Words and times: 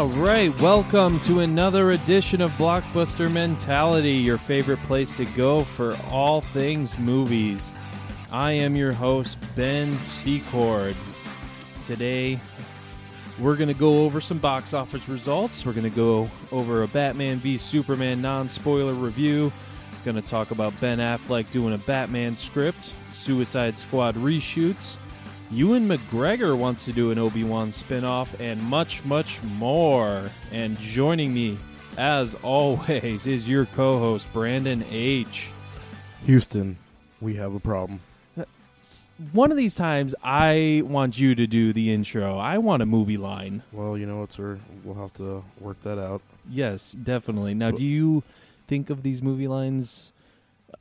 All 0.00 0.06
right, 0.06 0.58
welcome 0.62 1.20
to 1.20 1.40
another 1.40 1.90
edition 1.90 2.40
of 2.40 2.50
Blockbuster 2.52 3.30
Mentality, 3.30 4.12
your 4.12 4.38
favorite 4.38 4.78
place 4.84 5.12
to 5.12 5.26
go 5.26 5.62
for 5.62 5.94
all 6.08 6.40
things 6.40 6.98
movies. 6.98 7.70
I 8.32 8.52
am 8.52 8.74
your 8.76 8.94
host, 8.94 9.36
Ben 9.54 9.94
Secord. 9.98 10.96
Today, 11.84 12.40
we're 13.38 13.56
going 13.56 13.68
to 13.68 13.74
go 13.74 14.06
over 14.06 14.22
some 14.22 14.38
box 14.38 14.72
office 14.72 15.06
results. 15.06 15.66
We're 15.66 15.74
going 15.74 15.90
to 15.90 15.94
go 15.94 16.30
over 16.50 16.82
a 16.82 16.88
Batman 16.88 17.38
v 17.38 17.58
Superman 17.58 18.22
non 18.22 18.48
spoiler 18.48 18.94
review. 18.94 19.52
Going 20.06 20.16
to 20.16 20.22
talk 20.22 20.50
about 20.50 20.72
Ben 20.80 20.96
Affleck 20.96 21.50
doing 21.50 21.74
a 21.74 21.78
Batman 21.78 22.36
script, 22.36 22.94
Suicide 23.12 23.78
Squad 23.78 24.14
reshoots. 24.14 24.96
Ewan 25.52 25.88
McGregor 25.88 26.56
wants 26.56 26.84
to 26.84 26.92
do 26.92 27.10
an 27.10 27.18
Obi 27.18 27.42
Wan 27.42 27.72
spinoff, 27.72 28.28
and 28.38 28.62
much, 28.62 29.04
much 29.04 29.42
more. 29.42 30.30
And 30.52 30.78
joining 30.78 31.34
me, 31.34 31.58
as 31.98 32.36
always, 32.36 33.26
is 33.26 33.48
your 33.48 33.66
co 33.66 33.98
host, 33.98 34.32
Brandon 34.32 34.84
H. 34.88 35.48
Houston, 36.24 36.78
we 37.20 37.34
have 37.34 37.52
a 37.54 37.60
problem. 37.60 38.00
One 39.32 39.50
of 39.50 39.58
these 39.58 39.74
times, 39.74 40.14
I 40.22 40.82
want 40.86 41.18
you 41.18 41.34
to 41.34 41.46
do 41.46 41.72
the 41.72 41.92
intro. 41.92 42.38
I 42.38 42.58
want 42.58 42.82
a 42.82 42.86
movie 42.86 43.18
line. 43.18 43.62
Well, 43.72 43.98
you 43.98 44.06
know 44.06 44.20
what, 44.20 44.32
sir? 44.32 44.58
We'll 44.84 44.94
have 44.94 45.12
to 45.14 45.44
work 45.58 45.82
that 45.82 45.98
out. 45.98 46.22
Yes, 46.48 46.92
definitely. 46.92 47.54
Now, 47.54 47.70
do 47.72 47.84
you 47.84 48.22
think 48.68 48.88
of 48.88 49.02
these 49.02 49.20
movie 49.20 49.48
lines 49.48 50.12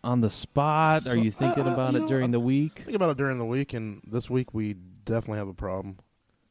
on 0.03 0.21
the 0.21 0.29
spot? 0.29 1.07
Are 1.07 1.17
you 1.17 1.31
thinking 1.31 1.67
about 1.67 1.93
you 1.93 1.99
it 1.99 2.01
know, 2.01 2.07
during 2.07 2.31
the 2.31 2.39
week? 2.39 2.83
Think 2.85 2.95
about 2.95 3.11
it 3.11 3.17
during 3.17 3.37
the 3.37 3.45
week, 3.45 3.73
and 3.73 4.01
this 4.05 4.29
week 4.29 4.53
we 4.53 4.73
definitely 5.05 5.39
have 5.39 5.47
a 5.47 5.53
problem. 5.53 5.97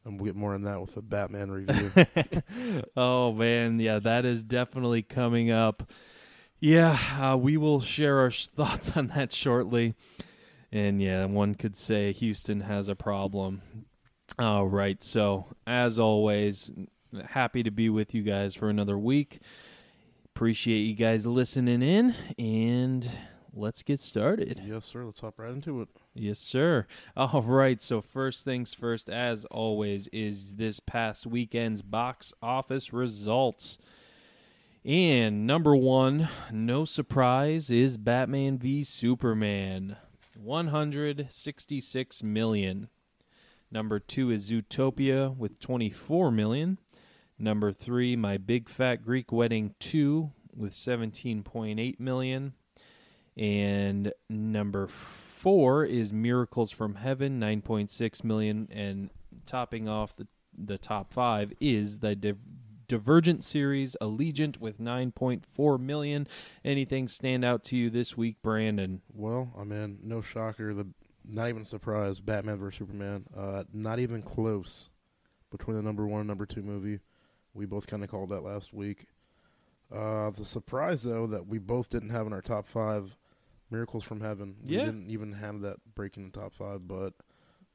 And 0.04 0.18
we'll 0.18 0.26
get 0.26 0.36
more 0.36 0.54
on 0.54 0.62
that 0.62 0.80
with 0.80 0.94
the 0.94 1.02
Batman 1.02 1.50
review. 1.50 2.82
oh 2.96 3.32
man, 3.32 3.78
yeah, 3.78 3.98
that 3.98 4.24
is 4.24 4.44
definitely 4.44 5.02
coming 5.02 5.50
up. 5.50 5.90
Yeah, 6.60 6.98
uh, 7.20 7.36
we 7.36 7.56
will 7.56 7.80
share 7.80 8.18
our 8.20 8.30
thoughts 8.56 8.96
on 8.96 9.08
that 9.08 9.32
shortly. 9.32 9.94
And 10.72 11.00
yeah, 11.00 11.24
one 11.24 11.54
could 11.54 11.76
say 11.76 12.12
Houston 12.12 12.60
has 12.60 12.88
a 12.88 12.94
problem. 12.94 13.62
All 14.38 14.66
right, 14.66 15.02
so 15.02 15.46
as 15.66 15.98
always, 15.98 16.70
happy 17.26 17.62
to 17.62 17.70
be 17.70 17.88
with 17.88 18.14
you 18.14 18.22
guys 18.22 18.54
for 18.54 18.68
another 18.68 18.98
week. 18.98 19.40
Appreciate 20.38 20.82
you 20.82 20.94
guys 20.94 21.26
listening 21.26 21.82
in, 21.82 22.14
and 22.38 23.10
let's 23.52 23.82
get 23.82 23.98
started. 23.98 24.62
yes, 24.64 24.84
sir. 24.84 25.04
Let's 25.04 25.18
hop 25.18 25.40
right 25.40 25.50
into 25.50 25.82
it. 25.82 25.88
Yes, 26.14 26.38
sir. 26.38 26.86
All 27.16 27.42
right. 27.42 27.82
So, 27.82 28.00
first 28.00 28.44
things 28.44 28.72
first, 28.72 29.10
as 29.10 29.46
always, 29.46 30.06
is 30.12 30.54
this 30.54 30.78
past 30.78 31.26
weekend's 31.26 31.82
box 31.82 32.32
office 32.40 32.92
results. 32.92 33.78
And 34.84 35.44
number 35.44 35.74
one, 35.74 36.28
no 36.52 36.84
surprise, 36.84 37.68
is 37.68 37.96
Batman 37.96 38.58
v 38.58 38.84
Superman. 38.84 39.96
166 40.40 42.22
million. 42.22 42.88
Number 43.72 43.98
two 43.98 44.30
is 44.30 44.48
Zootopia 44.48 45.36
with 45.36 45.58
24 45.58 46.30
million. 46.30 46.78
Number 47.38 47.72
three, 47.72 48.16
My 48.16 48.36
Big 48.36 48.68
Fat 48.68 49.04
Greek 49.04 49.30
Wedding 49.30 49.74
2 49.80 50.30
with 50.56 50.74
17.8 50.74 52.00
million. 52.00 52.54
And 53.36 54.12
number 54.28 54.88
four 54.88 55.84
is 55.84 56.12
Miracles 56.12 56.72
from 56.72 56.96
Heaven, 56.96 57.38
9.6 57.38 58.24
million. 58.24 58.68
And 58.72 59.10
topping 59.46 59.88
off 59.88 60.16
the, 60.16 60.26
the 60.56 60.78
top 60.78 61.12
five 61.12 61.52
is 61.60 62.00
the 62.00 62.16
Div- 62.16 62.38
Divergent 62.88 63.44
series, 63.44 63.96
Allegiant, 64.00 64.58
with 64.58 64.80
9.4 64.80 65.78
million. 65.78 66.26
Anything 66.64 67.06
stand 67.06 67.44
out 67.44 67.62
to 67.64 67.76
you 67.76 67.90
this 67.90 68.16
week, 68.16 68.36
Brandon? 68.42 69.02
Well, 69.14 69.52
I 69.56 69.62
mean, 69.62 69.98
no 70.02 70.22
shocker. 70.22 70.74
The 70.74 70.86
not 71.30 71.48
even 71.48 71.62
a 71.62 71.66
surprise. 71.66 72.20
Batman 72.20 72.58
vs 72.58 72.78
Superman. 72.78 73.26
Uh, 73.36 73.64
not 73.72 73.98
even 73.98 74.22
close 74.22 74.88
between 75.50 75.76
the 75.76 75.82
number 75.82 76.06
one 76.06 76.20
and 76.20 76.28
number 76.28 76.46
two 76.46 76.62
movie. 76.62 77.00
We 77.58 77.66
both 77.66 77.88
kind 77.88 78.04
of 78.04 78.08
called 78.10 78.28
that 78.30 78.42
last 78.44 78.72
week. 78.72 79.06
Uh, 79.92 80.30
the 80.30 80.44
surprise, 80.44 81.02
though, 81.02 81.26
that 81.26 81.46
we 81.48 81.58
both 81.58 81.88
didn't 81.90 82.10
have 82.10 82.26
in 82.26 82.32
our 82.32 82.40
top 82.40 82.66
five, 82.68 83.16
Miracles 83.70 84.04
from 84.04 84.20
Heaven. 84.20 84.54
We 84.64 84.76
Yeah. 84.76 84.84
didn't 84.84 85.10
even 85.10 85.32
have 85.32 85.60
that 85.62 85.78
breaking 85.96 86.30
the 86.30 86.38
top 86.40 86.52
five, 86.52 86.86
but 86.86 87.14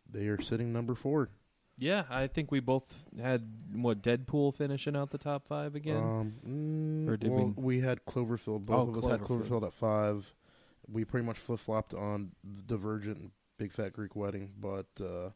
they 0.10 0.28
are 0.28 0.42
sitting 0.42 0.72
number 0.72 0.96
four. 0.96 1.30
Yeah, 1.78 2.06
I 2.10 2.28
think 2.28 2.50
we 2.52 2.60
both 2.62 3.04
had 3.20 3.46
what 3.74 4.02
Deadpool 4.02 4.54
finishing 4.56 4.96
out 4.96 5.10
the 5.12 5.18
top 5.18 5.46
five 5.48 5.76
again. 5.76 5.98
Um, 6.04 6.34
mm, 6.48 7.10
Or 7.10 7.18
did 7.18 7.32
well, 7.32 7.54
we- 7.58 7.78
we... 7.78 7.80
had 7.82 8.06
Cloverfield. 8.06 8.66
Both 8.66 8.88
Oh, 8.88 8.90
of 8.90 8.98
us 9.04 9.12
had 9.12 9.20
Cloverfield. 9.22 9.48
Cloverfield 9.48 9.68
at 9.68 9.74
five. 9.74 10.34
We 10.88 11.04
pretty 11.04 11.26
much 11.26 11.40
flip 11.40 11.60
flopped 11.60 11.94
on 11.94 12.32
Divergent 12.68 13.18
and 13.18 13.32
Big 13.58 13.72
Fat 13.74 13.92
Greek 13.94 14.16
Wedding, 14.16 14.52
but 14.60 14.86
uh, 15.02 15.32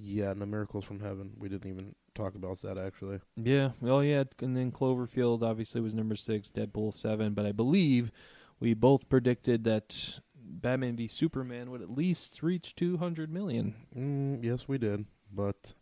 yeah, 0.00 0.30
and 0.30 0.40
the 0.40 0.46
Miracles 0.46 0.84
from 0.84 1.00
Heaven. 1.00 1.32
We 1.38 1.48
didn't 1.48 1.70
even 1.70 1.94
talk 2.14 2.34
about 2.34 2.62
that 2.62 2.78
actually. 2.78 3.20
Yeah, 3.36 3.70
well, 3.80 4.02
yeah, 4.02 4.24
and 4.40 4.56
then 4.56 4.72
Cloverfield 4.72 5.42
obviously 5.42 5.80
was 5.80 5.94
number 5.94 6.16
six, 6.16 6.50
Deadpool 6.50 6.94
seven, 6.94 7.34
but 7.34 7.46
I 7.46 7.52
believe 7.52 8.10
we 8.60 8.74
both 8.74 9.08
predicted 9.08 9.64
that 9.64 10.20
Batman 10.36 10.96
v 10.96 11.08
Superman 11.08 11.70
would 11.70 11.82
at 11.82 11.90
least 11.90 12.42
reach 12.42 12.74
two 12.74 12.96
hundred 12.96 13.32
million. 13.32 13.74
Mm, 13.96 14.44
yes, 14.44 14.68
we 14.68 14.78
did, 14.78 15.04
but 15.32 15.74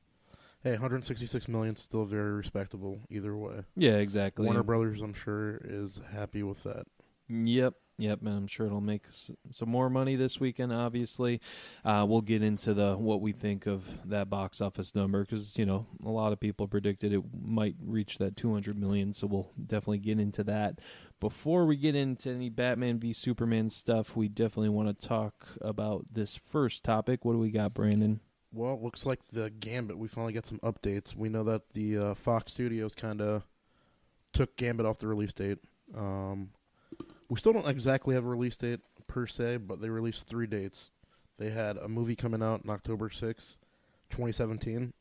hey, 0.62 0.72
166 0.72 1.48
million 1.48 1.76
still 1.76 2.04
very 2.04 2.32
respectable 2.32 3.00
either 3.10 3.36
way. 3.36 3.62
Yeah, 3.76 3.96
exactly. 3.96 4.44
Warner 4.44 4.62
Brothers, 4.62 5.00
I'm 5.00 5.14
sure, 5.14 5.60
is 5.64 6.00
happy 6.12 6.42
with 6.42 6.62
that. 6.64 6.86
Yep, 7.28 7.74
yep, 8.02 8.20
and 8.20 8.28
I'm 8.28 8.46
sure 8.46 8.66
it'll 8.66 8.80
make 8.80 9.04
some 9.50 9.68
more 9.68 9.88
money 9.88 10.16
this 10.16 10.40
weekend. 10.40 10.72
Obviously, 10.72 11.40
uh, 11.84 12.04
we'll 12.08 12.20
get 12.20 12.42
into 12.42 12.74
the 12.74 12.96
what 12.96 13.20
we 13.20 13.32
think 13.32 13.66
of 13.66 13.84
that 14.08 14.28
box 14.28 14.60
office 14.60 14.94
number 14.94 15.24
because 15.24 15.56
you 15.56 15.64
know 15.64 15.86
a 16.04 16.10
lot 16.10 16.32
of 16.32 16.40
people 16.40 16.66
predicted 16.66 17.12
it 17.12 17.22
might 17.42 17.76
reach 17.84 18.18
that 18.18 18.36
200 18.36 18.78
million. 18.78 19.12
So 19.12 19.26
we'll 19.26 19.50
definitely 19.66 19.98
get 19.98 20.18
into 20.18 20.44
that. 20.44 20.80
Before 21.20 21.64
we 21.64 21.76
get 21.76 21.94
into 21.94 22.30
any 22.30 22.48
Batman 22.48 22.98
v 22.98 23.12
Superman 23.12 23.70
stuff, 23.70 24.16
we 24.16 24.28
definitely 24.28 24.70
want 24.70 24.88
to 24.88 25.08
talk 25.08 25.46
about 25.60 26.06
this 26.12 26.36
first 26.36 26.82
topic. 26.82 27.24
What 27.24 27.34
do 27.34 27.38
we 27.38 27.52
got, 27.52 27.74
Brandon? 27.74 28.20
Well, 28.52 28.74
it 28.74 28.82
looks 28.82 29.06
like 29.06 29.20
the 29.32 29.50
Gambit. 29.50 29.96
We 29.96 30.08
finally 30.08 30.32
got 30.32 30.46
some 30.46 30.58
updates. 30.58 31.14
We 31.16 31.28
know 31.28 31.44
that 31.44 31.62
the 31.72 31.98
uh, 31.98 32.14
Fox 32.14 32.52
Studios 32.52 32.94
kind 32.94 33.22
of 33.22 33.44
took 34.32 34.56
Gambit 34.56 34.84
off 34.84 34.98
the 34.98 35.06
release 35.06 35.32
date. 35.32 35.58
Um, 35.96 36.50
we 37.32 37.38
still 37.38 37.54
don't 37.54 37.66
exactly 37.66 38.14
have 38.14 38.26
a 38.26 38.28
release 38.28 38.58
date 38.58 38.80
per 39.06 39.26
se, 39.26 39.56
but 39.56 39.80
they 39.80 39.88
released 39.88 40.26
three 40.26 40.46
dates. 40.46 40.90
They 41.38 41.48
had 41.48 41.78
a 41.78 41.88
movie 41.88 42.14
coming 42.14 42.42
out 42.42 42.60
on 42.62 42.68
October 42.68 43.08
sixth, 43.08 43.56
2017, 44.10 44.92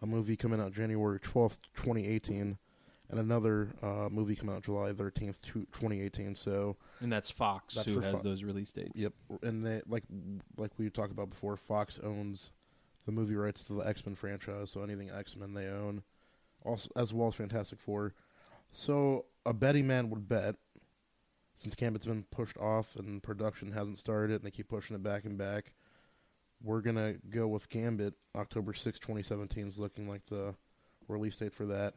a 0.00 0.06
movie 0.06 0.34
coming 0.34 0.62
out 0.62 0.72
January 0.72 1.20
12th, 1.20 1.58
2018, 1.76 2.56
and 3.10 3.20
another 3.20 3.68
uh, 3.82 4.08
movie 4.10 4.34
coming 4.34 4.56
out 4.56 4.62
July 4.64 4.92
13th, 4.92 5.42
2018. 5.42 6.34
So, 6.36 6.78
And 7.00 7.12
that's 7.12 7.30
Fox 7.30 7.74
That's 7.74 7.86
who 7.86 8.00
has 8.00 8.12
Fo- 8.12 8.22
those 8.22 8.42
release 8.42 8.72
dates. 8.72 8.98
Yep, 8.98 9.12
and 9.42 9.62
they 9.62 9.82
like 9.86 10.04
like 10.56 10.70
we 10.78 10.88
talked 10.88 11.12
about 11.12 11.28
before. 11.28 11.58
Fox 11.58 12.00
owns 12.02 12.52
the 13.04 13.12
movie 13.12 13.36
rights 13.36 13.62
to 13.64 13.74
the 13.74 13.86
X 13.86 14.06
Men 14.06 14.14
franchise, 14.14 14.70
so 14.70 14.82
anything 14.82 15.10
X 15.10 15.36
Men 15.36 15.52
they 15.52 15.66
own, 15.66 16.02
also 16.64 16.88
as 16.96 17.12
well 17.12 17.28
as 17.28 17.34
Fantastic 17.34 17.78
Four. 17.78 18.14
So 18.70 19.26
a 19.44 19.52
betting 19.52 19.86
man 19.86 20.08
would 20.08 20.26
bet, 20.26 20.56
since 21.62 21.74
Gambit's 21.74 22.06
been 22.06 22.24
pushed 22.30 22.58
off 22.58 22.96
and 22.96 23.22
production 23.22 23.72
hasn't 23.72 23.98
started, 23.98 24.36
and 24.36 24.44
they 24.44 24.50
keep 24.50 24.68
pushing 24.68 24.96
it 24.96 25.02
back 25.02 25.24
and 25.24 25.38
back. 25.38 25.74
We're 26.62 26.80
gonna 26.80 27.14
go 27.30 27.48
with 27.48 27.68
Gambit. 27.68 28.14
October 28.36 28.74
sixth, 28.74 29.00
2017 29.00 29.68
is 29.68 29.78
looking 29.78 30.08
like 30.08 30.26
the 30.26 30.54
release 31.08 31.36
date 31.36 31.52
for 31.52 31.66
that. 31.66 31.94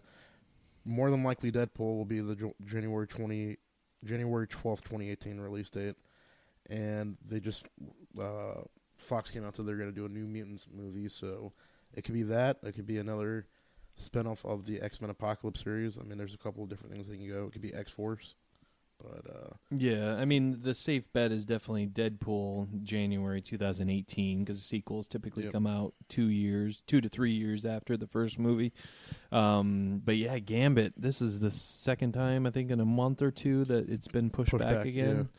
More 0.85 1.09
than 1.09 1.23
likely, 1.23 1.51
Deadpool 1.51 1.97
will 1.97 2.05
be 2.05 2.19
the 2.19 2.53
January 2.65 3.07
20, 3.07 3.57
January 4.03 4.47
12th, 4.47 4.83
2018 4.83 5.39
release 5.39 5.69
date 5.69 5.95
and 6.69 7.17
they 7.27 7.39
just 7.39 7.65
uh, 8.19 8.61
Fox 8.97 9.29
came 9.29 9.45
out 9.45 9.55
said 9.55 9.65
they're 9.65 9.77
going 9.77 9.89
to 9.89 9.95
do 9.95 10.05
a 10.05 10.09
New 10.09 10.25
Mutants 10.25 10.67
movie. 10.73 11.09
So 11.09 11.53
it 11.93 12.03
could 12.03 12.13
be 12.13 12.23
that. 12.23 12.57
It 12.63 12.73
could 12.73 12.87
be 12.87 12.97
another 12.97 13.47
spinoff 13.99 14.43
of 14.45 14.65
the 14.65 14.81
X 14.81 15.01
Men 15.01 15.09
Apocalypse 15.09 15.63
series. 15.63 15.97
I 15.97 16.03
mean, 16.03 16.17
there's 16.17 16.33
a 16.33 16.39
couple 16.39 16.63
of 16.63 16.69
different 16.69 16.93
things 16.93 17.07
they 17.07 17.17
can 17.17 17.29
go. 17.29 17.45
It 17.45 17.53
could 17.53 17.61
be 17.61 17.73
X 17.73 17.91
Force, 17.91 18.35
but 19.01 19.25
uh, 19.29 19.53
Yeah, 19.71 20.15
I 20.15 20.25
mean 20.25 20.61
the 20.61 20.73
safe 20.73 21.03
bet 21.13 21.31
is 21.31 21.45
definitely 21.45 21.87
Deadpool 21.87 22.83
January 22.83 23.41
2018 23.41 24.43
because 24.43 24.63
sequels 24.63 25.07
typically 25.07 25.43
Yep. 25.43 25.53
come 25.53 25.67
out 25.67 25.93
two 26.09 26.27
years, 26.29 26.81
two 26.87 27.01
to 27.01 27.09
three 27.09 27.33
years 27.33 27.65
after 27.65 27.97
the 27.97 28.07
first 28.07 28.39
movie. 28.39 28.73
Um, 29.31 30.01
but 30.03 30.17
yeah, 30.17 30.39
Gambit. 30.39 30.93
This 30.97 31.21
is 31.21 31.39
the 31.39 31.51
second 31.51 32.13
time 32.13 32.45
I 32.45 32.51
think 32.51 32.71
in 32.71 32.79
a 32.79 32.85
month 32.85 33.21
or 33.21 33.31
two 33.31 33.65
that 33.65 33.89
it's 33.89 34.07
been 34.07 34.29
pushed, 34.29 34.51
Pushed 34.51 34.63
back, 34.63 34.77
back, 34.77 34.85
again. 34.85 35.29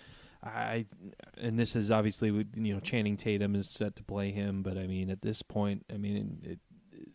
I 0.43 0.87
and 1.39 1.59
this 1.59 1.75
is 1.75 1.91
obviously 1.91 2.29
you 2.55 2.75
know 2.75 2.81
Channing 2.81 3.17
Tatum 3.17 3.55
is 3.57 3.69
set 3.69 3.97
to 3.97 4.05
play 4.05 4.31
him, 4.31 4.63
but 4.63 4.77
I 4.79 4.87
mean 4.87 5.11
at 5.11 5.23
this 5.23 5.43
point, 5.43 5.85
I 5.93 5.97
mean 5.97 6.39
it, 6.45 6.59
it, 6.93 7.09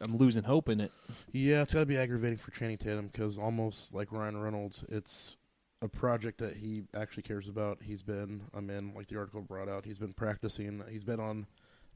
I'm 0.00 0.16
losing 0.18 0.42
hope 0.42 0.68
in 0.68 0.80
it. 0.80 0.92
yeah, 1.32 1.62
it's 1.62 1.72
got 1.72 1.80
to 1.80 1.86
be 1.86 1.96
aggravating 1.96 2.36
for 2.36 2.50
Channing 2.50 2.76
Tatum 2.76 3.06
because 3.06 3.38
almost 3.38 3.94
like 3.94 4.12
Ryan 4.12 4.36
Reynolds, 4.36 4.84
it's 4.90 5.36
a 5.82 5.88
project 5.88 6.38
that 6.38 6.56
he 6.56 6.84
actually 6.94 7.22
cares 7.22 7.48
about. 7.48 7.78
He's 7.82 8.02
been, 8.02 8.42
I 8.54 8.60
mean, 8.60 8.92
like 8.94 9.08
the 9.08 9.18
article 9.18 9.42
brought 9.42 9.68
out, 9.68 9.84
he's 9.84 9.98
been 9.98 10.14
practicing. 10.14 10.82
He's 10.90 11.04
been 11.04 11.20
on 11.20 11.46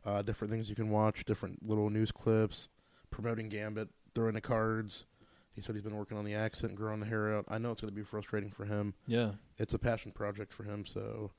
uh, 0.05 0.23
different 0.23 0.53
things 0.53 0.69
you 0.69 0.77
can 0.77 0.91
watch, 0.91 1.25
different 1.25 1.67
little 1.67 1.91
news 1.91 2.11
clips, 2.13 2.69
promoting 3.11 3.49
Gambit, 3.49 3.89
throwing 4.15 4.35
the 4.35 4.41
cards. 4.41 5.07
He 5.53 5.61
said 5.61 5.75
he's 5.75 5.85
been 5.85 5.97
working 5.97 6.17
on 6.17 6.25
the 6.25 6.35
accent, 6.35 6.77
growing 6.77 7.01
the 7.01 7.07
hair 7.07 7.35
out. 7.37 7.45
I 7.49 7.59
know 7.59 7.73
it's 7.73 7.81
going 7.81 7.93
to 7.93 7.97
be 7.97 8.05
frustrating 8.05 8.51
for 8.51 8.65
him. 8.65 8.95
Yeah, 9.07 9.33
It's 9.59 9.75
a 9.75 9.79
passion 9.79 10.13
project 10.13 10.53
for 10.53 10.63
him, 10.63 10.87
so 10.87 11.33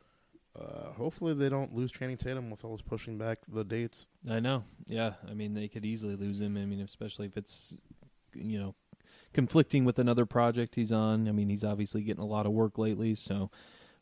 uh, 0.59 0.91
hopefully 0.91 1.33
they 1.33 1.47
don't 1.47 1.73
lose 1.73 1.91
Channing 1.91 2.17
Tatum 2.17 2.49
with 2.49 2.65
all 2.65 2.73
this 2.75 2.81
pushing 2.81 3.17
back 3.17 3.39
the 3.47 3.63
dates. 3.63 4.07
I 4.29 4.39
know. 4.39 4.63
Yeah, 4.85 5.13
I 5.29 5.33
mean 5.33 5.53
they 5.53 5.67
could 5.69 5.85
easily 5.85 6.15
lose 6.15 6.41
him. 6.41 6.57
I 6.57 6.65
mean, 6.65 6.81
especially 6.81 7.27
if 7.27 7.37
it's 7.37 7.77
you 8.33 8.59
know 8.59 8.75
conflicting 9.33 9.85
with 9.85 9.99
another 9.99 10.25
project 10.25 10.75
he's 10.75 10.91
on. 10.91 11.27
I 11.27 11.31
mean, 11.31 11.49
he's 11.49 11.63
obviously 11.63 12.01
getting 12.01 12.23
a 12.23 12.27
lot 12.27 12.45
of 12.45 12.51
work 12.51 12.77
lately, 12.77 13.15
so 13.15 13.49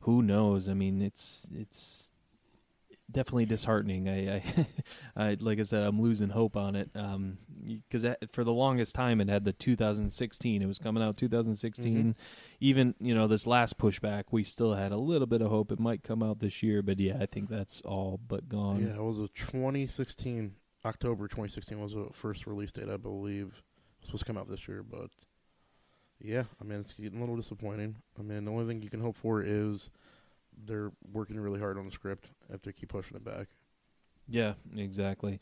who 0.01 0.21
knows? 0.21 0.69
I 0.69 0.73
mean, 0.73 1.01
it's 1.01 1.47
it's 1.53 2.11
definitely 3.11 3.45
disheartening. 3.45 4.07
I, 4.07 4.35
I, 4.35 4.67
I 5.15 5.37
like 5.39 5.59
I 5.59 5.63
said, 5.63 5.83
I'm 5.83 6.01
losing 6.01 6.29
hope 6.29 6.55
on 6.55 6.75
it 6.75 6.89
um, 6.95 7.37
because 7.65 8.05
for 8.31 8.43
the 8.43 8.53
longest 8.53 8.95
time 8.95 9.21
it 9.21 9.29
had 9.29 9.45
the 9.45 9.53
2016. 9.53 10.61
It 10.61 10.65
was 10.65 10.77
coming 10.77 11.03
out 11.03 11.17
2016. 11.17 11.97
Mm-hmm. 11.97 12.11
Even 12.59 12.95
you 12.99 13.15
know 13.15 13.27
this 13.27 13.47
last 13.47 13.77
pushback, 13.77 14.25
we 14.31 14.43
still 14.43 14.73
had 14.73 14.91
a 14.91 14.97
little 14.97 15.27
bit 15.27 15.41
of 15.41 15.49
hope 15.49 15.71
it 15.71 15.79
might 15.79 16.03
come 16.03 16.23
out 16.23 16.39
this 16.39 16.63
year. 16.63 16.81
But 16.81 16.99
yeah, 16.99 17.17
I 17.19 17.25
think 17.25 17.49
that's 17.49 17.81
all 17.81 18.19
but 18.27 18.47
gone. 18.49 18.85
Yeah, 18.85 18.95
it 18.95 19.03
was 19.03 19.19
a 19.19 19.27
2016 19.35 20.55
October 20.85 21.27
2016 21.27 21.79
was 21.79 21.93
the 21.93 22.07
first 22.13 22.47
release 22.47 22.71
date, 22.71 22.89
I 22.89 22.97
believe. 22.97 23.61
Supposed 24.03 24.21
to 24.21 24.25
come 24.25 24.37
out 24.37 24.49
this 24.49 24.67
year, 24.67 24.83
but 24.83 25.09
yeah, 26.21 26.43
I 26.61 26.63
mean 26.63 26.79
it's 26.79 26.93
getting 26.93 27.17
a 27.17 27.21
little 27.21 27.35
disappointing. 27.35 27.95
I 28.17 28.23
mean 28.23 28.45
the 28.45 28.51
only 28.51 28.65
thing 28.65 28.81
you 28.81 28.89
can 28.89 29.01
hope 29.01 29.17
for 29.17 29.41
is 29.41 29.89
they're 30.65 30.91
working 31.11 31.39
really 31.39 31.59
hard 31.59 31.77
on 31.77 31.85
the 31.85 31.91
script 31.91 32.29
if 32.51 32.61
they 32.61 32.71
keep 32.71 32.89
pushing 32.89 33.15
it 33.15 33.23
back. 33.23 33.47
Yeah, 34.27 34.53
exactly. 34.75 35.39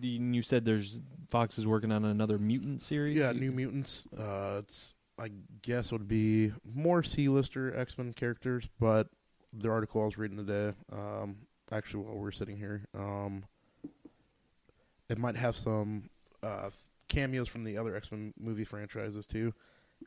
You 0.00 0.42
said 0.42 0.64
there's 0.64 1.00
Fox 1.30 1.58
is 1.58 1.66
working 1.66 1.92
on 1.92 2.04
another 2.04 2.38
mutant 2.38 2.80
series. 2.80 3.16
Yeah, 3.16 3.32
New 3.32 3.52
Mutants. 3.52 4.06
Uh, 4.16 4.60
it's 4.60 4.94
I 5.18 5.30
guess 5.62 5.92
would 5.92 6.08
be 6.08 6.52
more 6.64 7.02
C-lister 7.02 7.76
X-Men 7.78 8.14
characters, 8.14 8.66
but 8.78 9.08
the 9.52 9.68
article 9.68 10.00
I 10.00 10.04
was 10.06 10.16
reading 10.16 10.38
today, 10.38 10.74
um, 10.92 11.36
actually 11.70 12.04
while 12.04 12.16
we're 12.16 12.30
sitting 12.30 12.56
here, 12.56 12.86
um, 12.94 13.44
it 15.10 15.18
might 15.18 15.36
have 15.36 15.56
some 15.56 16.08
uh, 16.42 16.70
cameos 17.10 17.48
from 17.48 17.64
the 17.64 17.76
other 17.76 17.94
X-Men 17.94 18.32
movie 18.40 18.64
franchises 18.64 19.26
too. 19.26 19.52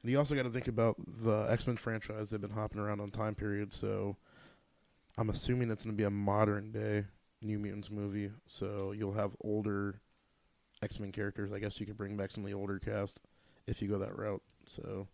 And 0.02 0.12
you 0.12 0.18
also 0.18 0.34
got 0.34 0.44
to 0.44 0.50
think 0.50 0.68
about 0.68 0.96
the 1.24 1.46
X-Men 1.50 1.78
franchise. 1.78 2.32
They've 2.32 2.42
been 2.42 2.50
hopping 2.50 2.80
around 2.82 3.00
on 3.00 3.12
time 3.12 3.36
periods, 3.36 3.78
so 3.78 4.16
I'm 5.20 5.30
assuming 5.30 5.70
it's 5.70 5.84
going 5.84 5.96
to 5.96 6.02
be 6.02 6.06
a 6.06 6.10
modern 6.10 6.72
day 6.72 7.06
New 7.44 7.60
Mutants 7.60 7.92
movie. 7.92 8.32
So 8.48 8.92
you'll 8.94 9.14
have 9.14 9.36
older 9.42 10.00
X 10.82 11.00
Men 11.00 11.12
characters. 11.12 11.52
I 11.52 11.60
guess 11.60 11.80
you 11.80 11.86
could 11.86 11.98
bring 11.98 12.18
back 12.18 12.32
some 12.32 12.44
of 12.44 12.50
the 12.50 12.56
older 12.58 12.80
cast 12.80 13.20
if 13.68 13.82
you 13.82 13.88
go 13.88 14.00
that 14.00 14.18
route. 14.18 14.42
So 14.68 15.08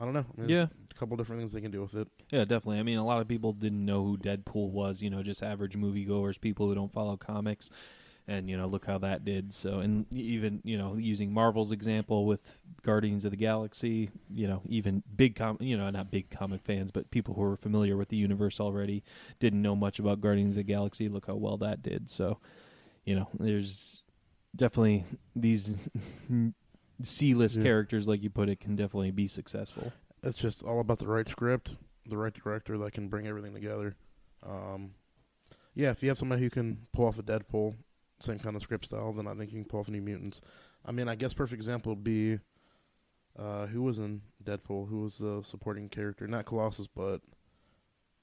I 0.00 0.04
don't 0.04 0.14
know. 0.14 0.24
I 0.36 0.40
mean, 0.40 0.48
Yeah. 0.50 0.66
a 0.90 0.94
couple 0.94 1.16
different 1.16 1.40
things 1.40 1.52
they 1.52 1.60
can 1.60 1.70
do 1.70 1.82
with 1.82 1.94
it. 1.94 2.08
Yeah, 2.32 2.44
definitely. 2.46 2.80
I 2.80 2.82
mean, 2.82 2.98
a 2.98 3.04
lot 3.04 3.20
of 3.20 3.28
people 3.28 3.52
didn't 3.52 3.84
know 3.84 4.02
who 4.04 4.16
Deadpool 4.18 4.70
was. 4.70 5.02
You 5.02 5.10
know, 5.10 5.22
just 5.22 5.42
average 5.42 5.76
moviegoers, 5.76 6.40
people 6.40 6.66
who 6.66 6.74
don't 6.74 6.92
follow 6.92 7.16
comics, 7.16 7.70
and 8.28 8.48
you 8.48 8.56
know, 8.56 8.66
look 8.66 8.86
how 8.86 8.98
that 8.98 9.24
did. 9.24 9.52
So, 9.52 9.80
and 9.80 10.06
even 10.12 10.60
you 10.64 10.78
know, 10.78 10.96
using 10.96 11.32
Marvel's 11.32 11.72
example 11.72 12.26
with 12.26 12.60
Guardians 12.82 13.24
of 13.24 13.30
the 13.30 13.36
Galaxy, 13.36 14.10
you 14.32 14.46
know, 14.46 14.62
even 14.68 15.02
big 15.16 15.34
com, 15.36 15.56
you 15.60 15.76
know, 15.76 15.88
not 15.90 16.10
big 16.10 16.30
comic 16.30 16.62
fans, 16.62 16.90
but 16.90 17.10
people 17.10 17.34
who 17.34 17.42
are 17.42 17.56
familiar 17.56 17.96
with 17.96 18.08
the 18.08 18.16
universe 18.16 18.60
already 18.60 19.02
didn't 19.38 19.62
know 19.62 19.74
much 19.76 19.98
about 19.98 20.20
Guardians 20.20 20.52
of 20.56 20.66
the 20.66 20.72
Galaxy. 20.72 21.08
Look 21.08 21.26
how 21.26 21.34
well 21.34 21.56
that 21.58 21.82
did. 21.82 22.08
So, 22.08 22.38
you 23.04 23.14
know, 23.16 23.28
there's 23.38 24.04
definitely 24.54 25.04
these 25.34 25.76
C-list 27.02 27.56
Yeah. 27.56 27.62
characters, 27.62 28.06
like 28.08 28.22
you 28.22 28.30
put 28.30 28.48
it, 28.48 28.60
can 28.60 28.76
definitely 28.76 29.10
be 29.10 29.26
successful. 29.26 29.92
It's 30.22 30.38
just 30.38 30.62
all 30.62 30.80
about 30.80 30.98
the 30.98 31.06
right 31.06 31.28
script, 31.28 31.76
the 32.06 32.16
right 32.18 32.32
director 32.34 32.76
that 32.78 32.92
can 32.92 33.08
bring 33.08 33.26
everything 33.26 33.54
together. 33.54 33.96
Um, 34.42 34.92
yeah, 35.74 35.90
if 35.90 36.02
you 36.02 36.08
have 36.08 36.18
somebody 36.18 36.42
who 36.42 36.50
can 36.50 36.86
pull 36.92 37.06
off 37.06 37.18
a 37.18 37.22
Deadpool, 37.22 37.74
same 38.20 38.38
kind 38.38 38.56
of 38.56 38.62
script 38.62 38.86
style, 38.86 39.12
then 39.12 39.26
I 39.26 39.34
think 39.34 39.52
you 39.52 39.58
can 39.58 39.64
pull 39.64 39.80
off 39.80 39.88
New 39.88 40.00
Mutants. 40.02 40.40
I 40.84 40.92
mean, 40.92 41.08
I 41.08 41.14
guess 41.14 41.34
perfect 41.34 41.60
example 41.60 41.94
would 41.94 42.04
be 42.04 42.38
uh, 43.38 43.66
who 43.66 43.82
was 43.82 43.98
in 43.98 44.22
Deadpool? 44.44 44.88
Who 44.88 45.02
was 45.02 45.16
the 45.16 45.42
supporting 45.48 45.88
character? 45.88 46.26
Not 46.26 46.46
Colossus, 46.46 46.86
but 46.86 47.20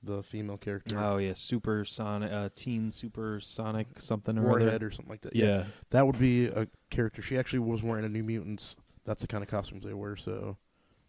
the 0.03 0.21
female 0.23 0.57
character, 0.57 0.97
Oh 0.99 1.17
yeah, 1.17 1.33
super 1.33 1.83
sonic, 1.83 2.31
uh, 2.31 2.49
teen 2.55 2.91
super 2.91 3.39
sonic 3.39 3.87
something 3.99 4.37
or 4.37 4.43
Warhead 4.43 4.75
other. 4.75 4.87
or 4.87 4.91
something 4.91 5.09
like 5.11 5.21
that. 5.21 5.35
Yeah, 5.35 5.65
that 5.89 6.05
would 6.05 6.19
be 6.19 6.47
a 6.47 6.67
character. 6.89 7.21
She 7.21 7.37
actually 7.37 7.59
was 7.59 7.81
wearing 7.81 8.05
a 8.05 8.09
New 8.09 8.23
Mutants. 8.23 8.75
That's 9.05 9.21
the 9.21 9.27
kind 9.27 9.43
of 9.43 9.49
costumes 9.49 9.85
they 9.85 9.93
wear. 9.93 10.15
So, 10.15 10.57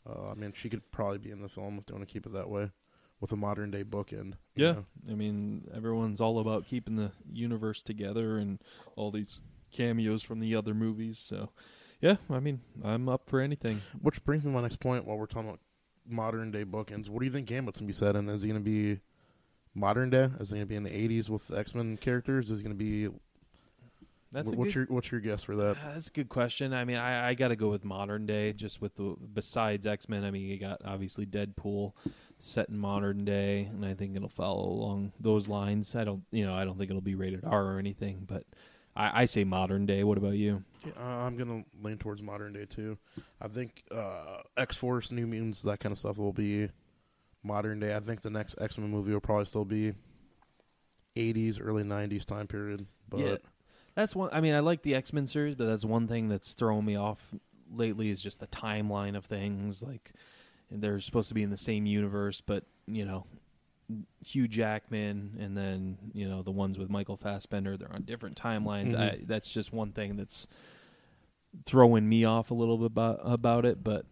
uh, 0.08 0.31
I 0.31 0.34
mean, 0.34 0.52
she 0.55 0.69
could 0.70 0.91
probably 0.91 1.19
be 1.19 1.31
in 1.31 1.43
the 1.43 1.49
film 1.49 1.79
if 1.79 1.87
they 1.87 1.93
want 1.94 2.06
to 2.08 2.12
keep 2.12 2.25
it 2.26 2.32
that 2.32 2.49
way, 2.49 2.70
with 3.20 3.32
a 3.32 3.37
modern 3.37 3.70
day 3.70 3.85
bookend. 3.85 4.35
yeah. 4.55 4.73
know? 4.73 4.85
I 5.11 5.15
mean, 5.15 5.69
everyone's 5.75 6.20
all 6.20 6.38
about 6.38 6.67
keeping 6.67 6.96
the 6.96 7.13
universe 7.32 7.82
together 7.82 8.39
and 8.39 8.58
all 8.96 9.10
these 9.10 9.41
cameos 9.72 10.22
from 10.22 10.41
the 10.41 10.55
other 10.55 10.75
movies. 10.75 11.19
So, 11.19 11.51
yeah, 12.01 12.17
I 12.31 12.41
mean, 12.41 12.60
I'm 12.82 13.08
up 13.08 13.29
for 13.29 13.41
anything. 13.41 13.82
Which 14.01 14.25
brings 14.25 14.44
me 14.44 14.53
to 14.53 14.55
my 14.55 14.63
next 14.63 14.81
point. 14.81 15.05
While 15.05 15.19
we're 15.19 15.27
talking 15.27 15.48
about 15.48 15.60
modern 16.06 16.51
day 16.51 16.65
bookends, 16.65 17.08
what 17.08 17.20
do 17.20 17.27
you 17.27 17.32
think 17.32 17.48
Gambit's 17.48 17.81
gonna 17.81 17.89
be 17.89 17.93
set 17.93 18.17
in? 18.17 18.29
Is 18.29 18.43
he 18.43 18.48
gonna 18.48 18.60
be 18.60 19.01
modern 19.75 20.10
day? 20.10 20.31
Is 20.39 20.51
he 20.51 20.56
gonna 20.56 20.67
be 20.67 20.77
in 20.77 20.84
the 20.84 20.91
'80s 20.91 21.29
with 21.29 21.51
X 21.51 21.75
Men 21.75 21.96
characters? 21.96 22.51
Is 22.51 22.60
he 22.60 22.63
gonna 22.63 22.75
be? 22.75 23.08
That's 24.31 24.51
what's 24.51 24.75
good. 24.75 24.75
your 24.75 24.87
What's 24.87 25.11
your 25.11 25.20
guess 25.20 25.43
for 25.43 25.56
that? 25.56 25.77
Uh, 25.79 25.93
That's 25.94 26.08
a 26.08 26.13
good 26.13 26.29
question. 26.29 26.75
I 26.75 26.85
mean, 26.85 26.97
I, 26.97 27.31
I 27.31 27.35
got 27.35 27.49
to 27.49 27.56
go 27.56 27.70
with 27.70 27.85
modern 27.85 28.27
day, 28.27 28.53
just 28.53 28.81
with 28.81 28.94
the 28.97 29.17
besides 29.32 29.87
X 29.87 30.08
Men. 30.08 30.25
I 30.25 30.31
mean, 30.31 30.47
you 30.47 30.58
got 30.58 30.82
obviously 30.85 31.25
Deadpool 31.25 31.93
set 32.39 32.69
in 32.69 32.79
modern 32.79 33.25
day, 33.25 33.63
and 33.70 33.85
I 33.85 33.94
think 33.94 34.17
it'll 34.17 34.29
follow 34.29 34.69
along 34.69 35.13
those 35.19 35.49
lines. 35.49 35.97
I 35.97 36.05
don't, 36.05 36.25
you 36.31 36.44
know, 36.44 36.55
I 36.55 36.65
don't 36.65 36.77
think 36.79 36.91
it'll 36.91 37.01
be 37.01 37.15
rated 37.15 37.44
R 37.44 37.75
or 37.75 37.79
anything, 37.79 38.25
but 38.29 38.44
I, 38.94 39.23
I 39.23 39.25
say 39.25 39.44
modern 39.44 39.87
day. 39.87 40.05
What 40.05 40.19
about 40.19 40.35
you? 40.35 40.63
Uh, 40.97 41.03
I'm 41.03 41.37
gonna 41.37 41.65
lean 41.82 41.97
towards 41.97 42.23
modern 42.23 42.53
day 42.53 42.67
too. 42.67 42.99
I 43.41 43.49
think 43.49 43.82
uh, 43.91 44.43
X 44.56 44.77
Force, 44.77 45.11
New 45.11 45.27
Mutants, 45.27 45.63
that 45.63 45.81
kind 45.81 45.93
of 45.93 45.99
stuff 45.99 46.19
will 46.19 46.32
be 46.32 46.69
modern 47.43 47.81
day. 47.81 47.97
I 47.97 48.01
think 48.01 48.20
the 48.20 48.31
next 48.31 48.56
X 48.61 48.77
Men 48.77 48.91
movie 48.91 49.13
will 49.13 49.20
probably 49.20 49.47
still 49.47 49.65
be 49.65 49.94
80s, 51.17 51.58
early 51.63 51.82
90s 51.82 52.25
time 52.25 52.47
period. 52.47 52.87
But 53.08 53.20
Yeah. 53.20 53.37
That's 53.98 54.14
one. 54.14 54.31
I 54.32 54.40
mean, 54.40 54.55
I 54.55 54.60
like 54.60 54.82
the 54.82 54.94
X 54.94 55.12
Men 55.12 55.26
series, 55.26 55.56
but 55.56 55.67
that's 55.67 55.84
one 55.84 56.06
thing 56.06 56.28
that's 56.28 56.52
throwing 56.52 56.84
me 56.84 56.94
off 56.94 57.19
lately 57.74 58.10
is 58.10 58.22
just 58.22 58.38
the 58.38 58.46
timeline 58.46 59.17
of 59.17 59.24
things. 59.24 59.82
Like 59.82 60.12
they're 60.70 61.00
supposed 61.00 61.26
to 61.31 61.34
be 61.34 61.43
in 61.43 61.50
the 61.50 61.56
same 61.56 61.84
universe, 61.84 62.40
but 62.40 62.62
you 62.86 63.05
know, 63.05 63.26
Hugh 64.24 64.46
Jackman 64.46 65.38
and 65.40 65.56
then 65.56 65.98
you 66.12 66.28
know 66.28 66.43
the 66.43 66.52
ones 66.52 66.78
with 66.78 66.88
Michael 66.88 67.17
Fassbender, 67.17 67.76
they're 67.76 67.93
on 67.93 68.02
different 68.02 68.40
timelines. 68.40 68.93
Mhm. 68.93 69.00
I, 69.00 69.19
that's 69.24 69.52
just 69.52 69.72
one 69.72 69.90
thing 69.90 70.14
that's 70.17 70.46
throwing 71.67 72.08
me 72.08 72.24
off 72.24 72.52
a 72.52 72.55
little 72.55 72.78
bit 72.78 72.86
about, 72.86 73.19
about 73.24 73.64
it. 73.64 73.82
But 73.82 74.06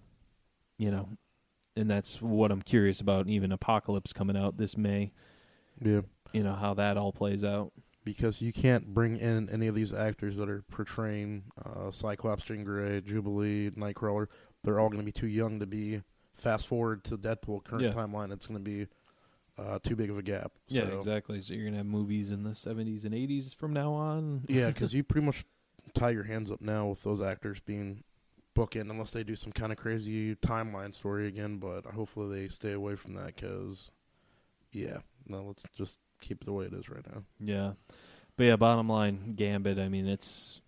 you 0.79 0.91
know, 0.91 1.11
and 1.77 1.89
that's 1.89 2.21
what 2.21 2.51
I'm 2.51 2.63
curious 2.63 3.01
about. 3.01 3.29
Even 3.29 3.53
Apocalypse 3.53 4.13
coming 4.13 4.37
out 4.37 4.57
this 4.57 4.77
May. 4.77 5.13
yeah, 5.81 6.01
You 6.33 6.43
know 6.43 6.55
how 6.57 6.75
that 6.75 6.97
all 6.97 7.13
plays 7.13 7.45
out. 7.45 7.71
Because 8.07 8.41
you 8.41 8.53
can't 8.53 8.95
bring 8.95 9.19
in 9.19 9.51
any 9.51 9.67
of 9.67 9.75
these 9.75 9.93
actors 9.93 10.37
that 10.37 10.49
are 10.49 10.63
portraying 10.71 11.43
uh, 11.67 11.91
Cyclops, 11.91 12.45
Jean 12.45 12.63
Grey, 12.65 13.01
Jubilee, 13.03 13.71
Nightcrawler. 13.73 14.29
They're 14.63 14.79
all 14.79 14.89
going 14.89 15.01
to 15.01 15.05
be 15.05 15.13
too 15.13 15.27
young 15.27 15.59
to 15.61 15.67
be. 15.67 16.03
Fast 16.33 16.69
forward 16.69 17.03
to 17.05 17.19
Deadpool 17.19 17.65
current 17.65 17.85
Yeah. 17.85 17.93
timeline, 17.93 18.33
it's 18.33 18.47
going 18.47 18.63
to 18.63 18.65
be 18.65 18.87
uh, 19.59 19.79
too 19.83 19.97
big 19.97 20.09
of 20.11 20.19
a 20.19 20.23
gap. 20.23 20.53
Yeah, 20.69 20.83
exactly. 20.85 21.41
So 21.41 21.55
you're 21.55 21.65
gonna 21.65 21.79
have 21.79 21.87
movies 21.87 22.31
in 22.31 22.43
the 22.45 22.51
70s 22.51 23.05
and 23.07 23.15
80s 23.15 23.55
from 23.55 23.73
now 23.73 23.91
on. 23.93 24.45
Yeah, 24.49 24.67
because 24.71 24.93
you 24.93 25.03
pretty 25.03 25.25
much 25.25 25.45
tie 25.95 26.11
your 26.11 26.25
hands 26.25 26.51
up 26.51 26.61
now 26.61 26.89
with 26.89 27.03
those 27.03 27.23
actors 27.23 27.59
being 27.61 28.05
bookend 28.55 28.91
unless 28.91 29.13
they 29.13 29.25
do 29.25 29.35
some 29.35 29.53
kind 29.53 29.73
of 29.73 29.79
crazy 29.79 30.35
timeline 30.37 30.95
story 30.95 31.27
again. 31.27 31.57
But 31.57 31.87
hopefully 31.87 32.39
they 32.43 32.49
stay 32.49 32.73
away 32.73 32.97
from 32.97 33.15
that 33.15 33.35
because, 33.35 33.91
yeah, 34.73 34.99
no, 35.27 35.43
let's 35.45 35.65
just 35.75 35.99
keep 36.21 36.43
it 36.43 36.45
the 36.47 36.53
way 36.53 36.67
it 36.67 36.73
is 36.73 36.89
right 36.89 37.05
now. 37.13 37.23
Yeah. 37.41 37.73
But 38.37 38.45
yeah, 38.45 38.57
bottom 38.57 38.89
line, 38.89 39.35
Gambit, 39.37 39.79
I 39.79 39.89
mean, 39.89 40.07
it's 40.07 40.61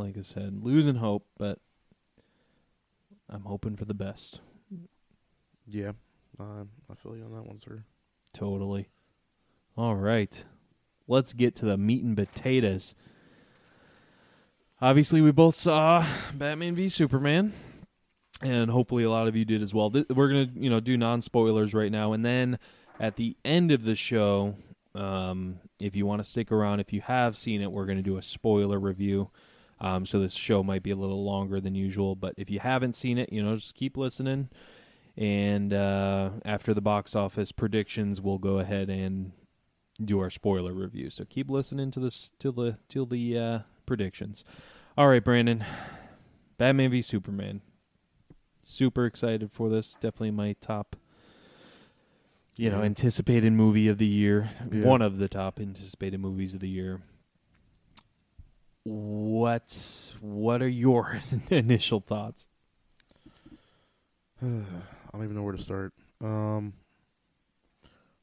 like 0.00 0.16
I 0.16 0.22
said, 0.22 0.64
losing 0.64 0.96
hope, 0.96 1.26
but 1.38 1.58
I'm 3.28 3.44
hoping 3.44 3.76
for 3.76 3.84
the 3.84 3.94
best. 3.94 4.40
Yeah, 5.66 5.92
uh, 6.38 6.64
I 6.90 6.94
feel 6.96 7.16
you 7.16 7.24
on 7.24 7.32
that 7.34 7.46
one, 7.46 7.60
sir. 7.60 7.84
Totally. 8.32 8.88
All 9.76 9.94
right. 9.94 10.42
Let's 11.06 11.32
get 11.32 11.54
to 11.56 11.66
the 11.66 11.76
meat 11.76 12.02
and 12.02 12.16
potatoes. 12.16 12.94
Obviously, 14.80 15.20
we 15.20 15.32
both 15.32 15.54
saw 15.54 16.06
Batman 16.34 16.74
v 16.74 16.88
Superman, 16.88 17.52
and 18.42 18.70
hopefully, 18.70 19.04
a 19.04 19.10
lot 19.10 19.28
of 19.28 19.36
you 19.36 19.44
did 19.44 19.60
as 19.60 19.74
well. 19.74 19.90
We're 19.90 20.28
gonna, 20.28 20.48
you 20.54 20.70
know, 20.70 20.80
do 20.80 20.96
non 20.96 21.20
spoilers 21.20 21.74
right 21.74 21.92
now, 21.92 22.14
and 22.14 22.24
then 22.24 22.58
at 23.00 23.16
the 23.16 23.36
end 23.44 23.72
of 23.72 23.82
the 23.82 23.96
show, 23.96 24.54
um, 24.94 25.58
if 25.80 25.96
you 25.96 26.04
want 26.06 26.22
to 26.22 26.28
stick 26.28 26.52
around, 26.52 26.80
if 26.80 26.92
you 26.92 27.00
have 27.00 27.36
seen 27.36 27.62
it, 27.62 27.72
we're 27.72 27.86
gonna 27.86 28.02
do 28.02 28.18
a 28.18 28.22
spoiler 28.22 28.78
review. 28.78 29.30
Um, 29.80 30.04
so 30.04 30.20
this 30.20 30.34
show 30.34 30.62
might 30.62 30.82
be 30.82 30.90
a 30.90 30.96
little 30.96 31.24
longer 31.24 31.58
than 31.60 31.74
usual, 31.74 32.14
but 32.14 32.34
if 32.36 32.50
you 32.50 32.60
haven't 32.60 32.96
seen 32.96 33.16
it, 33.16 33.32
you 33.32 33.42
know, 33.42 33.56
just 33.56 33.74
keep 33.74 33.96
listening. 33.96 34.50
And 35.16 35.72
uh, 35.72 36.30
after 36.44 36.74
the 36.74 36.82
box 36.82 37.16
office 37.16 37.50
predictions, 37.50 38.20
we'll 38.20 38.38
go 38.38 38.58
ahead 38.58 38.90
and 38.90 39.32
do 40.04 40.20
our 40.20 40.30
spoiler 40.30 40.74
review. 40.74 41.08
So 41.08 41.24
keep 41.24 41.50
listening 41.50 41.90
to 41.92 42.00
this 42.00 42.32
till 42.38 42.52
the 42.52 42.78
till 42.88 43.06
the 43.06 43.38
uh, 43.38 43.58
predictions. 43.86 44.44
All 44.98 45.08
right, 45.08 45.24
Brandon. 45.24 45.64
Batman 46.58 46.90
v 46.90 47.00
Superman. 47.00 47.62
Super 48.62 49.06
excited 49.06 49.50
for 49.50 49.70
this. 49.70 49.94
Definitely 49.94 50.32
my 50.32 50.54
top 50.60 50.96
you 52.60 52.68
know, 52.68 52.82
anticipated 52.82 53.50
movie 53.54 53.88
of 53.88 53.96
the 53.96 54.06
year. 54.06 54.50
Yeah. 54.70 54.84
One 54.84 55.00
of 55.00 55.16
the 55.16 55.28
top 55.28 55.58
anticipated 55.58 56.20
movies 56.20 56.52
of 56.52 56.60
the 56.60 56.68
year. 56.68 57.00
What 58.84 59.74
what 60.20 60.60
are 60.60 60.68
your 60.68 61.22
initial 61.50 62.00
thoughts? 62.00 62.48
I 64.42 64.46
don't 65.12 65.24
even 65.24 65.34
know 65.36 65.42
where 65.42 65.56
to 65.56 65.62
start. 65.62 65.94
Um, 66.22 66.74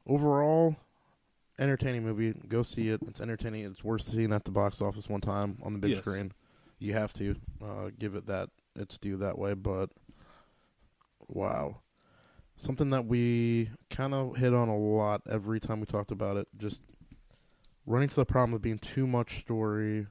overall, 0.05 0.75
entertaining 1.57 2.03
movie. 2.03 2.35
Go 2.47 2.61
see 2.61 2.89
it. 2.89 3.01
It's 3.07 3.19
entertaining. 3.19 3.65
It's 3.65 3.83
worth 3.83 4.03
seeing 4.03 4.33
at 4.33 4.45
the 4.45 4.51
box 4.51 4.83
office 4.83 5.09
one 5.09 5.21
time 5.21 5.57
on 5.63 5.73
the 5.73 5.79
big 5.79 5.91
Yes. 5.91 6.01
screen. 6.01 6.31
You 6.77 6.93
have 6.93 7.11
to 7.13 7.35
uh, 7.59 7.89
give 7.97 8.13
it 8.13 8.27
that 8.27 8.49
its 8.75 8.99
due 8.99 9.17
that 9.17 9.39
way. 9.39 9.55
But 9.55 9.89
wow, 11.27 11.77
something 12.57 12.89
that 12.89 13.05
we 13.05 13.69
kind 13.89 14.13
of 14.13 14.35
hit 14.35 14.53
on 14.53 14.67
a 14.67 14.77
lot 14.77 15.21
every 15.29 15.59
time 15.59 15.79
we 15.79 15.85
talked 15.85 16.11
about 16.11 16.37
it. 16.37 16.47
Just 16.57 16.81
running 17.85 18.09
to 18.09 18.15
the 18.15 18.25
problem 18.25 18.53
of 18.53 18.61
being 18.61 18.79
too 18.79 19.07
much 19.07 19.39
story 19.39 20.07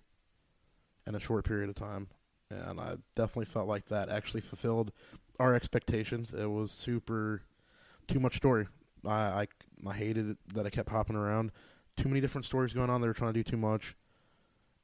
in 1.07 1.15
a 1.15 1.21
short 1.21 1.45
period 1.45 1.69
of 1.69 1.76
time. 1.76 2.09
And 2.50 2.81
I 2.81 2.97
definitely 3.15 3.47
felt 3.47 3.69
like 3.69 3.87
that 3.87 4.09
actually 4.09 4.41
fulfilled 4.41 4.93
our 5.38 5.55
expectations. 5.55 6.33
It 6.33 6.47
was 6.47 6.71
super 6.73 7.43
too 8.09 8.21
much 8.21 8.37
story. 8.37 8.69
I, 9.05 9.11
I 9.43 9.47
I 9.87 9.93
hated 9.93 10.31
it 10.31 10.37
that 10.55 10.65
I 10.65 10.71
kept 10.71 10.88
hopping 10.88 11.17
around. 11.17 11.50
Too 11.97 12.09
many 12.09 12.21
different 12.21 12.45
stories 12.45 12.73
going 12.73 12.88
on. 12.88 13.00
They 13.00 13.09
were 13.09 13.15
trying 13.15 13.35
to 13.35 13.43
do 13.43 13.50
too 13.50 13.57
much. 13.57 13.97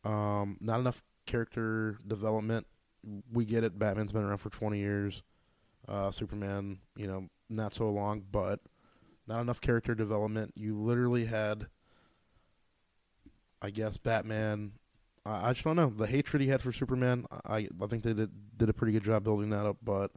Um, 0.04 0.59
not 0.61 0.81
enough 0.81 1.02
character 1.26 1.99
development. 2.07 2.66
We 3.33 3.45
get 3.45 3.64
it. 3.64 3.78
Batman's 3.78 4.12
been 4.12 4.25
around 4.25 4.38
for 4.38 4.50
twenty 4.50 4.78
years. 4.78 5.23
Uh, 5.92 6.11
Superman, 6.11 6.78
you 6.96 7.06
know, 7.06 7.28
not 7.50 7.75
so 7.75 7.90
long, 7.90 8.25
but 8.32 8.61
not 9.26 9.42
enough 9.42 9.61
character 9.61 9.94
development. 9.94 10.52
You 10.56 10.80
literally 10.80 11.26
had, 11.26 11.66
I 13.61 13.70
guess, 13.70 13.99
Batman. 13.99 14.72
I, 15.26 15.50
I 15.50 15.52
just 15.52 15.64
don't 15.64 15.76
know 15.76 15.90
the 15.90 16.06
hatred 16.06 16.40
he 16.42 16.49
had 16.49 16.62
for 16.62 16.72
Superman. 16.72 17.26
I 17.44 17.68
I 17.80 17.87
think 17.88 18.04
they 18.04 18.14
did 18.14 18.30
did 18.56 18.70
a 18.70 18.72
pretty 18.72 18.94
good 18.94 19.04
job 19.04 19.22
building 19.25 19.50
that 19.50 19.66
up, 19.66 19.76
but 19.84 20.12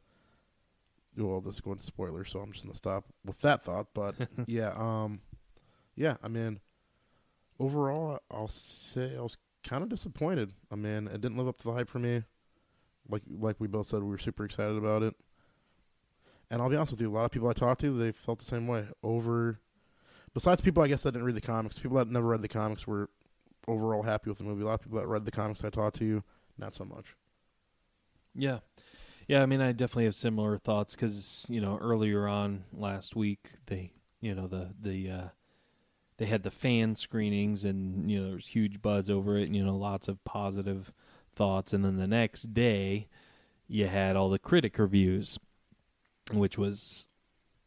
well, 1.17 1.41
this 1.41 1.55
is 1.55 1.61
going 1.61 1.77
to 1.79 1.85
spoilers, 1.85 2.29
so 2.31 2.39
I'm 2.39 2.53
just 2.53 2.63
gonna 2.65 2.75
stop 2.75 3.05
with 3.25 3.41
that 3.41 3.63
thought. 3.63 3.87
But 3.93 4.15
yeah, 4.47 4.73
um, 4.77 5.21
yeah, 5.95 6.17
I 6.23 6.29
mean, 6.29 6.59
overall, 7.59 8.19
I'll 8.31 8.47
say 8.47 9.15
I 9.17 9.21
was 9.21 9.37
kind 9.63 9.83
of 9.83 9.89
disappointed. 9.89 10.53
I 10.71 10.75
mean, 10.75 11.07
it 11.07 11.21
didn't 11.21 11.37
live 11.37 11.49
up 11.49 11.57
to 11.59 11.65
the 11.65 11.73
hype 11.73 11.89
for 11.89 11.99
me. 11.99 12.23
Like 13.09 13.23
like 13.29 13.57
we 13.59 13.67
both 13.67 13.87
said, 13.87 14.03
we 14.03 14.09
were 14.09 14.17
super 14.17 14.45
excited 14.45 14.77
about 14.77 15.03
it. 15.03 15.15
And 16.49 16.61
I'll 16.61 16.69
be 16.69 16.75
honest 16.75 16.91
with 16.91 17.01
you, 17.01 17.09
a 17.09 17.13
lot 17.13 17.25
of 17.25 17.31
people 17.31 17.49
I 17.49 17.53
talked 17.53 17.81
to, 17.81 17.97
they 17.97 18.11
felt 18.11 18.39
the 18.39 18.45
same 18.45 18.67
way. 18.67 18.85
Over, 19.03 19.59
besides 20.33 20.61
people 20.61 20.83
I 20.83 20.87
guess 20.87 21.03
that 21.03 21.11
didn't 21.11 21.25
read 21.25 21.35
the 21.35 21.41
comics, 21.41 21.79
people 21.79 21.97
that 21.97 22.09
never 22.09 22.27
read 22.27 22.41
the 22.41 22.47
comics 22.47 22.85
were 22.87 23.09
overall 23.67 24.03
happy 24.03 24.29
with 24.29 24.37
the 24.37 24.43
movie. 24.43 24.63
A 24.63 24.65
lot 24.65 24.75
of 24.75 24.81
people 24.81 24.99
that 24.99 25.07
read 25.07 25.25
the 25.25 25.31
comics 25.31 25.63
I 25.63 25.69
talked 25.69 25.97
to, 25.97 26.23
not 26.57 26.75
so 26.75 26.85
much. 26.85 27.15
Yeah. 28.35 28.59
Yeah, 29.27 29.41
I 29.41 29.47
mean, 29.47 29.61
I 29.61 29.71
definitely 29.71 30.05
have 30.05 30.15
similar 30.15 30.57
thoughts 30.57 30.95
because 30.95 31.45
you 31.49 31.59
know 31.59 31.77
earlier 31.81 32.27
on 32.27 32.65
last 32.73 33.15
week 33.15 33.51
they, 33.65 33.91
you 34.21 34.35
know, 34.35 34.47
the 34.47 34.69
the 34.79 35.09
uh, 35.09 35.27
they 36.17 36.25
had 36.25 36.43
the 36.43 36.51
fan 36.51 36.95
screenings 36.95 37.65
and 37.65 38.09
you 38.09 38.19
know 38.19 38.25
there 38.27 38.35
was 38.35 38.47
huge 38.47 38.81
buzz 38.81 39.09
over 39.09 39.37
it 39.37 39.45
and 39.45 39.55
you 39.55 39.63
know 39.65 39.75
lots 39.75 40.07
of 40.07 40.23
positive 40.23 40.91
thoughts 41.35 41.73
and 41.73 41.83
then 41.83 41.97
the 41.97 42.07
next 42.07 42.53
day 42.53 43.07
you 43.67 43.87
had 43.87 44.15
all 44.15 44.29
the 44.29 44.39
critic 44.39 44.77
reviews, 44.77 45.39
which 46.31 46.57
was 46.57 47.07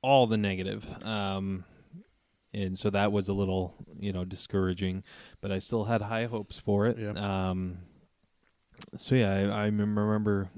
all 0.02 0.26
the 0.26 0.36
negative. 0.36 0.86
Um, 1.04 1.64
and 2.54 2.78
so 2.78 2.90
that 2.90 3.12
was 3.12 3.28
a 3.28 3.32
little 3.32 3.74
you 3.98 4.12
know 4.12 4.24
discouraging, 4.24 5.04
but 5.40 5.52
I 5.52 5.58
still 5.58 5.84
had 5.84 6.02
high 6.02 6.26
hopes 6.26 6.58
for 6.58 6.86
it. 6.86 6.98
Yeah. 6.98 7.10
Um, 7.50 7.78
so 8.96 9.14
yeah, 9.14 9.32
I, 9.32 9.62
I 9.62 9.64
remember 9.64 10.48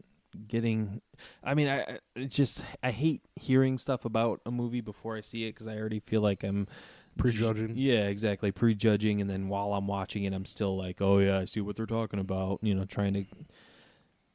getting. 0.49 1.00
I 1.42 1.54
mean, 1.54 1.69
I 1.69 1.99
it's 2.14 2.37
just 2.37 2.62
I 2.83 2.90
hate 2.90 3.23
hearing 3.37 3.78
stuff 3.78 4.04
about 4.04 4.40
a 4.47 4.50
movie 4.50 4.80
before 4.80 5.16
I 5.16 5.21
see 5.21 5.45
it 5.45 5.54
because 5.54 5.66
I 5.66 5.76
already 5.76 6.00
feel 6.00 6.21
like 6.21 6.45
I'm 6.45 6.69
Prejudging. 7.19 7.75
Yeah, 7.76 8.07
exactly, 8.07 8.50
prejudging, 8.52 9.21
and 9.21 9.28
then 9.28 9.49
while 9.49 9.75
I'm 9.75 9.87
watching 9.87 10.25
it, 10.25 10.33
I'm 10.33 10.47
still 10.47 10.76
like, 10.76 11.00
oh 11.00 11.19
yeah, 11.19 11.38
I 11.38 11.45
see 11.45 11.61
what 11.61 11.76
they're 11.76 11.87
talking 11.87 12.21
about. 12.21 12.61
You 12.62 12.75
know, 12.75 12.85
trying 12.85 13.14
to, 13.14 13.25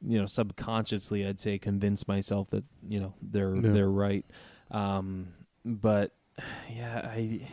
you 0.00 0.18
know, 0.20 0.26
subconsciously, 0.26 1.26
I'd 1.26 1.40
say, 1.40 1.58
convince 1.58 2.06
myself 2.08 2.50
that 2.50 2.64
you 2.88 3.00
know 3.00 3.14
they're 3.22 3.54
Yeah. 3.56 3.70
they're 3.72 3.90
right. 3.90 4.24
Um, 4.70 5.28
but 5.64 6.12
yeah, 6.74 7.00
I 7.12 7.48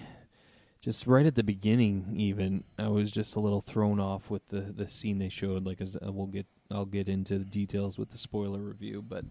just 0.81 1.07
right 1.07 1.25
at 1.25 1.35
the 1.35 1.43
beginning, 1.43 2.15
even 2.17 2.63
I 2.77 2.89
was 2.89 3.11
just 3.11 3.35
a 3.35 3.39
little 3.39 3.61
thrown 3.61 3.99
off 3.99 4.29
with 4.29 4.47
the 4.49 4.61
the 4.61 4.87
scene 4.87 5.19
they 5.19 5.29
showed. 5.29 5.65
Like, 5.65 5.79
as 5.81 5.97
we'll 6.01 6.27
get, 6.27 6.45
I'll 6.69 6.85
get 6.85 7.07
into 7.07 7.37
the 7.39 7.45
details 7.45 7.97
with 7.97 8.11
the 8.11 8.17
spoiler 8.17 8.59
review, 8.59 9.01
but 9.07 9.25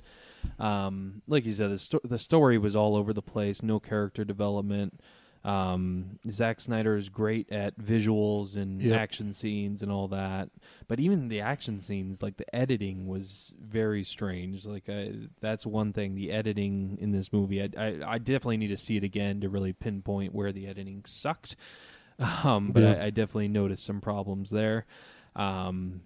um, 0.58 1.20
like 1.28 1.44
you 1.44 1.52
said, 1.52 1.70
the 1.70 1.78
sto- 1.78 2.00
the 2.04 2.18
story 2.18 2.56
was 2.58 2.74
all 2.74 2.96
over 2.96 3.12
the 3.12 3.22
place. 3.22 3.62
No 3.62 3.78
character 3.78 4.24
development. 4.24 5.00
Um, 5.44 6.18
Zack 6.30 6.60
Snyder 6.60 6.96
is 6.96 7.08
great 7.08 7.50
at 7.50 7.76
visuals 7.78 8.56
and 8.56 8.80
Yep. 8.80 8.98
action 9.00 9.32
scenes 9.32 9.82
and 9.82 9.90
all 9.90 10.06
that, 10.08 10.50
but 10.86 11.00
even 11.00 11.28
the 11.28 11.40
action 11.40 11.80
scenes, 11.80 12.22
like 12.22 12.36
the 12.36 12.54
editing, 12.54 13.08
was 13.08 13.52
very 13.60 14.04
strange. 14.04 14.64
Like 14.66 14.88
I, 14.88 15.12
that's 15.40 15.66
one 15.66 15.92
thing. 15.92 16.14
The 16.14 16.30
editing 16.30 16.96
in 17.00 17.10
this 17.10 17.32
movie, 17.32 17.60
I, 17.62 17.68
I, 17.76 18.00
I 18.14 18.18
definitely 18.18 18.58
need 18.58 18.68
to 18.68 18.76
see 18.76 18.96
it 18.96 19.04
again 19.04 19.40
to 19.40 19.48
really 19.48 19.72
pinpoint 19.72 20.32
where 20.34 20.52
the 20.52 20.66
editing 20.66 21.02
sucked. 21.06 21.56
Um, 22.44 22.70
but 22.70 22.84
Yeah. 22.84 22.90
I, 23.00 23.06
I 23.06 23.10
definitely 23.10 23.48
noticed 23.48 23.84
some 23.84 24.00
problems 24.00 24.50
there. 24.50 24.84
Um, 25.34 26.02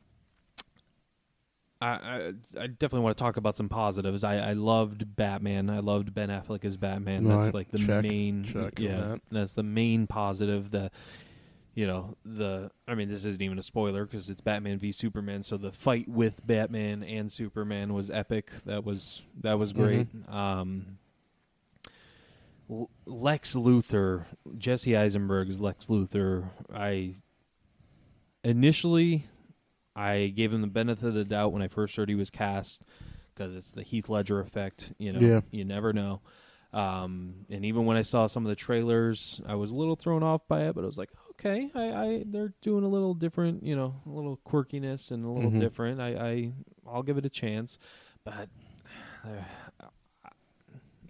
I, 1.81 1.87
I 1.87 2.33
I 2.59 2.67
definitely 2.67 3.01
want 3.01 3.17
to 3.19 3.23
talk 3.23 3.37
about 3.37 3.57
some 3.57 3.69
positives. 3.69 4.25
I, 4.25 4.37
I 4.37 4.53
loved 4.55 5.17
Batman. 5.17 5.69
I 5.69 5.81
loved 5.81 6.15
Ben 6.15 6.31
Affleck 6.31 6.65
as 6.65 6.77
Batman. 6.77 7.25
That's 7.25 7.53
like 7.53 7.71
the 7.71 7.79
check, 7.79 8.03
main 8.03 8.45
check 8.45 8.79
on 8.79 8.85
yeah. 8.85 8.97
that. 8.97 9.21
That's 9.31 9.53
the 9.53 9.63
main 9.63 10.07
positive. 10.07 10.71
The 10.71 10.91
you 11.75 11.87
know 11.87 12.17
the 12.25 12.71
I 12.89 12.95
mean 12.95 13.11
this 13.11 13.25
isn't 13.27 13.43
even 13.43 13.59
a 13.59 13.63
spoiler 13.63 14.07
because 14.07 14.31
it's 14.31 14.41
Batman 14.41 14.79
v 14.79 14.91
Superman. 14.91 15.43
So 15.43 15.59
the 15.59 15.71
fight 15.71 16.09
with 16.09 16.45
Batman 16.47 17.03
and 17.03 17.31
Superman 17.31 17.93
was 17.93 18.11
epic. 18.11 18.51
That 18.65 18.85
was 18.85 19.23
that 19.43 19.59
was 19.59 19.75
great. 19.75 20.09
Um, 20.29 20.99
L- 22.71 22.91
Lex 23.05 23.55
Luthor, 23.55 24.25
Jesse 24.57 24.97
Eisenberg's 24.97 25.61
Lex 25.61 25.87
Luthor. 25.87 26.49
I 26.75 27.15
initially 28.43 29.27
I 29.97 30.29
gave 30.29 30.53
him 30.53 30.61
the 30.61 30.67
benefit 30.67 31.09
of 31.09 31.15
the 31.15 31.25
doubt 31.25 31.53
when 31.53 31.63
I 31.63 31.69
first 31.69 31.97
heard 31.97 32.09
he 32.11 32.15
was 32.15 32.31
cast 32.31 32.83
because 33.35 33.55
it's 33.55 33.71
the 33.71 33.83
Heath 33.83 34.09
Ledger 34.09 34.41
effect. 34.41 34.93
You 34.99 35.13
know, 35.15 35.21
Yeah. 35.21 35.41
you 35.51 35.65
never 35.65 35.93
know. 35.93 36.21
Um, 36.73 37.47
and 37.49 37.65
even 37.65 37.87
when 37.87 37.97
I 37.97 38.03
saw 38.03 38.27
some 38.27 38.45
of 38.45 38.51
the 38.51 38.57
trailers, 38.57 39.41
I 39.47 39.55
was 39.55 39.71
a 39.71 39.75
little 39.75 39.97
thrown 39.97 40.23
off 40.23 40.47
by 40.47 40.65
it, 40.69 40.75
but 40.75 40.83
I 40.83 40.87
was 40.87 40.99
like, 40.99 41.09
okay, 41.31 41.71
I, 41.75 41.81
I 41.93 42.25
they're 42.27 42.53
doing 42.61 42.85
a 42.85 42.89
little 42.89 43.15
different, 43.15 43.63
you 43.63 43.75
know, 43.75 43.95
a 44.05 44.11
little 44.11 44.39
quirkiness 44.47 45.11
and 45.11 45.25
a 45.25 45.31
little 45.31 45.51
Mhm. 45.53 45.59
different. 45.59 46.01
I, 46.01 46.09
I 46.09 46.53
I'll 46.87 47.03
give 47.03 47.17
it 47.17 47.25
a 47.25 47.31
chance, 47.31 47.79
but 48.25 48.49
uh, 49.25 49.87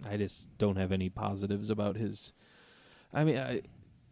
I 0.07 0.15
just 0.17 0.47
don't 0.57 0.77
have 0.77 0.91
any 0.91 1.09
positives 1.09 1.69
about 1.69 1.97
his. 1.97 2.31
I 3.13 3.23
mean, 3.23 3.37
I, 3.37 3.61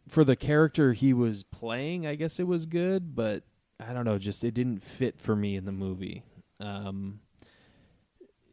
for 0.07 0.23
the 0.23 0.35
character 0.35 0.93
he 0.93 1.13
was 1.13 1.43
playing, 1.43 2.05
I 2.05 2.15
guess 2.15 2.39
it 2.39 2.47
was 2.47 2.65
good, 2.65 3.15
but 3.15 3.43
I 3.79 3.93
don't 3.93 4.05
know, 4.05 4.17
just 4.17 4.43
it 4.43 4.53
didn't 4.53 4.83
fit 4.83 5.19
for 5.19 5.35
me 5.35 5.55
in 5.55 5.65
the 5.65 5.71
movie. 5.71 6.23
Um, 6.59 7.19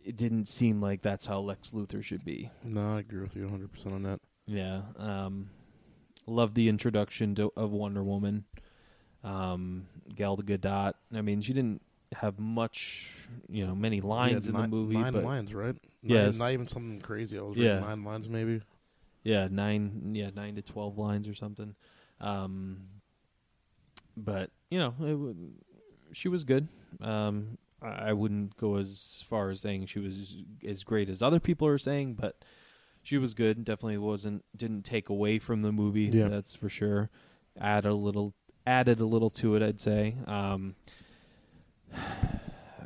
it 0.05 0.17
didn't 0.17 0.47
seem 0.49 0.81
like 0.81 1.03
that's 1.03 1.27
how 1.27 1.39
Lex 1.41 1.71
Luthor 1.71 2.03
should 2.03 2.25
be. 2.25 2.51
No, 2.65 2.97
I 2.97 3.01
agree 3.01 3.21
with 3.21 3.37
you 3.37 3.43
100 3.43 3.73
percent 3.73 3.95
on 3.95 4.03
that. 4.03 4.21
Yeah. 4.47 4.83
Um, 4.97 5.51
love 6.27 6.55
the 6.55 6.69
introduction 6.69 7.35
to, 7.37 7.53
of 7.57 7.71
Wonder 7.71 8.03
Woman. 8.03 8.45
Um, 9.23 9.87
Gal 10.15 10.37
Gadot. 10.37 10.95
I 11.15 11.21
mean, 11.21 11.41
she 11.43 11.53
didn't 11.53 11.83
have 12.13 12.41
much, 12.41 13.29
you 13.49 13.65
know, 13.65 13.75
many 13.77 14.01
lines 14.01 14.47
Yeah, 14.47 14.51
in 14.51 14.57
nine, 14.61 14.71
the 14.71 14.77
movie, 14.77 14.97
Nine 14.97 15.13
but 15.13 15.25
lines, 15.25 15.55
right? 15.55 15.77
Yes. 16.03 16.37
Not, 16.37 16.51
even 16.51 16.69
something 16.69 17.01
crazy. 17.01 17.39
I 17.39 17.43
was 17.43 17.57
Yeah. 17.57 17.75
reading 17.75 17.81
nine 17.87 18.05
lines, 18.05 18.29
maybe. 18.29 18.61
yeah, 19.23 19.47
nine, 19.49 20.13
yeah, 20.17 20.31
nine 20.35 20.57
to 20.57 20.63
twelve 20.63 20.99
lines 20.99 21.29
or 21.29 21.35
something. 21.35 21.77
Um, 22.21 22.89
but 24.17 24.51
you 24.71 24.79
know, 24.79 24.91
w- 24.99 25.35
she 26.13 26.29
was 26.29 26.45
good. 26.45 26.69
Um, 27.01 27.59
I, 27.83 28.11
I 28.11 28.13
wouldn't 28.13 28.57
go 28.57 28.77
as 28.77 29.25
far 29.29 29.51
as 29.51 29.61
saying 29.61 29.87
she 29.87 29.99
was 29.99 30.37
as 30.67 30.85
great 30.85 31.09
as 31.09 31.23
other 31.23 31.41
people 31.41 31.67
are 31.69 31.79
saying, 31.79 32.15
but 32.15 32.37
she 33.03 33.19
was 33.19 33.35
good. 33.35 33.65
Definitely 33.65 33.99
wasn't 33.99 34.45
didn't 34.57 34.83
take 34.83 35.09
away 35.09 35.39
from 35.39 35.63
the 35.63 35.73
movie. 35.73 36.11
Yeah. 36.13 36.29
That's 36.29 36.55
for 36.55 36.69
sure. 36.69 37.11
Add 37.61 37.85
a 37.85 37.95
little, 37.95 38.35
added 38.67 39.01
a 39.01 39.05
little 39.05 39.31
to 39.31 39.57
it. 39.57 39.63
I'd 39.63 39.81
say. 39.81 40.17
Um, 40.27 40.75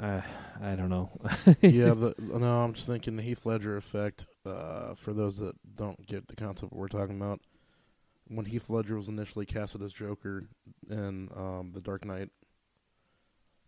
I, 0.00 0.22
I 0.62 0.74
don't 0.74 0.88
know. 0.88 1.10
yeah, 1.60 1.92
the, 1.92 2.14
no, 2.18 2.60
I'm 2.62 2.72
just 2.72 2.86
thinking 2.86 3.16
the 3.16 3.22
Heath 3.22 3.44
Ledger 3.44 3.76
effect. 3.76 4.26
Uh, 4.44 4.94
for 4.94 5.12
those 5.12 5.36
that 5.38 5.54
don't 5.76 6.04
get 6.06 6.26
the 6.28 6.36
concept 6.36 6.72
we're 6.72 6.88
talking 6.88 7.20
about, 7.20 7.40
when 8.28 8.44
Heath 8.46 8.68
Ledger 8.70 8.96
was 8.96 9.08
initially 9.08 9.46
casted 9.46 9.82
as 9.82 9.92
Joker 9.92 10.44
in 10.90 11.28
um, 11.36 11.70
The 11.74 11.80
Dark 11.80 12.04
Knight, 12.04 12.30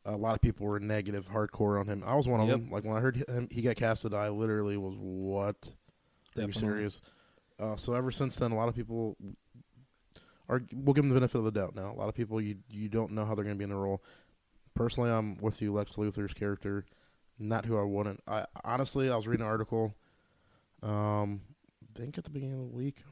a 0.04 0.16
lot 0.16 0.34
of 0.34 0.40
people 0.40 0.66
were 0.66 0.80
negative, 0.80 1.28
hardcore 1.28 1.78
on 1.78 1.86
him. 1.86 2.02
I 2.06 2.14
was 2.14 2.26
one 2.26 2.40
of 2.40 2.48
Yep. 2.48 2.60
them. 2.60 2.70
Like 2.70 2.84
when 2.84 2.96
I 2.96 3.00
heard 3.00 3.16
him, 3.28 3.48
he 3.50 3.62
got 3.62 3.76
casted, 3.76 4.14
I 4.14 4.28
literally 4.30 4.76
was, 4.76 4.94
"What? 4.96 5.74
Are 6.36 6.42
you 6.42 6.52
serious?" 6.52 7.00
Uh, 7.58 7.76
so 7.76 7.92
ever 7.94 8.10
since 8.10 8.36
then, 8.36 8.52
a 8.52 8.56
lot 8.56 8.68
of 8.68 8.74
people 8.74 9.16
are. 10.48 10.62
We'll 10.72 10.94
give 10.94 11.04
them 11.04 11.08
the 11.10 11.14
benefit 11.16 11.38
of 11.38 11.44
the 11.44 11.50
doubt. 11.52 11.74
Now, 11.74 11.92
a 11.92 11.96
lot 11.96 12.08
of 12.08 12.14
people 12.14 12.40
you 12.40 12.56
you 12.70 12.88
don't 12.88 13.12
know 13.12 13.24
how 13.24 13.34
they're 13.34 13.44
going 13.44 13.56
to 13.56 13.58
be 13.58 13.64
in 13.64 13.70
the 13.70 13.76
role. 13.76 14.02
Personally, 14.74 15.10
I'm 15.10 15.36
with 15.38 15.60
you. 15.60 15.72
Lex 15.72 15.92
Luthor's 15.92 16.32
character, 16.32 16.86
not 17.38 17.66
who 17.66 17.76
I 17.78 17.82
wanted. 17.82 18.18
I 18.26 18.46
honestly, 18.64 19.10
I 19.10 19.16
was 19.16 19.26
reading 19.26 19.44
an 19.44 19.50
article. 19.50 19.94
Um, 20.82 21.40
I 21.82 21.98
think 21.98 22.16
at 22.16 22.24
the 22.24 22.30
beginning 22.30 22.54
of 22.54 22.60
the 22.70 22.76
week, 22.76 23.02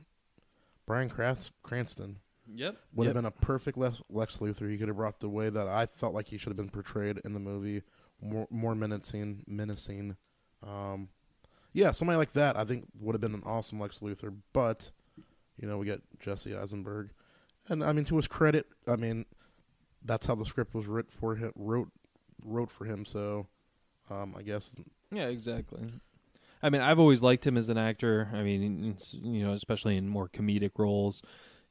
Bryan 0.86 1.10
Crans- 1.10 1.50
Cranston 1.62 2.18
Yep. 2.54 2.76
would 2.94 3.06
have 3.06 3.14
been 3.14 3.24
a 3.24 3.30
perfect 3.32 3.76
Lex, 3.76 4.00
Lex 4.08 4.36
Luthor. 4.36 4.70
He 4.70 4.78
could 4.78 4.86
have 4.88 4.96
brought 4.96 5.18
the 5.18 5.28
way 5.28 5.50
that 5.50 5.66
I 5.66 5.86
felt 5.86 6.14
like 6.14 6.28
he 6.28 6.38
should 6.38 6.50
have 6.50 6.56
been 6.56 6.68
portrayed 6.70 7.18
in 7.24 7.32
the 7.32 7.40
movie, 7.40 7.82
more 8.20 8.46
more 8.50 8.74
menacing, 8.74 9.42
menacing. 9.48 10.16
Um, 10.62 11.08
yeah, 11.72 11.90
somebody 11.90 12.16
like 12.16 12.32
that 12.34 12.56
I 12.56 12.64
think 12.64 12.86
would 13.00 13.14
have 13.14 13.20
been 13.20 13.34
an 13.34 13.42
awesome 13.44 13.80
Lex 13.80 13.98
Luthor. 13.98 14.34
But 14.52 14.90
you 15.60 15.66
know, 15.66 15.78
we 15.78 15.86
get 15.86 16.02
Jesse 16.20 16.54
Eisenberg, 16.54 17.10
and 17.68 17.82
I 17.82 17.92
mean, 17.92 18.04
to 18.06 18.16
his 18.16 18.28
credit, 18.28 18.66
I 18.86 18.94
mean, 18.96 19.24
that's 20.04 20.26
how 20.26 20.36
the 20.36 20.44
script 20.46 20.72
was 20.74 20.86
writ 20.86 21.10
for 21.10 21.34
him, 21.34 21.52
wrote 21.56 21.90
wrote 22.44 22.70
for 22.70 22.84
him. 22.84 23.04
So, 23.04 23.48
um, 24.08 24.36
I 24.38 24.42
guess 24.42 24.70
Yeah, 25.10 25.26
exactly. 25.26 25.80
I 26.66 26.70
mean, 26.70 26.82
I've 26.82 26.98
always 26.98 27.22
liked 27.22 27.46
him 27.46 27.56
as 27.56 27.68
an 27.68 27.78
actor. 27.78 28.28
I 28.34 28.42
mean, 28.42 28.96
you 29.12 29.44
know, 29.46 29.52
especially 29.52 29.96
in 29.96 30.08
more 30.08 30.28
comedic 30.28 30.72
roles. 30.78 31.22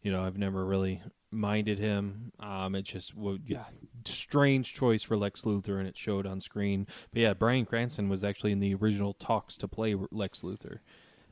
You 0.02 0.12
know, 0.14 0.24
I've 0.24 0.38
never 0.38 0.64
really 0.66 1.02
minded 1.32 1.80
him. 1.80 2.32
Um, 2.40 2.76
it 2.76 2.84
just 2.84 3.14
would, 3.14 3.42
yeah, 3.46 3.66
strange 4.06 4.74
choice 4.74 5.04
for 5.04 5.18
Lex 5.18 5.42
Luthor, 5.42 5.80
and 5.80 5.88
it 5.88 5.98
showed 5.98 6.26
on 6.26 6.40
screen. 6.40 6.88
But 7.12 7.22
yeah, 7.24 7.34
Bryan 7.34 7.66
Cranston 7.66 8.08
was 8.08 8.24
actually 8.24 8.54
in 8.54 8.60
the 8.62 8.74
original 8.76 9.14
talks 9.14 9.58
to 9.58 9.68
play 9.68 9.96
Lex 10.12 10.42
Luthor. 10.44 10.80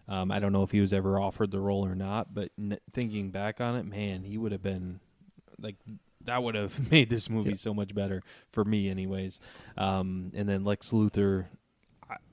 Um, 0.10 0.30
I 0.30 0.40
don't 0.40 0.52
know 0.52 0.64
if 0.64 0.72
he 0.72 0.82
was 0.82 0.92
ever 0.94 1.18
offered 1.18 1.52
the 1.52 1.62
role 1.62 1.86
or 1.86 1.96
not, 1.96 2.34
but 2.34 2.52
n- 2.60 2.80
thinking 2.92 3.32
back 3.32 3.62
on 3.62 3.78
it, 3.78 3.86
man, 3.86 4.24
he 4.24 4.38
would 4.38 4.52
have 4.52 4.62
been 4.64 5.00
like 5.58 5.78
that 6.26 6.44
would 6.44 6.56
have 6.56 6.78
made 6.92 7.10
this 7.10 7.30
movie 7.30 7.52
Yeah. 7.52 7.56
so 7.56 7.74
much 7.74 7.96
better 7.96 8.22
for 8.52 8.66
me, 8.66 8.90
anyways. 8.90 9.40
Um, 9.78 10.32
and 10.36 10.50
then 10.50 10.66
Lex 10.66 10.90
Luthor, 10.92 11.46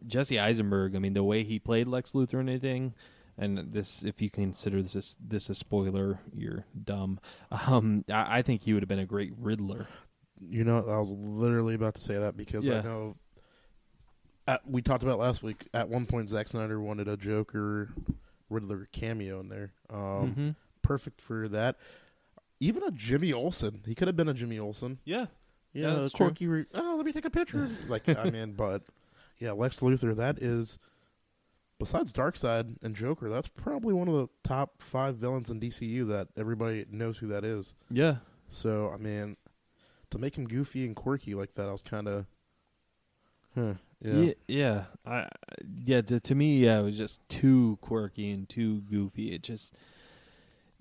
Jesse 0.06 0.38
Eisenberg. 0.38 0.94
I 0.96 0.98
mean, 0.98 1.14
the 1.14 1.22
way 1.24 1.44
he 1.44 1.58
played 1.58 1.86
Lex 1.88 2.12
Luthor 2.12 2.40
and 2.40 2.48
anything, 2.48 2.94
and 3.38 3.72
this, 3.72 4.02
if 4.04 4.20
you 4.22 4.30
consider 4.30 4.82
this 4.82 5.16
this 5.20 5.48
a 5.48 5.54
spoiler, 5.54 6.20
you're 6.34 6.64
dumb. 6.84 7.20
Um, 7.50 8.04
I, 8.10 8.38
I 8.38 8.42
think 8.42 8.62
he 8.62 8.72
would 8.72 8.82
have 8.82 8.88
been 8.88 8.98
a 8.98 9.06
great 9.06 9.32
Riddler. 9.38 9.86
You 10.40 10.64
know, 10.64 10.78
I 10.88 10.98
was 10.98 11.10
literally 11.10 11.74
about 11.74 11.94
to 11.96 12.00
say 12.02 12.16
that 12.18 12.36
because 12.36 12.64
Yeah. 12.64 12.78
I 12.78 12.82
know. 12.82 13.16
At, 14.48 14.66
we 14.68 14.82
talked 14.82 15.02
about 15.02 15.18
last 15.18 15.42
week. 15.42 15.68
At 15.74 15.88
one 15.88 16.06
point, 16.06 16.30
Zack 16.30 16.48
Snyder 16.48 16.80
wanted 16.80 17.08
a 17.08 17.16
Joker, 17.16 17.90
Riddler 18.48 18.88
cameo 18.92 19.40
in 19.40 19.48
there. 19.48 19.72
Um, 19.90 20.34
Mhm. 20.34 20.56
Perfect 20.82 21.20
for 21.20 21.46
that. 21.48 21.76
Even 22.58 22.82
a 22.82 22.90
Jimmy 22.90 23.32
Olsen. 23.32 23.82
He 23.86 23.94
could 23.94 24.08
have 24.08 24.16
been 24.16 24.28
a 24.28 24.34
Jimmy 24.34 24.58
Olsen. 24.58 24.98
Yeah, 25.04 25.26
You 25.72 25.82
Yeah, 25.82 25.94
know, 25.94 26.08
quirky. 26.10 26.46
Re- 26.48 26.66
oh, 26.74 26.94
let 26.96 27.06
me 27.06 27.12
take 27.12 27.26
a 27.26 27.30
picture. 27.30 27.70
like 27.86 28.08
I 28.08 28.28
mean, 28.30 28.52
but 28.56 28.82
yeah, 29.40 29.52
Lex 29.52 29.80
Luthor. 29.80 30.14
That 30.14 30.38
is. 30.38 30.78
Besides 31.78 32.12
Darkseid 32.12 32.76
and 32.82 32.94
Joker, 32.94 33.30
that's 33.30 33.48
probably 33.48 33.94
one 33.94 34.06
of 34.06 34.12
the 34.12 34.28
top 34.44 34.82
five 34.82 35.16
villains 35.16 35.48
in 35.48 35.58
DCU 35.58 36.06
that 36.08 36.28
everybody 36.36 36.84
knows 36.90 37.16
who 37.16 37.26
that 37.28 37.42
is. 37.42 37.74
yeah. 37.90 38.16
So 38.48 38.90
I 38.92 38.98
mean, 38.98 39.36
to 40.10 40.18
make 40.18 40.36
him 40.36 40.46
goofy 40.46 40.84
and 40.84 40.94
quirky 40.94 41.34
like 41.34 41.54
that, 41.54 41.68
I 41.68 41.72
was 41.72 41.80
kind 41.80 42.06
of, 42.06 42.26
huh? 43.54 43.74
Yeah. 44.02 44.12
Yeah, 44.12 44.32
yeah. 44.48 44.84
I, 45.06 45.28
yeah. 45.84 46.00
To, 46.02 46.20
to 46.20 46.34
me, 46.34 46.58
yeah, 46.58 46.80
it 46.80 46.82
was 46.82 46.98
just 46.98 47.26
too 47.28 47.78
quirky 47.80 48.30
and 48.30 48.48
too 48.48 48.80
goofy. 48.82 49.32
It 49.32 49.42
just 49.42 49.74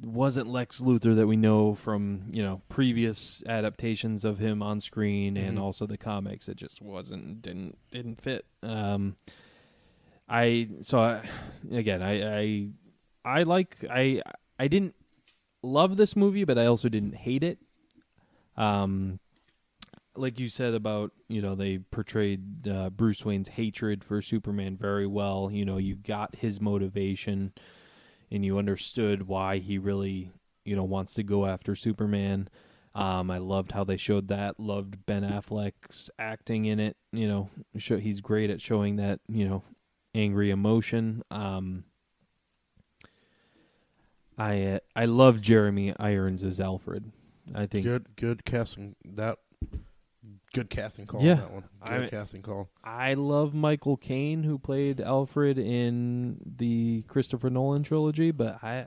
wasn't 0.01 0.47
Lex 0.47 0.79
Luthor 0.81 1.15
that 1.15 1.27
we 1.27 1.35
know 1.35 1.75
from 1.75 2.23
you 2.31 2.41
know 2.41 2.61
previous 2.69 3.43
adaptations 3.45 4.23
of 4.25 4.39
him 4.39 4.61
on 4.63 4.79
screen 4.81 5.35
and 5.37 5.57
Mhm. 5.57 5.61
also 5.61 5.85
the 5.85 5.97
comics. 5.97 6.47
It 6.47 6.57
just 6.57 6.81
wasn't 6.81 7.41
didn't 7.41 7.77
didn't 7.91 8.21
fit. 8.21 8.45
Um, 8.63 9.15
I 10.27 10.69
so 10.81 10.99
I, 10.99 11.27
again 11.71 12.01
I 12.01 12.39
I 12.39 12.69
I 13.25 13.43
like 13.43 13.77
I 13.89 14.21
I 14.57 14.67
didn't 14.67 14.95
love 15.63 15.97
this 15.97 16.15
movie, 16.15 16.43
but 16.45 16.57
I 16.57 16.65
also 16.65 16.87
didn't 16.89 17.15
hate 17.15 17.43
it. 17.43 17.59
Um, 18.55 19.19
like 20.15 20.39
you 20.39 20.49
said 20.49 20.73
about 20.73 21.11
you 21.27 21.41
know 21.41 21.55
they 21.55 21.77
portrayed 21.79 22.67
uh, 22.67 22.89
Bruce 22.89 23.25
Wayne's 23.25 23.49
hatred 23.49 24.03
for 24.03 24.21
Superman 24.21 24.77
very 24.77 25.07
well. 25.07 25.49
You 25.51 25.65
know 25.65 25.77
you 25.77 25.95
got 25.95 26.35
his 26.35 26.59
motivation, 26.61 27.53
and 28.31 28.45
you 28.45 28.57
understood 28.57 29.27
why 29.27 29.57
he 29.57 29.77
really 29.77 30.31
you 30.65 30.75
know 30.75 30.83
wants 30.83 31.13
to 31.15 31.23
go 31.23 31.45
after 31.45 31.75
Superman. 31.75 32.49
Um, 32.95 33.29
I 33.29 33.37
loved 33.37 33.71
how 33.71 33.83
they 33.83 33.97
showed 33.97 34.29
that. 34.29 34.59
Loved 34.59 35.05
Ben 35.05 35.23
Affleck's 35.23 36.09
acting 36.17 36.65
in 36.65 36.79
it. 36.79 36.97
You 37.11 37.27
know, 37.27 37.49
he's 37.73 38.19
great 38.19 38.49
at 38.49 38.61
showing 38.61 38.97
that 38.97 39.19
you 39.27 39.47
know 39.47 39.63
angry 40.15 40.51
emotion. 40.51 41.23
Um, 41.31 41.83
I 44.37 44.63
uh, 44.63 44.79
I 44.95 45.05
love 45.05 45.41
Jeremy 45.41 45.93
Irons 45.99 46.43
as 46.43 46.59
Alfred. 46.59 47.11
I 47.53 47.65
think 47.65 47.85
Good, 47.85 48.15
good 48.15 48.45
casting. 48.45 48.95
That 49.05 49.39
good 50.53 50.69
casting 50.69 51.05
call. 51.05 51.21
Yeah. 51.21 51.33
on 51.33 51.37
that 51.39 51.51
one. 51.51 51.63
Good 51.85 52.03
I- 52.05 52.09
casting 52.09 52.41
call. 52.41 52.69
I 52.83 53.13
love 53.13 53.53
Michael 53.53 53.97
Caine, 53.97 54.43
who 54.43 54.57
played 54.57 54.99
Alfred 55.01 55.57
in 55.57 56.37
the 56.57 57.03
Christopher 57.07 57.49
Nolan 57.49 57.83
trilogy, 57.83 58.31
but 58.31 58.63
I 58.63 58.85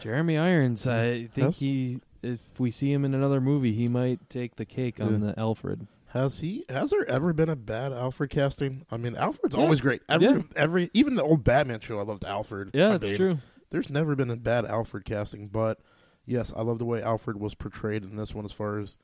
Jeremy 0.00 0.36
Irons, 0.36 0.86
I 0.86 1.26
think 1.26 1.48
Yes. 1.48 1.58
he 1.58 2.00
if 2.22 2.40
we 2.58 2.70
see 2.72 2.92
him 2.92 3.04
in 3.04 3.14
another 3.14 3.40
movie, 3.40 3.72
he 3.72 3.86
might 3.88 4.28
take 4.28 4.56
the 4.56 4.64
cake 4.64 5.00
on 5.00 5.12
Yeah. 5.22 5.32
the 5.32 5.38
Alfred. 5.38 5.86
Has 6.08 6.40
he? 6.40 6.64
Has 6.68 6.90
there 6.90 7.08
ever 7.08 7.32
been 7.32 7.48
a 7.48 7.54
bad 7.56 7.92
Alfred 7.92 8.30
casting? 8.30 8.84
I 8.90 8.96
mean, 8.96 9.14
Alfred's 9.14 9.54
Yeah. 9.54 9.60
always 9.62 9.80
great. 9.80 10.02
Every, 10.08 10.26
Yeah. 10.26 10.42
every, 10.56 10.90
even 10.92 11.14
the 11.14 11.22
old 11.22 11.44
Batman 11.44 11.78
show, 11.80 12.00
I 12.00 12.02
loved 12.02 12.24
Alfred. 12.24 12.70
Yeah, 12.74 12.88
I 12.88 12.92
that's 12.92 13.04
mean, 13.04 13.16
true. 13.16 13.38
There's 13.70 13.90
never 13.90 14.16
been 14.16 14.30
a 14.30 14.36
bad 14.36 14.64
Alfred 14.64 15.04
casting, 15.04 15.46
but 15.48 15.78
yes, 16.24 16.52
I 16.56 16.62
love 16.62 16.78
the 16.78 16.84
way 16.84 17.00
Alfred 17.02 17.38
was 17.38 17.54
portrayed 17.54 18.02
in 18.02 18.16
this 18.16 18.34
one. 18.34 18.44
As 18.44 18.52
far 18.52 18.78
as 18.78 18.96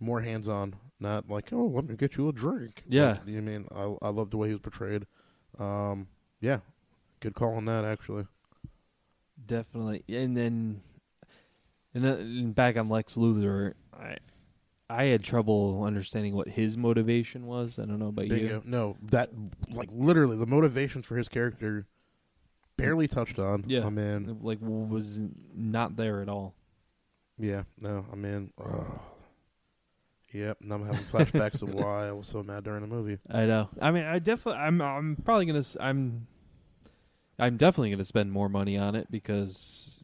more 0.00 0.20
hands-on, 0.20 0.74
not 0.98 1.28
like, 1.28 1.52
oh, 1.52 1.66
let 1.66 1.86
me 1.86 1.94
get 1.96 2.16
you 2.16 2.28
a 2.28 2.32
drink. 2.32 2.82
Yeah. 2.88 3.10
Like, 3.10 3.26
you 3.26 3.42
mean 3.42 3.66
I, 3.74 3.94
I 4.02 4.08
love 4.08 4.30
the 4.30 4.36
way 4.38 4.48
he 4.48 4.54
was 4.54 4.60
portrayed. 4.62 5.06
Um, 5.58 6.08
yeah, 6.40 6.58
Good 7.20 7.34
call 7.34 7.54
on 7.54 7.66
that, 7.66 7.84
actually. 7.84 8.24
Definitely, 9.46 10.04
and 10.08 10.36
then 10.36 10.80
and, 11.94 12.04
then, 12.04 12.14
and 12.18 12.54
back 12.54 12.76
on 12.76 12.88
Lex 12.88 13.14
Luthor, 13.16 13.74
I 13.92 14.16
I 14.88 15.04
had 15.04 15.22
trouble 15.22 15.82
understanding 15.84 16.34
what 16.34 16.48
his 16.48 16.76
motivation 16.76 17.46
was. 17.46 17.78
I 17.78 17.84
don't 17.84 17.98
know 17.98 18.08
about 18.08 18.28
Bingo. 18.28 18.54
you. 18.54 18.62
No, 18.64 18.96
that 19.10 19.30
like 19.70 19.88
literally 19.92 20.36
the 20.36 20.46
motivations 20.46 21.06
for 21.06 21.16
his 21.16 21.28
character 21.28 21.86
barely 22.76 23.06
touched 23.08 23.38
on. 23.38 23.64
Yeah. 23.66 23.84
I 23.86 23.90
mean, 23.90 24.38
Like 24.42 24.58
was 24.60 25.22
not 25.54 25.96
there 25.96 26.22
at 26.22 26.28
all. 26.28 26.54
yeah, 27.38 27.64
no, 27.78 28.06
I 28.12 28.16
mean, 28.16 28.52
uh, 28.62 28.84
yep. 30.32 30.58
and 30.60 30.72
I'm 30.72 30.84
having 30.84 31.04
flashbacks 31.04 31.62
of 31.62 31.74
why 31.74 32.08
I 32.08 32.12
was 32.12 32.26
so 32.26 32.42
mad 32.42 32.64
during 32.64 32.82
the 32.82 32.86
movie. 32.86 33.18
I 33.30 33.46
know. 33.46 33.68
I 33.80 33.90
mean, 33.90 34.04
I 34.04 34.18
definitely. 34.18 34.60
I'm. 34.60 34.80
I'm 34.80 35.16
probably 35.24 35.46
gonna. 35.46 35.64
I'm. 35.80 36.26
I'm 37.38 37.56
definitely 37.56 37.90
gonna 37.90 38.04
spend 38.04 38.32
more 38.32 38.48
money 38.48 38.76
on 38.76 38.94
it 38.94 39.10
because 39.10 40.02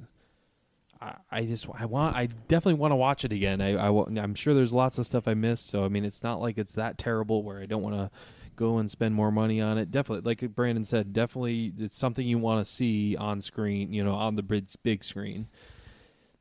I, 1.01 1.15
I 1.31 1.45
just. 1.45 1.67
I 1.73 1.87
want. 1.87 2.17
I 2.17 2.27
definitely 2.27 2.75
want 2.75 2.93
to 2.93 2.97
watch 2.97 3.25
it 3.25 3.33
again. 3.33 3.61
I. 3.61 3.75
I 3.77 3.89
I'm 3.89 4.35
sure 4.35 4.55
there's 4.55 4.73
lots 4.73 4.99
of 4.99 5.07
stuff 5.07 5.29
I 5.29 5.35
missed. 5.35 5.69
So 5.69 5.85
I 5.85 5.89
mean, 5.89 6.05
it's 6.05 6.23
not 6.23 6.41
like 6.41 6.59
it's 6.59 6.73
that 6.73 6.99
terrible 6.99 7.43
where 7.43 7.61
I 7.61 7.67
don't 7.67 7.83
want 7.83 7.97
to 7.97 8.11
go 8.57 8.79
and 8.79 8.91
spend 8.91 9.15
more 9.15 9.31
money 9.31 9.61
on 9.61 9.79
it. 9.79 9.91
Definitely, 9.91 10.29
like 10.29 10.55
Brandon 10.55 10.85
said, 10.85 11.13
definitely 11.13 11.73
it's 11.79 11.97
something 11.97 12.27
you 12.27 12.39
want 12.39 12.67
to 12.67 12.71
see 12.71 13.17
on 13.17 13.41
screen. 13.41 13.93
You 13.93 14.05
know, 14.05 14.15
on 14.15 14.37
the 14.37 14.43
big 14.43 14.69
big 14.83 15.05
screen. 15.05 15.49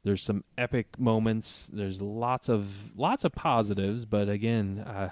There's 0.05 0.21
some 0.23 0.43
epic 0.57 0.97
moments. 0.99 1.69
There's 1.73 2.01
lots 2.01 2.47
of 2.47 2.67
lots 2.95 3.25
of 3.25 3.33
positives, 3.33 4.05
but 4.05 4.29
again, 4.29 4.79
uh, 4.85 5.09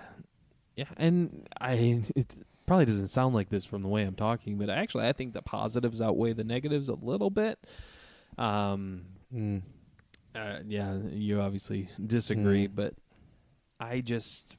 yeah, 0.77 0.85
and 0.97 1.47
I 1.59 2.03
it 2.15 2.33
probably 2.65 2.85
doesn't 2.85 3.07
sound 3.07 3.35
like 3.35 3.49
this 3.49 3.65
from 3.65 3.81
the 3.81 3.89
way 3.89 4.03
I'm 4.03 4.15
talking, 4.15 4.57
but 4.57 4.69
actually, 4.69 5.07
I 5.07 5.11
think 5.13 5.33
the 5.33 5.41
positives 5.41 5.99
outweigh 5.99 6.33
the 6.33 6.43
negatives 6.45 6.87
a 6.89 6.93
little 6.95 7.29
bit. 7.29 7.59
Um, 8.37 9.05
Mm. 9.35 9.63
uh, 10.35 10.59
yeah, 10.67 10.95
you 11.11 11.41
obviously 11.41 11.89
disagree, 12.05 12.67
Mm. 12.67 12.75
but 12.75 12.93
I 13.79 14.01
just, 14.01 14.57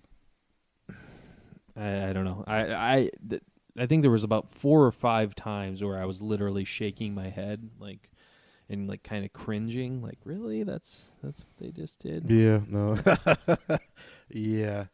I, 1.77 2.09
I 2.09 2.13
don't 2.13 2.25
know. 2.25 2.45
I 2.47 2.75
I 2.75 3.11
th- 3.29 3.43
I 3.79 3.87
think 3.87 4.03
there 4.03 4.11
was 4.11 4.25
about 4.25 4.51
four 4.53 4.85
or 4.85 4.93
five 4.93 5.35
times 5.35 5.83
where 5.83 5.99
I 5.99 6.05
was 6.05 6.21
literally 6.23 6.65
shaking 6.65 7.15
my 7.15 7.29
head, 7.29 7.71
like, 7.81 8.11
and 8.75 8.89
like 8.89 9.03
kind 9.03 9.25
of 9.25 9.33
cringing, 9.33 10.03
like, 10.03 10.19
really? 10.25 10.63
That's 10.63 11.13
that's 11.23 11.45
what 11.45 11.57
they 11.59 11.71
just 11.71 11.99
did. 12.01 12.31
Yeah, 12.31 12.61
no, 12.69 12.99
yeah, 14.29 14.87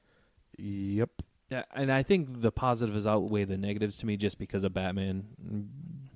yep. 0.59 1.11
Yeah, 1.51 1.65
and 1.75 1.91
I 1.91 2.05
think 2.05 2.41
the 2.41 2.53
positives 2.53 3.07
outweigh 3.09 3.45
the 3.45 3.57
negatives 3.57 3.97
to 3.99 4.07
me 4.07 4.17
just 4.17 4.39
because 4.39 4.63
of 4.63 4.73
Batman. 4.73 5.25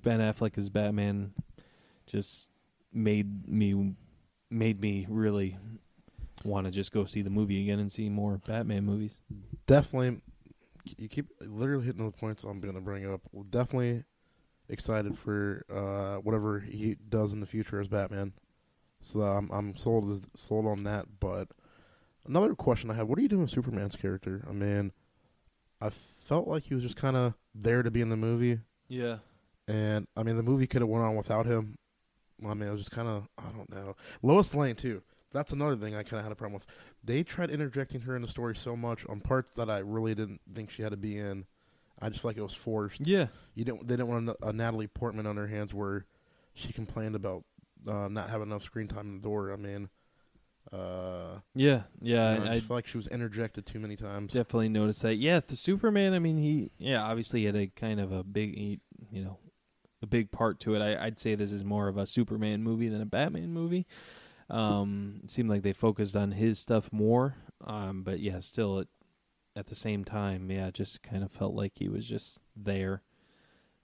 Ben 0.01 0.19
Affleck 0.19 0.57
as 0.57 0.69
Batman 0.69 1.33
just 2.07 2.47
made 2.93 3.47
me 3.47 3.95
made 4.49 4.79
me 4.79 5.05
really 5.09 5.57
want 6.45 6.65
to 6.65 6.71
just 6.71 6.91
go 6.91 7.03
see 7.05 7.21
the 7.21 7.29
movie 7.29 7.61
again 7.61 7.79
and 7.79 7.91
see 7.91 8.07
more 8.07 8.39
Batman 8.45 8.85
movies. 8.85 9.19
definitely 9.65 10.21
you 10.97 11.09
keep 11.09 11.25
literally 11.41 11.85
hitting 11.85 12.05
the 12.05 12.11
points 12.11 12.43
I'm 12.43 12.59
going 12.59 12.75
to 12.75 12.81
bring 12.81 13.11
up. 13.11 13.21
Well, 13.31 13.43
definitely 13.49 14.03
excited 14.69 15.17
for 15.17 15.65
uh, 15.69 16.21
whatever 16.21 16.59
he 16.59 16.95
does 17.09 17.33
in 17.33 17.39
the 17.39 17.45
future 17.45 17.79
as 17.79 17.87
Batman. 17.87 18.33
So 19.01 19.21
I'm 19.21 19.49
I'm 19.51 19.75
sold 19.77 20.09
as, 20.11 20.21
sold 20.35 20.65
on 20.65 20.83
that. 20.83 21.05
But 21.19 21.49
another 22.27 22.55
question 22.55 22.89
I 22.89 22.95
have: 22.95 23.07
What 23.07 23.19
are 23.19 23.21
you 23.21 23.27
doing 23.29 23.43
with 23.43 23.51
Superman's 23.51 23.95
character? 23.95 24.43
I 24.49 24.53
mean, 24.53 24.91
I 25.81 25.89
felt 25.89 26.47
like 26.47 26.63
he 26.63 26.73
was 26.73 26.83
just 26.83 26.95
kind 26.97 27.15
of 27.15 27.33
there 27.53 27.83
to 27.83 27.91
be 27.91 28.01
in 28.01 28.09
the 28.09 28.17
movie, 28.17 28.59
Yeah. 28.87 29.17
and 29.67 30.07
I 30.17 30.23
mean 30.23 30.37
the 30.37 30.43
movie 30.43 30.67
could 30.67 30.81
have 30.81 30.89
went 30.89 31.03
on 31.05 31.15
without 31.15 31.45
him. 31.45 31.77
I 32.45 32.53
mean, 32.53 32.67
it 32.67 32.71
was 32.71 32.81
just 32.81 32.91
kind 32.91 33.07
of 33.07 33.27
I 33.37 33.49
don't 33.51 33.69
know. 33.69 33.95
Lois 34.23 34.53
Lane 34.55 34.75
too. 34.75 35.03
That's 35.31 35.51
another 35.51 35.75
thing 35.75 35.95
I 35.95 36.03
kind 36.03 36.19
of 36.19 36.23
had 36.23 36.31
a 36.31 36.35
problem 36.35 36.53
with. 36.53 36.65
They 37.03 37.21
tried 37.21 37.49
interjecting 37.51 37.99
her 38.01 38.15
in 38.15 38.21
the 38.21 38.27
story 38.27 38.55
so 38.55 38.75
much 38.75 39.05
on 39.07 39.19
parts 39.19 39.51
that 39.55 39.69
I 39.69 39.79
really 39.79 40.15
didn't 40.15 40.39
think 40.53 40.69
she 40.69 40.81
had 40.81 40.91
to 40.91 40.97
be 40.97 41.17
in. 41.17 41.45
I 42.05 42.09
just 42.09 42.21
feel 42.21 42.29
like 42.29 42.37
it 42.37 42.43
was 42.43 42.53
forced. 42.53 43.01
Yeah. 43.01 43.27
You 43.55 43.65
didn't. 43.65 43.87
They 43.87 43.95
didn't 43.95 44.09
want 44.09 44.29
a, 44.29 44.47
a 44.47 44.53
Natalie 44.53 44.87
Portman 44.87 45.25
on 45.25 45.35
their 45.35 45.47
hands 45.47 45.73
where 45.73 46.05
she 46.53 46.71
complained 46.71 47.15
about 47.15 47.43
uh, 47.87 48.07
not 48.07 48.29
having 48.29 48.47
enough 48.47 48.63
screen 48.63 48.87
time 48.87 49.07
in 49.07 49.15
the 49.15 49.21
door. 49.21 49.51
I 49.51 49.55
mean, 49.55 49.89
uh, 50.71 51.39
Yeah. 51.55 51.83
Yeah. 52.01 52.33
you 52.33 52.39
know, 52.39 52.45
I, 52.45 52.49
I, 52.51 52.55
just 52.55 52.67
feel 52.67 52.77
like 52.77 52.87
she 52.87 52.97
was 52.97 53.07
interjected 53.07 53.65
too 53.65 53.79
many 53.79 53.95
times. 53.95 54.33
definitely 54.33 54.69
noticed 54.69 55.01
that. 55.01 55.15
Yeah, 55.15 55.39
the 55.45 55.55
Superman. 55.55 56.13
I 56.13 56.19
mean, 56.19 56.37
he 56.37 56.69
yeah 56.77 57.01
obviously 57.01 57.45
had 57.45 57.55
a 57.55 57.67
kind 57.67 57.99
of 57.99 58.11
a 58.11 58.23
big 58.23 58.55
he- 58.55 58.79
you 59.11 59.23
know 59.23 59.37
a 60.01 60.07
big 60.07 60.31
part 60.31 60.59
to 60.61 60.75
it. 60.75 60.81
I, 60.81 61.05
I'd 61.05 61.19
say 61.19 61.35
this 61.35 61.51
is 61.51 61.63
more 61.63 61.87
of 61.87 61.97
a 61.97 62.05
Superman 62.05 62.61
movie 62.61 62.89
than 62.89 63.01
a 63.01 63.05
Batman 63.05 63.51
movie. 63.51 63.87
Um, 64.49 65.21
it 65.23 65.31
seemed 65.31 65.49
like 65.49 65.63
they 65.63 65.73
focused 65.73 66.15
on 66.15 66.31
his 66.31 66.59
stuff 66.59 66.91
more. 66.91 67.35
Um, 67.63 68.03
but 68.03 68.19
yeah, 68.19 68.39
still 68.39 68.79
at 68.79 68.87
at 69.55 69.67
the 69.67 69.75
same 69.75 70.03
time, 70.03 70.51
yeah, 70.51 70.69
just 70.71 71.01
kind 71.01 71.23
of 71.23 71.31
felt 71.31 71.53
like 71.53 71.73
he 71.75 71.87
was 71.87 72.05
just 72.05 72.41
there. 72.55 73.01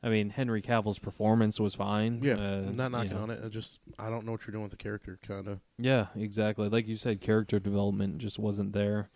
I 0.03 0.09
mean, 0.09 0.31
Henry 0.31 0.61
Cavill's 0.61 0.97
performance 0.99 1.59
was 1.59 1.75
fine. 1.75 2.21
Yeah, 2.23 2.33
uh, 2.33 2.67
I'm 2.67 2.75
not 2.75 2.85
you 2.85 2.89
knocking 2.89 3.11
know. 3.11 3.23
on 3.23 3.29
it. 3.29 3.43
It 3.43 3.51
just 3.51 3.79
I 3.99 4.09
don't 4.09 4.25
know 4.25 4.31
what 4.31 4.45
you're 4.47 4.51
doing 4.51 4.63
with 4.63 4.71
the 4.71 4.77
character. 4.77 5.19
Kind 5.25 5.47
of. 5.47 5.59
Yeah, 5.77 6.07
exactly. 6.15 6.69
Like 6.69 6.87
you 6.87 6.95
said, 6.95 7.21
character 7.21 7.59
development 7.59 8.17
just 8.17 8.39
wasn't 8.39 8.73
there. 8.73 9.09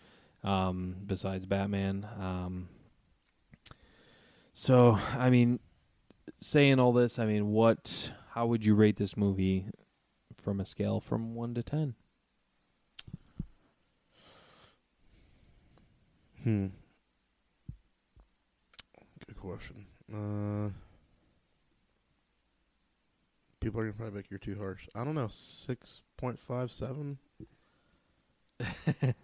Um, 0.43 0.97
besides 1.07 1.47
Batman. 1.47 2.07
Um, 2.19 2.69
so, 4.53 4.99
I 5.17 5.31
mean, 5.31 5.59
saying 6.37 6.79
all 6.79 6.93
this, 6.93 7.17
I 7.17 7.25
mean, 7.25 7.47
what? 7.47 8.11
How 8.29 8.45
would 8.45 8.63
you 8.63 8.75
rate 8.75 8.97
this 8.97 9.17
movie 9.17 9.65
from 10.39 10.59
a 10.59 10.65
scale 10.65 10.99
from 10.99 11.33
one 11.33 11.55
to 11.55 11.63
ten? 11.63 11.95
Hmm. 16.45 16.67
Good 19.25 19.37
question. 19.37 19.85
Uh, 20.13 20.69
people 23.59 23.79
are 23.81 23.85
gonna 23.85 23.93
probably 23.93 24.21
think 24.21 24.29
you're 24.29 24.39
too 24.39 24.57
harsh. 24.57 24.87
I 24.95 25.03
don't 25.03 25.15
know. 25.15 25.27
Six 25.29 26.01
point 26.17 26.39
five 26.39 26.71
seven. 26.71 27.17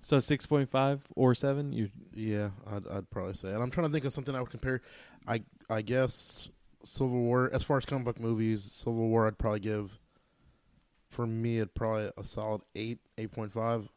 So 0.00 0.20
six 0.20 0.46
point 0.46 0.68
five 0.68 1.00
or 1.16 1.34
seven? 1.34 1.72
You 1.72 1.90
Yeah, 2.14 2.50
I'd, 2.70 2.86
I'd 2.88 3.10
probably 3.10 3.34
say. 3.34 3.48
And 3.48 3.62
I'm 3.62 3.70
trying 3.70 3.86
to 3.88 3.92
think 3.92 4.04
of 4.04 4.12
something 4.12 4.34
I 4.34 4.40
would 4.40 4.50
compare. 4.50 4.82
I 5.26 5.42
I 5.70 5.82
guess 5.82 6.48
Civil 6.84 7.08
War, 7.22 7.50
as 7.52 7.62
far 7.62 7.78
as 7.78 7.86
comic 7.86 8.04
book 8.04 8.20
movies, 8.20 8.64
Civil 8.64 9.08
War, 9.08 9.26
I'd 9.26 9.38
probably 9.38 9.60
give. 9.60 9.98
For 11.08 11.26
me, 11.26 11.58
it'd 11.58 11.74
probably 11.74 12.10
a 12.18 12.24
solid 12.24 12.62
eight, 12.74 12.98
eight 13.18 13.32
point 13.32 13.52
five. 13.52 13.88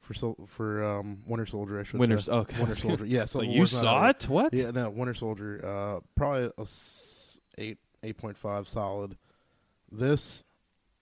For 0.00 0.14
so 0.14 0.34
for 0.46 0.82
um, 0.84 1.18
Winter 1.26 1.46
Soldier, 1.46 1.78
I 1.78 1.82
should 1.84 2.00
Winter's 2.00 2.24
say. 2.24 2.32
okay. 2.32 2.58
Winter 2.58 2.74
Soldier. 2.76 3.04
Yeah, 3.04 3.24
So 3.26 3.42
you 3.42 3.58
War's 3.58 3.70
saw 3.70 4.08
it? 4.08 4.24
What? 4.28 4.52
Yeah, 4.54 4.70
no, 4.70 4.90
Winter 4.90 5.14
Soldier. 5.14 5.60
Uh, 5.64 6.00
probably 6.16 6.50
a 6.58 6.60
s- 6.62 7.38
eight, 7.58 7.78
eight 8.02 8.16
point 8.18 8.36
five, 8.36 8.66
solid. 8.66 9.16
This, 9.92 10.42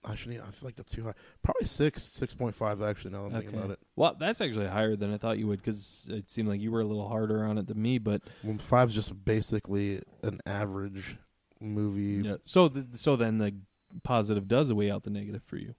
I 0.03 0.15
should. 0.15 0.33
I 0.33 0.51
feel 0.51 0.67
like 0.67 0.75
that's 0.75 0.91
too 0.91 1.03
high. 1.03 1.13
Probably 1.43 1.65
six, 1.65 2.03
six 2.03 2.33
point 2.33 2.55
five. 2.55 2.81
Actually, 2.81 3.11
now 3.11 3.21
that 3.29 3.35
I'm 3.35 3.41
thinking 3.41 3.57
about 3.59 3.71
it. 3.71 3.79
Well, 3.95 4.15
that's 4.19 4.41
actually 4.41 4.67
higher 4.67 4.95
than 4.95 5.13
I 5.13 5.17
thought 5.17 5.37
you 5.39 5.47
would 5.47 5.59
because 5.59 6.07
it 6.11 6.29
seemed 6.29 6.47
like 6.49 6.59
you 6.59 6.71
were 6.71 6.81
a 6.81 6.85
little 6.85 7.07
harder 7.07 7.45
on 7.45 7.57
it 7.57 7.67
than 7.67 7.81
me. 7.81 7.97
But 7.99 8.21
Well, 8.43 8.57
five's 8.59 8.93
just 8.93 9.23
basically 9.25 10.01
an 10.23 10.39
average 10.45 11.15
movie. 11.61 12.27
yeah. 12.27 12.35
So, 12.43 12.71
so 12.95 13.15
then 13.15 13.37
the 13.37 13.53
positive 14.03 14.47
does 14.47 14.71
weigh 14.73 14.91
out 14.91 15.03
the 15.03 15.09
negative 15.09 15.41
for 15.45 15.57
you. 15.57 15.73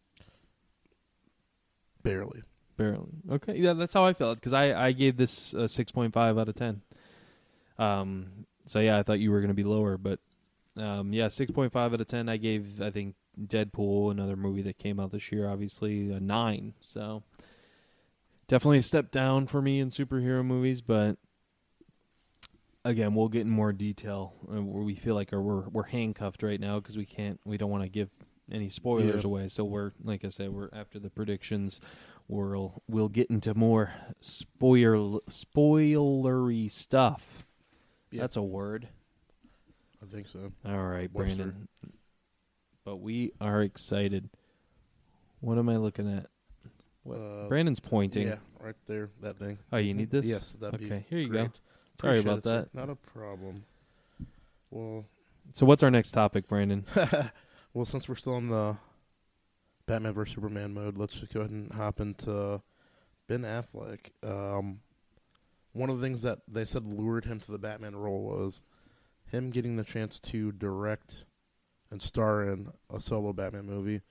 Barely. 2.03 2.43
Barely. 2.81 3.09
Okay. 3.31 3.57
Yeah, 3.59 3.75
that's 3.75 3.93
how 3.93 4.07
I 4.07 4.15
felt 4.15 4.39
because 4.39 4.55
I 4.55 4.73
I 4.73 4.93
gave 4.93 5.19
this 5.19 5.53
a 5.53 5.69
six 5.69 5.93
point 5.93 6.15
five 6.15 6.39
out 6.39 6.49
of 6.49 6.55
ten. 6.55 6.81
Um. 7.79 8.47
So 8.65 8.81
yeah, 8.81 8.97
I 8.97 9.03
thought 9.03 9.21
you 9.21 9.31
were 9.31 9.41
going 9.41 9.49
to 9.49 9.55
be 9.55 9.65
lower, 9.65 9.99
but 9.99 10.19
um. 10.79 11.13
Yeah, 11.13 11.29
six 11.29 11.51
point 11.53 11.75
five 11.75 11.93
out 11.93 12.01
of 12.01 12.07
ten. 12.07 12.31
I 12.31 12.39
gave 12.39 12.81
I 12.81 12.91
think 12.91 13.17
Deadpool, 13.39 14.11
another 14.11 14.35
movie 14.35 14.63
that 14.63 14.79
came 14.79 14.99
out 14.99 15.13
this 15.13 15.31
year, 15.31 15.47
obviously 15.47 16.11
a 16.11 16.21
nine. 16.21 16.73
So 16.81 17.23
definitely 18.49 18.79
a 18.79 18.83
step 18.83 19.11
down 19.11 19.47
for 19.47 19.61
me 19.61 19.79
in 19.79 19.91
superhero 19.91 20.43
movies, 20.43 20.81
but 20.81 21.19
again, 22.87 23.15
we'll 23.15 23.29
get 23.29 23.43
in 23.43 23.51
more 23.51 23.75
detail 23.75 24.33
uh, 24.51 24.63
where 24.63 24.85
we 24.85 24.95
feel 24.95 25.15
like 25.15 25.33
we're 25.33 25.69
we're 25.69 25.83
handcuffed 25.83 26.43
right 26.43 26.59
now 26.59 26.81
because 26.81 26.97
we 26.97 27.05
can't 27.05 27.39
we 27.45 27.59
don't 27.59 27.71
want 27.71 27.83
to 27.83 27.91
give 27.91 28.09
any 28.51 28.69
spoilers 28.69 29.23
Yeah. 29.23 29.29
away. 29.29 29.49
So 29.49 29.65
we're 29.65 29.93
like 30.03 30.25
I 30.25 30.31
said, 30.31 30.51
we're 30.51 30.71
after 30.73 30.99
the 30.99 31.11
predictions. 31.11 31.81
We'll 32.31 32.81
we'll 32.89 33.09
get 33.09 33.29
into 33.29 33.55
more 33.55 33.93
spoiler 34.21 35.19
spoilery 35.31 36.71
stuff. 36.71 37.23
Yeah. 38.13 38.21
That's 38.21 38.37
a 38.37 38.43
word. 38.43 38.87
I 40.01 40.07
think 40.13 40.29
so. 40.29 40.53
All 40.65 40.77
right, 40.87 41.11
Webster. 41.13 41.37
Brandon. 41.37 41.69
But 42.85 42.97
we 42.99 43.33
are 43.41 43.63
excited. 43.63 44.29
What 45.41 45.59
am 45.59 45.69
I 45.69 45.77
looking 45.77 46.09
at? 46.13 46.27
Uh, 47.11 47.49
Brandon's 47.49 47.81
pointing. 47.81 48.29
Yeah, 48.29 48.37
right 48.61 48.77
there. 48.87 49.11
That 49.23 49.39
thing. 49.39 49.59
Oh, 49.73 49.79
you 49.79 49.93
need 49.95 50.11
this? 50.11 50.25
Yes, 50.27 50.55
that'd 50.61 50.79
be 50.79 50.87
Okay, 50.87 51.05
here 51.11 51.19
you 51.19 51.29
great. 51.29 51.47
go. 51.49 51.53
Sorry 52.01 52.19
Appreciate 52.21 52.33
about 52.33 52.43
that. 52.45 52.75
Not 52.75 52.91
a 52.91 52.95
problem. 52.95 53.65
Well, 54.71 55.05
So 55.55 55.67
what's 55.67 55.83
our 55.83 55.91
next 55.91 56.13
topic, 56.13 56.47
Brandon? 56.47 56.85
well, 57.75 57.85
since 57.85 58.09
we're 58.09 58.15
still 58.17 58.37
in 58.37 58.49
the 58.49 58.77
Batman 59.91 60.15
vs 60.15 60.37
Superman 60.37 60.73
mode, 60.73 60.97
let's 60.97 61.19
just 61.19 61.35
go 61.35 61.41
ahead 61.41 61.51
and 61.51 61.73
hop 61.73 61.99
into 61.99 62.63
Ben 63.27 63.43
Affleck. 63.43 63.99
Um, 64.23 64.79
one 65.73 65.91
of 65.91 65.99
the 65.99 66.07
things 66.07 66.23
that 66.23 66.39
they 66.47 66.65
said 66.65 66.87
lured 66.87 67.25
him 67.25 67.41
to 67.41 67.51
the 67.51 67.59
Batman 67.59 67.97
role 67.97 68.23
was 68.23 68.63
him 69.27 69.51
getting 69.51 69.75
the 69.75 69.83
chance 69.83 70.21
to 70.21 70.53
direct 70.53 71.25
and 71.91 72.01
star 72.01 72.45
in 72.45 72.69
a 72.89 73.01
solo 73.01 73.33
Batman 73.33 73.67
movie. 73.67 74.03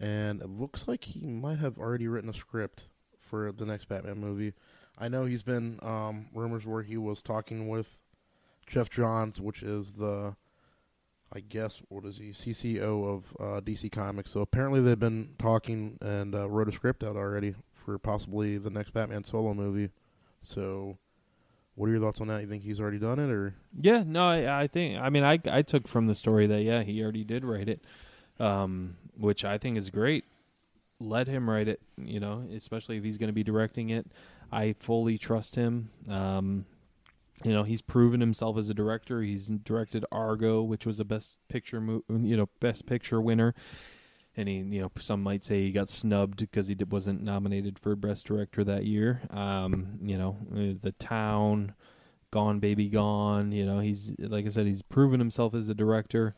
And 0.00 0.42
it 0.42 0.48
looks 0.48 0.88
like 0.88 1.04
he 1.04 1.24
might 1.24 1.60
have 1.60 1.78
already 1.78 2.08
written 2.08 2.30
a 2.30 2.34
script 2.34 2.88
for 3.20 3.52
the 3.52 3.66
next 3.66 3.84
Batman 3.84 4.18
movie. 4.18 4.54
I 4.98 5.06
know 5.06 5.24
he's 5.24 5.44
been 5.44 5.78
um, 5.82 6.26
rumors 6.34 6.66
where 6.66 6.82
he 6.82 6.96
was 6.96 7.22
talking 7.22 7.68
with 7.68 8.00
Geoff 8.66 8.90
Johns, 8.90 9.40
which 9.40 9.62
is 9.62 9.92
the, 9.92 10.34
I 11.32 11.40
guess, 11.40 11.80
what 11.88 12.04
is 12.04 12.18
he, 12.18 12.30
CCO 12.30 13.08
of 13.08 13.24
uh, 13.38 13.60
DC 13.60 13.92
Comics. 13.92 14.32
So 14.32 14.40
apparently 14.40 14.80
they've 14.80 14.98
been 14.98 15.30
talking 15.38 15.96
and 16.00 16.34
uh, 16.34 16.48
wrote 16.48 16.68
a 16.68 16.72
script 16.72 17.04
out 17.04 17.16
already 17.16 17.54
for 17.84 17.98
possibly 17.98 18.58
the 18.58 18.70
next 18.70 18.92
Batman 18.92 19.24
solo 19.24 19.54
movie. 19.54 19.90
So, 20.42 20.98
what 21.74 21.88
are 21.88 21.92
your 21.92 22.00
thoughts 22.00 22.20
on 22.20 22.28
that? 22.28 22.40
You 22.42 22.48
think 22.48 22.62
he's 22.62 22.80
already 22.80 22.98
done 22.98 23.18
it, 23.18 23.30
or 23.30 23.54
Yeah, 23.80 24.02
no, 24.06 24.28
I, 24.28 24.62
I 24.62 24.66
think. 24.66 25.00
I 25.00 25.10
mean, 25.10 25.22
I 25.22 25.38
I 25.50 25.62
took 25.62 25.86
from 25.86 26.06
the 26.06 26.14
story 26.14 26.46
that 26.46 26.62
yeah, 26.62 26.82
he 26.82 27.02
already 27.02 27.24
did 27.24 27.44
write 27.44 27.68
it, 27.68 27.80
um, 28.38 28.96
which 29.16 29.44
I 29.44 29.58
think 29.58 29.76
is 29.76 29.90
great. 29.90 30.24
Let 30.98 31.28
him 31.28 31.48
write 31.48 31.68
it, 31.68 31.80
you 31.96 32.20
know, 32.20 32.44
especially 32.54 32.98
if 32.98 33.04
he's 33.04 33.16
going 33.16 33.28
to 33.28 33.34
be 33.34 33.44
directing 33.44 33.90
it. 33.90 34.06
I 34.52 34.74
fully 34.78 35.16
trust 35.16 35.54
him. 35.56 35.90
Um, 36.08 36.66
you 37.44 37.52
know, 37.52 37.62
he's 37.62 37.82
proven 37.82 38.20
himself 38.20 38.58
as 38.58 38.68
a 38.68 38.74
director. 38.74 39.22
He's 39.22 39.46
directed 39.46 40.04
Argo, 40.12 40.62
which 40.62 40.86
was 40.86 41.00
a 41.00 41.04
best 41.04 41.36
picture, 41.48 41.80
you 41.80 42.36
know, 42.36 42.48
best 42.60 42.86
picture 42.86 43.20
winner. 43.20 43.54
And 44.36 44.48
he, 44.48 44.56
you 44.56 44.80
know, 44.80 44.92
some 44.98 45.22
might 45.22 45.44
say 45.44 45.62
he 45.64 45.72
got 45.72 45.88
snubbed 45.88 46.38
because 46.38 46.68
he 46.68 46.74
did, 46.74 46.92
wasn't 46.92 47.22
nominated 47.22 47.78
for 47.78 47.96
best 47.96 48.26
director 48.26 48.62
that 48.64 48.84
year. 48.84 49.22
Um, 49.30 49.98
you 50.02 50.16
know, 50.16 50.36
uh, 50.52 50.78
The 50.80 50.94
Town, 50.98 51.74
Gone 52.30 52.60
Baby 52.60 52.88
Gone. 52.88 53.52
You 53.52 53.66
know, 53.66 53.80
he's 53.80 54.14
like 54.18 54.46
I 54.46 54.48
said, 54.48 54.66
he's 54.66 54.82
proven 54.82 55.18
himself 55.18 55.54
as 55.54 55.68
a 55.68 55.74
director, 55.74 56.34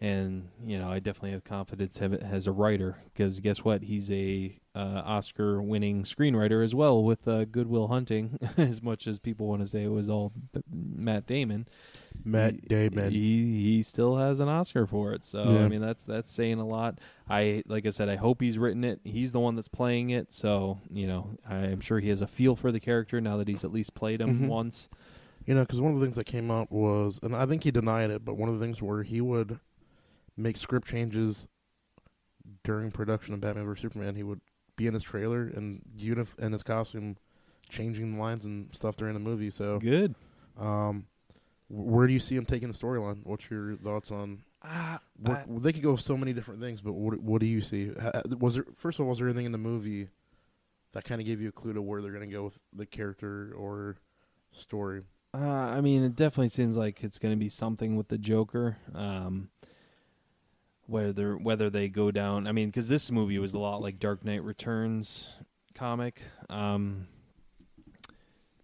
and 0.00 0.48
you 0.64 0.78
know, 0.78 0.90
I 0.90 0.98
definitely 0.98 1.30
have 1.32 1.44
confidence 1.44 1.98
have 1.98 2.12
as 2.12 2.46
a 2.46 2.52
writer 2.52 2.96
because 3.12 3.40
guess 3.40 3.64
what? 3.64 3.82
He's 3.82 4.10
a 4.10 4.52
uh, 4.74 5.02
Oscar-winning 5.06 6.02
screenwriter 6.02 6.62
as 6.62 6.74
well 6.74 7.02
with 7.02 7.26
uh, 7.26 7.46
Good 7.46 7.66
Will 7.66 7.88
Hunting. 7.88 8.38
as 8.58 8.82
much 8.82 9.06
as 9.06 9.18
people 9.18 9.46
want 9.46 9.62
to 9.62 9.66
say 9.66 9.84
it 9.84 9.90
was 9.90 10.10
all 10.10 10.32
Matt 10.70 11.26
Damon, 11.26 11.66
Matt 12.24 12.68
Damon? 12.68 13.10
he 13.10 13.62
he 13.76 13.82
still 13.82 14.16
has 14.18 14.40
an 14.40 14.48
Oscar 14.48 14.86
for 14.86 15.12
it. 15.14 15.24
So 15.24 15.42
Yeah. 15.44 15.64
I 15.64 15.68
mean, 15.68 15.80
that's 15.80 16.04
that's 16.04 16.30
saying 16.30 16.58
a 16.58 16.66
lot. 16.66 16.98
I 17.28 17.62
like 17.66 17.86
I 17.86 17.90
said, 17.90 18.08
I 18.10 18.16
hope 18.16 18.42
he's 18.42 18.58
written 18.58 18.84
it. 18.84 19.00
He's 19.04 19.32
the 19.32 19.40
one 19.40 19.54
that's 19.56 19.68
playing 19.68 20.10
it, 20.10 20.32
so 20.32 20.78
you 20.92 21.06
know, 21.06 21.30
I'm 21.48 21.80
sure 21.80 22.00
he 22.00 22.10
has 22.10 22.20
a 22.22 22.26
feel 22.26 22.54
for 22.54 22.70
the 22.70 22.80
character 22.80 23.20
now 23.20 23.38
that 23.38 23.48
he's 23.48 23.64
at 23.64 23.72
least 23.72 23.94
played 23.94 24.20
him 24.20 24.40
Mhm. 24.40 24.48
once. 24.48 24.88
You 25.46 25.54
know, 25.54 25.60
because 25.60 25.80
one 25.80 25.94
of 25.94 26.00
the 26.00 26.04
things 26.04 26.16
that 26.16 26.24
came 26.24 26.50
up 26.50 26.72
was, 26.72 27.20
and 27.22 27.34
I 27.34 27.46
think 27.46 27.62
he 27.62 27.70
denied 27.70 28.10
it, 28.10 28.24
but 28.24 28.34
one 28.36 28.48
of 28.48 28.58
the 28.58 28.64
things 28.64 28.82
where 28.82 29.04
he 29.04 29.20
would 29.20 29.60
make 30.36 30.58
script 30.58 30.88
changes 30.88 31.48
during 32.64 32.90
production 32.90 33.34
of 33.34 33.40
Batman 33.40 33.64
vs 33.64 33.82
Superman, 33.82 34.14
he 34.14 34.22
would 34.22 34.40
be 34.76 34.86
in 34.86 34.94
his 34.94 35.02
trailer 35.02 35.42
and 35.54 35.82
unif- 35.98 36.38
in 36.38 36.52
his 36.52 36.62
costume, 36.62 37.16
changing 37.68 38.14
the 38.14 38.20
lines 38.20 38.44
and 38.44 38.68
stuff 38.74 38.96
during 38.96 39.14
the 39.14 39.20
movie. 39.20 39.50
So, 39.50 39.78
Good. 39.78 40.14
um, 40.58 41.06
where 41.68 42.06
do 42.06 42.12
you 42.12 42.20
see 42.20 42.36
him 42.36 42.44
taking 42.44 42.68
the 42.70 42.74
storyline? 42.78 43.20
What's 43.24 43.50
your 43.50 43.76
thoughts 43.76 44.10
on? 44.10 44.42
Uh, 44.62 44.98
What, 45.18 45.62
they 45.62 45.72
could 45.72 45.82
go 45.82 45.92
with 45.92 46.00
so 46.00 46.16
many 46.16 46.32
different 46.32 46.60
things, 46.60 46.80
but 46.80 46.92
what 46.92 47.20
what 47.20 47.40
do 47.40 47.46
you 47.46 47.60
see? 47.60 47.90
Was 48.38 48.54
there 48.54 48.64
first 48.76 48.98
of 48.98 49.04
all 49.04 49.10
was 49.10 49.18
there 49.18 49.28
anything 49.28 49.46
in 49.46 49.52
the 49.52 49.58
movie 49.58 50.08
that 50.92 51.04
kind 51.04 51.20
of 51.20 51.26
gave 51.26 51.40
you 51.40 51.48
a 51.48 51.52
clue 51.52 51.72
to 51.72 51.82
where 51.82 52.00
they're 52.02 52.12
going 52.12 52.28
to 52.28 52.34
go 52.34 52.44
with 52.44 52.58
the 52.72 52.86
character 52.86 53.52
or 53.56 53.96
story? 54.50 55.02
Uh, 55.34 55.38
I 55.38 55.80
mean, 55.82 56.02
it 56.02 56.16
definitely 56.16 56.48
seems 56.48 56.76
like 56.76 57.04
it's 57.04 57.18
going 57.18 57.32
to 57.32 57.38
be 57.38 57.48
something 57.48 57.96
with 57.96 58.08
the 58.08 58.16
Joker. 58.18 58.78
Um, 58.94 59.50
whether 60.86 61.36
whether 61.36 61.70
they 61.70 61.88
go 61.88 62.10
down, 62.10 62.46
I 62.46 62.52
mean, 62.52 62.68
because 62.68 62.88
this 62.88 63.10
movie 63.10 63.38
was 63.38 63.52
a 63.52 63.58
lot 63.58 63.82
like 63.82 63.98
Dark 63.98 64.24
Knight 64.24 64.42
Returns 64.42 65.28
comic. 65.74 66.22
Um, 66.48 67.06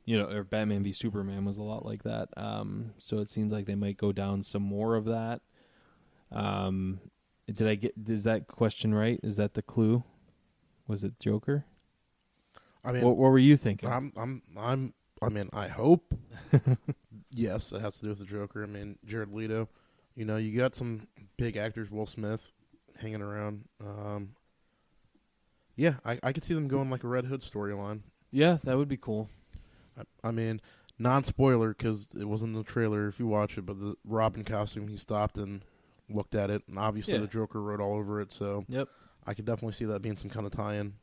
you 0.04 0.18
know, 0.18 0.26
or 0.26 0.42
Batman 0.42 0.82
v 0.82 0.92
Superman 0.92 1.44
was 1.44 1.58
a 1.58 1.62
lot 1.62 1.84
like 1.86 2.02
that. 2.02 2.28
Um, 2.36 2.92
so 2.98 3.18
it 3.18 3.28
seems 3.28 3.52
like 3.52 3.66
they 3.66 3.74
might 3.74 3.96
go 3.96 4.12
down 4.12 4.42
some 4.42 4.62
more 4.62 4.96
of 4.96 5.04
that. 5.06 5.40
Um, 6.32 7.00
did 7.46 7.68
I 7.68 7.74
get? 7.74 7.94
Is 8.08 8.24
that 8.24 8.46
question 8.46 8.94
right? 8.94 9.20
Is 9.22 9.36
that 9.36 9.54
the 9.54 9.62
clue? 9.62 10.02
Was 10.88 11.04
it 11.04 11.18
Joker? 11.20 11.64
I 12.84 12.92
mean, 12.92 13.04
what, 13.04 13.16
what 13.16 13.30
were 13.30 13.38
you 13.38 13.56
thinking? 13.56 13.88
I'm 13.88 14.12
I'm 14.16 14.42
I'm 14.56 14.94
I 15.20 15.28
mean, 15.28 15.48
I 15.52 15.68
hope 15.68 16.14
yes, 17.30 17.72
it 17.72 17.80
has 17.80 17.96
to 17.96 18.02
do 18.02 18.08
with 18.08 18.18
the 18.18 18.24
Joker. 18.24 18.64
I 18.64 18.66
mean, 18.66 18.98
Jared 19.04 19.32
Leto. 19.32 19.68
You 20.14 20.24
know, 20.24 20.36
you 20.36 20.56
got 20.58 20.74
some 20.74 21.06
big 21.36 21.56
actors, 21.56 21.90
Will 21.90 22.06
Smith, 22.06 22.52
hanging 23.00 23.22
around. 23.22 23.64
Um, 23.80 24.34
yeah, 25.76 25.94
I 26.04 26.18
I 26.22 26.32
could 26.32 26.44
see 26.44 26.54
them 26.54 26.68
going 26.68 26.90
like 26.90 27.04
a 27.04 27.08
Red 27.08 27.24
Hood 27.26 27.42
storyline. 27.42 28.00
yeah, 28.30 28.58
that 28.64 28.76
would 28.76 28.88
be 28.88 28.96
cool. 28.98 29.28
I, 29.98 30.28
I 30.28 30.30
mean, 30.30 30.60
non 30.98 31.24
spoiler 31.24 31.70
because 31.74 32.08
it 32.18 32.24
wasn't 32.26 32.50
in 32.54 32.58
the 32.58 32.64
trailer 32.64 33.08
if 33.08 33.18
you 33.18 33.26
watch 33.26 33.56
it, 33.58 33.62
but 33.66 33.80
the 33.80 33.94
Robin 34.04 34.44
costume, 34.44 34.88
he 34.88 34.96
stopped 34.96 35.38
and 35.38 35.64
looked 36.10 36.34
at 36.34 36.50
it, 36.50 36.62
and 36.68 36.78
obviously 36.78 37.14
Yeah. 37.14 37.20
the 37.20 37.26
Joker 37.26 37.60
wrote 37.62 37.80
all 37.80 37.94
over 37.94 38.20
it. 38.20 38.32
So 38.32 38.64
Yep. 38.68 38.88
I 39.26 39.34
could 39.34 39.44
definitely 39.46 39.74
see 39.74 39.84
that 39.86 40.02
being 40.02 40.16
some 40.16 40.30
kind 40.30 40.44
of 40.46 40.52
tie-in. 40.52 40.94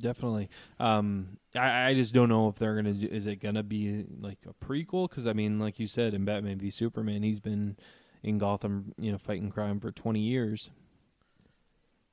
Definitely. 0.00 0.48
Um, 0.78 1.38
I, 1.54 1.88
I 1.88 1.94
just 1.94 2.12
don't 2.12 2.28
know 2.28 2.48
if 2.48 2.56
they're 2.56 2.76
gonna. 2.76 2.92
Do, 2.92 3.06
is 3.06 3.26
it 3.26 3.36
gonna 3.36 3.62
be 3.62 4.04
like 4.20 4.38
a 4.48 4.64
prequel? 4.64 5.08
Because 5.08 5.26
I 5.26 5.32
mean, 5.32 5.58
like 5.58 5.78
you 5.78 5.86
said, 5.86 6.14
in 6.14 6.24
Batman 6.24 6.58
v 6.58 6.70
Superman, 6.70 7.22
he's 7.22 7.40
been 7.40 7.76
in 8.22 8.38
Gotham, 8.38 8.92
you 8.98 9.12
know, 9.12 9.18
fighting 9.18 9.50
crime 9.50 9.80
for 9.80 9.90
twenty 9.90 10.20
years. 10.20 10.70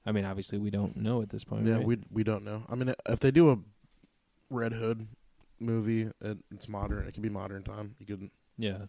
I 0.06 0.12
mean, 0.12 0.26
obviously, 0.26 0.58
we 0.58 0.70
don't 0.70 0.98
know 0.98 1.22
at 1.22 1.30
this 1.30 1.44
point. 1.44 1.66
Yeah, 1.66 1.76
right? 1.76 1.86
we 1.86 1.98
we 2.12 2.24
don't 2.24 2.44
know. 2.44 2.64
I 2.70 2.76
mean, 2.76 2.94
if 3.08 3.20
they 3.20 3.32
do 3.32 3.52
a 3.52 3.58
Red 4.50 4.74
Hood 4.74 5.08
movie, 5.60 6.10
it, 6.22 6.38
it's 6.54 6.68
modern. 6.68 7.08
It 7.08 7.14
can 7.14 7.24
be 7.24 7.30
modern 7.30 7.64
time. 7.64 7.96
You 8.00 8.06
can, 8.06 8.32
yeah, 8.58 8.86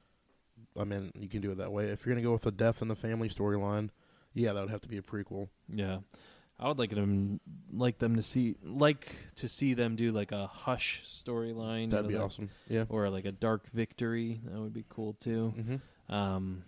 I 0.79 0.85
mean, 0.85 1.13
you 1.19 1.29
can 1.29 1.41
do 1.41 1.53
it 1.53 1.59
that 1.59 1.73
way. 1.73 1.87
If 1.87 2.05
you're 2.05 2.15
gonna 2.15 2.25
go 2.25 2.33
with 2.33 2.47
a 2.47 2.51
death 2.51 2.83
in 2.83 2.89
the 2.89 2.97
family 2.97 3.29
storyline, 3.29 3.91
yeah, 4.35 4.53
that 4.53 4.61
would 4.61 4.71
have 4.71 4.83
to 4.83 4.89
be 4.89 4.99
a 4.99 5.03
prequel. 5.03 5.49
yeah. 5.73 5.99
I 6.59 6.69
would 6.69 6.79
like 6.79 6.91
them, 6.91 7.41
like 7.73 7.99
them 7.99 8.17
to 8.17 8.23
see, 8.23 8.55
like 8.63 9.15
to 9.37 9.49
see 9.49 9.75
them 9.75 9.97
do 9.97 10.13
like 10.13 10.31
a 10.33 10.47
Hush 10.47 11.03
storyline. 11.07 11.91
That'd 11.91 12.05
know, 12.07 12.09
be 12.09 12.15
that- 12.15 12.23
awesome. 12.23 12.51
Yeah. 12.69 12.85
Or 12.89 13.09
like 13.11 13.25
a 13.25 13.33
Dark 13.33 13.69
Victory. 13.73 14.41
That 14.45 14.61
would 14.61 14.73
be 14.73 14.85
cool 14.89 15.15
too. 15.15 15.49
hmm 15.57 16.15
Um, 16.15 16.63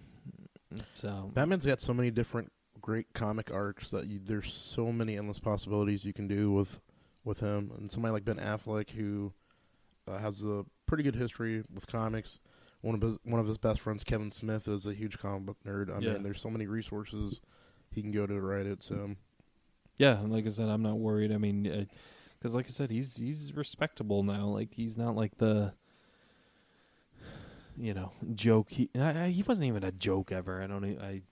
so 0.95 1.31
Batman's 1.35 1.65
got 1.67 1.81
so 1.81 1.95
many 1.95 2.11
different 2.11 2.51
great 2.81 3.13
comic 3.15 3.51
arcs 3.53 3.91
that 3.91 4.07
you, 4.07 4.21
there's 4.25 4.53
so 4.53 4.93
many 4.93 5.17
endless 5.17 5.39
possibilities 5.39 6.05
you 6.05 6.13
can 6.13 6.27
do 6.29 6.51
with 6.53 6.81
with 7.25 7.41
him. 7.41 7.71
And 7.79 7.91
somebody 7.91 8.13
like 8.13 8.25
Ben 8.25 8.37
Affleck 8.39 8.91
who 8.91 9.33
uh, 10.09 10.19
has 10.19 10.43
a 10.43 10.65
pretty 10.87 11.03
good 11.05 11.17
history 11.17 11.63
with 11.73 11.87
comics. 11.87 12.41
One 12.83 12.95
of 12.95 13.01
his, 13.03 13.19
one 13.25 13.41
of 13.41 13.47
his 13.47 13.59
best 13.59 13.81
friends, 13.81 14.05
Kevin 14.05 14.31
Smith, 14.31 14.69
is 14.69 14.87
a 14.87 14.93
huge 14.95 15.19
comic 15.19 15.47
book 15.47 15.57
nerd. 15.67 15.91
I 15.91 15.99
Yeah. 16.01 16.15
mean, 16.15 16.23
there's 16.23 16.41
so 16.41 16.51
many 16.51 16.67
resources 16.67 17.41
he 17.91 18.03
can 18.03 18.13
go 18.13 18.27
to 18.27 18.41
write 18.41 18.67
it. 18.67 18.83
So 18.85 19.15
Yeah, 19.97 20.19
and 20.21 20.33
like 20.33 20.47
I 20.47 20.51
said, 20.51 20.69
I'm 20.69 20.83
not 20.83 20.99
worried. 20.99 21.33
I 21.33 21.39
mean, 21.39 21.67
uh, 21.67 21.85
because 22.39 22.55
like 22.55 22.67
I 22.67 22.71
said, 22.71 22.91
he's 22.91 23.17
he's 23.17 23.53
respectable 23.55 24.23
now. 24.23 24.47
Like 24.47 24.73
he's 24.75 24.97
not 24.99 25.17
like 25.17 25.39
the, 25.39 25.73
you 27.79 27.95
know, 27.95 28.13
joke. 28.35 28.69
He 28.71 28.89
I, 28.95 29.25
I- 29.25 29.29
he 29.29 29.43
wasn't 29.43 29.69
even 29.69 29.85
a 29.85 29.93
joke 29.93 30.33
ever. 30.33 30.63
I 30.63 30.67
don't. 30.67 30.85
I 31.01 31.23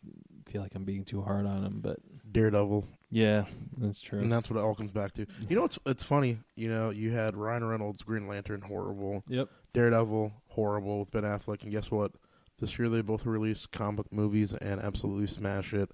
feel 0.47 0.63
like 0.63 0.75
I'm 0.75 0.85
being 0.85 1.05
too 1.05 1.23
hard 1.23 1.47
on 1.47 1.65
him, 1.65 1.81
but 1.81 1.99
Daredevil, 2.33 2.87
yeah, 3.11 3.45
that's 3.79 4.01
true. 4.01 4.21
and 4.21 4.33
that's 4.33 4.51
what 4.51 4.59
it 4.59 4.63
all 4.63 4.75
comes 4.75 4.91
back 4.91 5.13
to. 5.15 5.27
You 5.49 5.57
know, 5.57 5.65
it's 5.65 5.79
it's 5.87 6.03
funny. 6.03 6.39
You 6.57 6.69
know, 6.69 6.91
you 6.91 7.11
had 7.13 7.37
Ryan 7.37 7.65
Reynolds, 7.65 8.03
Green 8.03 8.27
Lantern, 8.29 8.61
horrible. 8.61 9.25
Yep. 9.29 9.49
Daredevil, 9.73 10.33
horrible 10.49 11.01
with 11.01 11.11
Ben 11.11 11.25
Affleck, 11.25 11.63
and 11.63 11.73
guess 11.73 11.91
what? 11.91 12.13
This 12.61 12.79
year 12.79 12.89
they 12.89 13.01
both 13.01 13.27
released 13.27 13.73
comic 13.73 14.11
movies 14.13 14.53
and 14.53 14.81
absolutely 14.81 15.27
smash 15.27 15.75
it. 15.75 15.91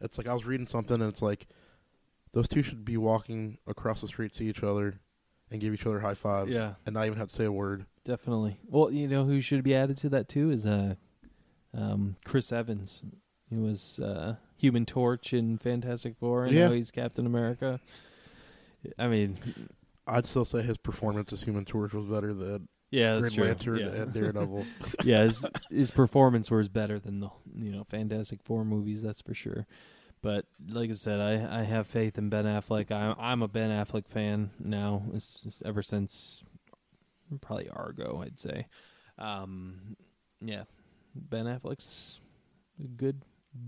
It's 0.00 0.16
like 0.16 0.26
I 0.26 0.32
was 0.32 0.46
reading 0.46 0.66
something 0.66 0.98
and 1.00 1.10
it's 1.10 1.20
like 1.20 1.46
those 2.32 2.48
two 2.48 2.62
should 2.62 2.84
be 2.84 2.96
walking 2.96 3.58
across 3.66 4.00
the 4.00 4.08
street, 4.08 4.34
see 4.34 4.48
each 4.48 4.62
other, 4.62 5.00
and 5.50 5.60
give 5.60 5.74
each 5.74 5.86
other 5.86 6.00
high 6.00 6.14
fives, 6.14 6.52
Yeah. 6.52 6.74
and 6.86 6.94
not 6.94 7.06
even 7.06 7.18
have 7.18 7.28
to 7.28 7.34
say 7.34 7.44
a 7.44 7.52
word. 7.52 7.86
Definitely. 8.04 8.58
Well, 8.66 8.90
you 8.90 9.08
know 9.08 9.24
who 9.24 9.40
should 9.40 9.62
be 9.64 9.74
added 9.74 9.96
to 9.98 10.08
that 10.10 10.28
too 10.28 10.50
is 10.50 10.64
uh, 10.66 10.94
um, 11.74 12.16
Chris 12.24 12.52
Evans. 12.52 13.02
He 13.48 13.56
was 13.56 13.98
uh, 13.98 14.36
Human 14.56 14.86
Torch 14.86 15.32
in 15.32 15.58
Fantastic 15.58 16.16
Four, 16.16 16.44
and 16.44 16.54
Yeah. 16.54 16.68
now 16.68 16.72
he's 16.72 16.90
Captain 16.90 17.26
America. 17.26 17.80
I 18.98 19.08
mean, 19.08 19.36
I'd 20.06 20.24
still 20.24 20.44
say 20.44 20.62
his 20.62 20.76
performance 20.78 21.32
as 21.32 21.42
Human 21.42 21.64
Torch 21.64 21.92
was 21.92 22.06
better 22.06 22.32
than 22.32 22.68
Yeah, 22.90 23.10
Green 23.18 23.22
that's 23.22 23.34
true. 23.34 23.44
Lantern 23.44 23.78
yeah. 23.78 24.02
and 24.02 24.12
Daredevil. 24.12 24.66
yeah, 25.04 25.22
his, 25.24 25.44
his 25.70 25.90
performance 25.90 26.50
was 26.50 26.68
better 26.68 26.98
than 26.98 27.20
the 27.20 27.28
you 27.56 27.72
know 27.72 27.84
Fantastic 27.90 28.40
Four 28.44 28.64
movies, 28.64 29.02
that's 29.02 29.20
for 29.20 29.34
sure. 29.34 29.66
But 30.22 30.44
like 30.68 30.90
I 30.90 30.94
said, 30.94 31.20
I, 31.20 31.60
I 31.60 31.62
have 31.62 31.86
faith 31.86 32.18
in 32.18 32.28
Ben 32.28 32.44
Affleck. 32.44 32.90
I'm 32.90 33.14
I'm 33.18 33.42
a 33.42 33.48
Ben 33.48 33.70
Affleck 33.70 34.06
fan 34.06 34.50
now. 34.58 35.02
Ever 35.64 35.82
since 35.82 36.42
probably 37.40 37.68
Argo, 37.70 38.22
I'd 38.22 38.38
say. 38.38 38.66
Um, 39.18 39.96
yeah, 40.40 40.64
Ben 41.14 41.46
Affleck's 41.46 42.20
a 42.82 42.86
good 42.88 43.22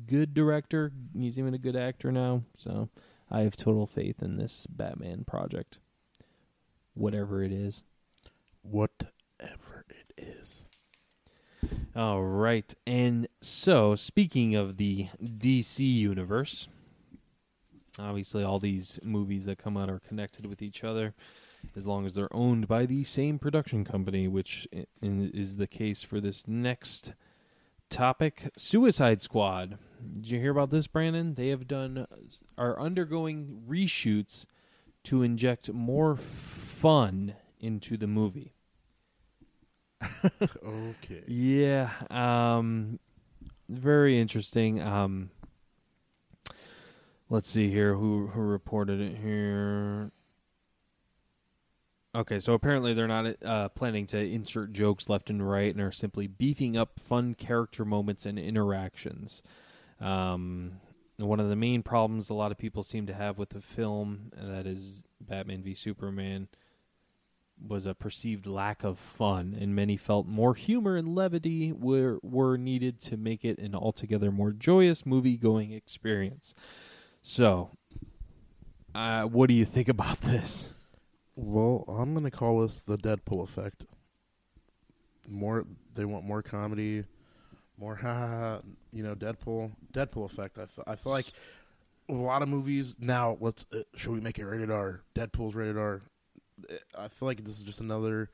good 0.06 0.34
director. 0.34 0.92
He's 1.16 1.38
even 1.38 1.54
a 1.54 1.58
good 1.58 1.76
actor 1.76 2.12
now. 2.12 2.42
So 2.54 2.88
I 3.30 3.40
have 3.40 3.56
total 3.56 3.86
faith 3.86 4.22
in 4.22 4.36
this 4.36 4.66
Batman 4.68 5.24
project, 5.24 5.78
whatever 6.94 7.42
it 7.42 7.52
is. 7.52 7.82
Whatever 8.62 9.84
it 9.88 10.12
is. 10.16 10.62
All 11.94 12.22
right. 12.22 12.72
And 12.86 13.28
so, 13.42 13.94
speaking 13.96 14.54
of 14.54 14.78
the 14.78 15.08
DC 15.22 15.80
universe, 15.80 16.68
obviously 17.98 18.42
all 18.42 18.58
these 18.58 18.98
movies 19.02 19.44
that 19.44 19.58
come 19.58 19.76
out 19.76 19.90
are 19.90 20.00
connected 20.00 20.46
with 20.46 20.62
each 20.62 20.84
other 20.84 21.14
as 21.76 21.86
long 21.86 22.06
as 22.06 22.14
they're 22.14 22.34
owned 22.34 22.66
by 22.66 22.86
the 22.86 23.04
same 23.04 23.38
production 23.38 23.84
company, 23.84 24.26
which 24.26 24.66
is 25.02 25.56
the 25.56 25.66
case 25.66 26.02
for 26.02 26.18
this 26.18 26.48
next 26.48 27.12
topic 27.90 28.50
Suicide 28.56 29.20
Squad. 29.20 29.76
Did 30.14 30.30
you 30.30 30.40
hear 30.40 30.50
about 30.50 30.70
this, 30.70 30.86
Brandon? 30.86 31.34
They 31.34 31.48
have 31.48 31.68
done, 31.68 32.06
are 32.56 32.80
undergoing 32.80 33.62
reshoots 33.68 34.46
to 35.04 35.22
inject 35.22 35.70
more 35.72 36.16
fun 36.16 37.34
into 37.60 37.98
the 37.98 38.06
movie. 38.06 38.54
Okay. 40.24 41.22
Yeah, 41.26 41.90
um, 42.10 42.98
very 43.68 44.20
interesting. 44.20 44.80
Um, 44.80 45.30
let's 47.30 47.48
see 47.48 47.70
here 47.70 47.94
who 47.94 48.26
who 48.28 48.40
reported 48.40 49.00
it 49.00 49.16
here. 49.16 50.10
Okay, 52.14 52.40
so 52.40 52.52
apparently 52.52 52.92
they're 52.92 53.08
not 53.08 53.42
uh, 53.42 53.68
planning 53.70 54.06
to 54.08 54.18
insert 54.18 54.72
jokes 54.72 55.08
left 55.08 55.30
and 55.30 55.48
right, 55.48 55.72
and 55.72 55.82
are 55.82 55.92
simply 55.92 56.26
beefing 56.26 56.76
up 56.76 57.00
fun 57.00 57.34
character 57.34 57.86
moments 57.86 58.26
and 58.26 58.38
interactions. 58.38 59.42
Um, 59.98 60.72
one 61.18 61.40
of 61.40 61.48
the 61.48 61.56
main 61.56 61.82
problems 61.82 62.28
a 62.28 62.34
lot 62.34 62.52
of 62.52 62.58
people 62.58 62.82
seem 62.82 63.06
to 63.06 63.14
have 63.14 63.38
with 63.38 63.50
the 63.50 63.62
film, 63.62 64.30
and 64.36 64.52
that 64.52 64.66
is 64.66 65.02
Batman 65.22 65.62
v 65.62 65.74
Superman, 65.74 66.48
was 67.66 67.86
a 67.86 67.94
perceived 67.94 68.46
lack 68.46 68.84
of 68.84 68.98
fun, 68.98 69.56
and 69.58 69.74
many 69.74 69.96
felt 69.96 70.26
more 70.26 70.54
humor 70.54 70.96
and 70.96 71.14
levity 71.14 71.72
were 71.72 72.18
were 72.22 72.56
needed 72.56 73.00
to 73.00 73.16
make 73.16 73.44
it 73.44 73.58
an 73.58 73.74
altogether 73.74 74.30
more 74.30 74.52
joyous 74.52 75.06
movie-going 75.06 75.72
experience. 75.72 76.54
So, 77.20 77.70
uh, 78.94 79.24
what 79.24 79.48
do 79.48 79.54
you 79.54 79.64
think 79.64 79.88
about 79.88 80.20
this? 80.22 80.70
Well, 81.36 81.84
I'm 81.88 82.14
gonna 82.14 82.30
call 82.30 82.60
this 82.60 82.80
the 82.80 82.98
Deadpool 82.98 83.42
effect. 83.42 83.84
More, 85.28 85.64
they 85.94 86.04
want 86.04 86.24
more 86.24 86.42
comedy, 86.42 87.04
more 87.78 87.96
ha 87.96 88.60
You 88.92 89.02
know, 89.02 89.14
Deadpool, 89.14 89.72
Deadpool 89.92 90.26
effect. 90.26 90.58
I 90.86 90.96
feel 90.96 91.12
like 91.12 91.26
a 92.08 92.12
lot 92.12 92.42
of 92.42 92.48
movies 92.48 92.96
now. 92.98 93.38
Let's 93.40 93.64
uh, 93.72 93.82
should 93.94 94.12
we 94.12 94.20
make 94.20 94.38
it 94.38 94.44
rated 94.44 94.70
R? 94.70 95.02
Deadpool's 95.14 95.54
rated 95.54 95.78
R. 95.78 96.02
I 96.96 97.08
feel 97.08 97.26
like 97.26 97.44
this 97.44 97.58
is 97.58 97.64
just 97.64 97.80
another 97.80 98.30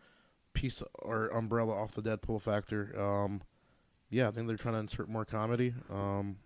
piece 0.53 0.83
or 0.95 1.29
umbrella 1.29 1.75
off 1.75 1.93
the 1.93 2.03
Deadpool 2.03 2.41
factor. 2.41 2.99
Um, 2.99 3.43
yeah, 4.11 4.29
I 4.29 4.31
think 4.31 4.49
they're 4.49 4.57
trying 4.57 4.75
to 4.75 4.81
insert 4.81 5.09
more 5.09 5.25
comedy. 5.25 5.75
Um, 5.91 6.37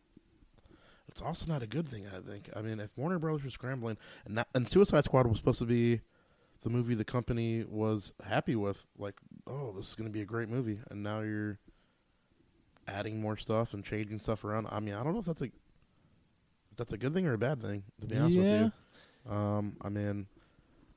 it's 1.09 1.23
also 1.23 1.47
not 1.47 1.63
a 1.63 1.67
good 1.67 1.89
thing. 1.89 2.07
I 2.07 2.21
think. 2.21 2.51
I 2.55 2.63
mean, 2.63 2.81
if 2.81 2.91
Warner 2.97 3.19
Brothers 3.19 3.45
was 3.45 3.55
scrambling, 3.55 3.97
and 4.25 4.39
that, 4.39 4.49
and 4.55 4.69
Suicide 4.69 5.05
Squad 5.05 5.27
was 5.27 5.39
supposed 5.39 5.61
to 5.61 5.67
be 5.67 6.01
the 6.63 6.71
movie 6.71 6.95
the 6.95 7.05
company 7.05 7.65
was 7.69 8.13
happy 8.25 8.55
with, 8.55 8.87
like, 8.99 9.15
oh, 9.47 9.73
this 9.77 9.89
is 9.89 9.95
going 9.95 10.09
to 10.09 10.13
be 10.13 10.23
a 10.23 10.27
great 10.27 10.49
movie, 10.49 10.79
and 10.91 11.03
now 11.03 11.21
you're 11.21 11.59
adding 12.89 13.21
more 13.21 13.37
stuff 13.37 13.75
and 13.75 13.85
changing 13.85 14.19
stuff 14.19 14.45
around. 14.45 14.67
I 14.71 14.81
mean, 14.81 14.95
I 14.95 15.03
don't 15.03 15.13
know 15.13 15.21
if 15.21 15.27
that's 15.27 15.43
a 15.43 15.47
if 15.47 16.77
that's 16.77 16.93
a 16.93 16.99
good 16.99 17.15
thing 17.15 17.27
or 17.27 17.35
a 17.35 17.39
bad 17.39 17.63
thing. 17.63 17.83
To 18.01 18.07
be 18.07 18.17
honest 18.17 18.39
with 18.39 18.73
you, 19.27 19.33
um, 19.33 19.77
I 19.83 19.89
mean, 19.89 20.27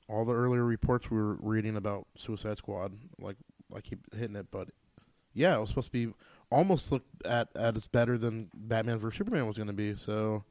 all 0.07 0.25
the 0.25 0.33
earlier 0.33 0.63
reports 0.63 1.09
we 1.09 1.17
were 1.17 1.35
reading 1.35 1.77
about 1.77 2.07
Suicide 2.15 2.57
Squad, 2.57 2.93
like, 3.19 3.37
I 3.75 3.81
keep 3.81 3.99
hitting 4.15 4.35
it, 4.35 4.47
but 4.51 4.69
yeah, 5.33 5.55
it 5.55 5.59
was 5.59 5.69
supposed 5.69 5.87
to 5.87 6.07
be 6.07 6.13
almost 6.51 6.91
looked 6.91 7.25
at 7.25 7.49
as 7.55 7.87
better 7.87 8.17
than 8.17 8.49
Batman 8.53 8.99
vs 8.99 9.17
Superman 9.17 9.47
was 9.47 9.57
going 9.57 9.67
to 9.67 9.73
be. 9.73 9.95
So, 9.95 10.43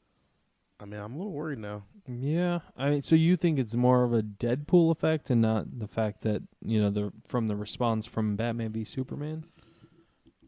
I 0.81 0.85
mean, 0.85 1.01
I'm 1.01 1.15
a 1.15 1.19
little 1.19 1.33
worried 1.33 1.59
now. 1.59 1.85
Yeah, 2.07 2.61
I 2.77 2.91
mean, 2.91 3.03
so 3.03 3.15
you 3.15 3.37
think 3.37 3.59
it's 3.59 3.75
more 3.75 4.05
of 4.05 4.13
a 4.13 4.23
Deadpool 4.23 4.91
effect 4.91 5.31
and 5.31 5.41
not 5.41 5.79
the 5.79 5.89
fact 5.89 6.23
that 6.23 6.43
you 6.63 6.83
know 6.83 6.91
the 6.91 7.13
from 7.27 7.47
the 7.47 7.57
response 7.57 8.05
from 8.05 8.37
Batman 8.37 8.73
v 8.73 8.85
Superman? 8.85 9.47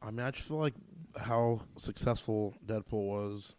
I 0.02 0.10
mean, 0.10 0.20
I 0.20 0.30
just 0.32 0.48
feel 0.48 0.58
like 0.58 0.74
how 1.18 1.60
successful 1.78 2.54
Deadpool 2.66 3.06
was. 3.06 3.54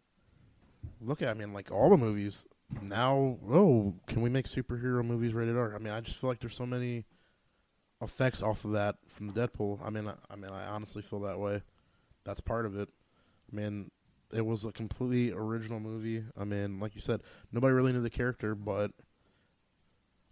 Look 1.02 1.22
at, 1.22 1.30
I 1.30 1.34
mean, 1.34 1.54
like 1.54 1.72
all 1.72 1.90
the 1.90 1.98
movies 1.98 2.46
now. 2.82 3.38
Oh, 3.50 3.94
can 4.08 4.22
we 4.22 4.30
make 4.30 4.48
superhero 4.48 5.04
movies 5.06 5.34
rated 5.34 5.58
R? 5.58 5.76
I 5.76 5.78
mean, 5.80 5.94
I 5.94 6.02
just 6.02 6.18
feel 6.18 6.30
like 6.30 6.40
there's 6.40 6.56
so 6.56 6.66
many 6.66 7.06
effects 8.02 8.42
off 8.42 8.66
of 8.66 8.72
that 8.74 8.98
from 9.08 9.32
Deadpool. 9.32 9.80
I 9.84 9.90
mean, 9.90 10.08
I, 10.08 10.14
I 10.30 10.36
mean, 10.36 10.52
I 10.52 10.66
honestly 10.68 11.02
feel 11.02 11.20
that 11.22 11.40
way. 11.40 11.62
That's 12.24 12.42
part 12.42 12.66
of 12.66 12.78
it. 12.78 12.90
I 13.52 13.56
mean, 13.56 13.90
it 14.32 14.46
was 14.46 14.66
a 14.66 14.72
completely 14.72 15.32
original 15.34 15.80
movie. 15.80 16.24
I 16.38 16.44
mean, 16.44 16.80
like 16.80 16.94
you 16.96 17.02
said, 17.02 17.22
nobody 17.52 17.74
really 17.74 17.94
knew 17.94 18.02
the 18.02 18.10
character, 18.10 18.54
but 18.56 18.92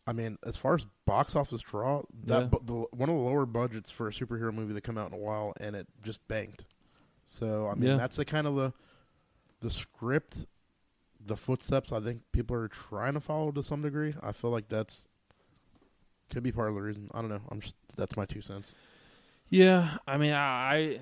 I 0.07 0.13
mean, 0.13 0.37
as 0.45 0.55
far 0.57 0.75
as 0.75 0.85
box 1.05 1.35
office 1.35 1.61
draw, 1.61 2.03
that 2.25 2.41
Yeah. 2.41 2.47
bu- 2.47 2.65
the, 2.65 2.73
one 2.95 3.09
of 3.09 3.15
the 3.15 3.21
lower 3.21 3.45
budgets 3.45 3.89
for 3.89 4.07
a 4.07 4.11
superhero 4.11 4.53
movie 4.53 4.73
that 4.73 4.81
come 4.83 4.97
out 4.97 5.07
in 5.11 5.13
a 5.17 5.21
while, 5.21 5.53
and 5.59 5.75
it 5.75 5.87
just 6.03 6.25
banked. 6.27 6.65
So 7.23 7.67
I 7.67 7.73
mean, 7.75 7.91
Yeah. 7.91 7.97
that's 7.97 8.17
the 8.17 8.25
kind 8.25 8.45
of 8.45 8.55
the 8.55 8.73
the 9.61 9.71
script, 9.71 10.45
the 11.25 11.35
footsteps. 11.35 11.91
I 11.91 11.99
think 11.99 12.21
people 12.31 12.55
are 12.55 12.67
trying 12.67 13.13
to 13.13 13.19
follow 13.19 13.51
to 13.51 13.63
some 13.63 13.81
degree. 13.81 14.13
I 14.21 14.31
feel 14.31 14.51
like 14.51 14.67
that's 14.69 15.05
could 16.29 16.43
be 16.43 16.51
part 16.51 16.69
of 16.69 16.75
the 16.75 16.81
reason. 16.81 17.09
I 17.13 17.21
don't 17.21 17.29
know. 17.29 17.41
I'm 17.49 17.61
just 17.61 17.75
that's 17.95 18.17
my 18.17 18.25
two 18.25 18.41
cents. 18.41 18.73
Yeah, 19.49 19.97
I 20.07 20.17
mean, 20.17 20.33
I, 20.33 20.99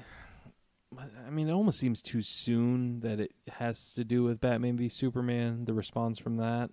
I 1.25 1.29
mean, 1.29 1.47
it 1.47 1.53
almost 1.53 1.79
seems 1.79 2.01
too 2.01 2.21
soon 2.21 2.99
that 2.99 3.19
it 3.19 3.31
has 3.47 3.93
to 3.93 4.03
do 4.03 4.23
with 4.23 4.41
Batman 4.41 4.77
v 4.77 4.89
Superman, 4.89 5.65
the 5.65 5.73
response 5.73 6.19
from 6.19 6.37
that. 6.37 6.71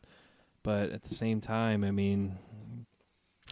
But 0.62 0.90
at 0.90 1.04
the 1.04 1.14
same 1.14 1.40
time, 1.40 1.84
I 1.84 1.90
mean, 1.90 2.38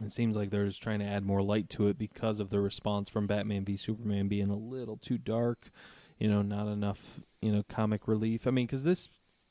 it 0.03 0.11
seems 0.11 0.35
like 0.35 0.49
they're 0.49 0.67
just 0.67 0.83
trying 0.83 0.99
to 0.99 1.05
add 1.05 1.25
more 1.25 1.41
light 1.41 1.69
to 1.71 1.87
it 1.87 1.97
because 1.97 2.39
of 2.39 2.49
the 2.49 2.59
response 2.59 3.09
from 3.09 3.25
Batman 3.25 3.65
v 3.65 3.77
Superman 3.77 4.27
being 4.27 4.49
a 4.49 4.57
little 4.57 4.97
too 4.97 5.17
dark, 5.17 5.71
you 6.19 6.29
know, 6.29 6.41
not 6.41 6.67
enough, 6.67 7.21
you 7.41 7.51
know, 7.51 7.63
comic 7.67 8.07
relief. 8.07 8.45
I 8.45 8.51
mean, 8.51 8.65
because 8.65 8.83
this, 8.83 9.09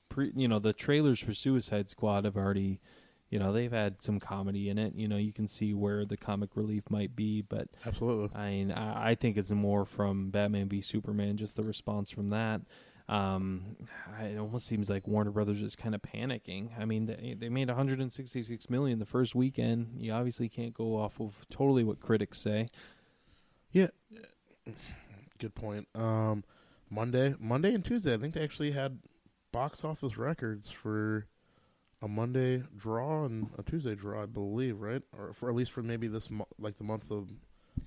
pre, 0.09 0.33
you 0.35 0.49
know, 0.49 0.59
the 0.59 0.73
trailers 0.73 1.21
for 1.21 1.35
Suicide 1.35 1.90
Squad 1.90 2.25
have 2.25 2.37
already. 2.37 2.81
You 3.31 3.38
know 3.38 3.53
they've 3.53 3.71
had 3.71 4.03
some 4.03 4.18
comedy 4.18 4.71
in 4.71 4.79
it. 4.79 4.94
You 4.94 5.07
know 5.07 5.18
you 5.18 5.35
can 5.35 5.49
see 5.49 5.75
where 5.75 6.07
the 6.07 6.16
comic 6.16 6.49
relief 6.55 6.85
might 6.88 7.14
be, 7.14 7.42
but 7.42 7.68
Absolutely. 7.85 8.31
I 8.35 8.49
mean, 8.49 8.73
I, 8.73 9.11
I 9.11 9.14
think 9.16 9.37
it's 9.37 9.51
more 9.51 9.85
from 9.85 10.31
Batman 10.31 10.71
v 10.71 10.81
Superman, 10.81 11.37
just 11.37 11.55
the 11.55 11.62
response 11.62 12.11
from 12.11 12.31
that. 12.31 12.62
Um, 13.09 13.77
it 14.21 14.38
almost 14.38 14.66
seems 14.66 14.90
like 14.90 15.07
Warner 15.09 15.31
Brothers 15.31 15.62
is 15.62 15.75
kind 15.75 15.94
of 15.94 16.03
panicking. 16.03 16.79
I 16.79 16.85
mean, 16.85 17.07
they, 17.07 17.35
they 17.38 17.49
made 17.49 17.68
166 17.68 18.71
million 18.71 18.99
the 18.99 19.07
first 19.07 19.35
weekend. 19.35 19.94
You 19.97 20.12
obviously 20.12 20.49
can't 20.49 20.75
go 20.75 20.97
off 20.97 21.18
of 21.21 21.47
totally 21.51 21.85
what 21.85 22.01
critics 22.01 22.38
say. 22.38 22.69
Yeah, 23.73 23.88
good 25.38 25.54
point. 25.54 25.88
Um, 25.94 26.44
Monday, 26.90 27.35
Monday 27.38 27.75
and 27.75 27.85
Tuesday, 27.85 28.13
I 28.13 28.19
think 28.19 28.35
they 28.35 28.42
actually 28.42 28.73
had 28.73 28.98
box 29.53 29.85
office 29.85 30.17
records 30.19 30.71
for 30.71 31.27
a 32.03 32.09
Monday 32.09 32.63
draw 32.77 33.25
and 33.25 33.51
a 33.59 33.63
Tuesday 33.63 33.94
draw, 33.94 34.23
I 34.23 34.27
believe, 34.27 34.81
right? 34.81 35.03
Or 35.17 35.33
for 35.33 35.49
at 35.49 35.55
least 35.57 35.73
for 35.73 35.83
maybe 35.83 36.07
this 36.09 36.31
mo- 36.31 36.46
like 36.59 36.77
the 36.79 36.85
month 36.85 37.11
of 37.11 37.29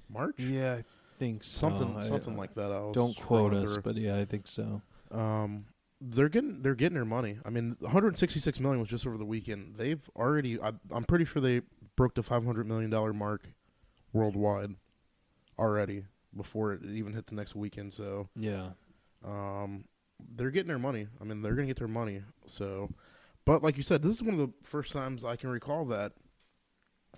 March, 0.09 0.39
Yeah, 0.39 0.75
I 0.79 0.83
think 1.19 1.43
so. 1.43 1.69
something 1.69 1.95
I- 1.95 2.07
something 2.07 2.35
like 2.35 2.53
that. 2.55 2.71
I 2.71 2.79
was 2.81 2.93
Don't 2.95 3.15
quote 3.15 3.53
us, 3.53 3.73
through. 3.73 3.81
but 3.83 3.95
yeah, 3.95 4.17
I 4.17 4.25
think 4.25 4.47
so. 4.47 4.81
Um, 5.11 5.65
they're 6.01 6.29
getting 6.29 6.61
they're 6.61 6.75
getting 6.75 6.95
their 6.95 7.05
money. 7.05 7.37
I 7.45 7.49
mean, 7.51 7.75
166 7.79 8.59
million 8.59 8.79
was 8.79 8.89
just 8.89 9.05
over 9.05 9.17
the 9.17 9.25
weekend. 9.25 9.75
They've 9.77 10.01
already. 10.15 10.59
I, 10.59 10.71
I'm 10.89 11.03
pretty 11.03 11.25
sure 11.25 11.41
they 11.41 11.61
broke 11.95 12.15
the 12.15 12.23
500 12.23 12.65
million 12.67 12.89
dollar 12.89 13.13
mark 13.13 13.43
worldwide 14.11 14.75
already 15.59 16.05
before 16.35 16.73
it 16.73 16.83
even 16.85 17.13
hit 17.13 17.27
the 17.27 17.35
next 17.35 17.55
weekend. 17.55 17.93
So 17.93 18.27
Yeah, 18.35 18.71
um, 19.23 19.83
they're 20.35 20.51
getting 20.51 20.67
their 20.69 20.79
money. 20.79 21.07
I 21.19 21.23
mean, 21.23 21.41
they're 21.41 21.55
gonna 21.55 21.67
get 21.67 21.77
their 21.77 21.87
money. 21.87 22.21
So, 22.47 22.89
but 23.45 23.63
like 23.63 23.77
you 23.77 23.83
said, 23.83 24.01
this 24.01 24.13
is 24.15 24.23
one 24.23 24.33
of 24.33 24.39
the 24.39 24.53
first 24.63 24.91
times 24.91 25.23
I 25.25 25.35
can 25.35 25.49
recall 25.49 25.85
that 25.85 26.13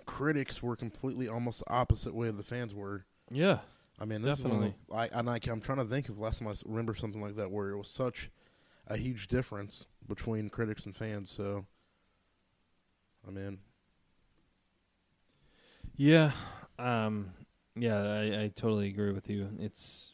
critics 0.06 0.62
were 0.62 0.76
completely 0.76 1.28
almost 1.28 1.58
the 1.60 1.70
opposite 1.70 2.14
way 2.14 2.30
the 2.30 2.42
fans 2.42 2.74
were. 2.74 3.04
Yeah. 3.30 3.60
I 3.98 4.04
mean, 4.06 4.22
this 4.22 4.38
Definitely. 4.38 4.40
is 4.40 4.44
one 4.44 4.74
I 4.92 5.08
and 5.08 5.30
I, 5.30 5.40
I'm 5.48 5.60
trying 5.60 5.78
to 5.78 5.84
think 5.84 6.08
of 6.08 6.18
last 6.18 6.40
time 6.40 6.48
I 6.48 6.54
remember 6.64 6.94
something 6.94 7.20
like 7.22 7.36
that 7.36 7.50
where 7.50 7.70
it 7.70 7.78
was 7.78 7.88
such 7.88 8.30
a 8.88 8.96
huge 8.96 9.28
difference 9.28 9.86
between 10.08 10.50
critics 10.50 10.86
and 10.86 10.96
fans. 10.96 11.30
So, 11.30 11.66
I 13.26 13.30
mean, 13.30 13.58
Yeah. 15.96 16.32
Um 16.78 17.32
yeah, 17.76 18.00
I, 18.02 18.42
I 18.44 18.48
totally 18.54 18.88
agree 18.88 19.12
with 19.12 19.28
you. 19.28 19.48
It's 19.58 20.13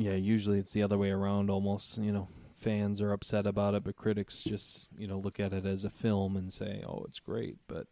yeah, 0.00 0.14
usually 0.14 0.58
it's 0.58 0.72
the 0.72 0.82
other 0.82 0.98
way 0.98 1.10
around 1.10 1.50
almost, 1.50 1.98
you 1.98 2.12
know. 2.12 2.28
Fans 2.56 3.00
are 3.00 3.12
upset 3.14 3.46
about 3.46 3.74
it, 3.74 3.84
but 3.84 3.96
critics 3.96 4.42
just, 4.44 4.88
you 4.98 5.06
know, 5.06 5.18
look 5.18 5.40
at 5.40 5.54
it 5.54 5.64
as 5.64 5.86
a 5.86 5.90
film 5.90 6.36
and 6.36 6.52
say, 6.52 6.82
"Oh, 6.86 7.04
it's 7.08 7.18
great." 7.18 7.56
But 7.66 7.86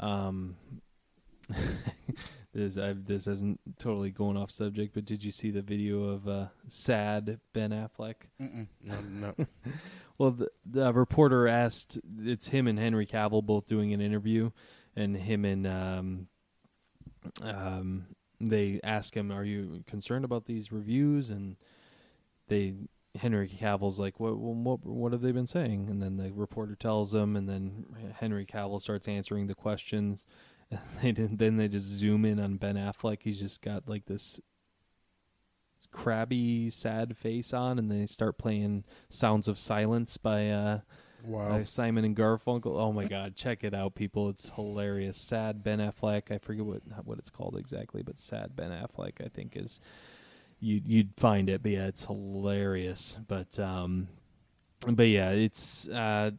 um 0.00 0.56
this 2.52 2.76
I, 2.76 2.94
this 2.94 3.28
isn't 3.28 3.60
totally 3.78 4.10
going 4.10 4.36
off 4.36 4.50
subject, 4.50 4.94
but 4.94 5.04
did 5.04 5.22
you 5.22 5.30
see 5.30 5.52
the 5.52 5.62
video 5.62 6.02
of 6.04 6.26
uh 6.26 6.46
sad 6.66 7.38
Ben 7.52 7.70
Affleck? 7.70 8.14
mm-mm, 8.40 8.66
no, 8.82 9.00
no. 9.00 9.34
Well, 10.18 10.32
the, 10.32 10.50
the 10.64 10.92
reporter 10.92 11.48
asked, 11.48 11.98
it's 12.20 12.46
him 12.46 12.68
and 12.68 12.78
Henry 12.78 13.06
Cavill 13.06 13.44
both 13.44 13.66
doing 13.66 13.92
an 13.92 14.00
interview, 14.00 14.50
and 14.94 15.16
him 15.16 15.44
and 15.44 15.66
um, 15.66 16.28
um, 17.40 18.06
they 18.50 18.80
ask 18.82 19.16
him, 19.16 19.30
"Are 19.30 19.44
you 19.44 19.84
concerned 19.86 20.24
about 20.24 20.46
these 20.46 20.72
reviews?" 20.72 21.30
And 21.30 21.56
they 22.48 22.74
Henry 23.14 23.48
Cavill's 23.48 24.00
like, 24.00 24.18
"What 24.20 24.36
what 24.38 24.84
what 24.84 25.12
have 25.12 25.20
they 25.22 25.32
been 25.32 25.46
saying?" 25.46 25.88
And 25.90 26.02
then 26.02 26.16
the 26.16 26.32
reporter 26.32 26.74
tells 26.74 27.14
him, 27.14 27.36
and 27.36 27.48
then 27.48 27.86
Henry 28.14 28.46
Cavill 28.46 28.80
starts 28.80 29.08
answering 29.08 29.46
the 29.46 29.54
questions. 29.54 30.26
And 30.72 30.80
they 31.02 31.12
didn't, 31.12 31.36
then 31.36 31.58
they 31.58 31.68
just 31.68 31.86
zoom 31.86 32.24
in 32.24 32.40
on 32.40 32.56
Ben 32.56 32.76
Affleck. 32.76 33.18
He's 33.20 33.38
just 33.38 33.60
got 33.60 33.86
like 33.86 34.06
this 34.06 34.40
crabby, 35.90 36.70
sad 36.70 37.14
face 37.16 37.52
on, 37.52 37.78
and 37.78 37.90
they 37.90 38.06
start 38.06 38.38
playing 38.38 38.84
"Sounds 39.10 39.48
of 39.48 39.58
Silence" 39.58 40.16
by 40.16 40.48
uh, 40.48 40.80
wow. 41.24 41.64
Simon 41.64 42.04
and 42.04 42.16
Garfunkel. 42.16 42.78
Oh 42.78 42.92
my 42.92 43.06
God, 43.06 43.36
check 43.36 43.64
it 43.64 43.74
out, 43.74 43.94
people! 43.94 44.28
It's 44.28 44.50
hilarious. 44.50 45.16
Sad 45.16 45.62
Ben 45.62 45.78
Affleck. 45.78 46.30
I 46.30 46.38
forget 46.38 46.64
what 46.64 46.82
what 47.04 47.18
it's 47.18 47.30
called 47.30 47.56
exactly, 47.56 48.02
but 48.02 48.18
sad 48.18 48.54
Ben 48.56 48.70
Affleck. 48.70 49.24
I 49.24 49.28
think 49.28 49.56
is 49.56 49.80
you 50.60 50.80
you'd 50.84 51.14
find 51.16 51.48
it, 51.48 51.62
but 51.62 51.72
yeah, 51.72 51.86
it's 51.86 52.04
hilarious. 52.04 53.18
But 53.26 53.58
um, 53.58 54.08
but 54.86 55.08
yeah, 55.08 55.30
it's 55.30 55.88
uh. 55.88 56.32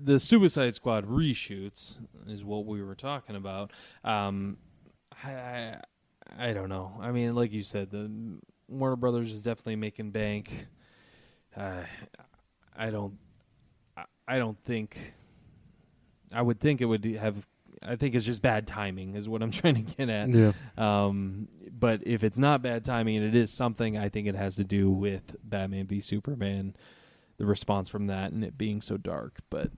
The 0.00 0.20
Suicide 0.20 0.76
Squad 0.76 1.06
reshoots 1.06 1.96
is 2.28 2.44
what 2.44 2.66
we 2.66 2.80
were 2.80 2.94
talking 2.94 3.34
about. 3.34 3.72
Um, 4.04 4.58
I, 5.24 5.32
I 5.32 5.80
I 6.38 6.52
don't 6.52 6.68
know. 6.68 6.92
I 7.00 7.10
mean, 7.10 7.34
like 7.34 7.52
you 7.52 7.62
said, 7.64 7.90
the 7.90 8.08
Warner 8.68 8.96
Brothers 8.96 9.32
is 9.32 9.42
definitely 9.42 9.76
making 9.76 10.10
bank. 10.10 10.66
Uh, 11.56 11.82
I 12.76 12.90
don't. 12.90 13.14
I- 14.34 14.38
don't 14.38 14.58
think. 14.64 15.14
I 16.32 16.42
would 16.42 16.60
think 16.60 16.80
it 16.80 16.84
would 16.84 17.04
have. 17.04 17.46
I 17.82 17.96
think 17.96 18.14
it's 18.14 18.24
just 18.24 18.42
bad 18.42 18.66
timing, 18.66 19.14
is 19.14 19.28
what 19.28 19.42
I'm 19.42 19.50
trying 19.60 19.76
to 19.84 19.94
get 19.96 20.08
at. 20.08 20.28
yeah. 20.28 20.52
Um, 20.76 21.48
but 21.72 22.06
if 22.06 22.24
it's 22.24 22.38
not 22.38 22.60
bad 22.60 22.84
timing 22.84 23.16
and 23.18 23.26
it 23.26 23.34
is 23.36 23.52
something, 23.52 23.96
I 23.96 24.08
think 24.08 24.26
it 24.26 24.34
has 24.34 24.56
to 24.56 24.64
do 24.64 24.90
with 24.90 25.36
Batman 25.44 25.86
v 25.86 26.00
Superman, 26.00 26.74
the 27.36 27.46
response 27.46 27.88
from 27.88 28.08
that, 28.08 28.32
and 28.32 28.42
it 28.44 28.58
being 28.58 28.80
so 28.82 28.96
dark. 28.96 29.38
But 29.48 29.70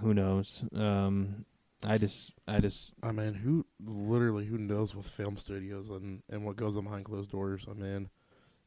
who 0.00 0.12
knows? 0.14 0.64
Um, 0.74 1.44
I 1.86 1.98
just, 1.98 2.32
I 2.48 2.58
just, 2.60 2.92
I 3.02 3.12
mean, 3.12 3.34
who 3.34 3.64
literally 3.84 4.46
who 4.46 4.58
knows 4.58 4.94
with 4.94 5.06
film 5.08 5.36
studios 5.36 5.88
and 5.90 6.22
and 6.30 6.44
what 6.44 6.56
goes 6.56 6.76
on 6.76 6.84
behind 6.84 7.04
closed 7.04 7.30
doors? 7.30 7.66
I 7.70 7.74
mean, 7.74 8.08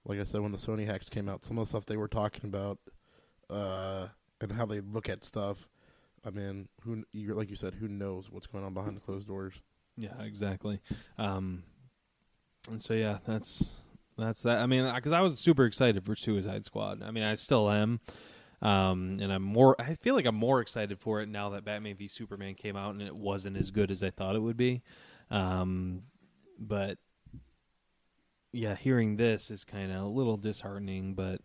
like 0.05 0.19
I 0.19 0.23
said, 0.23 0.41
when 0.41 0.51
the 0.53 0.57
Sony 0.57 0.85
hacks 0.85 1.09
came 1.09 1.27
out, 1.27 1.43
some 1.43 1.57
of 1.57 1.65
the 1.65 1.69
stuff 1.69 1.85
they 1.85 1.97
were 1.97 2.07
talking 2.07 2.45
about, 2.45 2.77
uh, 3.49 4.07
and 4.41 4.51
how 4.51 4.65
they 4.65 4.81
look 4.81 5.09
at 5.09 5.23
stuff. 5.23 5.67
I 6.25 6.29
mean, 6.29 6.67
who 6.81 7.03
you 7.13 7.33
like 7.33 7.49
you 7.49 7.55
said, 7.55 7.75
who 7.75 7.87
knows 7.87 8.29
what's 8.29 8.47
going 8.47 8.63
on 8.63 8.73
behind 8.73 8.95
the 8.97 9.01
closed 9.01 9.27
doors? 9.27 9.53
Yeah, 9.95 10.21
exactly. 10.21 10.79
Um, 11.17 11.63
and 12.69 12.81
so 12.81 12.93
yeah, 12.93 13.19
that's 13.25 13.71
that's 14.17 14.41
that. 14.43 14.57
I 14.59 14.65
mean, 14.65 14.91
because 14.95 15.11
I 15.11 15.21
was 15.21 15.39
super 15.39 15.65
excited 15.65 16.03
for 16.03 16.15
Suicide 16.15 16.65
Squad. 16.65 17.01
I 17.03 17.11
mean, 17.11 17.23
I 17.23 17.35
still 17.35 17.69
am. 17.69 17.99
Um, 18.61 19.19
and 19.21 19.31
I'm 19.31 19.43
more. 19.43 19.75
I 19.79 19.93
feel 19.93 20.15
like 20.15 20.25
I'm 20.25 20.35
more 20.35 20.61
excited 20.61 20.99
for 20.99 21.21
it 21.21 21.29
now 21.29 21.49
that 21.49 21.63
Batman 21.63 21.95
v 21.95 22.07
Superman 22.07 22.55
came 22.55 22.75
out 22.75 22.93
and 22.93 23.03
it 23.03 23.15
wasn't 23.15 23.57
as 23.57 23.69
good 23.69 23.91
as 23.91 24.03
I 24.03 24.09
thought 24.09 24.35
it 24.35 24.41
would 24.41 24.57
be. 24.57 24.81
Um, 25.29 26.03
but 26.59 26.97
yeah, 28.51 28.75
hearing 28.75 29.15
this 29.15 29.51
is 29.51 29.63
kind 29.63 29.91
of 29.91 30.03
a 30.03 30.07
little 30.07 30.37
disheartening. 30.37 31.13
But 31.13 31.41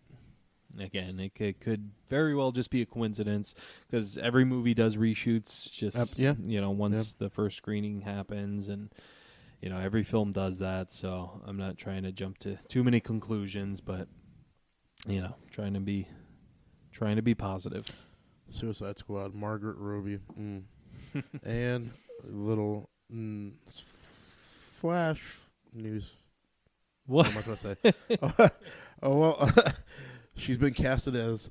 again, 0.78 1.18
it 1.20 1.34
could, 1.34 1.60
could 1.60 1.90
very 2.08 2.34
well 2.34 2.52
just 2.52 2.70
be 2.70 2.82
a 2.82 2.86
coincidence 2.86 3.54
because 3.88 4.18
every 4.18 4.44
movie 4.44 4.74
does 4.74 4.96
reshoots. 4.96 5.70
Just 5.70 6.18
yeah. 6.18 6.34
you 6.42 6.60
know, 6.60 6.70
once 6.70 7.14
the 7.14 7.30
first 7.30 7.56
screening 7.56 8.00
happens 8.00 8.68
and 8.68 8.90
you 9.60 9.70
know 9.70 9.78
every 9.78 10.02
film 10.02 10.32
does 10.32 10.58
that 10.58 10.92
so 10.92 11.40
i'm 11.46 11.56
not 11.56 11.78
trying 11.78 12.02
to 12.02 12.10
jump 12.10 12.36
to 12.36 12.58
too 12.66 12.82
many 12.82 12.98
conclusions 12.98 13.80
but 13.80 14.08
you 15.06 15.20
know 15.20 15.36
trying 15.52 15.72
to 15.72 15.78
be 15.78 16.08
trying 16.90 17.14
to 17.14 17.22
be 17.22 17.32
positive 17.32 17.86
Suicide 18.52 18.98
Squad, 18.98 19.34
Margot 19.34 19.74
Robbie, 19.76 20.18
mm. 20.38 20.62
and 21.42 21.90
little 22.24 22.90
mm, 23.12 23.52
flash 23.66 25.22
news. 25.72 26.12
what 27.06 27.26
What 27.26 27.32
am 27.32 27.38
I 27.38 27.40
supposed 27.40 27.62
to 27.62 27.76
say? 27.82 27.92
oh 29.02 29.18
well, 29.18 29.52
she's 30.42 30.58
been 30.58 30.74
casted 30.74 31.16
as 31.16 31.50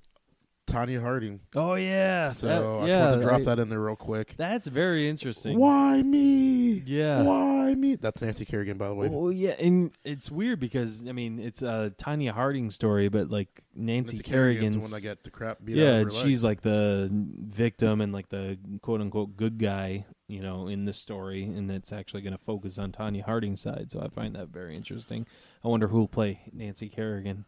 Tonya 0.67 1.01
Harding. 1.01 1.39
oh 1.55 1.73
yeah 1.73 2.29
So 2.29 2.47
that- 2.47 2.63
I 2.63 2.87
yeah 2.87 2.87
just 2.87 3.09
want 3.09 3.21
to 3.21 3.27
drop 3.27 3.41
I- 3.41 3.43
that 3.43 3.59
in 3.59 3.69
there 3.69 3.79
real 3.81 3.95
quick. 3.95 4.35
that's 4.37 4.67
very 4.67 5.09
interesting 5.09 5.57
Why 5.57 6.01
me? 6.01 6.83
yeah 6.85 7.23
Why 7.23 7.73
me? 7.75 7.95
That's 7.95 8.21
Nancy 8.21 8.45
Kerrigan, 8.45 8.77
by 8.77 8.87
the 8.87 8.93
way. 8.95 9.09
Oh 9.11 9.29
yeah, 9.29 9.51
and 9.51 9.91
it's 10.05 10.29
weird 10.31 10.59
because 10.59 11.05
I 11.07 11.11
mean 11.13 11.39
it's 11.39 11.61
a 11.61 11.93
Tonya 11.97 12.31
Harding 12.31 12.69
story, 12.69 13.09
but 13.09 13.29
like 13.29 13.49
Nancy, 13.75 14.17
Nancy 14.17 14.23
Kerrigan's 14.23 14.75
Kerrigan's 14.75 14.75
the 14.75 14.81
one 14.81 14.91
that 14.91 15.03
got 15.07 15.23
the 15.23 15.29
crap 15.31 15.57
beat 15.63 15.73
out 15.77 15.79
yeah, 15.81 15.87
of 15.89 15.93
her 15.95 16.01
and 16.01 16.11
she's 16.13 16.43
like 16.43 16.61
the 16.61 17.09
victim 17.11 17.99
and 18.01 18.13
like 18.13 18.29
the 18.29 18.57
quote 18.81 19.01
unquote 19.01 19.35
good 19.35 19.57
guy, 19.57 20.05
you 20.27 20.41
know, 20.41 20.67
in 20.67 20.85
the 20.85 20.93
story, 20.93 21.43
and 21.43 21.69
it's 21.71 21.91
actually 21.91 22.21
going 22.21 22.37
to 22.37 22.43
focus 22.45 22.77
on 22.77 22.91
Tonya 22.91 23.23
Harding's 23.23 23.61
side. 23.61 23.91
So 23.91 23.99
I 23.99 24.07
find 24.09 24.35
that 24.35 24.49
very 24.49 24.75
interesting. 24.75 25.25
I 25.65 25.67
wonder 25.67 25.87
who 25.87 25.97
will 25.99 26.07
play 26.07 26.39
Nancy 26.53 26.87
Kerrigan. 26.87 27.45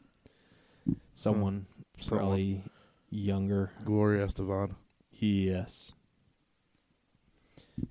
Someone 1.16 1.66
someone. 2.00 2.26
probably 2.26 2.64
younger. 3.10 3.72
Gloria 3.86 4.26
Estefan. 4.26 4.76
Yes. 5.12 5.94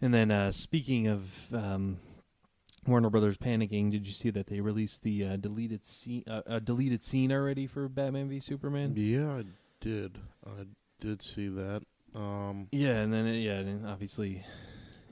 And 0.00 0.12
then 0.12 0.30
uh, 0.30 0.52
speaking 0.52 1.08
of 1.08 1.24
um, 1.52 1.98
Warner 2.86 3.10
Brothers 3.10 3.36
panicking, 3.36 3.90
did 3.90 4.06
you 4.06 4.12
see 4.12 4.30
that 4.30 4.46
they 4.46 4.60
released 4.60 5.02
the 5.02 5.24
uh, 5.26 5.36
deleted 5.36 5.84
scene, 5.84 6.24
uh, 6.26 6.42
a 6.46 6.60
deleted 6.60 7.02
scene 7.02 7.32
already 7.32 7.66
for 7.66 7.88
Batman 7.88 8.28
v 8.28 8.40
Superman? 8.40 8.94
Yeah, 8.96 9.38
I 9.38 9.44
did. 9.80 10.18
I 10.46 10.64
did 11.00 11.22
see 11.22 11.48
that. 11.48 11.82
Um, 12.14 12.68
Yeah, 12.72 12.98
and 12.98 13.12
then 13.12 13.26
it, 13.26 13.38
yeah, 13.38 13.54
and 13.60 13.86
obviously 13.86 14.44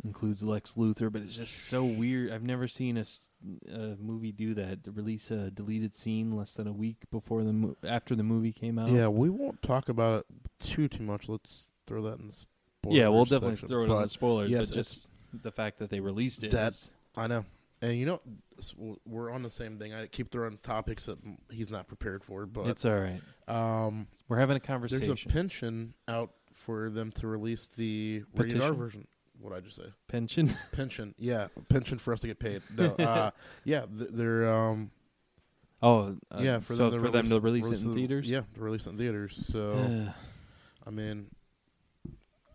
includes 0.05 0.43
Lex 0.43 0.75
Luthor, 0.75 1.11
but 1.13 1.23
it's 1.23 1.35
just 1.37 1.67
so 1.69 1.85
weird. 1.85 2.33
I've 2.33 2.43
never 2.43 2.67
seen 2.69 2.97
a 2.99 3.05
movie 4.01 4.33
do 4.33 4.55
that. 4.55 4.85
To 4.85 4.91
release 4.93 5.31
a 5.31 5.51
deleted 5.51 5.95
scene 5.95 6.37
less 6.37 6.55
than 6.55 6.67
a 6.67 6.73
week 6.73 6.97
before 7.11 7.43
the 7.45 7.53
mo- 7.53 7.77
after 7.87 8.15
the 8.15 8.23
movie 8.23 8.53
came 8.53 8.79
out. 8.79 8.91
yeah, 8.91 9.09
we 9.09 9.29
won't 9.31 9.63
talk 9.63 9.89
about 9.89 10.21
it 10.21 10.27
too 10.65 10.89
too 10.89 11.03
much. 11.03 11.29
Let's 11.29 11.69
throw 11.87 12.03
that 12.03 12.19
in 12.19 12.27
the 12.29 12.33
spoilers 12.33 12.99
yeah, 12.99 13.09
we'll 13.09 13.25
definitely 13.25 13.57
section. 13.57 13.69
throw 13.69 13.85
it 13.85 13.91
on 13.91 14.03
the 14.03 14.09
spoilers. 14.09 14.51
yes, 14.51 14.69
but 14.71 14.75
just 14.77 15.11
the 15.43 15.51
fact 15.53 15.79
that 15.79 15.91
they 15.91 16.01
released 16.01 16.43
it. 16.45 16.51
That- 16.53 16.73
is- 16.73 16.91
I 17.17 17.27
know, 17.27 17.45
and 17.83 17.97
you 17.99 18.07
know, 18.07 18.21
we're 19.05 19.31
on 19.31 19.43
the 19.43 19.51
same 19.51 19.79
thing. 19.79 19.93
I 19.93 20.07
keep 20.07 20.31
throwing 20.31 20.59
topics 20.59 21.07
that 21.07 21.19
he's 21.51 21.71
not 21.71 21.89
prepared 21.89 22.23
for, 22.23 22.47
but 22.47 22.67
it's 22.69 22.85
all 22.85 22.95
right. 22.99 23.21
um, 23.49 24.07
We're 24.29 24.39
having 24.39 24.57
a 24.57 24.61
conversation. 24.61 25.09
there's 25.09 25.25
a 25.25 25.29
pension 25.29 25.95
out 26.09 26.31
for 26.55 26.89
them 26.91 27.11
to 27.13 27.27
release 27.27 27.67
the 27.77 28.23
rated 28.35 28.61
R 28.63 28.73
version. 28.73 29.07
What 29.41 29.53
I 29.55 29.61
just 29.61 29.76
say? 29.76 29.84
pension. 30.09 30.55
Pension, 30.72 31.14
yeah, 31.18 31.49
pension 31.68 31.99
for 31.99 32.12
us 32.12 32.20
to 32.20 32.26
get 32.26 32.38
paid. 32.38 32.62
No, 32.76 32.95
uh, 32.99 33.30
yeah, 33.64 33.86
th- 33.97 34.11
they're 34.12 34.53
um, 34.53 34.91
Oh, 35.82 36.14
uh, 36.30 36.41
yeah, 36.41 36.59
for 36.59 36.74
so 36.74 36.91
them 36.91 37.01
to 37.01 37.07
for 37.07 37.11
them 37.12 37.28
to 37.30 37.41
release 37.41 37.68
it 37.70 37.80
in 37.80 37.88
the- 37.88 37.95
theaters. 37.95 38.28
Yeah, 38.28 38.43
to 38.55 38.61
release 38.61 38.86
it 38.86 38.91
in 38.91 38.99
theaters. 38.99 39.38
So 39.51 40.07
I 40.86 40.91
mean, 40.91 41.26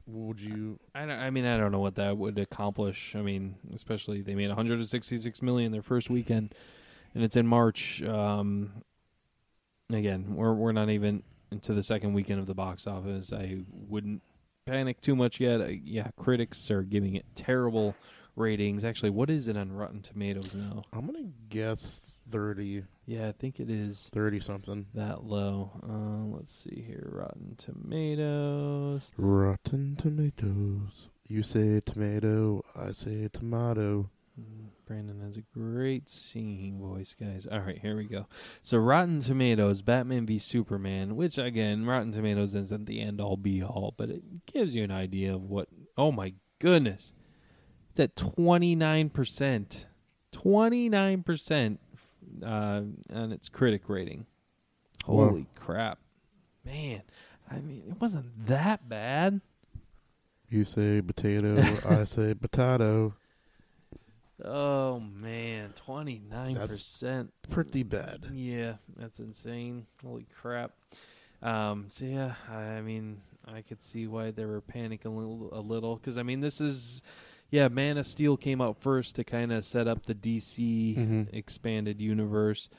would 0.06 0.40
you? 0.40 0.80
I 0.94 1.02
don't, 1.08 1.20
I 1.20 1.30
mean, 1.32 1.46
I 1.46 1.58
don't 1.58 1.72
know 1.72 1.80
what 1.80 1.96
that 1.96 2.16
would 2.18 2.38
accomplish. 2.38 3.16
I 3.16 3.22
mean, 3.22 3.56
especially 3.74 4.22
they 4.22 4.36
made 4.36 4.48
166 4.50 5.42
million 5.42 5.72
their 5.72 5.82
first 5.82 6.10
weekend, 6.12 6.54
and 7.16 7.24
it's 7.24 7.36
in 7.36 7.48
March. 7.48 8.04
Um, 8.04 8.84
again, 9.92 10.36
we're 10.36 10.54
we're 10.54 10.72
not 10.72 10.90
even 10.90 11.24
into 11.52 11.74
the 11.74 11.82
second 11.84 12.14
weekend 12.14 12.40
of 12.40 12.46
the 12.46 12.54
box 12.56 12.86
office. 12.86 13.34
I 13.34 13.62
wouldn't 13.72 14.22
panic 14.66 15.00
too 15.02 15.16
much 15.16 15.40
yet. 15.40 15.62
Uh, 15.62 15.66
yeah, 15.84 16.10
critics 16.18 16.70
are 16.72 16.82
giving 16.82 17.16
it 17.16 17.26
terrible 17.36 17.96
ratings. 18.36 18.84
Actually, 18.84 19.12
what 19.12 19.30
is 19.30 19.48
it 19.48 19.56
on 19.56 19.72
Rotten 19.72 20.02
Tomatoes 20.02 20.54
now? 20.56 20.82
I'm 20.92 21.06
gonna 21.06 21.30
guess 21.50 22.02
30, 22.32 22.84
Yeah, 23.06 23.28
I 23.30 23.32
think 23.34 23.60
it 23.60 23.70
is 23.70 24.10
30 24.14 24.40
something. 24.40 24.86
that 24.96 25.24
low. 25.24 25.72
Uh, 25.88 26.36
let's 26.36 26.52
see 26.52 26.84
here. 26.86 27.08
Rotten 27.12 27.56
Tomatoes. 27.58 29.12
Rotten 29.18 29.96
Tomatoes. 29.96 31.08
You 31.28 31.44
say 31.44 31.82
tomato, 31.86 32.64
I 32.76 32.92
say 32.92 33.30
tomato. 33.32 34.10
Mm, 34.40 34.68
Brandon 34.86 35.20
has 35.22 35.38
a 35.38 35.42
great 35.58 36.10
singing 36.10 36.80
voice, 36.80 37.16
guys. 37.20 37.48
All 37.52 37.60
right, 37.60 37.78
here 37.78 37.98
we 37.98 38.06
go. 38.06 38.28
So, 38.62 38.78
Rotten 38.78 39.20
Tomatoes, 39.20 39.82
Batman 39.82 40.26
v 40.26 40.38
Superman, 40.38 41.16
which 41.16 41.38
again, 41.38 41.86
Rotten 41.86 42.12
Tomatoes 42.12 42.54
isn't 42.56 42.86
the 42.86 43.02
end 43.02 43.20
all 43.20 43.38
be 43.38 43.64
all, 43.64 43.94
but 43.98 44.10
it 44.10 44.46
gives 44.46 44.76
you 44.76 44.84
an 44.84 44.92
idea 44.92 45.34
of 45.34 45.44
what. 45.44 45.68
Oh 45.98 46.12
my 46.12 46.34
goodness. 46.60 47.14
It's 47.92 48.00
at 48.00 48.16
29%. 48.16 49.86
29% 50.34 51.78
uh, 52.44 52.82
on 53.14 53.32
its 53.32 53.50
critic 53.50 53.84
rating. 53.88 54.26
Wow. 55.08 55.30
Holy 55.30 55.48
crap. 55.56 56.00
Man, 56.66 57.04
I 57.50 57.60
mean, 57.60 57.84
it 57.88 58.02
wasn't 58.02 58.48
that 58.48 58.90
bad. 58.90 59.40
You 60.50 60.64
say 60.64 61.02
potato, 61.02 61.58
I 61.88 62.04
say 62.04 62.34
potato. 62.34 63.14
Oh 64.44 65.00
man, 65.00 65.72
twenty 65.76 66.22
nine 66.30 66.56
percent. 66.58 67.32
Pretty 67.50 67.84
bad. 67.84 68.26
Yeah, 68.34 68.74
that's 68.98 69.20
insane. 69.20 69.86
Holy 70.04 70.26
crap. 70.42 70.72
Um, 71.42 71.86
so 71.90 72.06
yeah, 72.06 72.34
I 72.52 72.82
mean, 72.82 73.22
I 73.48 73.62
could 73.62 73.82
see 73.82 74.08
why 74.08 74.32
they 74.32 74.46
were 74.46 74.62
panicking 74.62 75.06
a 75.06 75.10
little, 75.10 75.50
a 75.54 75.60
little, 75.62 75.96
because 75.98 76.18
I 76.18 76.24
mean, 76.24 76.40
this 76.42 76.60
is, 76.60 77.02
yeah, 77.52 77.68
Man 77.68 77.98
of 77.98 78.08
Steel 78.08 78.36
came 78.36 78.62
out 78.62 78.82
first 78.82 79.16
to 79.16 79.24
kind 79.24 79.52
of 79.54 79.64
set 79.64 79.88
up 79.88 80.06
the 80.06 80.16
DC 80.16 80.96
Mhm. 80.98 81.28
expanded 81.34 82.02
universe, 82.02 82.70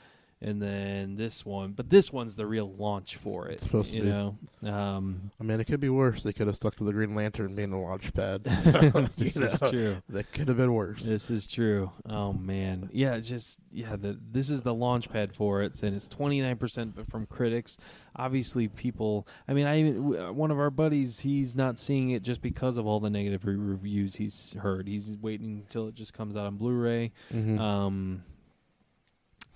and 0.41 0.61
then 0.61 1.15
this 1.15 1.45
one, 1.45 1.71
but 1.71 1.89
this 1.89 2.13
one's 2.13 2.35
the 2.35 2.45
real 2.45 2.71
launch 2.73 3.15
for 3.15 3.47
it. 3.47 3.53
It's 3.53 3.63
supposed 3.63 3.89
to 3.91 3.97
you 3.97 4.03
be. 4.03 4.09
know. 4.09 4.37
Um, 4.63 5.31
I 5.39 5.43
mean, 5.43 5.59
it 5.59 5.65
could 5.65 5.79
be 5.79 5.89
worse. 5.89 6.21
They 6.23 6.33
could 6.33 6.45
have 6.47 6.55
stuck 6.55 6.75
to 6.77 6.83
the 6.83 6.93
Green 6.93 7.15
Lantern 7.15 7.55
being 7.55 7.71
the 7.71 7.77
launch 7.77 8.13
pad. 8.13 8.43
this 9.17 9.35
You 9.35 9.45
is 9.45 9.61
know, 9.61 9.71
true. 9.71 9.97
That 10.09 10.31
could 10.31 10.47
have 10.47 10.57
been 10.57 10.73
worse. 10.73 11.05
This 11.05 11.29
is 11.31 11.47
true. 11.47 11.91
Oh 12.07 12.33
man, 12.33 12.89
yeah, 12.93 13.15
it's 13.15 13.27
just 13.27 13.57
yeah. 13.71 13.95
The 13.95 14.19
this 14.31 14.49
is 14.49 14.61
the 14.61 14.73
launch 14.73 15.09
pad 15.09 15.33
for 15.35 15.63
it, 15.63 15.81
and 15.81 15.95
it's 15.95 16.07
twenty 16.07 16.39
nine 16.41 16.57
percent 16.57 17.09
from 17.09 17.25
critics. 17.25 17.77
Obviously, 18.15 18.67
people. 18.67 19.27
I 19.47 19.53
mean, 19.53 19.65
I 19.67 19.79
even 19.79 20.19
uh, 20.19 20.33
one 20.33 20.51
of 20.51 20.59
our 20.59 20.69
buddies. 20.71 21.19
He's 21.19 21.55
not 21.55 21.79
seeing 21.79 22.11
it 22.11 22.21
just 22.23 22.41
because 22.41 22.77
of 22.77 22.85
all 22.87 22.99
the 22.99 23.09
negative 23.09 23.45
re- 23.45 23.55
reviews 23.55 24.15
he's 24.15 24.55
heard. 24.59 24.87
He's 24.87 25.17
waiting 25.21 25.63
until 25.65 25.87
it 25.87 25.95
just 25.95 26.13
comes 26.13 26.35
out 26.35 26.45
on 26.45 26.57
Blu-ray. 26.57 27.11
Mhm. 27.33 27.59
Um. 27.59 28.23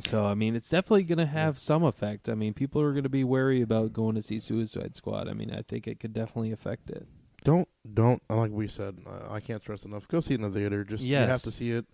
So 0.02 0.26
I 0.26 0.34
mean, 0.34 0.56
it's 0.56 0.70
definitely 0.70 1.04
going 1.04 1.20
to 1.20 1.26
have 1.26 1.60
some 1.60 1.84
effect. 1.84 2.28
I 2.30 2.36
mean, 2.36 2.54
people 2.54 2.82
are 2.82 2.92
going 2.92 3.04
to 3.04 3.10
be 3.10 3.24
wary 3.24 3.62
about 3.62 3.94
going 3.94 4.16
to 4.16 4.22
see 4.22 4.40
Suicide 4.40 4.96
Squad. 4.96 5.28
I 5.28 5.34
mean, 5.34 5.52
I 5.52 5.62
think 5.62 5.88
it 5.88 6.00
could 6.00 6.14
definitely 6.14 6.52
affect 6.52 6.90
it. 6.90 7.08
don't 7.44 7.68
don't 7.94 8.22
like 8.30 8.52
we 8.52 8.68
said. 8.68 8.98
I, 9.30 9.40
can't 9.40 9.62
stress 9.62 9.84
enough. 9.86 10.08
Go 10.08 10.20
see 10.20 10.34
it 10.34 10.42
in 10.42 10.52
the 10.52 10.60
theater. 10.60 10.84
Just 10.84 11.04
you 11.04 11.16
have 11.16 11.44
to 11.44 11.52
see 11.52 11.72
it 11.72 11.86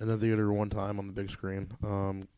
in 0.00 0.08
the 0.08 0.16
theater 0.16 0.52
one 0.52 0.70
time 0.70 0.98
on 0.98 1.06
the 1.06 1.12
big 1.12 1.30
screen. 1.30 1.70
Um, 1.84 2.28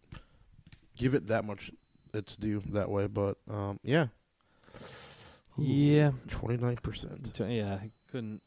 give 0.97 1.15
it 1.15 1.29
that 1.29 1.45
much 1.45 1.71
its 2.15 2.37
due 2.37 2.63
that 2.71 2.91
way. 2.91 3.07
But 3.07 3.37
um, 3.51 3.79
yeah, 3.83 4.07
Yeah. 5.57 6.13
twenty 6.29 6.57
nine 6.63 6.77
percent. 6.77 7.39
Yeah, 7.39 7.75
I 7.75 7.91
couldn't 8.11 8.43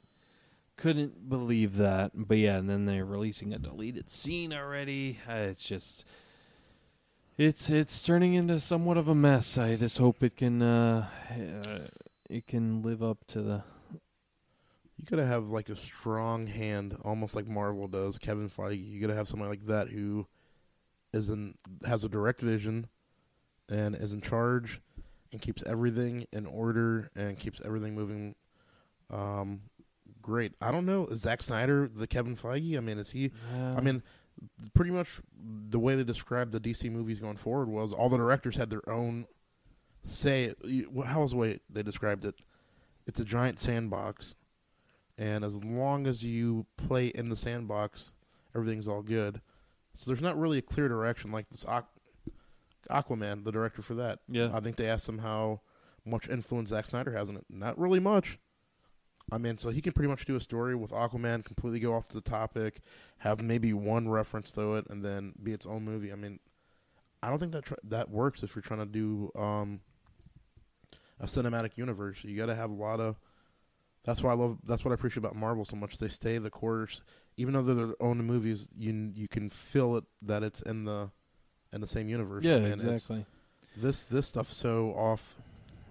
couldn't 0.78 1.30
believe 1.30 1.78
that. 1.78 2.12
But 2.14 2.38
yeah, 2.38 2.58
and 2.58 2.70
then 2.70 2.86
they're 2.86 3.06
releasing 3.06 3.54
a 3.54 3.60
deleted 3.60 4.10
scene 4.10 4.52
already. 4.54 5.20
Uh, 5.28 5.34
it's 5.34 5.64
just 5.64 6.06
it's 7.38 7.70
it's 7.70 8.02
turning 8.04 8.34
into 8.34 8.60
somewhat 8.60 8.98
of 8.98 9.08
a 9.08 9.16
mess. 9.16 9.58
I 9.58 9.76
just 9.76 9.98
hope 9.98 10.24
it 10.24 10.38
can 10.38 10.62
uh, 10.62 11.08
uh 11.32 11.88
it 12.30 12.48
can 12.48 12.82
live 12.82 13.04
up 13.04 13.26
to 13.28 13.42
the 13.42 13.64
You 14.98 15.06
gotta 15.06 15.26
have 15.26 15.50
like 15.50 15.70
a 15.70 15.76
strong 15.76 16.48
hand, 16.48 16.98
almost 17.04 17.36
like 17.36 17.48
Marvel 17.48 17.88
does. 17.88 18.18
Kevin 18.18 18.50
Feige. 18.50 18.90
You 18.90 19.02
gotta 19.02 19.16
have 19.16 19.28
somebody 19.28 19.50
like 19.50 19.66
that 19.68 19.90
who 19.90 20.28
is 21.14 21.30
in 21.30 21.56
has 21.86 22.04
a 22.04 22.10
direct 22.10 22.42
vision 22.42 22.88
and 23.70 23.96
is 23.96 24.14
in 24.14 24.22
charge 24.22 24.82
and 25.32 25.42
keeps 25.42 25.64
everything 25.66 26.28
in 26.32 26.46
order 26.46 27.10
and 27.16 27.38
keeps 27.38 27.62
everything 27.66 27.96
moving. 27.96 28.36
Um, 29.10 29.62
great. 30.22 30.54
I 30.62 30.72
don't 30.72 30.86
know. 30.86 31.08
Is 31.08 31.22
Zack 31.22 31.44
Snyder 31.44 31.90
the 31.94 32.08
Kevin 32.08 32.36
Feige? 32.36 32.78
I 32.78 32.80
mean, 32.80 32.98
is 32.98 33.12
he? 33.12 33.32
uh, 33.54 33.76
I 33.78 33.82
mean, 33.82 34.02
pretty 34.74 34.92
much 34.92 35.22
the 35.70 35.80
way 35.80 35.96
they 35.96 36.04
described 36.04 36.52
the 36.52 36.60
DC 36.60 36.92
movies 36.92 37.20
going 37.20 37.38
forward 37.38 37.70
was 37.70 37.94
all 37.94 38.10
the 38.10 38.18
directors 38.18 38.56
had 38.56 38.70
their 38.70 38.88
own 38.90 39.26
say. 40.04 40.54
How 41.06 41.22
was 41.22 41.32
the 41.32 41.38
way 41.38 41.60
they 41.70 41.84
described 41.84 42.26
it? 42.26 42.36
It's 43.08 43.20
a 43.20 43.26
giant 43.26 43.60
sandbox, 43.60 44.36
and 45.18 45.44
as 45.44 45.64
long 45.64 46.08
as 46.08 46.24
you 46.24 46.66
play 46.78 47.08
in 47.08 47.30
the 47.30 47.38
sandbox, 47.38 48.14
everything's 48.56 48.88
all 48.88 49.02
good. 49.02 49.42
So 49.94 50.10
there's 50.10 50.22
not 50.22 50.38
really 50.40 50.58
a 50.58 50.64
clear 50.64 50.88
direction. 50.88 51.32
Like 51.32 51.50
this 51.50 51.64
Aqu- 51.66 51.86
Aquaman, 52.90 53.44
the 53.44 53.52
director 53.52 53.82
for 53.82 53.96
that. 53.96 54.20
Yeah. 54.28 54.50
I 54.54 54.60
think 54.60 54.76
they 54.76 54.88
asked 54.90 55.08
him 55.08 55.20
how 55.20 55.62
much 56.06 56.30
influence 56.30 56.70
Zack 56.70 56.86
Snyder 56.86 57.12
has 57.16 57.30
on 57.30 57.38
it. 57.38 57.46
Not 57.50 57.78
really 57.80 58.00
much. 58.00 58.38
I 59.32 59.38
mean, 59.38 59.58
so 59.58 59.70
he 59.70 59.82
can 59.82 59.94
pretty 59.94 60.10
much 60.10 60.26
do 60.26 60.36
a 60.36 60.40
story 60.40 60.76
with 60.76 60.92
Aquaman, 60.92 61.44
completely 61.44 61.80
go 61.80 61.94
off 61.96 62.08
the 62.08 62.22
topic, 62.22 62.82
have 63.18 63.42
maybe 63.42 63.74
one 63.74 64.08
reference 64.08 64.52
to 64.52 64.76
it, 64.76 64.86
and 64.90 65.04
then 65.04 65.34
be 65.42 65.52
its 65.52 65.66
own 65.66 65.84
movie. 65.84 66.12
I 66.12 66.16
mean, 66.16 66.40
I 67.24 67.30
don't 67.30 67.40
think 67.40 67.54
that 67.54 67.66
tr- 67.66 67.74
that 67.86 68.10
works 68.10 68.44
if 68.44 68.56
you're 68.56 68.62
trying 68.62 68.82
to 68.82 68.86
do 68.86 69.32
um, 69.36 69.80
a 71.20 71.26
cinematic 71.26 71.72
universe. 71.76 72.24
You 72.24 72.38
got 72.38 72.48
to 72.48 72.56
have 72.56 72.70
a 72.70 72.76
lot 72.76 73.00
of. 73.00 73.16
That's 74.04 74.22
why 74.22 74.32
I 74.32 74.36
love. 74.36 74.60
That's 74.64 74.86
what 74.86 74.92
I 74.92 74.94
appreciate 74.94 75.24
about 75.24 75.36
Marvel 75.36 75.66
so 75.66 75.76
much. 75.76 75.98
They 75.98 76.08
stay 76.08 76.38
the 76.38 76.52
course, 76.52 77.02
even 77.38 77.56
though 77.56 77.64
they're 77.64 77.88
their 77.88 77.96
own 78.00 78.24
movies. 78.24 78.68
You 78.78 79.12
you 79.16 79.28
can 79.28 79.50
feel 79.50 79.98
it 79.98 80.04
that 80.22 80.44
it's 80.44 80.62
in 80.62 80.86
the 80.86 81.10
in 81.74 81.82
the 81.82 81.88
same 81.88 82.08
universe. 82.10 82.44
yeah, 82.44 82.60
Man, 82.60 82.74
exactly. 82.74 83.26
This 83.76 84.04
this 84.04 84.28
stuff's 84.28 84.56
so 84.56 84.92
off. 84.92 85.36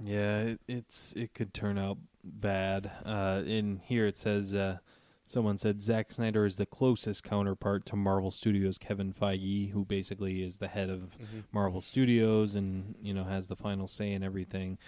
Yeah, 0.05 0.39
it, 0.41 0.61
it's 0.69 1.13
it 1.17 1.35
could 1.35 1.53
turn 1.53 1.79
out 1.79 1.99
bad. 2.25 2.91
Uh, 3.05 3.43
in 3.47 3.81
here 3.85 4.07
it 4.07 4.17
says 4.17 4.55
uh, 4.55 4.79
someone 5.27 5.59
said 5.59 5.83
Zack 5.83 6.11
Snyder 6.11 6.45
is 6.45 6.57
the 6.57 6.67
closest 6.67 7.23
counterpart 7.23 7.87
to 7.87 7.97
Marvel 7.97 8.31
Studios' 8.31 8.79
Kevin 8.79 9.13
Feige, 9.13 9.71
who 9.71 9.85
basically 9.85 10.43
is 10.43 10.57
the 10.57 10.69
head 10.69 10.91
of 10.91 11.17
Marvel 11.53 11.81
Studios 11.81 12.55
and 12.57 12.95
you 13.03 13.15
know 13.15 13.25
has 13.25 13.47
the 13.49 13.57
final 13.57 13.87
say 13.87 14.13
in 14.13 14.23
everything. 14.23 14.79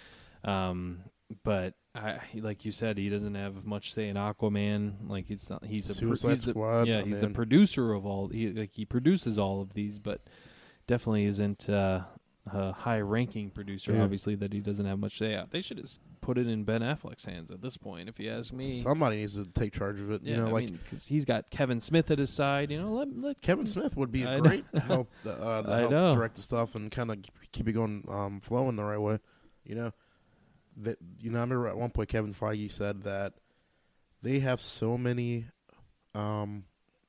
Um, 0.43 1.01
but 1.43 1.73
I, 1.93 2.19
like 2.35 2.63
you 2.63 2.71
said, 2.71 2.97
he 2.97 3.09
doesn't 3.09 3.35
have 3.35 3.65
much 3.65 3.93
say 3.93 4.07
in 4.07 4.15
Aquaman. 4.15 5.09
Like 5.09 5.29
it's 5.29 5.49
not. 5.49 5.65
He's 5.65 5.89
a 5.89 5.95
Suicide 5.95 6.35
he's 6.35 6.45
the- 6.45 6.51
Squad, 6.51 6.87
yeah, 6.87 6.99
I 6.99 7.03
he's 7.03 7.19
the 7.19 7.29
producer 7.29 7.93
of 7.93 8.05
all. 8.05 8.27
He 8.29 8.49
like 8.49 8.71
he 8.71 8.85
produces 8.85 9.37
all 9.37 9.61
of 9.61 9.73
these, 9.73 9.99
but 9.99 10.21
definitely 10.87 11.25
isn't 11.25 11.69
uh, 11.69 12.01
a 12.45 12.71
high-ranking 12.71 13.49
producer. 13.49 13.93
Yeah. 13.93 14.03
Obviously, 14.03 14.35
that 14.35 14.53
he 14.53 14.59
doesn't 14.59 14.85
have 14.85 14.99
much 14.99 15.17
say. 15.17 15.41
They 15.49 15.61
should 15.61 15.77
have 15.77 15.89
put 16.21 16.37
it 16.37 16.47
in 16.47 16.63
Ben 16.63 16.81
Affleck's 16.81 17.25
hands 17.25 17.51
at 17.51 17.61
this 17.61 17.77
point, 17.77 18.09
if 18.09 18.19
you 18.19 18.29
ask 18.31 18.51
me. 18.53 18.81
Somebody 18.81 19.17
needs 19.17 19.35
to 19.35 19.45
take 19.45 19.73
charge 19.73 19.99
of 19.99 20.11
it. 20.11 20.21
yeah, 20.23 20.31
you 20.35 20.37
know, 20.41 20.47
I 20.47 20.51
like 20.51 20.65
mean, 20.69 20.79
'cause 20.89 21.07
he's 21.07 21.25
got 21.25 21.49
Kevin 21.49 21.79
Smith 21.81 22.11
at 22.11 22.19
his 22.19 22.29
side. 22.31 22.71
You 22.71 22.79
know, 22.81 22.93
let 22.93 23.15
let 23.17 23.41
Kevin 23.41 23.67
Smith 23.67 23.95
would 23.97 24.11
be 24.11 24.25
I 24.25 24.33
a 24.33 24.37
know. 24.37 24.43
great 24.43 24.65
help, 24.83 25.09
uh, 25.25 25.61
to 25.63 25.69
I 25.71 25.79
help 25.79 25.91
know. 25.91 26.15
direct 26.15 26.35
the 26.35 26.41
stuff 26.41 26.75
and 26.75 26.91
kind 26.91 27.11
of 27.11 27.17
keep 27.51 27.67
it 27.67 27.73
going, 27.73 28.03
um, 28.09 28.39
flowing 28.41 28.75
the 28.75 28.83
right 28.83 28.99
way. 28.99 29.19
You 29.63 29.75
know, 29.75 29.91
that 30.77 30.97
you 31.19 31.29
know, 31.31 31.39
I 31.39 31.41
remember 31.41 31.67
at 31.67 31.77
one 31.77 31.89
point 31.91 32.09
Kevin 32.09 32.33
Feige 32.33 32.71
said 32.71 33.03
that 33.03 33.33
they 34.21 34.39
have 34.39 34.59
so 34.61 34.97
many, 34.97 35.45
um, 36.15 36.63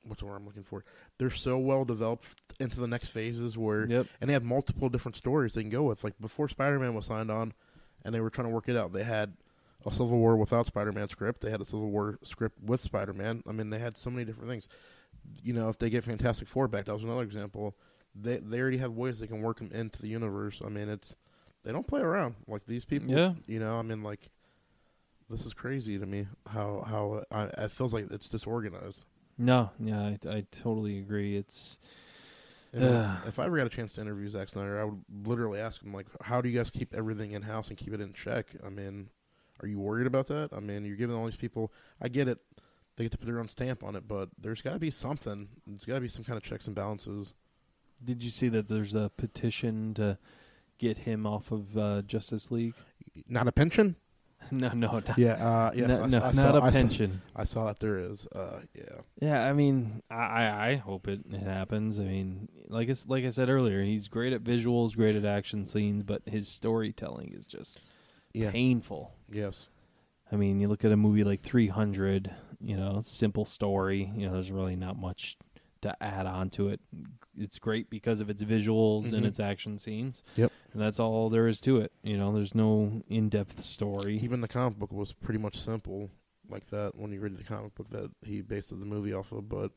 what's 0.04 0.20
the 0.20 0.26
word 0.26 0.36
I'm 0.36 0.46
looking 0.46 0.64
for? 0.64 0.84
They're 1.18 1.30
so 1.30 1.58
well 1.58 1.84
developed 1.84 2.26
into 2.60 2.80
the 2.80 2.86
next 2.88 3.10
phases 3.10 3.56
where, 3.56 3.86
Yep. 3.88 4.06
and 4.20 4.28
they 4.28 4.34
have 4.34 4.42
multiple 4.44 4.88
different 4.88 5.16
stories 5.16 5.54
they 5.54 5.62
can 5.62 5.70
go 5.70 5.84
with. 5.84 6.02
Like 6.04 6.14
before 6.20 6.48
Spider 6.48 6.78
Man 6.78 6.94
was 6.94 7.06
signed 7.06 7.30
on, 7.30 7.52
and 8.08 8.14
they 8.14 8.20
were 8.22 8.30
trying 8.30 8.48
to 8.48 8.54
work 8.54 8.70
it 8.70 8.76
out. 8.76 8.94
They 8.94 9.04
had 9.04 9.34
a 9.84 9.90
Civil 9.90 10.18
War 10.18 10.38
without 10.38 10.64
Spider 10.64 10.92
Man 10.92 11.10
script. 11.10 11.42
They 11.42 11.50
had 11.50 11.60
a 11.60 11.64
Civil 11.66 11.90
War 11.90 12.18
script 12.22 12.58
with 12.64 12.80
Spider 12.80 13.12
Man. 13.12 13.42
I 13.46 13.52
mean, 13.52 13.68
they 13.68 13.78
had 13.78 13.98
so 13.98 14.08
many 14.08 14.24
different 14.24 14.48
things. 14.48 14.66
You 15.42 15.52
know, 15.52 15.68
if 15.68 15.78
they 15.78 15.90
get 15.90 16.04
Fantastic 16.04 16.48
Four 16.48 16.68
back, 16.68 16.86
that 16.86 16.94
was 16.94 17.04
another 17.04 17.22
example. 17.22 17.76
They 18.14 18.38
they 18.38 18.60
already 18.60 18.78
have 18.78 18.92
ways 18.92 19.18
they 19.18 19.26
can 19.26 19.42
work 19.42 19.58
them 19.58 19.70
into 19.74 20.00
the 20.00 20.08
universe. 20.08 20.62
I 20.64 20.70
mean, 20.70 20.88
it's 20.88 21.16
they 21.64 21.70
don't 21.70 21.86
play 21.86 22.00
around 22.00 22.36
like 22.46 22.64
these 22.64 22.86
people. 22.86 23.10
Yeah. 23.10 23.34
You 23.46 23.58
know, 23.58 23.78
I 23.78 23.82
mean, 23.82 24.02
like 24.02 24.30
this 25.28 25.44
is 25.44 25.52
crazy 25.52 25.98
to 25.98 26.06
me. 26.06 26.26
How 26.46 26.82
how 26.86 27.24
I, 27.30 27.64
it 27.64 27.72
feels 27.72 27.92
like 27.92 28.10
it's 28.10 28.30
disorganized. 28.30 29.04
No, 29.36 29.70
yeah, 29.78 30.00
I, 30.00 30.18
I 30.28 30.46
totally 30.50 30.98
agree. 30.98 31.36
It's 31.36 31.78
If 32.72 33.38
I 33.38 33.46
ever 33.46 33.56
got 33.56 33.66
a 33.66 33.70
chance 33.70 33.94
to 33.94 34.00
interview 34.00 34.28
Zack 34.28 34.48
Snyder, 34.48 34.80
I 34.80 34.84
would 34.84 35.02
literally 35.24 35.60
ask 35.60 35.82
him 35.82 35.92
like, 35.92 36.06
"How 36.22 36.40
do 36.40 36.48
you 36.48 36.56
guys 36.58 36.70
keep 36.70 36.94
everything 36.94 37.32
in 37.32 37.42
house 37.42 37.68
and 37.68 37.76
keep 37.76 37.92
it 37.92 38.00
in 38.00 38.12
check?" 38.12 38.46
I 38.64 38.68
mean, 38.68 39.10
Are 39.60 39.66
you 39.66 39.80
worried 39.80 40.06
about 40.06 40.28
that? 40.28 40.50
I 40.52 40.60
mean, 40.60 40.84
you're 40.84 40.96
giving 40.96 41.16
all 41.16 41.24
these 41.24 41.36
people. 41.36 41.72
I 42.00 42.08
get 42.08 42.28
it; 42.28 42.38
they 42.96 43.04
get 43.04 43.12
to 43.12 43.18
put 43.18 43.26
their 43.26 43.40
own 43.40 43.48
stamp 43.48 43.82
on 43.82 43.96
it, 43.96 44.06
but 44.06 44.28
there's 44.40 44.62
got 44.62 44.74
to 44.74 44.78
be 44.78 44.90
something. 44.90 45.48
There's 45.66 45.84
got 45.84 45.94
to 45.94 46.00
be 46.00 46.08
some 46.08 46.24
kind 46.24 46.36
of 46.36 46.42
checks 46.44 46.66
and 46.66 46.76
balances. 46.76 47.34
Did 48.04 48.22
you 48.22 48.30
see 48.30 48.48
that 48.50 48.68
there's 48.68 48.94
a 48.94 49.10
petition 49.16 49.94
to 49.94 50.18
get 50.78 50.98
him 50.98 51.26
off 51.26 51.50
of 51.50 51.76
uh, 51.76 52.02
Justice 52.02 52.50
League? 52.52 52.74
Not 53.28 53.48
a 53.48 53.52
pension. 53.52 53.96
no, 54.52 54.68
no, 54.68 54.86
not, 54.92 55.18
Yeah, 55.18 55.32
uh, 55.34 55.70
yes, 55.74 55.88
no, 55.88 56.02
I, 56.02 56.06
no, 56.06 56.18
I 56.18 56.20
not 56.20 56.34
saw, 56.34 56.56
a 56.56 56.62
I 56.62 56.70
saw- 56.70 56.72
pension. 56.72 57.22
I 57.36 57.44
saw 57.44 57.66
that 57.66 57.78
there 57.80 57.98
is. 57.98 58.26
Uh, 58.28 58.60
yeah, 58.74 59.00
Yeah, 59.20 59.44
I 59.44 59.52
mean, 59.52 60.02
I, 60.10 60.14
I 60.14 60.68
I 60.70 60.74
hope 60.76 61.08
it, 61.08 61.20
it 61.30 61.42
happens. 61.42 61.98
I 61.98 62.04
mean, 62.04 62.48
like 62.68 62.88
it's 62.88 63.06
like 63.06 63.24
I 63.24 63.30
said 63.30 63.48
earlier, 63.48 63.82
he's 63.82 64.08
great 64.08 64.32
at 64.32 64.42
visuals, 64.44 64.94
great 64.96 65.16
at 65.16 65.24
action 65.24 65.66
scenes, 65.66 66.02
but 66.02 66.22
his 66.26 66.48
storytelling 66.48 67.32
is 67.36 67.46
just 67.46 67.80
yeah, 68.32 68.50
painful. 68.50 69.12
yes, 69.30 69.68
I 70.30 70.36
mean, 70.36 70.60
you 70.60 70.68
look 70.68 70.84
at 70.84 70.92
a 70.92 70.96
movie 70.96 71.24
like 71.24 71.40
300, 71.40 72.30
you 72.60 72.76
know, 72.76 73.00
simple 73.02 73.44
story. 73.46 74.12
You 74.14 74.26
know, 74.26 74.32
there's 74.34 74.50
really 74.50 74.76
not 74.76 74.98
much 74.98 75.36
to 75.82 76.02
add 76.02 76.26
on 76.26 76.50
to 76.50 76.68
it. 76.68 76.80
It's 77.36 77.58
great 77.58 77.88
because 77.90 78.20
of 78.20 78.28
its 78.30 78.42
visuals 78.42 79.04
and 79.12 79.24
Mhm. 79.24 79.28
its 79.28 79.38
action 79.40 79.78
scenes. 79.78 80.22
Yep. 80.36 80.50
And 80.72 80.82
that's 80.82 80.98
all 80.98 81.30
there 81.30 81.46
is 81.48 81.60
to 81.62 81.78
it. 81.78 81.92
You 82.02 82.16
know, 82.16 82.32
there's 82.34 82.54
no 82.54 83.02
in-depth 83.08 83.62
story. 83.62 84.16
even 84.18 84.40
the 84.40 84.48
comic 84.48 84.78
book 84.78 84.92
was 84.92 85.12
pretty 85.12 85.38
much 85.40 85.56
simple 85.58 86.10
like 86.48 86.66
that 86.68 86.96
when 86.96 87.12
you 87.12 87.20
read 87.20 87.36
the 87.36 87.44
comic 87.44 87.74
book 87.74 87.90
that 87.90 88.10
he 88.22 88.40
based 88.40 88.70
the 88.70 88.76
movie 88.76 89.12
off 89.12 89.30
of. 89.32 89.48
But 89.48 89.70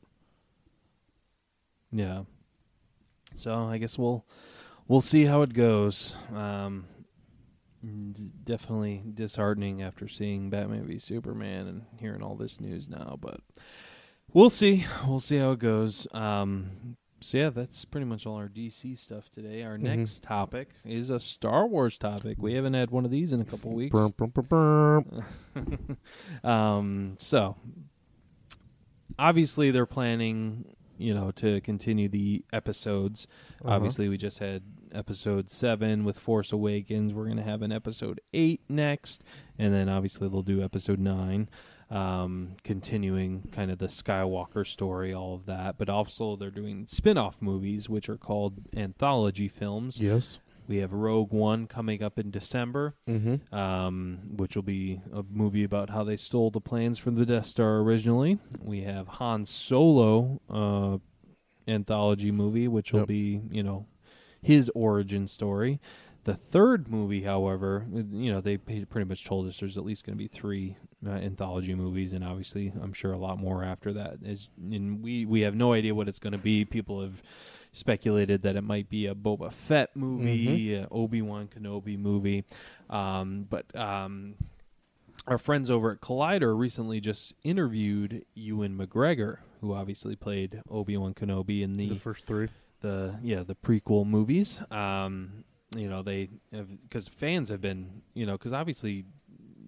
Yeah. 1.90 2.24
So 3.36 3.54
I 3.54 3.78
guess 3.78 3.98
we'll 3.98 4.26
we'll 4.88 5.00
see 5.00 5.24
how 5.24 5.42
it 5.42 5.52
goes. 5.54 6.14
Um, 6.34 6.86
d- 7.82 8.30
definitely 8.44 9.02
disheartening 9.14 9.82
after 9.82 10.08
seeing 10.08 10.50
Batman 10.50 10.86
v 10.86 10.98
Superman 10.98 11.66
and 11.66 11.82
hearing 11.98 12.22
all 12.22 12.34
this 12.36 12.60
news 12.60 12.88
now, 12.88 13.16
but 13.20 13.40
we'll 14.32 14.50
see. 14.50 14.84
We'll 15.06 15.20
see 15.20 15.36
how 15.38 15.52
it 15.52 15.58
goes. 15.58 16.06
Um, 16.12 16.96
so 17.20 17.38
yeah, 17.38 17.50
that's 17.50 17.84
pretty 17.84 18.04
much 18.06 18.26
all 18.26 18.36
our 18.36 18.48
DC 18.48 18.96
stuff 18.98 19.30
today. 19.30 19.62
Our 19.62 19.76
Mhm. 19.78 19.82
next 19.82 20.22
topic 20.22 20.70
is 20.84 21.10
a 21.10 21.20
Star 21.20 21.66
Wars 21.68 21.96
topic. 21.98 22.36
We 22.40 22.54
haven't 22.54 22.74
had 22.74 22.90
one 22.90 23.04
of 23.04 23.10
these 23.10 23.32
in 23.32 23.40
a 23.40 23.44
couple 23.44 23.72
weeks. 23.72 23.92
Burp, 23.92 24.16
burp, 24.16 24.34
burp, 24.34 24.48
burp. 24.48 25.98
um, 26.44 27.16
so 27.20 27.56
obviously 29.18 29.70
they're 29.70 29.86
planning, 29.86 30.64
you 30.98 31.14
know, 31.14 31.30
to 31.32 31.60
continue 31.60 32.08
the 32.08 32.44
episodes. 32.52 33.26
Uh-huh. 33.64 33.74
Obviously, 33.74 34.08
we 34.08 34.16
just 34.16 34.38
had 34.38 34.62
episode 34.92 35.48
seven 35.50 36.04
with 36.04 36.18
Force 36.18 36.52
Awakens. 36.52 37.14
We're 37.14 37.28
gonna 37.28 37.42
have 37.42 37.62
an 37.62 37.72
episode 37.72 38.20
eight 38.32 38.60
next, 38.68 39.22
and 39.58 39.72
then 39.72 39.88
obviously 39.88 40.28
they'll 40.28 40.42
do 40.42 40.62
episode 40.62 40.98
nine, 40.98 41.48
um, 41.92 42.56
continuing 42.64 43.48
kind 43.52 43.70
of 43.70 43.78
the 43.78 43.86
Skywalker 43.88 44.66
story, 44.66 45.12
all 45.12 45.34
of 45.34 45.46
that. 45.46 45.76
But 45.78 45.88
also 45.88 46.36
they're 46.36 46.50
doing 46.50 46.86
spin-off 46.88 47.36
movies, 47.40 47.88
which 47.88 48.08
are 48.08 48.16
called 48.16 48.54
anthology 48.76 49.48
films. 49.48 50.00
yes. 50.00 50.38
We 50.68 50.76
have 50.78 50.92
Rogue 50.92 51.32
One 51.32 51.66
coming 51.66 52.02
up 52.04 52.18
in 52.20 52.30
December 52.30 52.94
Mm-hmm. 53.08 53.52
um, 53.54 54.20
which 54.36 54.54
will 54.54 54.62
be 54.62 55.00
a 55.12 55.22
movie 55.30 55.64
about 55.64 55.90
how 55.90 56.04
they 56.04 56.16
stole 56.16 56.50
the 56.50 56.60
plans 56.60 56.98
from 56.98 57.16
the 57.16 57.26
Death 57.26 57.46
Star 57.46 57.78
originally. 57.78 58.38
We 58.62 58.82
have 58.82 59.06
Han 59.08 59.44
Solo 59.44 60.40
uh, 60.48 60.98
anthology 61.68 62.30
movie, 62.30 62.68
which 62.68 62.92
will 62.92 63.00
Yep. 63.00 63.08
be 63.08 63.40
you 63.50 63.62
know 63.62 63.86
his 64.40 64.70
origin 64.74 65.26
story. 65.28 65.80
The 66.24 66.34
third 66.34 66.88
movie, 66.88 67.22
however, 67.22 67.84
you 67.92 68.32
know 68.32 68.40
they 68.40 68.56
pretty 68.56 69.04
much 69.04 69.24
told 69.24 69.48
us 69.48 69.58
there's 69.58 69.76
at 69.76 69.84
least 69.84 70.06
going 70.06 70.16
to 70.16 70.22
be 70.24 70.28
three 70.28 70.76
uh, 71.06 71.10
anthology 71.10 71.74
movies, 71.74 72.12
and 72.12 72.24
obviously 72.24 72.72
I'm 72.82 72.92
sure 72.92 73.12
a 73.12 73.18
lot 73.18 73.38
more 73.38 73.64
after 73.64 73.92
that. 73.94 74.18
As 74.26 74.48
and 74.58 75.02
we 75.02 75.24
we 75.26 75.40
have 75.42 75.54
no 75.54 75.72
idea 75.72 75.94
what 75.94 76.08
it's 76.08 76.18
going 76.18 76.32
to 76.32 76.38
be. 76.38 76.64
People 76.64 77.02
have 77.02 77.22
speculated 77.72 78.42
that 78.42 78.54
it 78.56 78.62
might 78.62 78.88
be 78.90 79.06
a 79.06 79.14
Boba 79.14 79.52
Fett 79.52 79.96
movie, 79.96 80.76
uh, 80.76 80.86
Obi 80.90 81.22
Wan 81.22 81.48
Kenobi 81.48 81.98
movie, 81.98 82.44
um, 82.90 83.46
but 83.48 83.64
um, 83.74 84.34
our 85.26 85.38
friends 85.38 85.70
over 85.70 85.92
at 85.92 86.00
Collider 86.00 86.56
recently 86.58 87.00
just 87.00 87.34
interviewed 87.44 88.24
Ewan 88.34 88.76
McGregor, 88.76 89.38
who 89.60 89.72
obviously 89.74 90.16
played 90.16 90.60
Obi 90.70 90.96
Wan 90.96 91.14
Kenobi 91.14 91.62
in 91.62 91.76
The 91.76 91.88
the 91.88 91.96
first 91.96 92.26
three. 92.26 92.48
the 92.80 93.18
yeah 93.22 93.42
the 93.42 93.54
prequel 93.54 94.06
movies. 94.06 94.60
Um, 94.70 95.44
you 95.74 95.88
know 95.88 96.02
they 96.02 96.28
because 96.82 97.08
fans 97.08 97.48
have 97.48 97.60
been 97.62 98.02
you 98.14 98.26
know 98.26 98.32
because 98.32 98.52
obviously. 98.52 99.04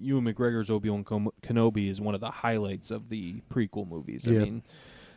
Ewan 0.01 0.25
McGregor's 0.25 0.71
Obi 0.71 0.91
Wan 0.91 1.05
Kenobi 1.05 1.89
is 1.89 2.01
one 2.01 2.15
of 2.15 2.21
the 2.21 2.31
highlights 2.31 2.91
of 2.91 3.09
the 3.09 3.41
prequel 3.51 3.89
movies. 3.89 4.27
I 4.27 4.33
Yeah. 4.33 4.41
mean, 4.45 4.63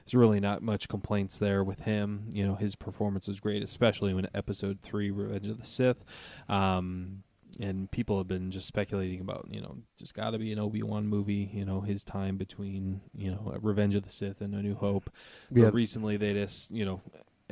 there's 0.05 0.15
really 0.15 0.39
not 0.39 0.61
much 0.61 0.87
complaints 0.87 1.37
there 1.37 1.63
with 1.63 1.81
him. 1.81 2.27
You 2.31 2.45
know, 2.45 2.55
his 2.55 2.75
performance 2.75 3.27
was 3.27 3.39
great, 3.39 3.61
especially 3.63 4.13
when 4.13 4.27
Episode 4.33 4.79
Three, 4.81 5.11
Revenge 5.11 5.47
of 5.47 5.59
the 5.59 5.67
Sith. 5.67 6.03
Um, 6.47 7.23
and 7.59 7.89
people 7.89 8.17
have 8.17 8.27
been 8.27 8.51
just 8.51 8.67
speculating 8.67 9.19
about, 9.19 9.47
you 9.49 9.61
know, 9.61 9.77
just 9.97 10.13
got 10.13 10.31
to 10.31 10.37
be 10.37 10.51
an 10.51 10.59
Obi 10.59 10.83
Wan 10.83 11.07
movie. 11.07 11.49
You 11.53 11.65
know, 11.65 11.81
his 11.81 12.03
time 12.03 12.37
between, 12.37 13.01
you 13.15 13.31
know, 13.31 13.57
Revenge 13.61 13.95
of 13.95 14.03
the 14.03 14.11
Sith 14.11 14.41
and 14.41 14.53
A 14.53 14.61
New 14.61 14.75
Hope. 14.75 15.09
Yeah. 15.51 15.65
But 15.65 15.73
recently, 15.73 16.17
they 16.17 16.33
just, 16.33 16.69
you 16.71 16.85
know, 16.85 17.01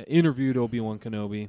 interviewed 0.06 0.56
Obi 0.56 0.80
Wan 0.80 0.98
Kenobi 0.98 1.48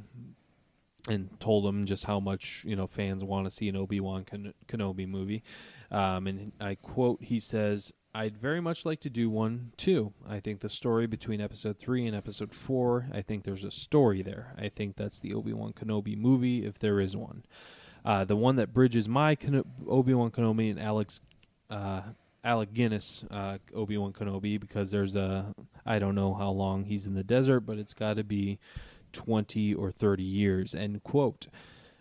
and 1.10 1.30
told 1.39 1.66
him 1.66 1.86
just 1.86 2.05
how 2.05 2.20
much 2.20 2.64
you 2.66 2.76
know 2.76 2.88
fans 2.88 3.24
want 3.24 3.45
to 3.45 3.51
see 3.51 3.70
an 3.70 3.76
Obi 3.76 3.99
Wan 3.99 4.24
Ken- 4.24 4.53
Kenobi 4.68 5.08
movie. 5.08 5.43
Um, 5.91 6.28
and 6.28 6.51
I 6.60 6.76
quote, 6.76 7.24
he 7.24 7.39
says, 7.39 7.93
"I'd 8.14 8.38
very 8.38 8.62
much 8.62 8.86
like 8.86 8.99
to 9.01 9.10
do 9.10 9.30
one 9.30 9.72
too. 9.78 10.14
I 10.28 10.39
think 10.39 10.60
the 10.60 10.70
story 10.70 11.08
between 11.08 11.41
Episode 11.41 11.78
three 11.80 12.05
and 12.05 12.16
Episode 12.16 12.53
four. 12.53 13.08
I 13.14 13.22
think 13.22 13.43
there's 13.43 13.64
a 13.64 13.72
story 13.72 14.22
there. 14.22 14.53
I 14.58 14.70
think 14.70 14.95
that's 14.95 15.20
the 15.20 15.34
Obi 15.34 15.53
Wan 15.53 15.74
Kenobi 15.74 16.18
movie 16.18 16.66
if 16.66 16.80
there 16.80 16.99
is 16.99 17.16
one. 17.16 17.43
Uh, 18.05 18.24
the 18.24 18.36
one 18.36 18.55
that 18.58 18.74
bridges 18.74 19.08
my 19.08 19.36
Ken- 19.36 19.64
Obi 19.88 20.14
Wan 20.14 20.32
Kenobi 20.32 20.70
and 20.70 20.80
Alex." 20.80 21.22
Uh, 21.70 22.01
Alec 22.43 22.74
Guinness, 22.74 23.26
uh, 23.30 23.58
Obi 23.76 23.97
Wan 23.97 24.14
Kenobi, 24.14 24.58
because 24.58 24.89
there's 24.89 25.18
a 25.18 25.53
I 25.86 25.99
don't 25.99 26.16
know 26.16 26.34
how 26.34 26.49
long 26.51 26.86
he's 26.86 27.05
in 27.05 27.14
the 27.14 27.24
desert, 27.24 27.62
but 27.62 27.78
it's 27.78 27.93
got 27.93 28.16
to 28.16 28.24
be 28.24 28.58
20 29.14 29.74
or 29.74 29.91
30 29.91 30.24
years, 30.24 30.76
end 30.76 31.03
quote. 31.03 31.47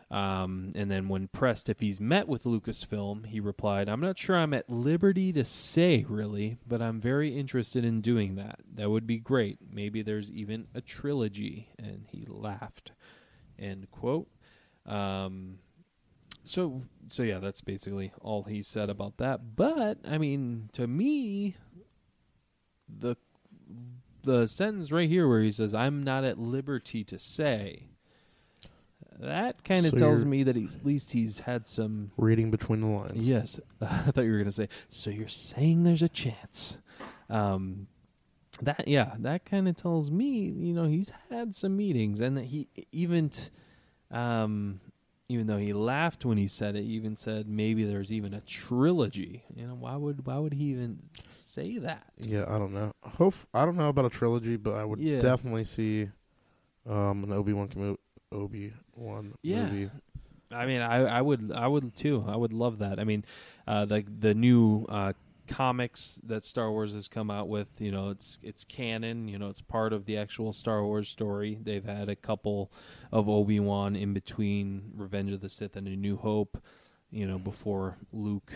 Um, 0.08 0.72
and 0.76 0.88
then 0.88 1.08
when 1.08 1.26
pressed 1.28 1.68
if 1.68 1.80
he's 1.80 2.00
met 2.00 2.28
with 2.28 2.44
Lucasfilm, 2.44 3.26
he 3.26 3.40
replied, 3.40 3.88
I'm 3.88 4.00
not 4.00 4.18
sure 4.18 4.36
I'm 4.36 4.54
at 4.54 4.70
liberty 4.70 5.32
to 5.32 5.44
say, 5.44 6.04
really, 6.08 6.58
but 6.66 6.80
I'm 6.80 7.00
very 7.00 7.36
interested 7.36 7.84
in 7.84 8.00
doing 8.00 8.36
that. 8.36 8.60
That 8.74 8.88
would 8.88 9.06
be 9.06 9.18
great. 9.18 9.58
Maybe 9.68 10.02
there's 10.02 10.30
even 10.30 10.68
a 10.74 10.80
trilogy. 10.80 11.70
And 11.78 12.06
he 12.08 12.24
laughed, 12.28 12.92
end 13.58 13.90
quote. 13.90 14.28
Um, 14.86 15.58
so, 16.44 16.82
so 17.08 17.24
yeah, 17.24 17.40
that's 17.40 17.60
basically 17.60 18.12
all 18.20 18.44
he 18.44 18.62
said 18.62 18.90
about 18.90 19.16
that. 19.16 19.56
But, 19.56 19.98
I 20.06 20.18
mean, 20.18 20.70
to 20.74 20.86
me, 20.86 21.56
the 22.88 23.16
the 24.26 24.46
sentence 24.46 24.92
right 24.92 25.08
here 25.08 25.26
where 25.26 25.40
he 25.40 25.50
says, 25.50 25.74
"I'm 25.74 26.04
not 26.04 26.24
at 26.24 26.38
liberty 26.38 27.02
to 27.04 27.18
say," 27.18 27.84
that 29.20 29.64
kind 29.64 29.86
of 29.86 29.92
So 29.92 29.98
tells 29.98 30.24
me 30.24 30.42
that 30.42 30.56
he's, 30.56 30.76
at 30.76 30.84
least 30.84 31.12
he's 31.12 31.38
had 31.40 31.66
some. 31.66 32.10
Reading 32.16 32.50
between 32.50 32.80
the 32.80 32.86
lines. 32.88 33.16
Yes, 33.16 33.58
I 33.80 34.10
thought 34.10 34.24
you 34.24 34.30
were 34.32 34.38
going 34.38 34.46
to 34.46 34.52
say. 34.52 34.68
So 34.88 35.10
you're 35.10 35.28
saying 35.28 35.84
there's 35.84 36.02
a 36.02 36.08
chance. 36.08 36.78
Um, 37.30 37.86
that 38.62 38.86
yeah, 38.88 39.14
that 39.18 39.44
kind 39.44 39.68
of 39.68 39.76
tells 39.76 40.10
me, 40.10 40.28
you 40.44 40.72
know, 40.72 40.84
he's 40.86 41.12
had 41.30 41.54
some 41.54 41.76
meetings, 41.76 42.20
and 42.20 42.36
that 42.36 42.44
he 42.44 42.68
even, 42.92 43.30
t- 43.30 43.48
um, 44.10 44.80
even 45.28 45.46
though 45.46 45.58
he 45.58 45.72
laughed 45.72 46.24
when 46.24 46.38
he 46.38 46.46
said 46.46 46.76
it, 46.76 46.84
he 46.84 46.90
even 46.90 47.16
said 47.16 47.48
maybe 47.48 47.84
there's 47.84 48.12
even 48.12 48.32
a 48.32 48.40
trilogy. 48.42 49.44
You 49.54 49.66
know, 49.66 49.74
why 49.74 49.96
would 49.96 50.26
why 50.26 50.38
would 50.38 50.54
he 50.54 50.64
even 50.66 51.00
say 51.28 51.78
that? 51.78 52.06
Yeah, 52.18 52.44
I 52.48 52.58
don't 52.58 52.72
know. 52.72 52.92
Hope 53.02 53.34
I 53.52 53.64
don't 53.64 53.76
know 53.76 53.88
about 53.88 54.04
a 54.04 54.10
trilogy, 54.10 54.56
but 54.56 54.74
I 54.74 54.84
would 54.84 55.00
Yeah. 55.00 55.20
definitely 55.20 55.64
see 55.64 56.10
um, 56.88 57.24
an 57.24 57.32
Obi 57.32 57.52
Wan 57.52 57.96
Obi 58.32 58.72
Wan 58.94 59.34
Yeah. 59.42 59.64
movie. 59.64 59.90
I 60.52 60.64
mean, 60.64 60.80
I, 60.80 60.98
I 60.98 61.20
would, 61.20 61.50
I 61.52 61.66
would 61.66 61.96
too. 61.96 62.24
I 62.28 62.36
would 62.36 62.52
love 62.52 62.78
that. 62.78 63.00
I 63.00 63.04
mean, 63.04 63.24
uh, 63.66 63.84
the 63.84 64.04
the 64.20 64.32
new 64.32 64.86
uh, 64.88 65.12
comics 65.46 66.20
that 66.24 66.44
Star 66.44 66.70
Wars 66.70 66.92
has 66.92 67.08
come 67.08 67.30
out 67.30 67.48
with, 67.48 67.68
you 67.78 67.90
know, 67.90 68.10
it's 68.10 68.38
it's 68.42 68.64
canon. 68.64 69.28
You 69.28 69.38
know, 69.38 69.48
it's 69.48 69.60
part 69.60 69.92
of 69.92 70.04
the 70.04 70.16
actual 70.16 70.52
Star 70.52 70.84
Wars 70.84 71.08
story. 71.08 71.58
They've 71.62 71.84
had 71.84 72.08
a 72.08 72.16
couple 72.16 72.70
of 73.12 73.28
Obi 73.28 73.60
Wan 73.60 73.96
in 73.96 74.12
between 74.12 74.92
Revenge 74.94 75.32
of 75.32 75.40
the 75.40 75.48
Sith 75.48 75.76
and 75.76 75.86
A 75.86 75.96
New 75.96 76.16
Hope. 76.16 76.62
You 77.10 77.26
know, 77.26 77.38
before 77.38 77.96
Luke, 78.12 78.52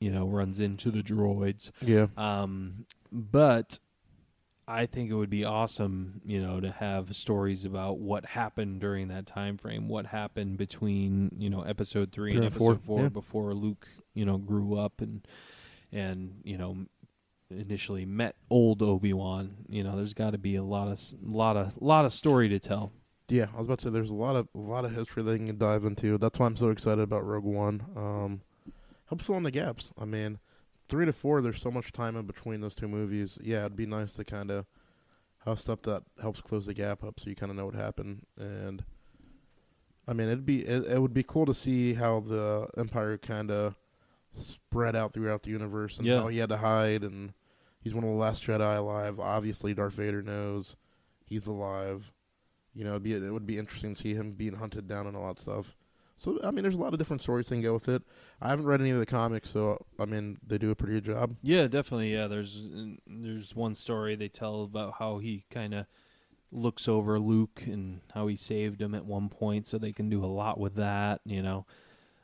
you 0.00 0.10
know, 0.10 0.26
runs 0.26 0.60
into 0.60 0.90
the 0.90 1.02
droids. 1.02 1.70
Yeah, 1.80 2.08
Um, 2.16 2.86
but 3.10 3.78
I 4.66 4.86
think 4.86 5.10
it 5.10 5.14
would 5.14 5.30
be 5.30 5.44
awesome, 5.44 6.20
you 6.24 6.42
know, 6.42 6.60
to 6.60 6.72
have 6.72 7.14
stories 7.14 7.64
about 7.64 7.98
what 7.98 8.24
happened 8.24 8.80
during 8.80 9.08
that 9.08 9.26
time 9.26 9.58
frame, 9.58 9.88
what 9.88 10.06
happened 10.06 10.56
between, 10.56 11.30
you 11.38 11.50
know, 11.50 11.62
episode 11.62 12.10
three 12.12 12.30
and 12.30 12.38
Three 12.38 12.46
and 12.46 12.54
four, 12.54 12.72
episode 12.72 12.84
four 12.84 13.00
yeah. 13.02 13.08
before 13.08 13.54
Luke 13.54 13.86
you 14.14 14.24
know 14.24 14.38
grew 14.38 14.78
up 14.78 15.00
and 15.00 15.26
and 15.92 16.40
you 16.44 16.58
know 16.58 16.76
initially 17.50 18.04
met 18.04 18.34
old 18.50 18.82
Obi 18.82 19.12
Wan. 19.12 19.54
You 19.68 19.84
know, 19.84 19.96
there's 19.96 20.14
got 20.14 20.30
to 20.30 20.38
be 20.38 20.56
a 20.56 20.62
lot 20.62 20.88
of 20.88 21.00
lot 21.22 21.56
of 21.56 21.72
lot 21.80 22.04
of 22.04 22.12
story 22.12 22.48
to 22.48 22.58
tell. 22.58 22.92
Yeah, 23.28 23.46
I 23.54 23.58
was 23.58 23.66
about 23.66 23.78
to 23.80 23.84
say 23.84 23.90
there's 23.90 24.10
a 24.10 24.14
lot 24.14 24.36
of 24.36 24.48
a 24.54 24.58
lot 24.58 24.84
of 24.84 24.94
history 24.94 25.22
they 25.22 25.38
can 25.38 25.58
dive 25.58 25.84
into. 25.84 26.18
That's 26.18 26.38
why 26.38 26.46
I'm 26.46 26.56
so 26.56 26.70
excited 26.70 27.02
about 27.02 27.26
Rogue 27.26 27.44
One. 27.44 27.84
Um, 27.96 28.40
helps 29.06 29.26
fill 29.26 29.36
in 29.36 29.42
the 29.42 29.50
gaps. 29.50 29.92
I 29.98 30.04
mean, 30.04 30.38
three 30.88 31.06
to 31.06 31.12
four, 31.12 31.40
there's 31.40 31.60
so 31.60 31.70
much 31.70 31.92
time 31.92 32.16
in 32.16 32.26
between 32.26 32.60
those 32.60 32.74
two 32.74 32.88
movies. 32.88 33.38
Yeah, 33.42 33.60
it'd 33.60 33.76
be 33.76 33.86
nice 33.86 34.14
to 34.14 34.24
kind 34.24 34.50
of 34.50 34.66
have 35.44 35.58
stuff 35.58 35.82
that 35.82 36.02
helps 36.20 36.40
close 36.40 36.66
the 36.66 36.74
gap 36.74 37.02
up, 37.02 37.18
so 37.18 37.28
you 37.28 37.36
kind 37.36 37.50
of 37.50 37.56
know 37.56 37.66
what 37.66 37.74
happened. 37.74 38.22
And 38.38 38.84
I 40.06 40.12
mean, 40.12 40.28
it'd 40.28 40.46
be 40.46 40.66
it, 40.66 40.84
it 40.84 41.00
would 41.00 41.14
be 41.14 41.22
cool 41.22 41.46
to 41.46 41.54
see 41.54 41.94
how 41.94 42.20
the 42.20 42.68
Empire 42.76 43.18
kind 43.18 43.50
of 43.50 43.74
spread 44.32 44.96
out 44.96 45.12
throughout 45.12 45.42
the 45.42 45.50
universe 45.50 45.98
and 45.98 46.06
Yeah. 46.06 46.20
how 46.20 46.28
he 46.28 46.38
had 46.38 46.48
to 46.50 46.56
hide. 46.56 47.04
And 47.04 47.32
he's 47.80 47.94
one 47.94 48.04
of 48.04 48.10
the 48.10 48.16
last 48.16 48.42
Jedi 48.42 48.76
alive. 48.78 49.20
Obviously, 49.20 49.74
Darth 49.74 49.94
Vader 49.94 50.22
knows 50.22 50.76
he's 51.24 51.46
alive. 51.46 52.12
You 52.74 52.84
know, 52.84 52.90
it'd 52.90 53.02
be, 53.02 53.12
it 53.14 53.30
would 53.32 53.46
be 53.46 53.58
interesting 53.58 53.94
to 53.94 54.00
see 54.00 54.14
him 54.14 54.32
being 54.32 54.54
hunted 54.54 54.88
down 54.88 55.06
and 55.06 55.16
all 55.16 55.28
that 55.28 55.38
stuff. 55.38 55.76
So, 56.16 56.38
I 56.44 56.50
mean, 56.50 56.62
there's 56.62 56.74
a 56.76 56.78
lot 56.78 56.92
of 56.92 56.98
different 56.98 57.20
stories 57.22 57.46
that 57.48 57.54
can 57.56 57.62
go 57.62 57.74
with 57.74 57.88
it. 57.88 58.02
I 58.40 58.48
haven't 58.48 58.66
read 58.66 58.80
any 58.80 58.90
of 58.90 58.98
the 58.98 59.06
comics, 59.06 59.50
so 59.50 59.84
I 59.98 60.04
mean, 60.04 60.38
they 60.46 60.56
do 60.56 60.70
a 60.70 60.76
pretty 60.76 60.94
good 60.94 61.04
job. 61.04 61.36
Yeah, 61.42 61.66
definitely. 61.66 62.12
Yeah, 62.12 62.28
there's 62.28 62.62
there's 63.06 63.56
one 63.56 63.74
story 63.74 64.14
they 64.14 64.28
tell 64.28 64.62
about 64.62 64.94
how 64.98 65.18
he 65.18 65.44
kind 65.50 65.74
of 65.74 65.86
looks 66.52 66.86
over 66.86 67.18
Luke 67.18 67.62
and 67.66 68.02
how 68.14 68.26
he 68.28 68.36
saved 68.36 68.80
him 68.80 68.94
at 68.94 69.04
one 69.04 69.30
point, 69.30 69.66
so 69.66 69.78
they 69.78 69.92
can 69.92 70.08
do 70.08 70.24
a 70.24 70.26
lot 70.26 70.60
with 70.60 70.76
that. 70.76 71.22
You 71.24 71.42
know, 71.42 71.66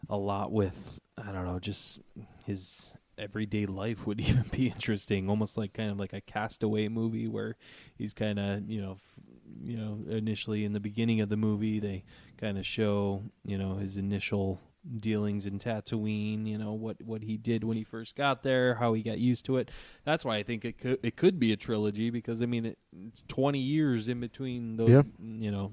a 0.08 0.16
lot 0.16 0.52
with 0.52 1.00
I 1.16 1.32
don't 1.32 1.44
know, 1.44 1.58
just 1.58 1.98
his 2.46 2.92
everyday 3.16 3.66
life 3.66 4.06
would 4.06 4.20
even 4.28 4.44
be 4.50 4.68
interesting, 4.68 5.28
almost 5.28 5.56
like 5.56 5.72
kind 5.74 5.90
of 5.90 5.98
like 5.98 6.12
a 6.12 6.20
castaway 6.20 6.88
movie 6.88 7.28
where 7.28 7.56
he's 7.96 8.14
kind 8.14 8.38
of 8.38 8.68
you 8.70 8.80
know, 8.80 8.92
f- 8.92 9.20
you 9.62 9.76
know, 9.76 9.98
initially 10.08 10.64
in 10.64 10.72
the 10.72 10.80
beginning 10.80 11.20
of 11.20 11.28
the 11.28 11.36
movie 11.36 11.80
they 11.80 12.04
kind 12.36 12.58
of 12.58 12.64
show 12.66 13.22
you 13.44 13.58
know 13.58 13.76
his 13.76 13.96
initial 13.96 14.60
dealings 15.00 15.44
in 15.46 15.58
Tatooine, 15.58 16.46
you 16.46 16.56
know 16.56 16.72
what 16.72 16.96
what 17.02 17.22
he 17.22 17.36
did 17.36 17.64
when 17.64 17.76
he 17.76 17.84
first 17.84 18.14
got 18.14 18.42
there, 18.42 18.74
how 18.76 18.92
he 18.94 19.02
got 19.02 19.18
used 19.18 19.44
to 19.46 19.56
it. 19.58 19.70
That's 20.04 20.24
why 20.24 20.36
I 20.36 20.42
think 20.44 20.64
it 20.64 20.78
could 20.78 20.98
it 21.02 21.16
could 21.16 21.38
be 21.38 21.52
a 21.52 21.56
trilogy 21.56 22.10
because 22.10 22.40
I 22.40 22.46
mean 22.46 22.64
it, 22.66 22.78
it's 23.08 23.22
20 23.28 23.58
years 23.58 24.08
in 24.08 24.20
between 24.20 24.76
those 24.76 24.90
Yeah. 24.90 25.02
you 25.20 25.50
know 25.50 25.72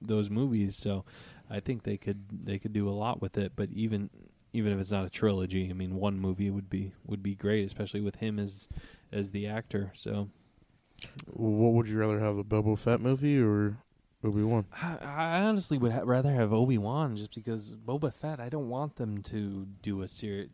those 0.00 0.30
movies, 0.30 0.76
so 0.76 1.04
I 1.50 1.60
think 1.60 1.82
they 1.82 1.96
could 1.96 2.24
they 2.44 2.58
could 2.58 2.72
do 2.72 2.88
a 2.88 2.90
lot 2.90 3.20
with 3.20 3.38
it, 3.38 3.52
but 3.56 3.70
even 3.72 4.10
even 4.52 4.72
if 4.72 4.78
it's 4.78 4.90
not 4.90 5.04
a 5.04 5.10
trilogy, 5.10 5.68
I 5.70 5.72
mean 5.72 5.94
one 5.96 6.18
movie 6.18 6.50
would 6.50 6.70
be 6.70 6.92
would 7.06 7.22
be 7.22 7.34
great, 7.34 7.66
especially 7.66 8.00
with 8.00 8.16
him 8.16 8.38
as 8.38 8.68
as 9.12 9.30
the 9.30 9.46
actor. 9.46 9.92
So 9.94 10.28
What 11.26 11.72
would 11.74 11.88
you 11.88 11.98
rather 11.98 12.18
have, 12.20 12.38
a 12.38 12.44
Boba 12.44 12.78
Fett 12.78 13.00
movie 13.00 13.40
or 13.40 13.78
Obi 14.24 14.42
Wan? 14.42 14.64
I, 14.72 14.96
I 15.00 15.40
honestly 15.42 15.78
would 15.78 15.92
ha- 15.92 16.00
rather 16.04 16.32
have 16.32 16.52
Obi 16.52 16.76
Wan 16.76 17.16
just 17.16 17.34
because 17.34 17.76
Boba 17.76 18.12
Fett. 18.12 18.40
I 18.40 18.48
don't 18.48 18.68
want 18.68 18.96
them 18.96 19.22
to 19.24 19.64
do 19.80 20.02
a 20.02 20.08
series. 20.08 20.48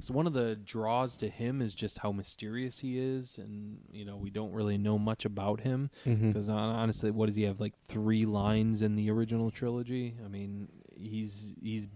So 0.00 0.12
one 0.14 0.26
of 0.26 0.32
the 0.32 0.56
draws 0.56 1.16
to 1.18 1.28
him 1.28 1.62
is 1.62 1.74
just 1.74 1.98
how 1.98 2.10
mysterious 2.10 2.80
he 2.80 2.98
is, 2.98 3.38
and 3.38 3.78
you 3.92 4.04
know 4.04 4.16
we 4.16 4.30
don't 4.30 4.52
really 4.52 4.78
know 4.78 4.98
much 4.98 5.24
about 5.24 5.60
him 5.60 5.90
Mm-hmm. 6.04 6.32
because 6.32 6.48
honestly, 6.50 7.10
what 7.12 7.26
does 7.26 7.36
he 7.36 7.44
have 7.44 7.60
like 7.60 7.74
three 7.86 8.26
lines 8.26 8.82
in 8.82 8.96
the 8.96 9.10
original 9.10 9.50
trilogy? 9.52 10.16
I 10.24 10.28
mean, 10.28 10.68
he's 10.96 11.54
he's 11.62 11.86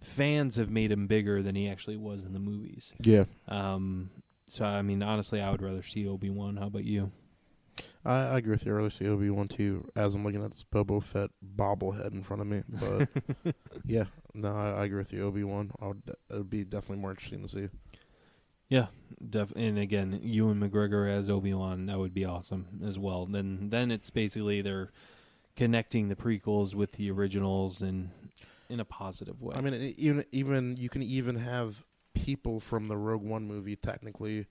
fans 0.00 0.56
have 0.56 0.70
made 0.70 0.90
him 0.90 1.06
bigger 1.06 1.42
than 1.42 1.54
he 1.54 1.68
actually 1.68 1.96
was 1.96 2.24
in 2.24 2.32
the 2.32 2.38
movies. 2.40 2.92
Yeah, 3.04 3.24
Um, 3.48 4.10
so 4.48 4.64
I 4.64 4.82
mean, 4.82 5.02
honestly, 5.02 5.40
I 5.40 5.50
would 5.50 5.62
rather 5.62 5.82
see 5.82 6.08
Obi 6.08 6.30
Wan. 6.30 6.56
How 6.56 6.66
about 6.68 6.84
you? 6.84 7.12
I, 8.04 8.14
I 8.14 8.38
agree 8.38 8.52
with 8.52 8.66
you. 8.66 8.72
I 8.72 8.76
really 8.76 8.90
see 8.90 9.08
Obi 9.08 9.30
Wan 9.30 9.48
too. 9.48 9.88
As 9.94 10.14
I'm 10.14 10.24
looking 10.24 10.44
at 10.44 10.50
this 10.50 10.64
Boba 10.72 11.02
Fett 11.02 11.30
bobblehead 11.56 12.12
in 12.12 12.22
front 12.22 12.42
of 12.42 12.48
me, 12.48 12.62
but 12.68 13.08
yeah, 13.86 14.04
no, 14.34 14.54
I, 14.54 14.82
I 14.82 14.84
agree 14.84 14.98
with 14.98 15.12
you. 15.12 15.24
Obi 15.24 15.44
Wan, 15.44 15.70
I 15.80 15.88
would. 15.88 16.02
It 16.06 16.16
would 16.30 16.50
be 16.50 16.64
definitely 16.64 17.00
more 17.02 17.10
interesting 17.10 17.42
to 17.42 17.48
see. 17.48 17.68
Yeah, 18.68 18.86
def- 19.28 19.52
and 19.54 19.78
again, 19.78 20.18
Ewan 20.22 20.58
McGregor 20.58 21.10
as 21.10 21.28
Obi 21.28 21.52
Wan, 21.52 21.86
that 21.86 21.98
would 21.98 22.14
be 22.14 22.24
awesome 22.24 22.80
as 22.86 22.98
well. 22.98 23.26
Then, 23.26 23.68
then 23.68 23.90
it's 23.90 24.08
basically 24.08 24.62
they're 24.62 24.90
connecting 25.56 26.08
the 26.08 26.16
prequels 26.16 26.74
with 26.74 26.92
the 26.92 27.10
originals 27.10 27.82
and 27.82 28.08
in 28.70 28.80
a 28.80 28.84
positive 28.86 29.42
way. 29.42 29.54
I 29.54 29.60
mean, 29.60 29.94
even 29.98 30.24
even 30.32 30.76
you 30.78 30.88
can 30.88 31.02
even 31.02 31.36
have 31.36 31.84
people 32.14 32.60
from 32.60 32.88
the 32.88 32.96
Rogue 32.96 33.22
One 33.22 33.46
movie. 33.46 33.76
Technically, 33.76 34.46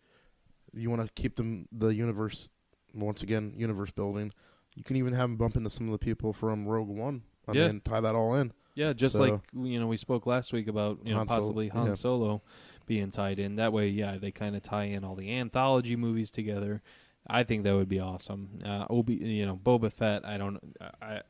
you 0.74 0.92
want 0.92 1.02
to 1.04 1.12
keep 1.20 1.36
them 1.36 1.68
the 1.72 1.88
universe. 1.88 2.48
Once 2.94 3.22
again, 3.24 3.54
universe 3.56 3.92
building. 3.92 4.32
You 4.76 4.84
can 4.84 4.96
even 4.96 5.14
have 5.14 5.24
them 5.30 5.36
bump 5.38 5.56
into 5.56 5.70
some 5.70 5.88
of 5.88 5.92
the 5.92 5.98
people 6.04 6.32
from 6.34 6.66
Rogue 6.68 6.88
One. 6.90 7.24
I 7.48 7.54
Yeah. 7.54 7.68
mean, 7.68 7.82
tie 7.82 8.00
that 8.02 8.16
all 8.16 8.36
in. 8.36 8.54
yeah, 8.76 8.94
just 8.94 9.16
so- 9.16 9.22
like 9.22 9.42
you 9.54 9.80
know, 9.80 9.88
we 9.88 9.98
spoke 9.98 10.26
last 10.26 10.54
week 10.54 10.68
about 10.68 11.00
you 11.04 11.12
know 11.12 11.18
Han 11.18 11.28
Solo, 11.28 11.40
possibly 11.42 11.68
Han 11.70 11.88
yeah. 11.88 11.94
Solo 11.94 12.42
being 12.86 13.12
tied 13.12 13.40
in. 13.40 13.56
That 13.58 13.74
way, 13.74 13.90
yeah, 13.90 14.18
they 14.18 14.32
kind 14.32 14.56
of 14.56 14.64
tie 14.64 14.86
in 14.86 15.04
all 15.04 15.16
the 15.16 15.32
anthology 15.34 15.96
movies 15.96 16.32
together. 16.32 16.82
I 17.28 17.44
think 17.44 17.64
that 17.64 17.76
would 17.76 17.90
be 17.90 18.00
awesome. 18.00 18.60
Uh, 18.66 18.86
Obi, 18.90 19.16
you 19.16 19.46
know, 19.46 19.56
Boba 19.56 19.92
Fett. 19.92 20.26
I 20.26 20.38
don't. 20.38 20.60
I. 21.02 21.22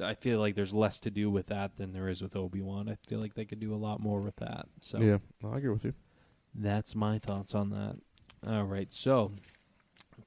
I 0.00 0.14
feel 0.14 0.40
like 0.40 0.56
there's 0.56 0.74
less 0.74 0.98
to 1.00 1.10
do 1.10 1.30
with 1.30 1.46
that 1.46 1.76
than 1.76 1.92
there 1.92 2.08
is 2.08 2.22
with 2.22 2.34
Obi 2.34 2.60
Wan. 2.60 2.88
I 2.88 2.96
feel 3.06 3.20
like 3.20 3.34
they 3.34 3.44
could 3.44 3.60
do 3.60 3.72
a 3.72 3.76
lot 3.76 4.00
more 4.00 4.20
with 4.20 4.34
that. 4.36 4.66
So 4.80 4.98
Yeah, 4.98 5.18
I 5.44 5.58
agree 5.58 5.70
with 5.70 5.84
you. 5.84 5.94
That's 6.56 6.96
my 6.96 7.18
thoughts 7.20 7.54
on 7.54 7.70
that. 7.70 7.96
All 8.46 8.64
right, 8.64 8.92
so 8.92 9.30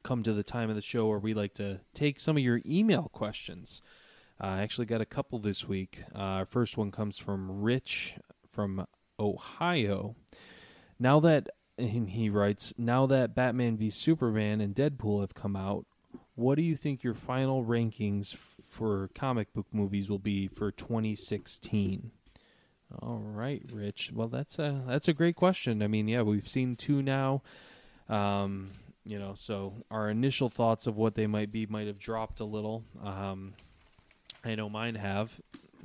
come 0.06 0.22
to 0.24 0.34
the 0.34 0.43
time 0.43 0.70
of 0.70 0.76
the 0.76 0.82
show 0.82 1.08
where 1.08 1.20
we 1.20 1.34
like 1.34 1.56
to 1.56 1.80
take 1.95 2.20
some 2.20 2.38
of 2.38 2.43
your 2.43 2.62
email 2.64 3.10
questions. 3.12 3.82
Uh, 4.41 4.47
I 4.47 4.62
actually 4.62 4.86
got 4.86 5.01
a 5.01 5.06
couple 5.06 5.39
this 5.39 5.68
week. 5.68 6.03
Uh, 6.14 6.20
our 6.20 6.45
first 6.45 6.78
one 6.78 6.91
comes 6.91 7.18
from 7.18 7.64
Rich 7.64 8.16
from 8.51 8.86
Ohio. 9.20 10.16
Now 10.99 11.20
that 11.22 11.49
and 11.78 12.10
he 12.10 12.30
writes, 12.30 12.72
now 12.78 13.08
that 13.08 13.36
Batman 13.36 13.78
v 13.78 13.89
Superman 13.89 14.62
and 14.62 14.76
Deadpool 14.76 15.22
have 15.22 15.34
come 15.34 15.56
out, 15.56 15.86
what 16.36 16.56
do 16.56 16.62
you 16.62 16.76
think 16.76 17.03
your 17.03 17.16
final 17.16 17.66
rankings 17.66 18.36
for 18.36 19.10
comic 19.16 19.53
book 19.53 19.66
movies 19.72 20.10
will 20.10 20.20
be 20.20 20.47
for 20.47 20.72
2016? 20.72 22.12
All 23.01 23.20
right, 23.20 23.64
Rich. 23.74 24.12
Well, 24.14 24.28
that's 24.28 24.60
a 24.60 24.84
that's 24.88 25.08
a 25.08 25.14
great 25.14 25.36
question. 25.36 25.82
I 25.82 25.88
mean, 25.88 26.08
yeah, 26.08 26.22
we've 26.22 26.47
seen 26.47 26.76
two 26.76 27.01
now. 27.01 27.41
Um, 28.08 28.70
you 29.06 29.20
know, 29.20 29.34
so 29.36 29.74
our 29.91 30.10
initial 30.10 30.49
thoughts 30.49 30.88
of 30.88 30.97
what 30.97 31.16
they 31.16 31.28
might 31.28 31.51
be 31.51 31.66
might 31.68 31.88
have 31.88 31.99
dropped 31.99 32.39
a 32.39 32.45
little. 32.45 32.84
Um, 33.03 33.53
I 34.43 34.56
know 34.56 34.70
mine 34.70 34.95
have. 34.95 35.32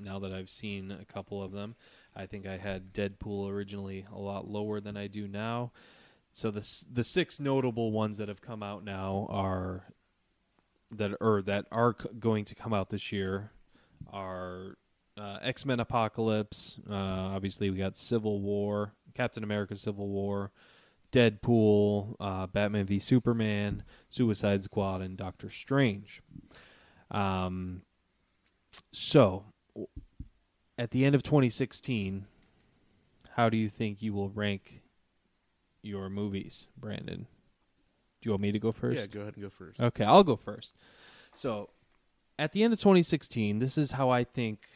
Now 0.02 0.18
that 0.20 0.32
I've 0.32 0.48
seen 0.48 0.90
a 0.90 1.04
couple 1.04 1.42
of 1.42 1.52
them, 1.52 1.74
I 2.16 2.24
think 2.24 2.46
I 2.46 2.56
had 2.56 2.94
Deadpool 2.94 3.50
originally 3.50 4.06
a 4.10 4.18
lot 4.18 4.48
lower 4.48 4.80
than 4.80 4.96
I 4.96 5.06
do 5.06 5.28
now. 5.28 5.72
So 6.32 6.50
the 6.50 6.66
the 6.92 7.04
six 7.04 7.38
notable 7.38 7.92
ones 7.92 8.16
that 8.18 8.28
have 8.28 8.40
come 8.40 8.62
out 8.62 8.82
now 8.84 9.26
are 9.28 9.84
that 10.92 11.12
or 11.20 11.42
that 11.42 11.66
are 11.70 11.94
going 12.18 12.46
to 12.46 12.54
come 12.54 12.72
out 12.72 12.88
this 12.88 13.12
year 13.12 13.50
are 14.10 14.76
uh, 15.18 15.38
X 15.42 15.66
Men 15.66 15.80
Apocalypse. 15.80 16.78
Uh, 16.88 16.94
obviously, 16.94 17.68
we 17.68 17.76
got 17.76 17.96
Civil 17.96 18.40
War, 18.40 18.94
Captain 19.14 19.44
America: 19.44 19.76
Civil 19.76 20.08
War, 20.08 20.50
Deadpool, 21.12 22.16
uh, 22.20 22.46
Batman 22.46 22.86
v 22.86 22.98
Superman, 22.98 23.82
Suicide 24.08 24.62
Squad, 24.62 25.02
and 25.02 25.16
Doctor 25.16 25.50
Strange. 25.50 26.22
Um, 27.10 27.82
so, 28.92 29.44
at 30.78 30.90
the 30.90 31.04
end 31.04 31.14
of 31.14 31.22
2016, 31.22 32.26
how 33.30 33.48
do 33.48 33.56
you 33.56 33.68
think 33.68 34.02
you 34.02 34.12
will 34.12 34.28
rank 34.30 34.82
your 35.82 36.08
movies, 36.08 36.68
Brandon? 36.76 37.26
Do 38.20 38.26
you 38.26 38.32
want 38.32 38.42
me 38.42 38.52
to 38.52 38.58
go 38.58 38.72
first? 38.72 38.98
Yeah, 38.98 39.06
go 39.06 39.20
ahead 39.22 39.34
and 39.34 39.44
go 39.44 39.50
first. 39.50 39.80
Okay, 39.80 40.04
I'll 40.04 40.24
go 40.24 40.36
first. 40.36 40.76
So, 41.34 41.70
at 42.38 42.52
the 42.52 42.62
end 42.62 42.72
of 42.72 42.78
2016, 42.78 43.58
this 43.58 43.78
is 43.78 43.92
how 43.92 44.10
I 44.10 44.24
think 44.24 44.66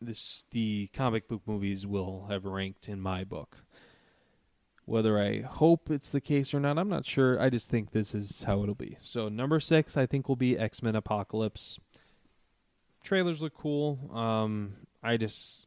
this 0.00 0.44
the 0.50 0.88
comic 0.94 1.28
book 1.28 1.42
movies 1.46 1.86
will 1.86 2.26
have 2.30 2.44
ranked 2.44 2.88
in 2.88 3.00
my 3.00 3.24
book. 3.24 3.58
Whether 4.90 5.20
I 5.20 5.42
hope 5.42 5.88
it's 5.88 6.10
the 6.10 6.20
case 6.20 6.52
or 6.52 6.58
not, 6.58 6.76
I'm 6.76 6.88
not 6.88 7.06
sure. 7.06 7.40
I 7.40 7.48
just 7.48 7.70
think 7.70 7.92
this 7.92 8.12
is 8.12 8.42
how 8.42 8.64
it'll 8.64 8.74
be. 8.74 8.96
So, 9.04 9.28
number 9.28 9.60
six, 9.60 9.96
I 9.96 10.04
think 10.04 10.28
will 10.28 10.34
be 10.34 10.58
X 10.58 10.82
Men 10.82 10.96
Apocalypse. 10.96 11.78
Trailers 13.04 13.40
look 13.40 13.54
cool. 13.56 14.10
Um, 14.12 14.72
I 15.00 15.16
just, 15.16 15.64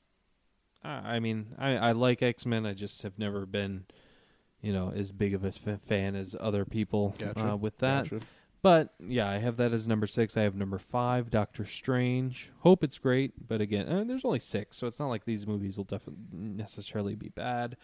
I, 0.84 1.16
I 1.16 1.20
mean, 1.22 1.56
I, 1.58 1.78
I 1.78 1.92
like 1.94 2.22
X 2.22 2.46
Men. 2.46 2.66
I 2.66 2.74
just 2.74 3.04
have 3.04 3.18
never 3.18 3.46
been, 3.46 3.86
you 4.62 4.74
know, 4.74 4.92
as 4.94 5.14
big 5.14 5.34
of 5.34 5.46
a 5.46 5.54
fan 5.54 6.16
as 6.16 6.36
other 6.38 6.66
people 6.66 7.16
Gotcha. 7.18 7.52
uh, 7.52 7.56
with 7.56 7.78
that 7.78 8.10
Gotcha. 8.10 8.26
but 8.62 8.94
yeah, 9.00 9.30
I 9.30 9.38
have 9.38 9.56
that 9.56 9.72
as 9.72 9.88
number 9.88 10.06
six. 10.06 10.36
I 10.36 10.42
have 10.42 10.56
number 10.56 10.80
five, 10.80 11.30
Doctor 11.30 11.64
Strange. 11.64 12.52
Hope 12.60 12.84
it's 12.84 12.98
great, 12.98 13.32
but 13.48 13.62
again, 13.62 13.88
uh, 13.88 14.04
there's 14.06 14.26
only 14.26 14.40
six, 14.40 14.76
so 14.76 14.86
it's 14.86 15.00
not 15.00 15.08
like 15.08 15.24
these 15.24 15.48
movies 15.48 15.78
will 15.78 15.86
definitely 15.86 16.26
necessarily 16.34 17.16
be 17.16 17.30
bad. 17.30 17.78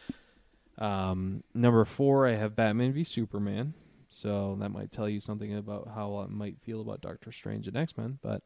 Um, 0.80 1.44
number 1.54 1.86
four, 1.86 2.26
I 2.28 2.36
have 2.36 2.56
Batman 2.56 2.94
v 2.94 3.04
Superman. 3.04 3.74
So 4.10 4.58
that 4.60 4.70
might 4.70 4.92
tell 4.92 5.08
you 5.08 5.20
something 5.20 5.56
about 5.56 5.90
how 5.94 6.18
I 6.18 6.28
might 6.28 6.60
feel 6.62 6.82
about 6.82 7.02
Doctor 7.02 7.32
Strange 7.32 7.68
and 7.68 7.78
X 7.78 7.96
Men. 7.96 8.18
But 8.24 8.42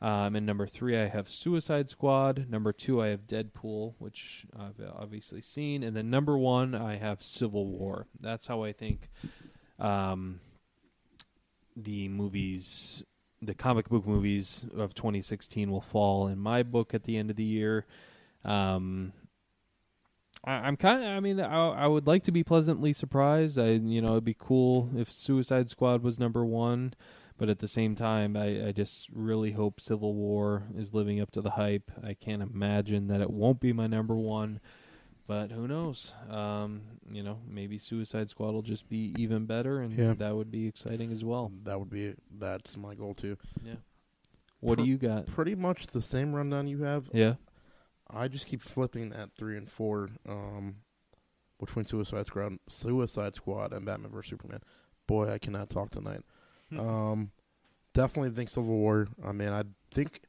um, 0.00 0.36
and 0.36 0.46
number 0.46 0.66
three, 0.66 0.96
I 0.96 1.08
have 1.08 1.28
Suicide 1.28 1.90
Squad. 1.90 2.46
Number 2.48 2.72
two, 2.72 3.02
I 3.02 3.08
have 3.08 3.26
Deadpool, 3.26 3.94
which 3.98 4.46
I've 4.56 4.80
obviously 4.96 5.40
seen. 5.40 5.82
And 5.82 5.96
then 5.96 6.08
number 6.08 6.38
one, 6.38 6.74
I 6.74 6.96
have 6.96 7.22
Civil 7.22 7.66
War. 7.66 8.06
That's 8.20 8.46
how 8.46 8.62
I 8.62 8.72
think 8.72 9.10
um, 9.80 10.38
the 11.76 12.08
movies, 12.08 13.02
the 13.42 13.54
comic 13.54 13.88
book 13.88 14.06
movies 14.06 14.64
of 14.76 14.94
2016 14.94 15.68
will 15.68 15.80
fall 15.80 16.28
in 16.28 16.38
my 16.38 16.62
book 16.62 16.94
at 16.94 17.02
the 17.02 17.16
end 17.16 17.30
of 17.30 17.36
the 17.36 17.42
year. 17.42 17.84
Um, 18.44 19.12
I, 20.44 20.68
am 20.68 20.76
kind 20.76 21.02
of. 21.02 21.08
I 21.08 21.20
mean, 21.20 21.40
I, 21.40 21.70
I 21.70 21.86
would 21.86 22.06
like 22.06 22.22
to 22.24 22.32
be 22.32 22.44
pleasantly 22.44 22.92
surprised. 22.92 23.58
I, 23.58 23.70
you 23.72 24.00
know, 24.00 24.12
it'd 24.12 24.24
be 24.24 24.36
cool 24.38 24.90
if 24.96 25.12
Suicide 25.12 25.68
Squad 25.68 26.02
was 26.02 26.18
number 26.18 26.44
one, 26.44 26.94
but 27.36 27.48
at 27.48 27.58
the 27.58 27.68
same 27.68 27.94
time, 27.94 28.36
I, 28.36 28.68
I 28.68 28.72
just 28.72 29.08
really 29.12 29.52
hope 29.52 29.80
Civil 29.80 30.14
War 30.14 30.64
is 30.76 30.94
living 30.94 31.20
up 31.20 31.30
to 31.32 31.40
the 31.40 31.50
hype. 31.50 31.90
I 32.02 32.14
can't 32.14 32.42
imagine 32.42 33.08
that 33.08 33.20
it 33.20 33.30
won't 33.30 33.60
be 33.60 33.72
my 33.72 33.86
number 33.86 34.16
one, 34.16 34.60
but 35.26 35.50
who 35.50 35.66
knows? 35.68 36.12
Um, 36.30 36.82
you 37.10 37.22
know, 37.22 37.38
maybe 37.46 37.76
Suicide 37.78 38.30
Squad 38.30 38.52
will 38.52 38.62
just 38.62 38.88
be 38.88 39.14
even 39.18 39.44
better, 39.46 39.80
and 39.80 39.92
Yeah. 39.92 40.14
that 40.14 40.34
would 40.36 40.50
be 40.50 40.66
exciting 40.66 41.12
as 41.12 41.24
well. 41.24 41.52
That 41.64 41.78
would 41.78 41.90
be 41.90 42.14
that's 42.38 42.76
my 42.76 42.94
goal 42.94 43.14
too. 43.14 43.36
Yeah. 43.64 43.74
What 44.60 44.78
Per- 44.78 44.84
do 44.84 44.88
you 44.90 44.98
got? 44.98 45.26
Pretty 45.26 45.54
much 45.54 45.88
the 45.88 46.02
same 46.02 46.32
rundown 46.34 46.66
you 46.66 46.82
have. 46.82 47.08
Yeah. 47.12 47.34
I 48.10 48.28
just 48.28 48.46
keep 48.46 48.62
flipping 48.62 49.12
at 49.12 49.32
three 49.36 49.56
and 49.56 49.70
four 49.70 50.08
um, 50.28 50.76
between 51.60 51.84
Suicide 51.84 52.26
Squad, 52.26 52.58
Suicide 52.68 53.34
Squad, 53.34 53.72
and 53.72 53.84
Batman 53.84 54.10
vs 54.10 54.30
Superman. 54.30 54.60
Boy, 55.06 55.30
I 55.30 55.38
cannot 55.38 55.70
talk 55.70 55.90
tonight. 55.90 56.22
um, 56.78 57.30
definitely 57.94 58.30
think 58.30 58.50
Civil 58.50 58.76
War. 58.76 59.08
I 59.24 59.32
mean, 59.32 59.48
I 59.48 59.62
think 59.90 60.20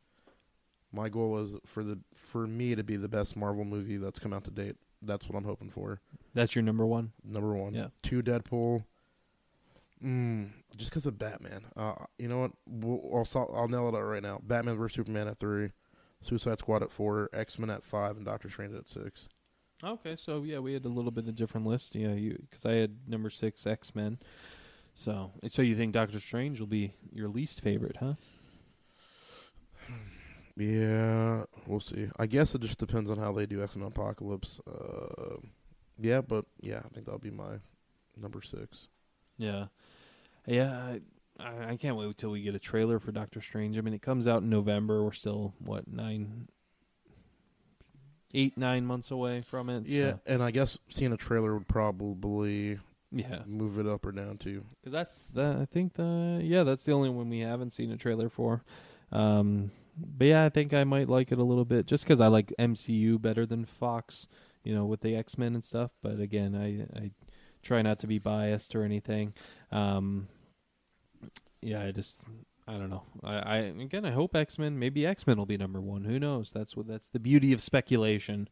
my 0.92 1.10
goal 1.10 1.38
is 1.40 1.56
for 1.66 1.84
the 1.84 2.00
for 2.16 2.48
me 2.48 2.76
to 2.76 2.84
be 2.84 2.96
the 2.98 3.10
best 3.10 3.36
Marvel 3.36 3.66
movie 3.66 3.98
that's 3.98 4.20
come 4.20 4.34
out 4.34 4.44
to 4.46 4.52
date. 4.52 4.76
That's 5.02 5.28
what 5.30 5.38
I'm 5.38 5.46
hoping 5.46 5.70
for. 5.70 6.02
That's 6.34 6.56
your 6.56 6.64
number 6.64 6.86
one. 6.86 7.12
Number 7.24 7.56
one. 7.56 7.74
Yeah. 7.74 7.88
Two 8.04 8.22
Deadpool. 8.22 8.84
Mm, 10.04 10.50
just 10.78 10.92
because 10.92 11.06
of 11.06 11.18
Batman. 11.20 11.66
Uh, 11.76 11.94
you 12.18 12.28
know 12.28 12.40
what? 12.40 12.52
We'll, 12.68 13.26
I'll 13.36 13.52
I'll 13.56 13.68
nail 13.68 13.90
it 13.90 13.96
out 13.96 14.02
right 14.04 14.24
now. 14.24 14.40
Batman 14.44 14.78
vs 14.78 14.96
Superman 14.96 15.28
at 15.28 15.40
three, 15.40 15.72
Suicide 16.22 16.60
Squad 16.60 16.84
at 16.84 16.92
four, 16.92 17.30
X 17.34 17.60
Men 17.60 17.70
at 17.70 17.84
five, 17.84 18.18
and 18.18 18.26
Doctor 18.26 18.50
Strange 18.50 18.76
at 18.76 18.90
six. 18.90 19.30
Okay, 19.84 20.16
so 20.18 20.44
yeah, 20.44 20.60
we 20.60 20.74
had 20.74 20.86
a 20.86 20.90
little 20.90 21.12
bit 21.12 21.28
of 21.28 21.36
different 21.36 21.66
list. 21.66 21.96
Yeah, 21.96 22.14
you 22.14 22.38
because 22.50 22.66
I 22.66 22.74
had 22.74 22.98
number 23.08 23.30
six 23.30 23.66
X 23.66 23.96
Men. 23.96 24.20
So, 24.94 25.32
so 25.48 25.62
you 25.62 25.78
think 25.78 25.94
Doctor 25.94 26.20
Strange 26.20 26.60
will 26.60 26.68
be 26.68 26.94
your 27.14 27.30
least 27.30 27.62
favorite, 27.62 27.98
huh? 28.00 28.14
Yeah, 30.58 31.46
we'll 31.68 31.80
see. 31.80 32.10
I 32.18 32.26
guess 32.26 32.54
it 32.54 32.60
just 32.60 32.80
depends 32.80 33.10
on 33.10 33.18
how 33.18 33.32
they 33.32 33.46
do 33.46 33.64
X 33.64 33.78
Men 33.78 33.88
Apocalypse. 33.88 34.60
Uh, 34.70 35.38
yeah, 35.98 36.20
but 36.20 36.44
yeah, 36.60 36.80
I 36.80 36.90
think 36.90 37.06
that'll 37.06 37.18
be 37.18 37.32
my 37.32 37.60
number 38.18 38.42
six. 38.42 38.90
Yeah, 39.38 39.68
yeah. 40.46 40.74
I, 40.74 41.02
I, 41.40 41.72
I 41.72 41.78
can't 41.78 41.96
wait 41.96 42.18
till 42.18 42.32
we 42.32 42.42
get 42.42 42.56
a 42.56 42.60
trailer 42.60 43.00
for 43.00 43.12
Doctor 43.12 43.42
Strange. 43.42 43.78
I 43.78 43.82
mean, 43.82 43.94
it 43.94 44.02
comes 44.02 44.28
out 44.28 44.42
in 44.42 44.50
November. 44.50 45.04
We're 45.04 45.12
still 45.12 45.54
what 45.60 45.88
nine, 45.88 46.48
eight, 48.34 48.58
nine 48.58 48.86
months 48.86 49.12
away 49.12 49.42
from 49.42 49.70
it. 49.70 49.88
Yeah, 49.88 50.12
so, 50.12 50.20
and 50.26 50.44
I 50.44 50.52
guess 50.52 50.78
seeing 50.90 51.14
a 51.14 51.18
trailer 51.18 51.54
would 51.54 51.68
probably 51.68 52.80
yeah. 53.12 53.40
move 53.46 53.80
it 53.80 53.88
up 53.88 54.06
or 54.06 54.12
down 54.12 54.38
too. 54.38 54.66
Because 54.82 54.94
that's 54.94 55.26
the 55.34 55.58
I 55.62 55.66
think 55.66 55.94
the 55.94 56.42
yeah 56.44 56.64
that's 56.64 56.84
the 56.84 56.92
only 56.92 57.10
one 57.10 57.30
we 57.30 57.40
haven't 57.40 57.74
seen 57.74 57.92
a 57.92 57.98
trailer 57.98 58.30
for. 58.30 58.64
Um, 59.12 59.72
but 59.98 60.28
yeah, 60.28 60.46
I 60.46 60.50
think 60.50 60.74
I 60.74 60.84
might 60.84 61.10
like 61.10 61.32
it 61.32 61.40
a 61.40 61.44
little 61.44 61.66
bit 61.66 61.86
just 61.86 62.04
because 62.04 62.22
I 62.22 62.28
like 62.28 62.54
MCU 62.60 63.22
better 63.22 63.46
than 63.46 63.66
Fox. 63.66 64.28
You 64.64 64.76
know, 64.76 64.86
with 64.86 65.02
the 65.02 65.16
X 65.16 65.38
Men 65.38 65.56
and 65.56 65.64
stuff. 65.64 65.92
But 66.02 66.20
again, 66.20 66.54
I 66.54 67.00
I 67.00 67.12
try 67.64 67.82
not 67.82 68.00
to 68.00 68.08
be 68.08 68.20
biased 68.20 68.76
or 68.76 68.84
anything. 68.84 69.34
Um, 69.72 70.28
yeah, 71.62 71.84
I 71.84 71.91
just 71.91 72.24
I 72.68 72.74
don't 72.74 72.89
know. 72.89 73.03
I, 73.24 73.36
I 73.38 73.57
again 73.57 74.05
I 74.05 74.12
hope 74.12 74.36
X 74.36 74.57
Men 74.60 74.78
maybe 74.78 75.05
X 75.05 75.26
Men 75.26 75.38
will 75.38 75.45
be 75.45 75.57
number 75.57 75.82
one. 75.82 76.03
Who 76.03 76.20
knows? 76.20 76.51
That's 76.51 76.76
what 76.76 76.88
that's 76.88 77.07
the 77.07 77.20
beauty 77.20 77.53
of 77.53 77.62
speculation. 77.62 78.49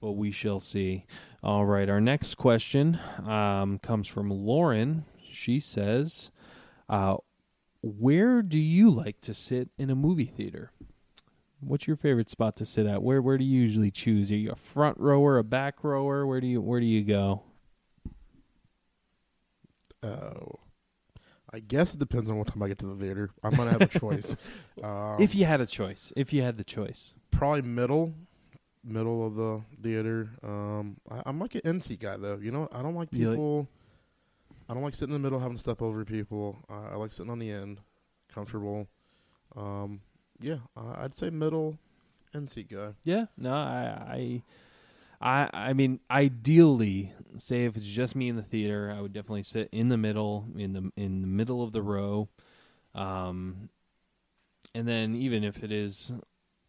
But 0.00 0.12
we 0.12 0.32
shall 0.32 0.60
see. 0.60 1.06
All 1.42 1.64
right, 1.64 1.88
our 1.88 2.00
next 2.00 2.34
question 2.34 2.98
um, 3.26 3.78
comes 3.78 4.06
from 4.06 4.28
Lauren. 4.30 5.04
She 5.30 5.60
says, 5.60 6.30
uh, 6.88 7.16
"Where 7.80 8.42
do 8.42 8.58
you 8.58 8.90
like 8.90 9.20
to 9.22 9.32
sit 9.32 9.70
in 9.78 9.88
a 9.88 9.94
movie 9.94 10.26
theater? 10.26 10.72
What's 11.60 11.86
your 11.86 11.96
favorite 11.96 12.28
spot 12.28 12.56
to 12.56 12.66
sit 12.66 12.86
at? 12.86 13.02
Where 13.02 13.22
Where 13.22 13.38
do 13.38 13.44
you 13.44 13.62
usually 13.62 13.90
choose? 13.90 14.30
Are 14.30 14.36
you 14.36 14.50
a 14.50 14.56
front 14.56 14.98
rower, 14.98 15.38
a 15.38 15.44
back 15.44 15.82
rower? 15.82 16.26
Where 16.26 16.40
do 16.40 16.46
you 16.46 16.60
Where 16.60 16.80
do 16.80 16.86
you 16.86 17.04
go? 17.04 17.42
Oh, 20.02 20.58
I 21.54 21.60
guess 21.60 21.94
it 21.94 22.00
depends 22.00 22.28
on 22.30 22.36
what 22.36 22.48
time 22.48 22.62
I 22.62 22.68
get 22.68 22.78
to 22.78 22.86
the 22.86 22.96
theater. 22.96 23.30
I'm 23.44 23.54
gonna 23.54 23.70
have 23.70 23.82
a 23.82 23.86
choice. 23.86 24.36
Um, 24.82 25.16
if 25.20 25.34
you 25.36 25.44
had 25.46 25.60
a 25.60 25.66
choice, 25.66 26.12
if 26.16 26.32
you 26.32 26.42
had 26.42 26.56
the 26.58 26.64
choice, 26.64 27.14
probably 27.30 27.62
middle, 27.62 28.12
middle 28.82 29.24
of 29.26 29.34
the 29.36 29.62
theater. 29.82 30.28
Um, 30.42 30.96
I, 31.10 31.22
I'm 31.26 31.38
like 31.38 31.54
an 31.54 31.80
seat 31.80 32.00
guy 32.00 32.16
though. 32.16 32.36
You 32.42 32.50
know, 32.50 32.68
I 32.72 32.82
don't 32.82 32.94
like 32.96 33.08
You 33.12 33.28
like- 33.28 33.36
people. 33.36 33.68
I 34.68 34.74
don't 34.74 34.82
like 34.82 34.94
sitting 34.94 35.14
in 35.14 35.22
the 35.22 35.24
middle, 35.26 35.38
having 35.38 35.56
to 35.56 35.60
step 35.60 35.80
over 35.80 36.04
people. 36.04 36.58
Uh, 36.68 36.92
I 36.92 36.96
like 36.96 37.12
sitting 37.12 37.30
on 37.30 37.38
the 37.38 37.50
end, 37.50 37.80
comfortable. 38.34 38.88
Um, 39.56 40.00
yeah, 40.40 40.56
I'd 40.76 41.14
say 41.14 41.30
middle, 41.30 41.78
seat 42.46 42.70
guy. 42.70 42.94
Yeah, 43.04 43.26
no, 43.38 43.52
I, 43.52 44.02
I, 44.08 44.42
I, 45.24 45.48
I 45.54 45.72
mean, 45.72 46.00
ideally, 46.10 47.12
say 47.38 47.64
if 47.64 47.76
it's 47.76 47.86
just 47.86 48.14
me 48.14 48.28
in 48.28 48.36
the 48.36 48.42
theater, 48.42 48.94
I 48.96 49.00
would 49.00 49.14
definitely 49.14 49.42
sit 49.44 49.70
in 49.72 49.88
the 49.88 49.96
middle, 49.96 50.46
in 50.56 50.74
the 50.74 50.92
in 50.96 51.22
the 51.22 51.26
middle 51.26 51.62
of 51.62 51.72
the 51.72 51.82
row, 51.82 52.28
um, 52.94 53.70
and 54.74 54.86
then 54.86 55.14
even 55.14 55.42
if 55.42 55.64
it 55.64 55.72
is 55.72 56.12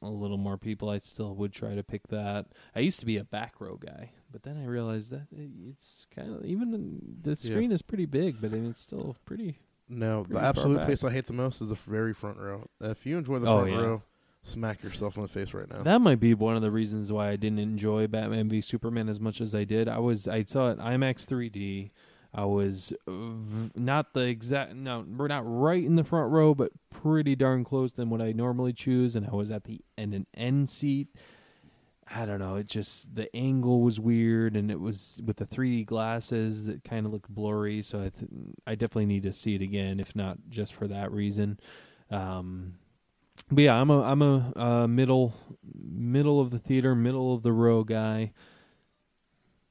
a 0.01 0.07
little 0.09 0.37
more 0.37 0.57
people, 0.57 0.89
I 0.89 0.99
still 0.99 1.35
would 1.35 1.51
try 1.51 1.75
to 1.75 1.83
pick 1.83 2.07
that. 2.09 2.45
I 2.75 2.79
used 2.79 3.01
to 3.01 3.05
be 3.05 3.17
a 3.17 3.25
back 3.25 3.59
row 3.59 3.75
guy, 3.77 4.11
but 4.31 4.43
then 4.43 4.57
I 4.57 4.65
realized 4.65 5.11
that 5.11 5.27
it's 5.33 6.07
kind 6.15 6.33
of 6.33 6.45
even 6.45 7.17
the 7.21 7.35
screen 7.35 7.73
is 7.73 7.81
pretty 7.81 8.05
big, 8.05 8.39
but 8.41 8.53
I 8.53 8.55
mean, 8.55 8.69
it's 8.71 8.81
still 8.81 9.17
pretty. 9.25 9.59
No, 9.87 10.23
Pretty 10.23 10.39
the 10.39 10.47
absolute 10.47 10.81
place 10.81 11.03
I 11.03 11.11
hate 11.11 11.25
the 11.25 11.33
most 11.33 11.61
is 11.61 11.69
the 11.69 11.75
very 11.75 12.13
front 12.13 12.37
row. 12.39 12.67
If 12.81 13.05
you 13.05 13.17
enjoy 13.17 13.39
the 13.39 13.47
Oh, 13.47 13.65
front 13.65 13.71
yeah. 13.71 13.77
row, 13.77 14.03
smack 14.45 14.83
yourself 14.83 15.17
in 15.17 15.23
the 15.23 15.27
face 15.27 15.53
right 15.53 15.69
now. 15.69 15.83
That 15.83 16.01
might 16.01 16.19
be 16.19 16.33
one 16.33 16.55
of 16.55 16.61
the 16.61 16.71
reasons 16.71 17.11
why 17.11 17.29
I 17.29 17.35
didn't 17.35 17.59
enjoy 17.59 18.07
Batman 18.07 18.49
v 18.49 18.61
Superman 18.61 19.09
as 19.09 19.19
much 19.19 19.41
as 19.41 19.53
I 19.53 19.63
did. 19.63 19.89
I 19.89 19.99
was 19.99 20.27
I 20.27 20.43
saw 20.43 20.69
it 20.71 20.79
IMAX 20.79 21.25
3D. 21.25 21.91
I 22.33 22.43
was 22.43 22.93
not 23.07 24.13
the 24.13 24.21
exact 24.21 24.75
no, 24.75 25.05
we're 25.17 25.27
not 25.27 25.43
right 25.45 25.83
in 25.83 25.95
the 25.95 26.03
front 26.03 26.31
row, 26.31 26.53
but 26.53 26.71
pretty 26.89 27.35
darn 27.35 27.63
close 27.63 27.93
than 27.93 28.09
what 28.09 28.21
I 28.21 28.33
normally 28.33 28.73
choose. 28.73 29.15
And 29.15 29.25
I 29.25 29.31
was 29.31 29.51
at 29.51 29.63
the 29.63 29.81
end 29.97 30.13
an 30.13 30.27
end 30.33 30.69
seat. 30.69 31.07
I 32.07 32.25
don't 32.25 32.39
know. 32.39 32.57
It 32.57 32.67
just 32.67 33.15
the 33.15 33.33
angle 33.35 33.81
was 33.81 33.99
weird, 33.99 34.55
and 34.55 34.69
it 34.69 34.79
was 34.79 35.21
with 35.25 35.37
the 35.37 35.45
3D 35.45 35.85
glasses 35.85 36.65
that 36.65 36.83
kind 36.83 37.05
of 37.05 37.13
looked 37.13 37.29
blurry. 37.29 37.81
So 37.81 37.99
I 37.99 38.09
th- 38.09 38.31
I 38.67 38.75
definitely 38.75 39.07
need 39.07 39.23
to 39.23 39.33
see 39.33 39.55
it 39.55 39.61
again, 39.61 39.99
if 39.99 40.15
not 40.15 40.37
just 40.49 40.73
for 40.73 40.87
that 40.87 41.11
reason. 41.11 41.59
Um, 42.11 42.75
but 43.51 43.63
yeah, 43.63 43.75
I'm 43.75 43.89
a 43.89 44.01
I'm 44.01 44.21
a 44.21 44.53
uh, 44.55 44.87
middle 44.87 45.33
middle 45.73 46.39
of 46.39 46.51
the 46.51 46.59
theater, 46.59 46.95
middle 46.95 47.33
of 47.33 47.43
the 47.43 47.51
row 47.51 47.83
guy. 47.83 48.33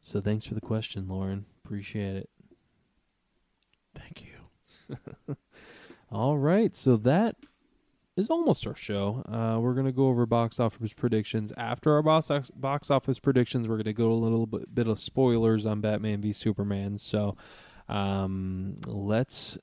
So 0.00 0.20
thanks 0.20 0.44
for 0.44 0.54
the 0.54 0.60
question, 0.60 1.08
Lauren. 1.08 1.46
Appreciate 1.64 2.16
it. 2.16 2.30
Thank 3.94 4.24
you. 4.26 5.36
All 6.12 6.36
right, 6.36 6.76
so 6.76 6.96
that 6.98 7.36
is 8.16 8.30
almost 8.30 8.66
our 8.66 8.76
show. 8.76 9.24
Uh, 9.28 9.58
we're 9.60 9.74
gonna 9.74 9.92
go 9.92 10.08
over 10.08 10.26
box 10.26 10.60
office 10.60 10.92
predictions. 10.92 11.52
After 11.56 11.92
our 11.94 12.02
box 12.02 12.50
box 12.54 12.90
office 12.90 13.18
predictions, 13.18 13.66
we're 13.66 13.78
gonna 13.78 13.92
go 13.92 14.12
a 14.12 14.14
little 14.14 14.46
bit, 14.46 14.72
bit 14.74 14.86
of 14.86 14.98
spoilers 14.98 15.66
on 15.66 15.80
Batman 15.80 16.20
v 16.20 16.32
Superman. 16.32 16.98
So 16.98 17.36
um, 17.88 18.76
let's 18.86 19.58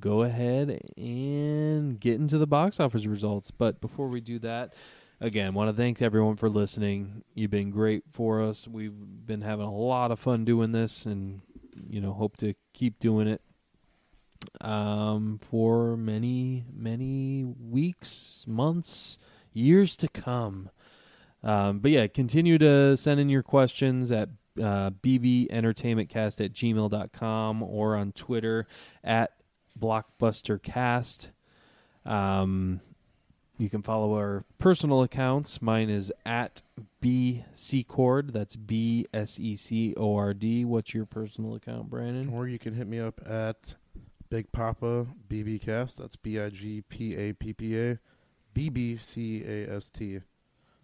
go 0.00 0.22
ahead 0.22 0.80
and 0.96 1.98
get 2.00 2.14
into 2.14 2.38
the 2.38 2.46
box 2.46 2.80
office 2.80 3.06
results. 3.06 3.50
But 3.50 3.80
before 3.80 4.08
we 4.08 4.20
do 4.20 4.38
that, 4.40 4.74
again, 5.20 5.54
want 5.54 5.70
to 5.70 5.76
thank 5.76 6.02
everyone 6.02 6.36
for 6.36 6.48
listening. 6.48 7.22
You've 7.34 7.50
been 7.50 7.70
great 7.70 8.04
for 8.12 8.42
us. 8.42 8.68
We've 8.68 8.92
been 8.94 9.42
having 9.42 9.66
a 9.66 9.74
lot 9.74 10.10
of 10.10 10.18
fun 10.20 10.44
doing 10.44 10.72
this, 10.72 11.06
and 11.06 11.40
you 11.88 12.00
know, 12.00 12.12
hope 12.12 12.36
to 12.38 12.54
keep 12.74 12.98
doing 12.98 13.28
it. 13.28 13.42
um, 14.60 15.38
for 15.42 15.96
many, 15.96 16.64
many 16.74 17.44
weeks, 17.44 18.44
months, 18.46 19.18
years 19.52 19.96
to 19.96 20.08
come. 20.08 20.70
Um, 21.42 21.78
but 21.80 21.90
yeah, 21.90 22.06
continue 22.08 22.58
to 22.58 22.96
send 22.96 23.20
in 23.20 23.28
your 23.28 23.42
questions 23.42 24.10
at 24.10 24.28
uh, 24.60 24.90
bbentertainmentcast 24.90 26.44
at 26.44 26.52
gmail.com 26.52 27.62
or 27.62 27.96
on 27.96 28.12
Twitter 28.12 28.66
at 29.04 29.32
blockbustercast. 29.80 31.28
Um, 32.04 32.80
you 33.58 33.68
can 33.68 33.82
follow 33.82 34.14
our 34.14 34.44
personal 34.58 35.02
accounts. 35.02 35.60
Mine 35.60 35.90
is 35.90 36.12
at 36.24 36.62
B 37.00 37.44
C 37.54 37.82
Secord. 37.82 38.32
That's 38.32 38.54
B 38.54 39.06
S 39.12 39.38
E 39.40 39.56
C 39.56 39.94
O 39.96 40.16
R 40.16 40.32
D. 40.32 40.64
What's 40.64 40.94
your 40.94 41.06
personal 41.06 41.56
account, 41.56 41.90
Brandon? 41.90 42.28
Or 42.28 42.46
you 42.46 42.58
can 42.58 42.74
hit 42.74 42.86
me 42.86 43.00
up 43.00 43.20
at 43.28 43.74
Big 44.30 44.52
Pappa 44.52 45.06
BB 45.28 45.60
Cast. 45.60 45.98
That's 45.98 46.16
B 46.16 46.40
I 46.40 46.50
G 46.50 46.82
P 46.88 47.16
A 47.16 47.32
P 47.32 47.52
P 47.52 47.78
A 47.80 47.98
B 48.54 48.68
B 48.68 48.96
C 48.96 49.42
A 49.44 49.76
S 49.76 49.90
T. 49.90 50.20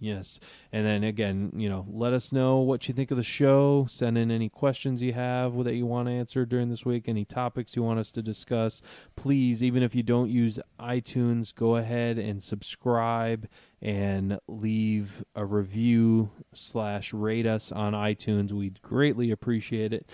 Yes. 0.00 0.40
And 0.72 0.84
then 0.84 1.04
again, 1.04 1.52
you 1.56 1.68
know, 1.68 1.86
let 1.88 2.12
us 2.12 2.32
know 2.32 2.58
what 2.58 2.86
you 2.88 2.94
think 2.94 3.10
of 3.10 3.16
the 3.16 3.22
show. 3.22 3.86
Send 3.88 4.18
in 4.18 4.30
any 4.30 4.48
questions 4.48 5.02
you 5.02 5.12
have 5.12 5.62
that 5.64 5.74
you 5.74 5.86
want 5.86 6.08
to 6.08 6.12
answer 6.12 6.44
during 6.44 6.68
this 6.68 6.84
week, 6.84 7.08
any 7.08 7.24
topics 7.24 7.76
you 7.76 7.82
want 7.82 8.00
us 8.00 8.10
to 8.12 8.22
discuss. 8.22 8.82
Please, 9.16 9.62
even 9.62 9.82
if 9.82 9.94
you 9.94 10.02
don't 10.02 10.30
use 10.30 10.58
iTunes, 10.78 11.54
go 11.54 11.76
ahead 11.76 12.18
and 12.18 12.42
subscribe 12.42 13.48
and 13.80 14.38
leave 14.48 15.24
a 15.36 15.44
review 15.44 16.30
slash 16.52 17.12
rate 17.12 17.46
us 17.46 17.70
on 17.72 17.92
iTunes. 17.92 18.52
We'd 18.52 18.82
greatly 18.82 19.30
appreciate 19.30 19.92
it. 19.92 20.10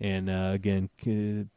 And 0.00 0.28
uh, 0.28 0.50
again, 0.54 0.90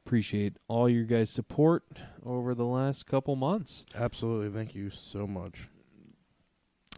appreciate 0.06 0.58
all 0.68 0.90
your 0.90 1.06
guys' 1.06 1.30
support 1.30 1.84
over 2.26 2.54
the 2.54 2.66
last 2.66 3.06
couple 3.06 3.36
months. 3.36 3.86
Absolutely. 3.96 4.50
Thank 4.50 4.76
you 4.76 4.90
so 4.90 5.26
much. 5.26 5.70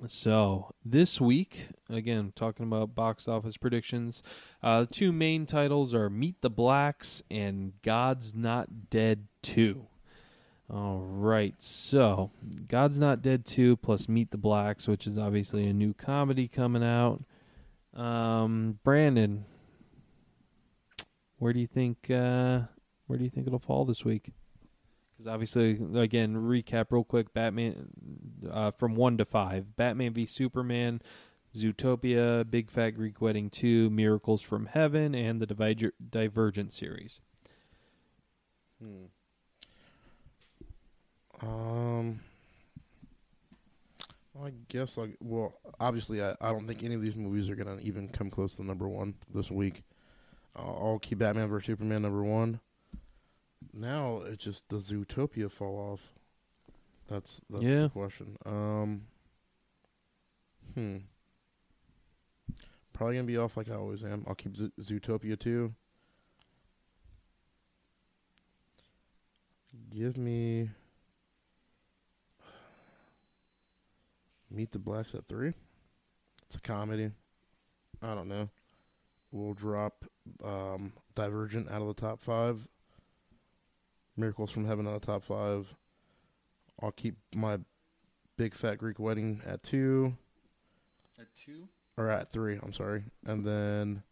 So 0.07 0.73
this 0.85 1.19
week, 1.19 1.67
again, 1.89 2.31
talking 2.33 2.65
about 2.65 2.95
box 2.95 3.27
office 3.27 3.57
predictions, 3.57 4.23
uh, 4.63 4.85
two 4.89 5.11
main 5.11 5.45
titles 5.45 5.93
are 5.93 6.09
Meet 6.09 6.41
the 6.41 6.49
Blacks 6.49 7.21
and 7.29 7.73
God's 7.81 8.33
Not 8.33 8.89
Dead 8.89 9.27
2. 9.41 9.85
All 10.71 10.99
right, 10.99 11.55
so 11.59 12.31
God's 12.67 12.97
Not 12.97 13.21
Dead 13.21 13.45
2 13.45 13.75
plus 13.77 14.07
Meet 14.07 14.31
the 14.31 14.37
Blacks, 14.37 14.87
which 14.87 15.05
is 15.05 15.17
obviously 15.17 15.67
a 15.67 15.73
new 15.73 15.93
comedy 15.93 16.47
coming 16.47 16.83
out. 16.83 17.21
Um, 17.93 18.79
Brandon, 18.83 19.43
where 21.39 21.51
do 21.51 21.59
you 21.59 21.67
think 21.67 22.09
uh, 22.09 22.61
where 23.07 23.17
do 23.17 23.25
you 23.25 23.29
think 23.29 23.47
it'll 23.47 23.59
fall 23.59 23.83
this 23.83 24.05
week? 24.05 24.31
Because 25.19 25.33
obviously, 25.33 25.71
again, 25.95 26.33
recap 26.33 26.85
real 26.91 27.03
quick: 27.03 27.33
Batman 27.33 27.89
uh, 28.49 28.71
from 28.71 28.95
one 28.95 29.17
to 29.17 29.25
five, 29.25 29.75
Batman 29.75 30.13
v 30.13 30.25
Superman, 30.25 31.01
Zootopia, 31.53 32.49
Big 32.49 32.71
Fat 32.71 32.91
Greek 32.91 33.19
Wedding 33.19 33.49
two, 33.49 33.89
Miracles 33.89 34.41
from 34.41 34.67
Heaven, 34.67 35.13
and 35.13 35.41
the 35.41 35.45
Diviger- 35.45 35.91
Divergent 36.09 36.71
series. 36.71 37.19
Hmm. 38.81 39.07
Um, 41.45 42.21
I 44.41 44.53
guess 44.69 44.95
like 44.95 45.17
well, 45.19 45.53
obviously 45.81 46.23
I, 46.23 46.37
I 46.39 46.53
don't 46.53 46.65
think 46.65 46.81
any 46.81 46.95
of 46.95 47.01
these 47.01 47.17
movies 47.17 47.49
are 47.49 47.55
gonna 47.55 47.79
even 47.81 48.07
come 48.07 48.29
close 48.29 48.55
to 48.55 48.63
number 48.63 48.87
one 48.87 49.15
this 49.35 49.51
week. 49.51 49.83
Uh, 50.55 50.61
I'll 50.61 50.99
keep 50.99 51.17
Batman 51.17 51.49
vs 51.49 51.65
Superman 51.65 52.03
number 52.03 52.23
one. 52.23 52.61
Now 53.73 54.21
it 54.21 54.39
just 54.39 54.67
does 54.67 54.89
Zootopia 54.91 55.51
fall 55.51 55.77
off? 55.93 55.99
That's 57.07 57.41
that's 57.49 57.63
Yeah. 57.63 57.81
the 57.83 57.89
question. 57.89 58.37
Um, 58.45 59.01
hmm. 60.73 60.97
Probably 62.93 63.15
gonna 63.15 63.27
be 63.27 63.37
off 63.37 63.57
like 63.57 63.69
I 63.69 63.75
always 63.75 64.03
am. 64.03 64.23
I'll 64.27 64.35
keep 64.35 64.55
Zo- 64.57 64.71
Zootopia 64.81 65.39
too. 65.39 65.73
Give 69.91 70.17
me 70.17 70.69
Meet 74.51 74.71
the 74.71 74.79
Blacks 74.79 75.13
at 75.13 75.27
three. 75.27 75.53
It's 76.47 76.55
a 76.55 76.61
comedy. 76.61 77.11
I 78.01 78.15
don't 78.15 78.27
know. 78.27 78.49
We'll 79.31 79.53
drop 79.53 80.05
um, 80.43 80.91
Divergent 81.15 81.69
out 81.69 81.81
of 81.81 81.87
the 81.87 81.93
top 82.01 82.19
five. 82.21 82.67
Miracles 84.19 84.51
from 84.51 84.65
Heaven 84.65 84.85
on 84.87 84.93
the 84.93 84.99
top 84.99 85.23
five. 85.23 85.73
I'll 86.81 86.91
keep 86.91 87.15
my 87.33 87.57
Big 88.37 88.53
Fat 88.53 88.75
Greek 88.77 88.99
Wedding 88.99 89.41
at 89.45 89.63
two 89.63 90.15
At 91.19 91.27
two. 91.35 91.67
or 91.97 92.09
at 92.09 92.31
three. 92.31 92.59
I'm 92.61 92.71
sorry. 92.73 93.03
And 93.25 93.45
then 93.45 94.03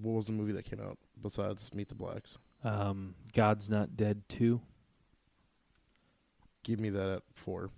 what 0.00 0.12
was 0.12 0.26
the 0.26 0.32
movie 0.32 0.52
that 0.52 0.64
came 0.64 0.80
out 0.80 0.98
besides 1.22 1.70
Meet 1.74 1.88
the 1.88 1.94
Blacks? 1.94 2.36
Um, 2.64 3.14
God's 3.34 3.68
Not 3.70 3.96
Dead 3.96 4.22
two. 4.28 4.60
Give 6.64 6.80
me 6.80 6.90
that 6.90 7.08
at 7.08 7.22
four. 7.34 7.70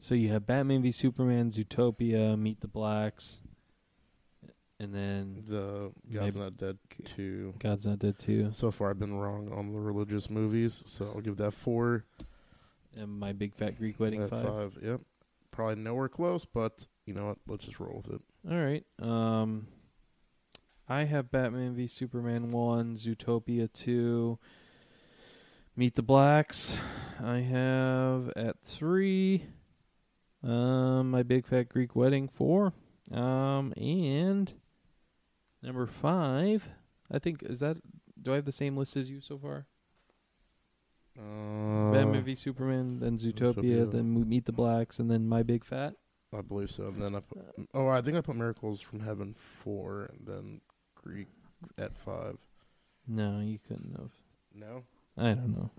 So 0.00 0.14
you 0.14 0.28
have 0.30 0.46
Batman 0.46 0.82
v 0.82 0.90
Superman, 0.92 1.50
Zootopia, 1.50 2.38
Meet 2.38 2.60
the 2.60 2.68
Blacks, 2.68 3.40
and 4.80 4.94
then 4.94 5.44
The 5.48 5.90
God's 6.12 6.36
Not 6.36 6.56
Dead 6.56 6.78
two. 7.16 7.54
God's 7.58 7.86
Not 7.86 7.98
Dead 7.98 8.18
two, 8.18 8.50
So 8.52 8.70
far, 8.70 8.90
I've 8.90 8.98
been 8.98 9.14
wrong 9.14 9.50
on 9.52 9.72
the 9.72 9.78
religious 9.80 10.30
movies, 10.30 10.84
so 10.86 11.06
I'll 11.14 11.20
give 11.20 11.36
that 11.38 11.52
four. 11.52 12.04
and 12.96 13.18
My 13.18 13.32
Big 13.32 13.54
Fat 13.54 13.76
Greek 13.78 13.98
Wedding 14.00 14.22
at 14.22 14.30
five. 14.30 14.44
five. 14.46 14.78
Yep. 14.82 15.00
Probably 15.50 15.76
nowhere 15.76 16.08
close, 16.08 16.44
but 16.44 16.86
you 17.06 17.14
know 17.14 17.26
what? 17.26 17.38
Let's 17.48 17.64
just 17.64 17.80
roll 17.80 18.02
with 18.04 18.14
it. 18.14 18.22
All 18.50 18.56
right. 18.56 18.84
Um, 19.00 19.66
I 20.88 21.04
have 21.04 21.30
Batman 21.30 21.74
v 21.74 21.86
Superman 21.88 22.50
one, 22.52 22.96
Zootopia 22.96 23.68
two, 23.72 24.38
Meet 25.76 25.96
the 25.96 26.02
Blacks. 26.02 26.76
I 27.22 27.38
have 27.38 28.30
at 28.36 28.56
three. 28.64 29.44
Um, 30.42 31.10
my 31.10 31.22
Big 31.24 31.46
Fat 31.46 31.68
Greek 31.68 31.96
Wedding 31.96 32.28
four. 32.28 32.72
Um, 33.12 33.72
and 33.76 34.52
number 35.62 35.86
five. 35.86 36.68
I 37.10 37.18
think 37.18 37.42
is 37.42 37.60
that. 37.60 37.76
Do 38.20 38.32
I 38.32 38.36
have 38.36 38.44
the 38.44 38.52
same 38.52 38.76
list 38.76 38.96
as 38.96 39.08
you 39.08 39.20
so 39.20 39.38
far? 39.38 39.66
Uh, 41.18 41.92
Batman 41.92 42.22
v 42.22 42.34
Superman, 42.34 43.00
then 43.00 43.16
Zootopia, 43.16 43.54
Zootopia. 43.54 43.92
then 43.92 44.28
Meet 44.28 44.46
the 44.46 44.52
Blacks, 44.52 44.98
and 44.98 45.10
then 45.10 45.28
My 45.28 45.42
Big 45.42 45.64
Fat. 45.64 45.94
I 46.36 46.42
believe 46.42 46.70
so. 46.70 46.84
And 46.84 47.00
then 47.00 47.14
I 47.14 47.20
put, 47.20 47.44
oh, 47.74 47.88
I 47.88 48.02
think 48.02 48.16
I 48.16 48.20
put 48.20 48.36
Miracles 48.36 48.80
from 48.80 49.00
Heaven 49.00 49.34
four, 49.34 50.10
and 50.12 50.26
then 50.26 50.60
Greek 50.94 51.28
at 51.78 51.96
five. 51.96 52.36
No, 53.06 53.40
you 53.40 53.58
couldn't 53.66 53.96
have. 53.96 54.10
No. 54.54 54.84
I 55.16 55.34
don't 55.34 55.56
know. 55.56 55.70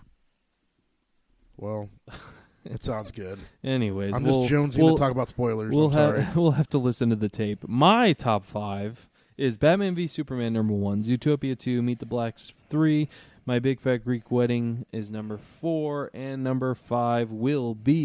Well, 1.58 1.90
it 2.66 2.84
sounds 2.84 3.12
good. 3.12 3.40
Anyways, 3.64 4.16
I'm 4.16 4.24
we'll, 4.24 4.48
just 4.48 4.54
jonesing 4.54 4.82
we'll, 4.82 4.96
to 4.96 5.00
talk 5.00 5.12
about 5.12 5.30
spoilers. 5.30 5.74
we'll 5.74 5.88
I'm 5.88 5.94
sorry. 5.94 6.22
have 6.22 6.36
we'll 6.36 6.52
have 6.52 6.70
to 6.70 6.78
listen 6.78 7.10
to 7.10 7.16
the 7.16 7.30
tape. 7.30 7.68
My 7.68 8.14
top 8.14 8.46
five 8.46 9.09
is 9.40 9.58
Batman 9.58 9.96
v 9.96 10.06
Superman 10.06 10.52
number 10.54 10.74
one, 10.74 11.02
Zootopia 11.02 11.58
two, 11.58 11.82
Meet 11.82 12.00
the 12.00 12.06
Blacks 12.06 12.54
three, 12.70 13.08
My 13.46 13.58
Big 13.58 13.80
Fat 13.80 14.04
Greek 14.04 14.30
Wedding 14.30 14.86
is 14.92 15.10
number 15.10 15.40
four, 15.62 16.12
and 16.14 16.44
number 16.44 16.76
five 16.76 17.32
will 17.32 17.74
be. 17.74 17.96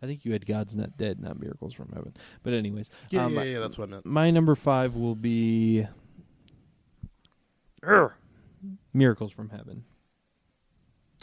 I 0.00 0.06
think 0.06 0.24
you 0.24 0.32
had 0.32 0.46
God's 0.46 0.76
Not 0.76 0.96
Dead, 0.96 1.20
not 1.20 1.40
Miracles 1.40 1.74
from 1.74 1.90
Heaven. 1.92 2.14
But 2.44 2.52
anyways, 2.52 2.88
yeah, 3.10 3.24
um, 3.24 3.34
yeah, 3.34 3.42
yeah. 3.42 3.58
That's 3.58 3.76
what 3.76 3.88
I 3.88 3.90
meant. 3.90 4.06
my 4.06 4.30
number 4.30 4.54
five 4.54 4.94
will 4.94 5.16
be 5.16 5.84
Urgh. 7.82 8.12
Miracles 8.94 9.32
from 9.32 9.48
Heaven. 9.50 9.82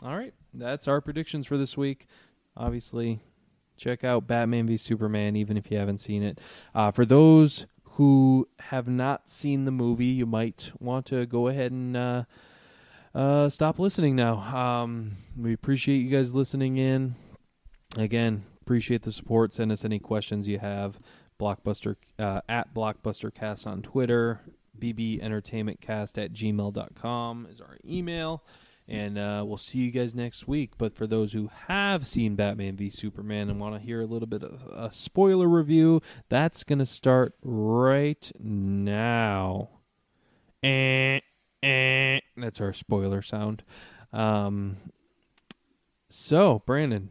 All 0.04 0.18
right, 0.18 0.34
that's 0.54 0.90
our 0.90 1.00
predictions 1.00 1.48
for 1.48 1.58
this 1.58 1.78
week. 1.78 2.08
Obviously, 2.58 3.22
check 3.84 4.04
out 4.04 4.28
Batman 4.28 4.66
v 4.68 4.78
Superman, 4.78 5.36
even 5.36 5.58
if 5.58 5.70
you 5.70 5.78
haven't 5.78 6.00
seen 6.00 6.24
it. 6.24 6.40
Uh, 6.74 6.92
for 6.92 7.06
those 7.06 7.66
who 7.84 8.48
have 8.60 8.88
not 8.88 9.30
seen 9.30 9.66
the 9.66 9.72
movie, 9.72 10.06
you 10.06 10.26
might 10.26 10.72
want 10.80 11.06
to 11.08 11.26
go 11.26 11.48
ahead 11.50 11.72
and 11.72 11.98
uh, 11.98 12.24
uh, 13.14 13.50
stop 13.50 13.80
listening 13.80 14.16
now. 14.16 14.36
Um, 14.36 15.18
we 15.38 15.54
appreciate 15.54 15.98
you 15.98 16.10
guys 16.10 16.34
listening 16.34 16.78
in. 16.78 17.16
Again, 17.98 18.44
appreciate 18.62 19.04
the 19.04 19.12
support. 19.12 19.54
Send 19.54 19.72
us 19.72 19.86
any 19.86 20.00
questions 20.00 20.48
you 20.48 20.60
have. 20.60 21.00
Blockbuster 21.40 21.96
uh, 22.18 22.42
at 22.48 22.74
BlockbusterCast 22.74 23.68
on 23.68 23.82
Twitter. 23.82 24.40
BBEntertainmentCast 24.80 26.24
at 26.24 26.34
gmail.com 26.34 27.48
is 27.52 27.62
our 27.62 27.78
email. 27.86 28.44
And 28.88 29.18
uh, 29.18 29.44
we'll 29.46 29.58
see 29.58 29.80
you 29.80 29.92
guys 29.92 30.14
next 30.14 30.48
week. 30.48 30.72
But 30.78 30.96
for 30.96 31.08
those 31.08 31.32
who 31.32 31.50
have 31.68 32.06
seen 32.06 32.36
Batman 32.36 32.76
v 32.76 32.90
Superman 32.90 33.50
and 33.50 33.60
want 33.60 33.76
to 33.76 33.82
hear 33.82 34.02
a 34.02 34.06
little 34.06 34.28
bit 34.28 34.44
of 34.44 34.62
a 34.72 34.92
spoiler 34.92 35.48
review, 35.48 36.02
that's 36.30 36.64
going 36.64 36.80
to 36.80 36.86
start 36.86 37.34
right 37.42 38.32
now. 38.40 39.70
Eh, 40.62 41.20
eh. 41.62 42.20
That's 42.36 42.60
our 42.60 42.74
spoiler 42.74 43.22
sound. 43.22 43.64
Um, 44.12 44.78
so, 46.10 46.62
Brandon, 46.66 47.10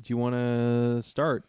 do 0.00 0.12
you 0.12 0.16
want 0.16 0.34
to 0.34 1.02
start? 1.02 1.44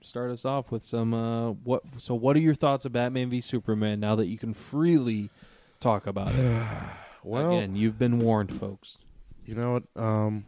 Start 0.00 0.32
us 0.32 0.44
off 0.44 0.72
with 0.72 0.82
some. 0.82 1.14
Uh, 1.14 1.50
what? 1.52 1.84
So, 1.98 2.16
what 2.16 2.34
are 2.34 2.40
your 2.40 2.56
thoughts 2.56 2.84
of 2.84 2.92
Batman 2.92 3.30
v 3.30 3.40
Superman 3.40 4.00
now 4.00 4.16
that 4.16 4.26
you 4.26 4.36
can 4.36 4.52
freely 4.52 5.30
talk 5.78 6.08
about 6.08 6.34
it? 6.34 6.62
Well, 7.24 7.56
Again, 7.58 7.76
you've 7.76 7.98
been 7.98 8.18
warned, 8.18 8.54
folks. 8.54 8.98
you 9.44 9.54
know 9.54 9.72
what? 9.72 10.02
Um, 10.02 10.46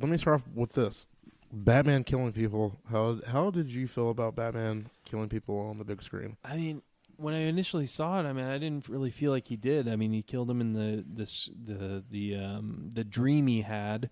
let 0.00 0.08
me 0.08 0.18
start 0.18 0.40
off 0.40 0.46
with 0.54 0.72
this: 0.72 1.08
Batman 1.52 2.04
killing 2.04 2.32
people. 2.32 2.78
How 2.90 3.18
how 3.26 3.50
did 3.50 3.68
you 3.68 3.88
feel 3.88 4.10
about 4.10 4.36
Batman 4.36 4.90
killing 5.04 5.28
people 5.28 5.58
on 5.58 5.78
the 5.78 5.84
big 5.84 6.02
screen? 6.02 6.36
I 6.44 6.56
mean, 6.56 6.82
when 7.16 7.34
I 7.34 7.40
initially 7.40 7.86
saw 7.86 8.20
it, 8.20 8.24
I 8.26 8.32
mean, 8.32 8.44
I 8.44 8.58
didn't 8.58 8.88
really 8.88 9.10
feel 9.10 9.32
like 9.32 9.48
he 9.48 9.56
did. 9.56 9.88
I 9.88 9.96
mean, 9.96 10.12
he 10.12 10.22
killed 10.22 10.50
him 10.50 10.60
in 10.60 10.72
the 10.72 11.04
this 11.06 11.50
the 11.64 12.04
the 12.08 12.36
um, 12.36 12.90
the 12.94 13.04
dream 13.04 13.46
he 13.48 13.62
had, 13.62 14.10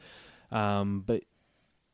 um, 0.51 1.05
but 1.07 1.23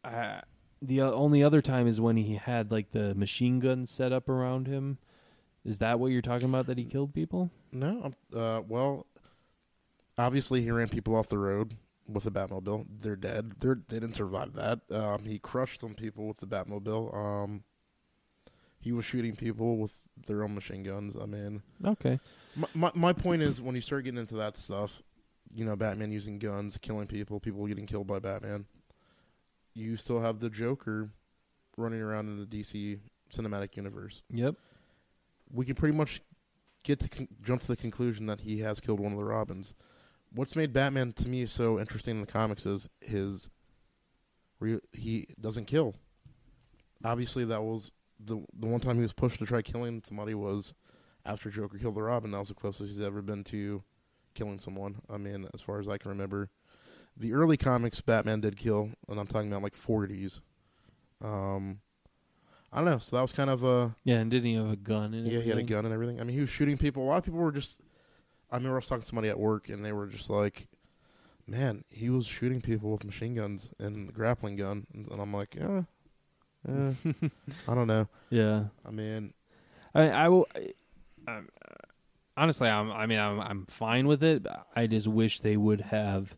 I, 0.03 0.41
the 0.81 1.03
only 1.03 1.45
other 1.45 1.61
time 1.61 1.87
is 1.87 2.01
when 2.01 2.17
he 2.17 2.37
had 2.37 2.71
like 2.73 2.93
the 2.93 3.15
machine 3.15 3.61
gun 3.61 3.85
set 3.87 4.11
up 4.13 4.29
around 4.29 4.67
him. 4.67 4.99
Is 5.65 5.79
that 5.79 6.01
what 6.01 6.09
you're 6.09 6.23
talking 6.23 6.49
about? 6.49 6.67
That 6.67 6.79
he 6.79 6.85
killed 6.85 7.15
people? 7.15 7.51
No, 7.73 8.03
I'm- 8.03 8.17
uh, 8.39 8.61
well, 8.67 9.07
obviously 10.19 10.61
he 10.63 10.71
ran 10.71 10.89
people 10.89 11.17
off 11.17 11.29
the 11.29 11.39
road 11.39 11.75
with 12.07 12.25
the 12.25 12.31
Batmobile. 12.31 12.87
They're 13.01 13.17
dead. 13.17 13.55
They're 13.61 13.81
they 13.89 13.99
didn't 14.01 14.17
survive 14.17 14.53
that. 14.55 14.81
Um, 14.91 15.25
he 15.25 15.39
crushed 15.39 15.81
some 15.81 15.95
people 15.95 16.27
with 16.29 16.39
the 16.39 16.47
Batmobile. 16.47 17.15
Um, 17.15 17.65
he 18.81 18.93
was 18.93 19.05
shooting 19.05 19.37
people 19.37 19.79
with 19.79 19.95
their 20.27 20.43
own 20.43 20.55
machine 20.55 20.83
guns. 20.83 21.17
I 21.21 21.27
mean, 21.27 21.63
Okay. 21.85 22.19
my 22.57 22.69
my, 22.75 22.91
my 22.95 23.13
point 23.13 23.43
is 23.43 23.61
when 23.63 23.75
you 23.75 23.81
start 23.81 24.05
getting 24.05 24.21
into 24.21 24.35
that 24.37 24.57
stuff, 24.57 25.03
you 25.55 25.65
know, 25.65 25.77
Batman 25.77 26.11
using 26.11 26.39
guns, 26.39 26.77
killing 26.79 27.07
people, 27.07 27.41
people 27.41 27.67
getting 27.67 27.87
killed 27.87 28.07
by 28.07 28.19
Batman. 28.19 28.67
You 29.75 29.97
still 29.97 30.21
have 30.21 30.41
the 30.41 30.51
Joker 30.51 31.09
running 31.79 32.03
around 32.03 32.29
in 32.29 32.39
the 32.39 32.47
DC 32.47 32.99
cinematic 33.35 33.77
universe. 33.77 34.23
Yep. 34.31 34.57
we 35.51 35.65
can 35.65 35.75
pretty 35.75 35.97
much 35.97 36.21
get 36.83 37.01
to 37.01 37.09
con- 37.09 37.29
jump 37.43 37.63
to 37.63 37.69
the 37.69 37.77
conclusion 37.77 38.27
that 38.27 38.41
he 38.41 38.61
has 38.61 38.81
killed 38.81 39.01
one 39.01 39.13
of 39.13 39.19
the 39.19 39.25
Robins. 39.25 39.75
What's 40.35 40.57
made 40.57 40.73
Batman 40.73 41.13
to 41.15 41.29
me 41.29 41.47
so 41.47 41.79
interesting 41.79 42.17
in 42.17 42.21
the 42.23 42.33
comics 42.33 42.65
is 42.67 42.89
his 43.01 43.51
re- 44.61 44.81
he 44.93 45.29
doesn't 45.41 45.67
kill. 45.67 45.95
Obviously, 47.05 47.45
that 47.45 47.63
was 47.63 47.91
the 48.19 48.43
the 48.59 48.67
one 48.67 48.81
time 48.81 48.97
he 48.97 49.03
was 49.03 49.13
pushed 49.13 49.39
to 49.41 49.47
try 49.47 49.63
killing 49.63 50.03
somebody 50.05 50.35
was 50.35 50.75
after 51.27 51.51
Joker 51.51 51.79
killed 51.79 51.97
the 51.97 52.03
Robin. 52.03 52.31
That 52.31 52.39
was 52.39 52.49
the 52.49 52.55
closest 52.55 52.89
he's 52.89 53.01
ever 53.01 53.23
been 53.23 53.45
to 53.45 53.83
killing 54.35 54.59
someone. 54.59 55.01
I 55.11 55.19
mean, 55.19 55.49
as 55.55 55.61
far 55.61 55.79
as 55.81 55.89
I 55.89 55.99
can 55.99 56.11
remember, 56.11 56.49
the 57.17 57.33
early 57.35 57.57
comics 57.57 58.01
Batman 58.01 58.41
did 58.41 58.57
kill, 58.57 58.91
and 59.09 59.21
I'm 59.21 59.27
talking 59.27 59.49
about 59.49 59.63
like 59.63 59.77
40s. 59.77 60.41
Um, 61.21 61.81
I 62.73 62.77
don't 62.77 62.85
know. 62.87 62.99
So 62.99 63.17
that 63.17 63.23
was 63.23 63.33
kind 63.33 63.51
of 63.51 63.65
a 63.65 63.95
Yeah, 64.05 64.17
and 64.17 64.31
didn't 64.31 64.47
he 64.47 64.55
have 64.55 64.71
a 64.71 64.77
gun? 64.77 65.13
And 65.15 65.27
yeah, 65.27 65.41
he 65.41 65.49
had 65.51 65.59
a 65.59 65.63
gun 65.63 65.85
and 65.85 65.93
everything. 65.93 66.21
I 66.21 66.25
mean, 66.25 66.35
he 66.35 66.41
was 66.41 66.51
shooting 66.51 66.79
people. 66.79 67.03
A 67.03 67.07
lot 67.07 67.19
of 67.19 67.25
people 67.25 67.41
were 67.41 67.53
just. 67.53 67.81
I 68.51 68.57
remember 68.57 68.77
I 68.77 68.79
was 68.79 68.87
talking 68.87 69.03
to 69.03 69.07
somebody 69.09 69.29
at 69.29 69.39
work, 69.39 69.69
and 69.69 69.85
they 69.85 69.93
were 69.93 70.07
just 70.07 70.29
like, 70.31 70.69
"Man, 71.47 71.85
he 71.91 72.09
was 72.11 72.27
shooting 72.27 72.61
people 72.61 72.91
with 72.93 73.05
machine 73.05 73.35
guns 73.35 73.71
and 73.79 74.09
the 74.09 74.13
grappling 74.13 74.57
gun," 74.57 74.87
and, 74.95 75.07
and 75.09 75.21
I'm 75.21 75.33
like, 75.35 75.55
"Yeah, 75.55 75.83
eh, 76.69 76.93
I 77.69 77.75
don't 77.75 77.87
know." 77.87 78.09
Yeah. 78.31 78.65
I 78.87 78.91
mean, 78.91 79.33
I 79.95 80.09
I 80.11 80.29
will. 80.29 80.47
I, 80.55 80.73
I'm- 81.31 81.49
honestly, 82.37 82.69
I'm. 82.69 82.91
I 82.91 83.07
mean, 83.07 83.19
I'm. 83.19 83.41
I'm 83.41 83.67
fine 83.67 84.07
with 84.07 84.23
it. 84.23 84.47
I 84.77 84.87
just 84.87 85.07
wish 85.07 85.41
they 85.41 85.57
would 85.57 85.81
have 85.83 86.37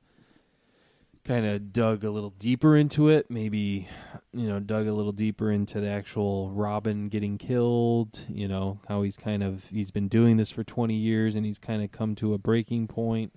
kind 1.25 1.47
of 1.47 1.73
dug 1.73 2.05
a 2.05 2.11
little 2.11 2.35
deeper 2.39 2.77
into 2.77 3.09
it. 3.09 3.31
Maybe, 3.31 3.89
you 4.33 4.49
know, 4.49 4.61
dug 4.61 4.87
a 4.87 4.93
little 4.93 5.13
deeper 5.13 5.51
into 5.51 5.81
the 5.81 5.89
actual 5.89 6.51
Robin 6.51 7.09
getting 7.09 7.39
killed. 7.39 8.21
You 8.29 8.49
know 8.49 8.81
how 8.89 9.03
he's 9.03 9.17
kind 9.17 9.43
of 9.43 9.65
he's 9.65 9.91
been 9.91 10.09
doing 10.09 10.37
this 10.37 10.51
for 10.51 10.65
20 10.65 10.95
years 10.95 11.35
and 11.35 11.45
he's 11.47 11.59
kind 11.59 11.83
of 11.83 11.93
come 11.93 12.15
to 12.17 12.35
a 12.35 12.39
breaking 12.39 12.89
point. 12.89 13.35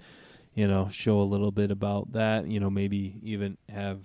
You 0.53 0.67
know, 0.67 0.89
show 0.91 1.21
a 1.21 1.23
little 1.23 1.51
bit 1.51 1.71
about 1.71 2.13
that. 2.13 2.47
You 2.47 2.59
know, 2.59 2.69
maybe 2.69 3.19
even 3.21 3.57
have 3.69 3.99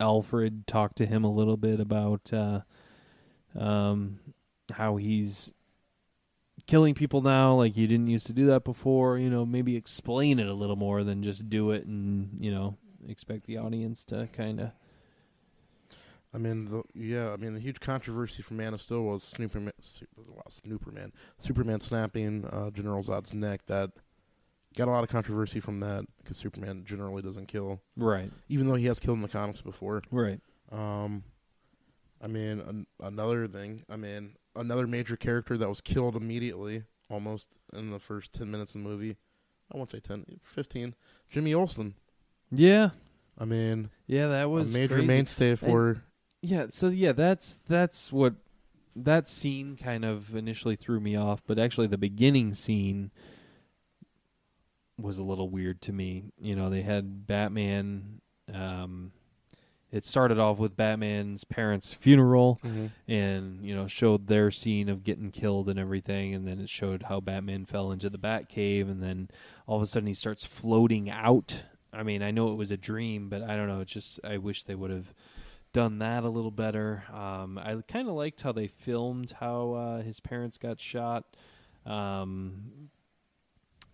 Alfred 0.00 0.66
talk 0.66 0.94
to 0.96 1.06
him 1.06 1.24
a 1.24 1.32
little 1.32 1.56
bit 1.56 1.80
about. 1.80 2.32
uh 2.32 2.60
um, 3.58 4.18
how 4.72 4.96
he's 4.96 5.52
killing 6.66 6.94
people 6.94 7.20
now 7.20 7.54
like 7.54 7.76
you 7.76 7.86
didn't 7.86 8.06
used 8.06 8.26
to 8.26 8.32
do 8.32 8.46
that 8.46 8.64
before 8.64 9.18
you 9.18 9.28
know 9.28 9.44
maybe 9.44 9.76
explain 9.76 10.38
it 10.38 10.46
a 10.46 10.54
little 10.54 10.76
more 10.76 11.04
than 11.04 11.22
just 11.22 11.50
do 11.50 11.72
it 11.72 11.84
and 11.84 12.30
you 12.40 12.50
know 12.50 12.76
expect 13.08 13.46
the 13.46 13.58
audience 13.58 14.04
to 14.04 14.28
kind 14.32 14.60
of 14.60 14.70
I 16.34 16.38
mean, 16.38 16.64
the, 16.64 16.82
yeah, 16.94 17.32
I 17.32 17.36
mean, 17.36 17.54
the 17.54 17.60
huge 17.60 17.78
controversy 17.78 18.42
for 18.42 18.54
Man 18.54 18.74
of 18.74 18.82
Steel 18.82 19.02
was 19.02 19.22
Superman, 19.22 19.72
wow, 20.26 20.42
Superman, 20.48 21.12
Superman 21.38 21.80
snapping 21.80 22.44
uh, 22.46 22.70
General 22.70 23.04
Zod's 23.04 23.32
neck. 23.32 23.60
That 23.66 23.92
got 24.76 24.88
a 24.88 24.90
lot 24.90 25.04
of 25.04 25.10
controversy 25.10 25.60
from 25.60 25.78
that 25.80 26.04
because 26.18 26.36
Superman 26.36 26.84
generally 26.84 27.22
doesn't 27.22 27.46
kill, 27.46 27.80
right 27.96 28.32
even 28.48 28.66
though 28.68 28.74
he 28.74 28.86
has 28.86 28.98
killed 28.98 29.18
in 29.18 29.22
the 29.22 29.28
comics 29.28 29.62
before. 29.62 30.02
right 30.10 30.40
Um, 30.72 31.22
I 32.20 32.26
mean, 32.26 32.60
an, 32.60 32.86
another 33.00 33.46
thing. 33.46 33.84
I 33.88 33.94
mean, 33.94 34.34
another 34.56 34.88
major 34.88 35.16
character 35.16 35.56
that 35.56 35.68
was 35.68 35.80
killed 35.80 36.16
immediately, 36.16 36.82
almost 37.08 37.46
in 37.72 37.92
the 37.92 38.00
first 38.00 38.32
ten 38.32 38.50
minutes 38.50 38.74
of 38.74 38.82
the 38.82 38.88
movie. 38.88 39.16
I 39.72 39.76
won't 39.76 39.90
say 39.90 40.00
10, 40.00 40.40
15. 40.42 40.94
Jimmy 41.30 41.54
Olsen. 41.54 41.94
Yeah 42.54 42.90
I 43.38 43.44
mean, 43.44 43.90
yeah 44.06 44.28
that 44.28 44.44
a 44.44 44.48
was 44.48 44.72
major 44.72 44.94
crazy. 44.94 45.06
mainstay 45.06 45.54
for. 45.56 46.02
yeah 46.42 46.66
so 46.70 46.88
yeah 46.88 47.12
that's 47.12 47.58
that's 47.68 48.12
what 48.12 48.34
that 48.96 49.28
scene 49.28 49.76
kind 49.76 50.04
of 50.04 50.36
initially 50.36 50.76
threw 50.76 51.00
me 51.00 51.16
off 51.16 51.42
but 51.46 51.58
actually 51.58 51.88
the 51.88 51.98
beginning 51.98 52.54
scene 52.54 53.10
was 55.00 55.18
a 55.18 55.22
little 55.24 55.48
weird 55.50 55.80
to 55.82 55.92
me 55.92 56.24
you 56.40 56.54
know 56.54 56.70
they 56.70 56.82
had 56.82 57.26
batman 57.26 58.20
um 58.52 59.10
it 59.90 60.04
started 60.04 60.38
off 60.38 60.58
with 60.58 60.76
batman's 60.76 61.42
parents 61.42 61.92
funeral 61.94 62.60
Mhm. 62.64 62.90
and 63.08 63.64
you 63.64 63.74
know 63.74 63.88
showed 63.88 64.28
their 64.28 64.52
scene 64.52 64.88
of 64.88 65.02
getting 65.02 65.32
killed 65.32 65.68
and 65.68 65.78
everything 65.80 66.32
and 66.32 66.46
then 66.46 66.60
it 66.60 66.68
showed 66.70 67.02
how 67.04 67.18
batman 67.18 67.64
fell 67.64 67.90
into 67.90 68.08
the 68.08 68.18
bat 68.18 68.48
cave 68.48 68.88
and 68.88 69.02
then 69.02 69.28
all 69.66 69.76
of 69.78 69.82
a 69.82 69.86
sudden 69.86 70.06
he 70.06 70.14
starts 70.14 70.44
floating 70.44 71.10
out 71.10 71.64
i 71.94 72.02
mean 72.02 72.22
i 72.22 72.30
know 72.30 72.50
it 72.50 72.56
was 72.56 72.70
a 72.70 72.76
dream 72.76 73.28
but 73.28 73.42
i 73.42 73.56
don't 73.56 73.68
know. 73.68 73.80
It's 73.80 73.92
just 73.92 74.20
i 74.24 74.38
wish 74.38 74.64
they 74.64 74.74
would 74.74 74.90
have 74.90 75.12
done 75.72 75.98
that 75.98 76.22
a 76.22 76.28
little 76.28 76.52
better. 76.52 77.02
Um, 77.12 77.58
i 77.58 77.76
kind 77.88 78.08
of 78.08 78.14
liked 78.14 78.40
how 78.40 78.52
they 78.52 78.68
filmed 78.68 79.32
how 79.32 79.72
uh, 79.72 80.02
his 80.02 80.20
parents 80.20 80.56
got 80.56 80.80
shot. 80.80 81.24
Um, 81.84 82.90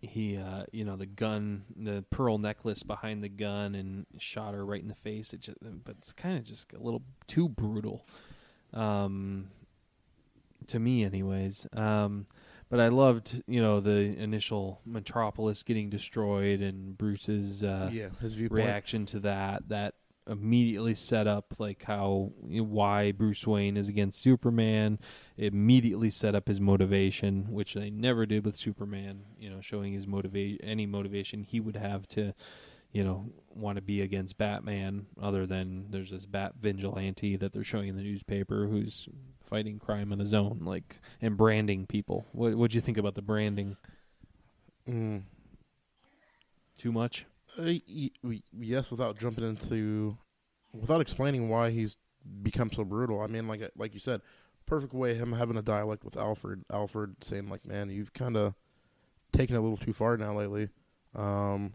he 0.03 0.37
uh, 0.37 0.65
you 0.73 0.85
know 0.85 0.97
the 0.97 1.07
gun 1.07 1.65
the 1.77 2.05
pearl 2.11 2.39
necklace 2.39 2.83
behind 2.83 3.23
the 3.23 3.29
gun 3.29 3.75
and 3.75 4.07
shot 4.19 4.55
her 4.55 4.65
right 4.65 4.81
in 4.81 4.89
the 4.89 4.95
face. 4.95 5.33
It 5.33 5.41
just 5.41 5.59
but 5.85 5.97
it's 5.99 6.13
kind 6.13 6.39
of 6.39 6.45
just 6.45 6.73
a 6.73 6.79
little 6.79 7.03
too 7.27 7.49
brutal 7.49 8.07
um, 8.73 9.49
to 10.69 10.79
me 10.79 11.05
anyways. 11.05 11.67
Um, 11.75 12.27
but 12.71 12.81
I 12.81 12.89
loved 12.89 13.43
you 13.47 13.61
know 13.61 13.81
the 13.81 13.91
initial 13.91 14.81
Metropolis 14.87 15.63
getting 15.63 15.91
destroyed 15.91 16.61
and 16.61 16.97
Bruce's 16.97 17.63
uh, 17.63 17.91
yeah, 17.93 18.09
his 18.21 18.35
viewpoint. 18.35 18.65
reaction 18.65 19.07
to 19.07 19.21
that 19.21 19.69
that 19.69 19.95
immediately 20.27 20.95
set 20.95 21.27
up 21.27 21.55
like 21.59 21.83
how 21.83 22.31
why 22.39 23.11
Bruce 23.11 23.47
Wayne 23.47 23.77
is 23.77 23.89
against 23.89 24.23
Superman 24.23 24.99
immediately 25.37 26.09
set 26.09 26.35
up 26.35 26.47
his 26.47 26.61
motivation 26.61 27.51
which 27.51 27.75
they 27.75 27.91
never 27.91 28.25
did 28.27 28.45
with 28.45 28.57
Superman 28.57 29.23
you 29.39 29.51
know 29.51 29.61
showing 29.61 29.93
his 29.93 30.07
motivate 30.07 30.61
any 30.63 30.87
motivation 30.87 31.43
he 31.43 31.59
would 31.59 31.77
have 31.77 32.07
to 32.09 32.33
you 32.93 33.03
know 33.03 33.27
want 33.55 33.77
to 33.77 33.83
be 33.83 34.03
against 34.03 34.39
Batman 34.39 35.07
other 35.21 35.47
than 35.47 35.87
there's 35.91 36.11
this 36.11 36.27
bat 36.27 36.53
vigilante 36.61 37.37
that 37.37 37.53
they're 37.53 37.65
showing 37.65 37.89
in 37.89 37.97
the 37.97 38.03
newspaper 38.03 38.69
who's 38.69 39.09
fighting 39.51 39.79
crime 39.79 40.13
on 40.13 40.19
his 40.21 40.33
own 40.33 40.61
like 40.63 41.01
and 41.21 41.37
branding 41.37 41.85
people 41.87 42.25
what 42.33 42.55
what'd 42.55 42.75
you 42.75 42.81
think 42.81 42.97
about 42.99 43.15
the 43.15 43.23
branding 43.23 43.77
Mm. 44.89 45.23
too 46.79 46.91
much 46.93 47.27
Uh, 47.59 47.75
yes, 48.53 48.91
without 48.91 49.19
jumping 49.19 49.45
into, 49.45 50.17
without 50.73 51.01
explaining 51.01 51.49
why 51.49 51.71
he's 51.71 51.97
become 52.43 52.71
so 52.73 52.85
brutal. 52.85 53.21
I 53.21 53.27
mean, 53.27 53.49
like 53.49 53.61
like 53.77 53.93
you 53.93 54.01
said, 54.01 54.21
perfect 54.67 54.95
way 54.95 55.15
him 55.15 55.33
having 55.33 55.57
a 55.57 55.63
dialect 55.63 56.05
with 56.05 56.17
Alfred. 56.17 56.65
Alfred 56.71 57.17
saying 57.23 57.49
like, 57.49 57.67
"Man, 57.67 57.91
you've 57.91 58.13
kind 58.13 58.37
of 58.37 58.55
taken 59.33 59.57
it 59.57 59.59
a 59.59 59.63
little 59.63 59.77
too 59.77 59.93
far 59.93 60.17
now 60.17 60.33
lately." 60.37 60.71
Um, 61.15 61.75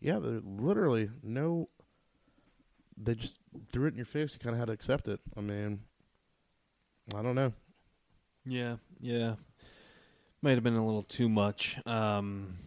yeah, 0.00 0.18
there 0.20 0.40
literally 0.44 1.10
no. 1.22 1.68
They 2.96 3.14
just 3.16 3.36
threw 3.72 3.86
it 3.86 3.90
in 3.92 3.96
your 3.96 4.06
face. 4.06 4.32
You 4.32 4.38
kind 4.38 4.54
of 4.54 4.60
had 4.60 4.66
to 4.66 4.72
accept 4.72 5.08
it. 5.08 5.20
I 5.36 5.40
mean, 5.40 5.80
I 7.14 7.22
don't 7.22 7.34
know. 7.34 7.52
Yeah, 8.46 8.76
yeah. 9.00 9.34
might 10.42 10.54
have 10.54 10.62
been 10.62 10.76
a 10.76 10.84
little 10.84 11.02
too 11.02 11.28
much. 11.28 11.76
Um, 11.86 12.58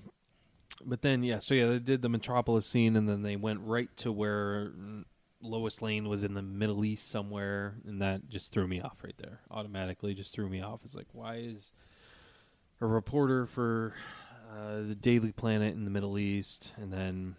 but 0.85 1.01
then 1.01 1.23
yeah, 1.23 1.39
so 1.39 1.53
yeah, 1.53 1.67
they 1.67 1.79
did 1.79 2.01
the 2.01 2.09
Metropolis 2.09 2.65
scene, 2.65 2.95
and 2.95 3.07
then 3.07 3.21
they 3.21 3.35
went 3.35 3.61
right 3.61 3.95
to 3.97 4.11
where 4.11 4.71
Lois 5.41 5.81
Lane 5.81 6.07
was 6.07 6.23
in 6.23 6.33
the 6.33 6.41
Middle 6.41 6.85
East 6.85 7.09
somewhere, 7.09 7.75
and 7.85 8.01
that 8.01 8.29
just 8.29 8.51
threw 8.51 8.67
me 8.67 8.81
off 8.81 8.97
right 9.03 9.15
there. 9.17 9.39
Automatically, 9.51 10.13
just 10.13 10.33
threw 10.33 10.49
me 10.49 10.61
off. 10.61 10.81
It's 10.83 10.95
like, 10.95 11.07
why 11.11 11.37
is 11.37 11.71
a 12.81 12.85
reporter 12.85 13.45
for 13.45 13.93
uh, 14.51 14.81
the 14.87 14.95
Daily 14.95 15.31
Planet 15.31 15.73
in 15.73 15.85
the 15.85 15.91
Middle 15.91 16.17
East, 16.17 16.71
and 16.77 16.91
then 16.91 17.35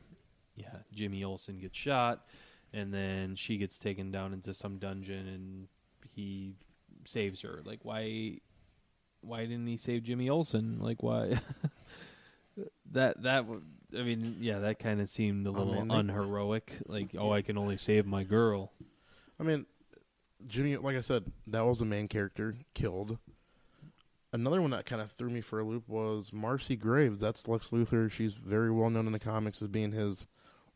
yeah, 0.56 0.76
Jimmy 0.92 1.24
Olsen 1.24 1.58
gets 1.58 1.76
shot, 1.76 2.26
and 2.72 2.92
then 2.92 3.36
she 3.36 3.56
gets 3.56 3.78
taken 3.78 4.10
down 4.10 4.32
into 4.32 4.54
some 4.54 4.78
dungeon, 4.78 5.28
and 5.28 5.68
he 6.14 6.54
saves 7.06 7.42
her. 7.42 7.60
Like, 7.64 7.80
why? 7.82 8.38
Why 9.20 9.40
didn't 9.46 9.66
he 9.66 9.76
save 9.76 10.02
Jimmy 10.04 10.28
Olsen? 10.28 10.78
Like, 10.80 11.02
why? 11.02 11.40
that 12.92 13.22
that 13.22 13.44
I 13.98 14.02
mean, 14.02 14.36
yeah, 14.40 14.60
that 14.60 14.78
kind 14.78 15.00
of 15.00 15.08
seemed 15.08 15.46
a 15.46 15.50
little 15.50 15.74
mean, 15.74 15.88
they- 15.88 15.94
unheroic. 15.94 16.72
Like, 16.86 17.14
oh, 17.18 17.32
I 17.32 17.42
can 17.42 17.58
only 17.58 17.76
save 17.76 18.06
my 18.06 18.24
girl. 18.24 18.72
I 19.38 19.42
mean, 19.42 19.66
Jimmy, 20.46 20.76
like 20.76 20.96
I 20.96 21.00
said, 21.00 21.24
that 21.48 21.64
was 21.64 21.78
the 21.78 21.84
main 21.84 22.08
character 22.08 22.54
killed. 22.74 23.18
Another 24.32 24.60
one 24.60 24.72
that 24.72 24.84
kind 24.84 25.00
of 25.00 25.12
threw 25.12 25.30
me 25.30 25.40
for 25.40 25.60
a 25.60 25.64
loop 25.64 25.88
was 25.88 26.32
Mercy 26.32 26.74
Graves. 26.74 27.20
That's 27.20 27.46
Lex 27.46 27.68
Luthor. 27.68 28.10
She's 28.10 28.34
very 28.34 28.70
well 28.70 28.90
known 28.90 29.06
in 29.06 29.12
the 29.12 29.18
comics 29.20 29.62
as 29.62 29.68
being 29.68 29.92
his 29.92 30.26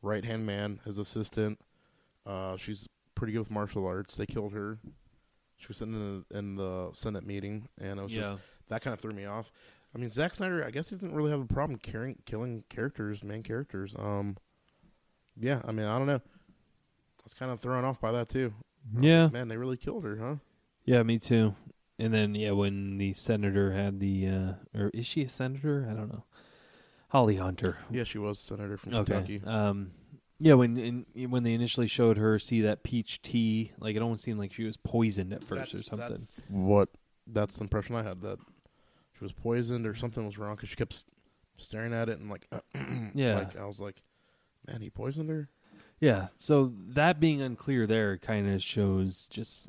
right 0.00 0.24
hand 0.24 0.46
man, 0.46 0.78
his 0.84 0.98
assistant. 0.98 1.58
Uh, 2.24 2.56
she's 2.56 2.88
pretty 3.16 3.32
good 3.32 3.40
with 3.40 3.50
martial 3.50 3.84
arts. 3.84 4.14
They 4.16 4.26
killed 4.26 4.52
her. 4.52 4.78
She 5.58 5.66
was 5.68 5.76
sitting 5.76 5.94
in 5.94 6.24
the, 6.30 6.38
in 6.38 6.54
the 6.56 6.90
Senate 6.94 7.26
meeting, 7.26 7.68
and 7.80 7.98
it 7.98 8.02
was 8.02 8.12
Yeah, 8.12 8.32
just 8.32 8.42
that 8.68 8.82
kind 8.82 8.94
of 8.94 9.00
threw 9.00 9.12
me 9.12 9.24
off. 9.26 9.52
I 9.94 9.98
mean, 9.98 10.10
Zack 10.10 10.34
Snyder, 10.34 10.64
I 10.64 10.70
guess 10.70 10.90
he 10.90 10.96
didn't 10.96 11.14
really 11.14 11.30
have 11.30 11.40
a 11.40 11.46
problem 11.46 11.78
caring, 11.78 12.16
killing 12.26 12.64
characters, 12.68 13.24
main 13.24 13.42
characters. 13.42 13.94
Um, 13.98 14.36
yeah, 15.40 15.60
I 15.64 15.72
mean, 15.72 15.86
I 15.86 15.98
don't 15.98 16.06
know. 16.06 16.16
I 16.16 17.22
was 17.24 17.34
kind 17.34 17.50
of 17.50 17.60
thrown 17.60 17.84
off 17.84 18.00
by 18.00 18.12
that 18.12 18.28
too. 18.28 18.52
yeah, 19.00 19.30
Man, 19.30 19.48
they 19.48 19.56
really 19.56 19.76
killed 19.76 20.04
her, 20.04 20.16
huh? 20.16 20.36
yeah. 20.84 21.02
Me 21.02 21.18
too. 21.18 21.54
And 21.98 22.14
then 22.14 22.34
yeah, 22.34 22.52
when 22.52 22.98
the 22.98 23.12
senator 23.12 23.72
had 23.72 23.98
the, 24.00 24.26
uh, 24.28 24.52
or 24.78 24.90
is 24.94 25.06
she 25.06 25.22
a 25.22 25.28
senator? 25.28 25.86
I 25.90 25.94
don't 25.94 26.08
know. 26.12 26.24
Holly 27.08 27.36
Hunter. 27.36 27.78
Yeah, 27.90 28.04
she 28.04 28.18
was 28.18 28.38
senator 28.38 28.76
from 28.76 28.92
Okay. 28.92 29.14
Kentucky. 29.14 29.42
Um, 29.46 29.90
yeah, 30.38 30.54
when 30.54 30.76
in, 30.76 31.30
when 31.30 31.42
they 31.42 31.52
initially 31.52 31.86
showed 31.88 32.16
her 32.16 32.38
see 32.38 32.60
that 32.62 32.82
peach 32.82 33.22
tea, 33.22 33.72
like 33.78 33.96
it 33.96 34.02
almost 34.02 34.22
seemed 34.22 34.38
like 34.38 34.52
she 34.52 34.64
was 34.64 34.76
poisoned 34.76 35.32
at 35.32 35.42
first 35.44 35.74
or 35.74 35.78
That's- 35.78 35.86
something. 35.86 36.08
That's 36.10 36.40
what? 36.48 36.88
That's 37.26 37.56
the 37.56 37.62
impression 37.62 37.94
I 37.96 38.02
had 38.02 38.22
that 38.22 38.38
she 39.18 39.24
was 39.24 39.32
poisoned 39.32 39.86
or 39.86 39.94
something 39.94 40.24
was 40.24 40.38
wrong 40.38 40.54
because 40.54 40.68
she 40.70 40.76
kept 40.76 40.94
s- 40.94 41.04
staring 41.56 41.92
at 41.92 42.08
it 42.08 42.18
and 42.20 42.30
like, 42.30 42.46
Yeah. 43.14 43.34
like 43.38 43.56
I 43.56 43.64
was 43.66 43.80
like, 43.80 44.00
man, 44.66 44.80
he 44.80 44.88
poisoned 44.90 45.28
her. 45.28 45.48
Yeah, 46.00 46.28
so 46.36 46.72
that 46.90 47.18
being 47.18 47.42
unclear 47.42 47.84
there 47.86 48.18
kind 48.18 48.48
of 48.48 48.62
shows 48.62 49.26
just 49.28 49.66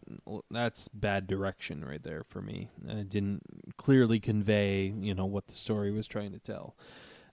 that's 0.52 0.88
bad 0.90 1.26
direction 1.26 1.84
right 1.84 2.04
there 2.04 2.24
for 2.24 2.40
me. 2.40 2.70
It 2.88 3.10
didn't 3.10 3.42
clearly 3.78 4.20
convey, 4.20 4.94
you 5.00 5.16
know, 5.16 5.26
what 5.26 5.48
the 5.48 5.56
story 5.56 5.92
was 5.92 6.08
trying 6.08 6.32
to 6.34 6.40
tell. 6.40 6.76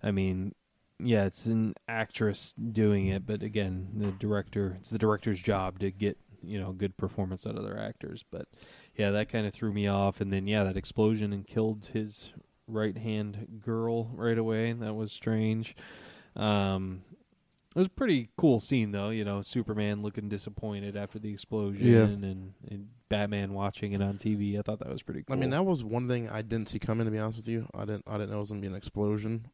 I 0.02 0.12
mean, 0.12 0.54
yeah, 0.98 1.24
it's 1.24 1.46
an 1.46 1.74
actress 1.88 2.54
doing 2.54 3.08
it, 3.08 3.26
but 3.26 3.42
again, 3.42 3.88
the 3.96 4.12
director, 4.12 4.76
it's 4.80 4.90
the 4.90 4.98
director's 4.98 5.40
job 5.40 5.78
to 5.80 5.90
get, 5.90 6.16
you 6.42 6.58
know, 6.60 6.72
good 6.72 6.96
performance 6.96 7.46
out 7.46 7.56
of 7.56 7.64
their 7.64 7.78
actors, 7.80 8.24
but 8.30 8.46
yeah, 8.96 9.10
that 9.10 9.28
kind 9.28 9.46
of 9.46 9.52
threw 9.54 9.72
me 9.72 9.86
off 9.88 10.20
and 10.20 10.32
then 10.32 10.46
yeah, 10.46 10.64
that 10.64 10.76
explosion 10.76 11.32
and 11.32 11.46
killed 11.46 11.88
his 11.92 12.30
right-hand 12.66 13.60
girl 13.64 14.10
right 14.14 14.38
away. 14.38 14.72
That 14.72 14.94
was 14.94 15.12
strange. 15.12 15.74
Um 16.34 17.02
it 17.74 17.80
was 17.80 17.88
a 17.88 17.90
pretty 17.90 18.30
cool 18.38 18.58
scene, 18.58 18.92
though. 18.92 19.10
You 19.10 19.22
know, 19.22 19.42
Superman 19.42 20.00
looking 20.00 20.30
disappointed 20.30 20.96
after 20.96 21.18
the 21.18 21.30
explosion, 21.30 21.86
Yeah. 21.86 22.04
and, 22.04 22.24
and 22.70 22.88
Batman 23.10 23.52
watching 23.52 23.92
it 23.92 24.00
on 24.00 24.16
TV. 24.16 24.58
I 24.58 24.62
thought 24.62 24.78
that 24.78 24.88
was 24.88 25.02
pretty 25.02 25.22
cool. 25.24 25.36
I 25.36 25.38
mean, 25.38 25.50
that 25.50 25.66
was 25.66 25.84
one 25.84 26.08
thing 26.08 26.26
I 26.30 26.40
didn't 26.40 26.70
see 26.70 26.78
coming. 26.78 27.04
To 27.04 27.10
be 27.10 27.18
honest 27.18 27.36
with 27.36 27.48
you, 27.48 27.68
I 27.74 27.80
didn't. 27.84 28.04
I 28.06 28.12
didn't 28.16 28.30
know 28.30 28.38
it 28.38 28.40
was 28.40 28.48
gonna 28.48 28.62
be 28.62 28.66
an 28.66 28.74
explosion, 28.74 29.48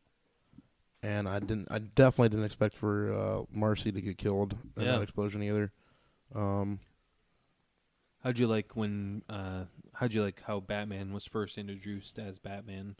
and 1.02 1.28
I 1.28 1.40
didn't. 1.40 1.68
I 1.70 1.78
definitely 1.78 2.30
didn't 2.30 2.44
expect 2.46 2.76
for 2.76 3.12
uh, 3.12 3.42
Mercy 3.52 3.92
to 3.92 4.00
get 4.00 4.18
killed 4.18 4.56
in 4.76 4.82
Yeah. 4.84 4.92
that 4.92 5.02
explosion 5.02 5.42
either. 5.42 5.72
Um, 6.34 6.78
how'd 8.22 8.38
you 8.38 8.46
like 8.46 8.76
when? 8.76 9.22
Uh, 9.28 9.64
how'd 9.94 10.12
you 10.14 10.22
like 10.22 10.42
how 10.42 10.60
Batman 10.60 11.12
was 11.12 11.26
first 11.26 11.58
introduced 11.58 12.18
as 12.18 12.38
Batman? 12.38 12.96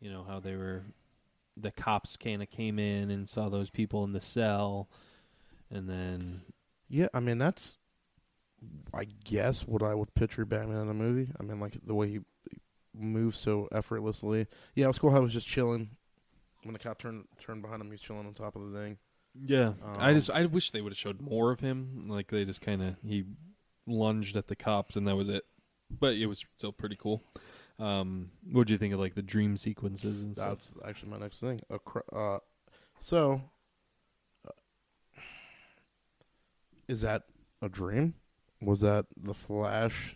You 0.00 0.10
know 0.10 0.24
how 0.24 0.40
they 0.40 0.56
were, 0.56 0.82
the 1.56 1.70
cops 1.70 2.16
kind 2.16 2.42
of 2.42 2.50
came 2.50 2.78
in 2.78 3.10
and 3.10 3.28
saw 3.28 3.48
those 3.48 3.70
people 3.70 4.04
in 4.04 4.12
the 4.12 4.20
cell, 4.20 4.88
and 5.70 5.88
then 5.88 6.42
yeah, 6.88 7.08
I 7.14 7.20
mean 7.20 7.38
that's, 7.38 7.78
I 8.92 9.04
guess 9.24 9.66
what 9.66 9.82
I 9.82 9.94
would 9.94 10.14
picture 10.14 10.44
Batman 10.44 10.82
in 10.82 10.88
a 10.90 10.94
movie. 10.94 11.32
I 11.40 11.42
mean, 11.42 11.60
like 11.60 11.78
the 11.84 11.94
way 11.94 12.08
he 12.08 12.20
moves 12.94 13.38
so 13.38 13.68
effortlessly. 13.72 14.46
Yeah, 14.74 14.84
it 14.84 14.88
was 14.88 14.98
cool 14.98 15.10
how 15.10 15.18
he 15.18 15.24
was 15.24 15.32
just 15.32 15.46
chilling. 15.46 15.90
When 16.66 16.72
the 16.72 16.78
cop 16.78 16.98
turned 16.98 17.24
turned 17.38 17.62
behind 17.62 17.80
him, 17.80 17.90
he's 17.90 18.00
chilling 18.00 18.26
on 18.26 18.34
top 18.34 18.56
of 18.56 18.70
the 18.70 18.78
thing. 18.78 18.98
yeah, 19.46 19.74
I 19.98 20.10
Um, 20.10 20.14
just 20.14 20.30
I 20.30 20.46
wish 20.46 20.70
they 20.70 20.80
would 20.80 20.92
have 20.92 20.98
showed 20.98 21.20
more 21.20 21.50
of 21.52 21.60
him. 21.60 22.08
Like 22.08 22.28
they 22.28 22.44
just 22.44 22.60
kind 22.60 22.82
of 22.82 22.96
he 23.04 23.24
lunged 23.86 24.36
at 24.36 24.48
the 24.48 24.56
cops 24.56 24.96
and 24.96 25.06
that 25.06 25.16
was 25.16 25.28
it. 25.28 25.44
But 25.90 26.16
it 26.16 26.26
was 26.26 26.44
still 26.56 26.72
pretty 26.72 26.96
cool. 26.96 27.22
Um, 27.78 28.30
what 28.50 28.66
do 28.66 28.72
you 28.72 28.78
think 28.78 28.94
of 28.94 29.00
like 29.00 29.14
the 29.14 29.22
dream 29.22 29.56
sequences 29.56 30.20
and 30.22 30.34
stuff? 30.34 30.58
That's 30.58 30.72
actually 30.88 31.10
my 31.10 31.18
next 31.18 31.38
thing. 31.40 31.60
Uh, 32.12 32.38
so, 32.98 33.42
uh, 34.46 34.50
is 36.88 37.02
that 37.02 37.24
a 37.62 37.68
dream? 37.68 38.14
Was 38.60 38.80
that 38.80 39.06
the 39.16 39.34
Flash? 39.34 40.15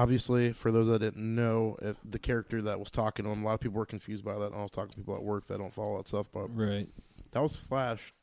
Obviously, 0.00 0.52
for 0.54 0.72
those 0.72 0.86
that 0.88 1.00
didn't 1.00 1.34
know, 1.34 1.76
if 1.82 1.96
the 2.08 2.18
character 2.18 2.62
that 2.62 2.78
was 2.78 2.90
talking 2.90 3.24
to 3.26 3.30
him, 3.30 3.42
a 3.42 3.46
lot 3.46 3.54
of 3.54 3.60
people 3.60 3.78
were 3.78 3.84
confused 3.86 4.24
by 4.24 4.38
that. 4.38 4.52
I 4.54 4.62
was 4.62 4.70
talking 4.70 4.90
to 4.92 4.96
people 4.96 5.14
at 5.14 5.22
work 5.22 5.46
that 5.48 5.58
don't 5.58 5.72
follow 5.72 5.98
that 5.98 6.08
stuff, 6.08 6.26
but 6.32 6.46
Right. 6.56 6.88
that 7.32 7.40
was 7.42 7.52
Flash, 7.52 8.14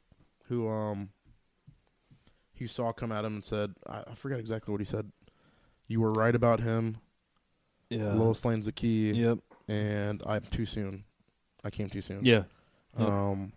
who 0.46 0.68
um 0.70 1.10
he 2.54 2.66
saw 2.66 2.92
come 2.92 3.12
at 3.12 3.24
him 3.26 3.36
and 3.36 3.44
said, 3.44 3.76
I, 3.86 4.04
I 4.12 4.16
forget 4.16 4.40
exactly 4.40 4.72
what 4.72 4.82
he 4.82 4.86
said. 4.86 5.12
You 5.88 6.02
were 6.02 6.12
right 6.14 6.34
about 6.34 6.60
him. 6.62 6.98
Yeah. 7.92 8.14
Lois 8.14 8.44
Lane's 8.44 8.66
the 8.66 8.72
key, 8.72 9.12
Yep. 9.12 9.38
and 9.68 10.24
I'm 10.26 10.42
too 10.42 10.66
soon. 10.66 11.04
I 11.64 11.70
came 11.70 11.90
too 11.90 12.02
soon. 12.02 12.26
Yeah. 12.26 12.44
Yep. 12.98 13.08
Um. 13.08 13.54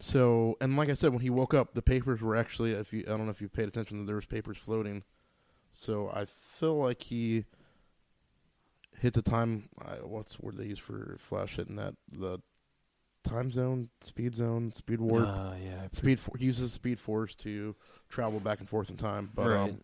So, 0.00 0.56
and 0.60 0.76
like 0.76 0.88
I 0.88 0.94
said, 0.94 1.12
when 1.12 1.20
he 1.20 1.30
woke 1.30 1.54
up, 1.54 1.74
the 1.74 1.82
papers 1.82 2.20
were 2.20 2.34
actually, 2.36 2.72
if 2.72 2.92
you, 2.92 3.04
I 3.06 3.10
don't 3.10 3.24
know 3.26 3.30
if 3.30 3.40
you 3.40 3.48
paid 3.48 3.68
attention, 3.68 4.04
there 4.06 4.16
was 4.16 4.26
papers 4.26 4.58
floating. 4.58 5.02
So 5.74 6.10
I 6.14 6.24
feel 6.24 6.76
like 6.78 7.02
he 7.02 7.44
hit 9.00 9.12
the 9.12 9.22
time. 9.22 9.68
I, 9.84 9.94
what's 9.96 10.36
the 10.36 10.46
word 10.46 10.56
they 10.56 10.64
use 10.66 10.78
for 10.78 11.16
Flash 11.18 11.56
hitting 11.56 11.76
that? 11.76 11.94
The 12.10 12.38
time 13.24 13.50
zone, 13.50 13.88
speed 14.00 14.36
zone, 14.36 14.72
speed 14.74 15.00
warp, 15.00 15.28
Ah, 15.28 15.54
yeah. 15.56 15.88
Speed. 15.92 16.20
For, 16.20 16.36
he 16.38 16.46
uses 16.46 16.72
speed 16.72 16.98
force 16.98 17.34
to 17.36 17.74
travel 18.08 18.40
back 18.40 18.60
and 18.60 18.68
forth 18.68 18.88
in 18.88 18.96
time. 18.96 19.30
But 19.34 19.46
right. 19.48 19.70
um, 19.70 19.80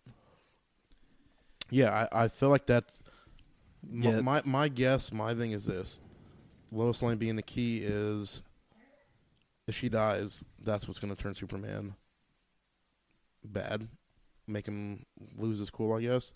yeah, 1.70 2.06
I, 2.12 2.24
I 2.24 2.28
feel 2.28 2.48
like 2.50 2.66
that's 2.66 3.02
my, 3.82 4.10
Yeah. 4.10 4.20
my 4.20 4.42
my 4.44 4.68
guess. 4.68 5.12
My 5.12 5.34
thing 5.34 5.52
is 5.52 5.64
this: 5.66 6.00
Lois 6.70 7.02
Lane 7.02 7.18
being 7.18 7.36
the 7.36 7.42
key 7.42 7.78
is 7.78 8.42
if 9.66 9.76
she 9.76 9.88
dies, 9.88 10.44
that's 10.62 10.86
what's 10.86 11.00
going 11.00 11.14
to 11.14 11.20
turn 11.20 11.34
Superman 11.34 11.94
bad, 13.44 13.88
make 14.46 14.66
him 14.66 15.04
lose 15.36 15.58
his 15.58 15.70
cool. 15.70 15.92
I 15.94 16.00
guess. 16.02 16.32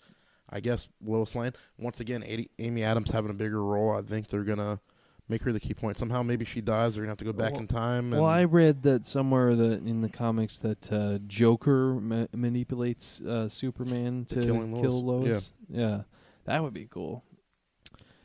I 0.49 0.59
guess 0.59 0.87
Lois 1.03 1.33
Lane 1.33 1.53
once 1.79 1.99
again. 2.01 2.23
Amy, 2.25 2.49
Amy 2.59 2.83
Adams 2.83 3.09
having 3.09 3.31
a 3.31 3.33
bigger 3.35 3.63
role. 3.63 3.95
I 3.97 4.01
think 4.03 4.27
they're 4.27 4.43
gonna 4.43 4.79
make 5.27 5.41
her 5.41 5.51
the 5.51 5.59
key 5.59 5.73
point 5.73 5.97
somehow. 5.97 6.21
Maybe 6.21 6.45
she 6.45 6.61
dies. 6.61 6.93
They're 6.93 7.01
gonna 7.03 7.11
have 7.11 7.17
to 7.17 7.25
go 7.25 7.33
back 7.33 7.53
Well- 7.53 7.61
in 7.61 7.67
time. 7.67 8.13
And 8.13 8.21
Well, 8.21 8.29
I 8.29 8.43
read 8.43 8.83
that 8.83 9.07
somewhere 9.07 9.55
that 9.55 9.81
in 9.87 10.01
the 10.01 10.09
comics 10.09 10.59
that 10.59 10.93
uh, 10.93 11.17
Joker 11.25 11.95
ma- 11.95 12.27
manipulates 12.31 13.21
uh, 13.21 13.49
Superman 13.49 14.25
To 14.25 14.35
kill 14.41 15.03
Lois. 15.03 15.25
Lois. 15.27 15.51
Yeah. 15.67 16.01
that 16.43 16.61
would 16.61 16.75
be 16.75 16.85
cool. 16.85 17.23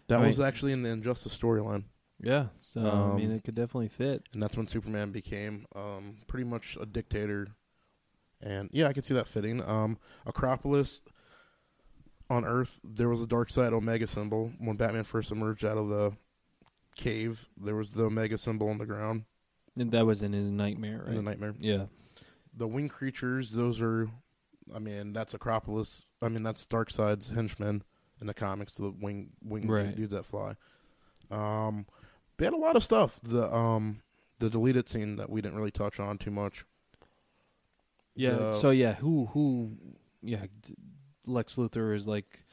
that 0.09 0.21
I 0.21 0.27
was 0.27 0.39
mean- 0.39 0.47
actually 0.47 0.73
in 0.73 0.83
the 0.83 0.91
Injustice 0.91 1.35
storyline. 1.37 1.85
Yeah, 2.23 2.49
so 2.61 2.83
I 2.83 3.17
mean, 3.17 3.31
Um, 3.31 3.37
it 3.37 3.45
could 3.45 3.55
definitely 3.55 3.89
fit. 3.89 4.25
and 4.35 4.43
that's 4.43 4.55
when 4.55 4.67
Superman 4.67 5.11
became 5.11 5.65
um, 5.75 6.17
pretty 6.27 6.45
much 6.45 6.77
a 6.79 6.85
dictator. 6.85 7.47
And 8.43 8.71
yeah, 8.73 8.87
I 8.89 8.93
can 8.93 9.03
see 9.03 9.15
that 9.15 9.27
fitting. 9.27 9.63
Um, 9.63 9.99
Apokolips 10.27 11.01
on 12.29 12.45
Earth, 12.45 12.81
there 12.85 13.09
was 13.09 13.23
a 13.23 13.27
Darkseid 13.27 13.73
Omega 13.73 14.07
symbol 14.07 14.53
when 14.59 14.77
Batman 14.77 15.05
first 15.05 15.31
emerged 15.31 15.65
out 15.65 15.77
of 15.77 15.89
the 15.89 16.13
cave. 16.97 17.49
There 17.57 17.75
was 17.77 17.91
the 17.93 18.05
Omega 18.05 18.39
symbol 18.39 18.69
on 18.69 18.79
the 18.79 18.87
ground 18.87 19.25
And 19.77 19.91
that 19.93 20.07
was 20.07 20.23
in 20.23 20.33
his 20.33 20.51
nightmare, 20.51 21.05
in 21.09 21.17
the 21.17 21.23
nightmare. 21.23 21.55
Yeah, 21.59 21.87
The 22.57 22.67
wing 22.69 22.89
creatures, 22.89 23.51
those 23.51 23.81
are, 23.81 24.09
I 24.75 24.79
mean, 24.79 25.13
that's 25.13 25.35
Apokolips. 25.35 26.03
I 26.23 26.29
mean, 26.29 26.43
that's 26.43 26.67
Darkseid's 26.67 27.29
henchmen 27.31 27.83
in 28.21 28.27
the 28.27 28.35
comics, 28.35 28.75
the 28.75 28.91
wing 28.91 29.31
wing 29.43 29.67
Right. 29.67 29.95
dudes 29.97 30.13
that 30.13 30.25
fly. 30.27 30.55
Um, 31.31 31.87
they 32.37 32.45
had 32.45 32.55
a 32.55 32.59
lot 32.59 32.77
of 32.77 32.83
stuff. 32.85 33.19
The 33.23 33.53
um 33.55 34.03
the 34.39 34.49
deleted 34.51 34.89
scene 34.89 35.17
that 35.17 35.29
we 35.31 35.41
didn't 35.43 35.57
really 35.59 35.71
touch 35.71 36.01
on 36.01 36.17
too 36.19 36.31
much. 36.31 36.65
Yeah. 38.21 38.35
The- 38.37 38.53
so 38.61 38.71
yeah, 38.71 38.95
who 38.95 39.27
who 39.27 39.73
yeah, 40.23 40.47
Lex 41.27 41.57
Luthor 41.57 41.95
is 41.97 42.07
like 42.07 42.45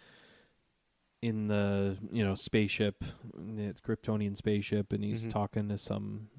in 1.22 1.48
the 1.48 1.98
you 2.11 2.23
know 2.23 2.35
spaceship, 2.35 3.03
the 3.34 3.76
Kryptonian 3.85 4.38
spaceship, 4.38 4.94
and 4.94 5.03
he's 5.03 5.26
Mhm. 5.26 5.31
talking 5.31 5.69
to 5.69 5.77
some. 5.77 6.30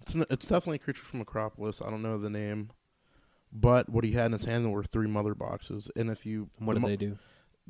It's, 0.00 0.14
n- 0.16 0.26
it's 0.30 0.46
definitely 0.46 0.76
a 0.76 0.80
creature 0.80 1.02
from 1.02 1.24
Apokolips. 1.24 1.84
I 1.84 1.90
don't 1.90 2.02
know 2.02 2.18
the 2.18 2.30
name, 2.30 2.70
but 3.52 3.88
what 3.88 4.04
he 4.04 4.12
had 4.12 4.26
in 4.26 4.32
his 4.32 4.44
hand 4.44 4.70
were 4.72 4.82
three 4.84 5.06
mother 5.08 5.34
boxes, 5.34 5.90
and 5.96 6.08
if 6.10 6.24
you 6.26 6.48
What 6.58 6.74
the 6.74 6.80
do 6.80 6.86
they 6.86 6.96
do? 6.96 7.18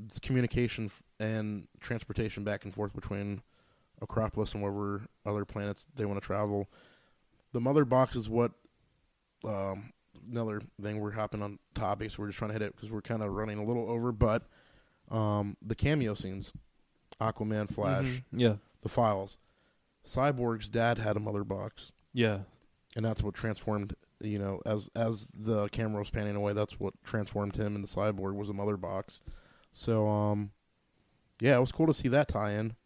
it's 0.07 0.19
communication 0.19 0.87
f- 0.87 1.03
and 1.21 1.69
transportation 1.81 2.45
back 2.45 2.65
and 2.65 2.73
forth 2.73 2.95
between 2.95 3.43
Apokolips 4.01 4.55
and 4.55 4.63
wherever 4.63 5.07
other 5.27 5.45
planets 5.45 5.87
they 5.95 6.05
want 6.07 6.21
to 6.21 6.27
travel. 6.27 6.71
The 7.53 7.61
mother 7.61 7.85
box 7.85 8.17
is 8.17 8.29
what 8.29 8.53
um, 9.45 9.93
another 10.31 10.61
thing 10.81 11.01
we're 11.01 11.11
hopping 11.13 11.43
on 11.43 11.59
topics. 11.75 12.19
We're 12.19 12.27
just 12.29 12.39
trying 12.39 12.51
to 12.51 12.53
hit 12.55 12.63
it 12.63 12.75
because 12.77 12.91
we're 12.91 13.03
kind 13.03 13.23
of 13.23 13.33
running 13.33 13.59
a 13.59 13.65
little 13.65 13.89
over. 13.89 14.13
But 14.13 14.43
um, 15.11 15.57
the 15.63 15.75
cameo 15.75 16.15
scenes, 16.15 16.53
Aquaman, 17.21 17.73
Flash, 17.73 18.07
Mhm. 18.07 18.23
Yeah. 18.33 18.57
the 18.83 18.89
files. 18.89 19.39
Cyborg's 20.07 20.69
dad 20.69 20.99
had 20.99 21.17
a 21.17 21.21
mother 21.21 21.45
box, 21.45 21.93
Yeah. 22.13 22.41
and 22.97 23.05
that's 23.05 23.23
what 23.23 23.35
transformed. 23.35 23.95
You 24.21 24.39
know, 24.39 24.61
as 24.65 24.89
as 24.95 25.27
the 25.35 25.69
camera 25.71 25.99
was 25.99 26.11
panning 26.11 26.37
away, 26.37 26.53
that's 26.53 26.79
what 26.79 26.95
transformed 27.05 27.57
him 27.57 27.75
into 27.77 27.89
cyborg 27.89 28.35
was 28.37 28.49
a 28.49 28.53
mother 28.53 28.77
box. 28.77 29.21
So, 29.73 30.09
um, 30.09 30.53
yeah, 31.41 31.57
it 31.57 31.61
was 31.61 31.73
cool 31.73 31.87
to 31.89 31.95
see 31.95 32.09
that 32.09 32.29
tie-in, 32.29 32.77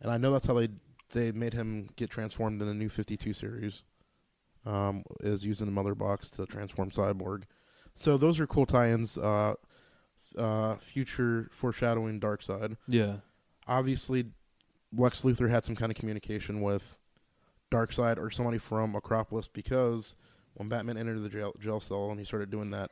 and 0.00 0.10
I 0.10 0.18
know 0.18 0.32
that's 0.32 0.46
how 0.46 0.54
they 0.54 0.68
they 1.10 1.30
made 1.30 1.52
him 1.52 1.88
get 1.96 2.10
transformed 2.10 2.60
in 2.62 2.66
the 2.68 2.74
new 2.74 2.88
Fifty 2.88 3.16
Two 3.16 3.32
series. 3.32 3.84
Um, 4.64 5.02
is 5.20 5.44
using 5.44 5.66
the 5.66 5.72
mother 5.72 5.94
box 5.94 6.30
to 6.32 6.46
transform 6.46 6.90
cyborg. 6.90 7.42
So 7.94 8.16
those 8.16 8.38
are 8.38 8.46
cool 8.46 8.64
tie-ins. 8.66 9.18
Uh, 9.18 9.54
uh, 10.38 10.76
future 10.76 11.48
foreshadowing 11.52 12.18
Darkseid 12.20 12.76
Yeah. 12.88 13.16
obviously 13.68 14.26
Lex 14.96 15.22
Luthor 15.22 15.50
had 15.50 15.64
some 15.64 15.74
kind 15.76 15.90
of 15.92 15.98
communication 15.98 16.60
with 16.62 16.96
Darkseid 17.70 18.18
or 18.18 18.30
somebody 18.30 18.58
from 18.58 18.94
Apokolips 18.94 19.48
because 19.52 20.14
when 20.54 20.68
Batman 20.68 20.96
entered 20.96 21.20
the 21.22 21.28
jail, 21.28 21.54
jail 21.58 21.80
cell 21.80 22.10
and 22.10 22.18
he 22.18 22.24
started 22.24 22.50
doing 22.50 22.70
that, 22.70 22.90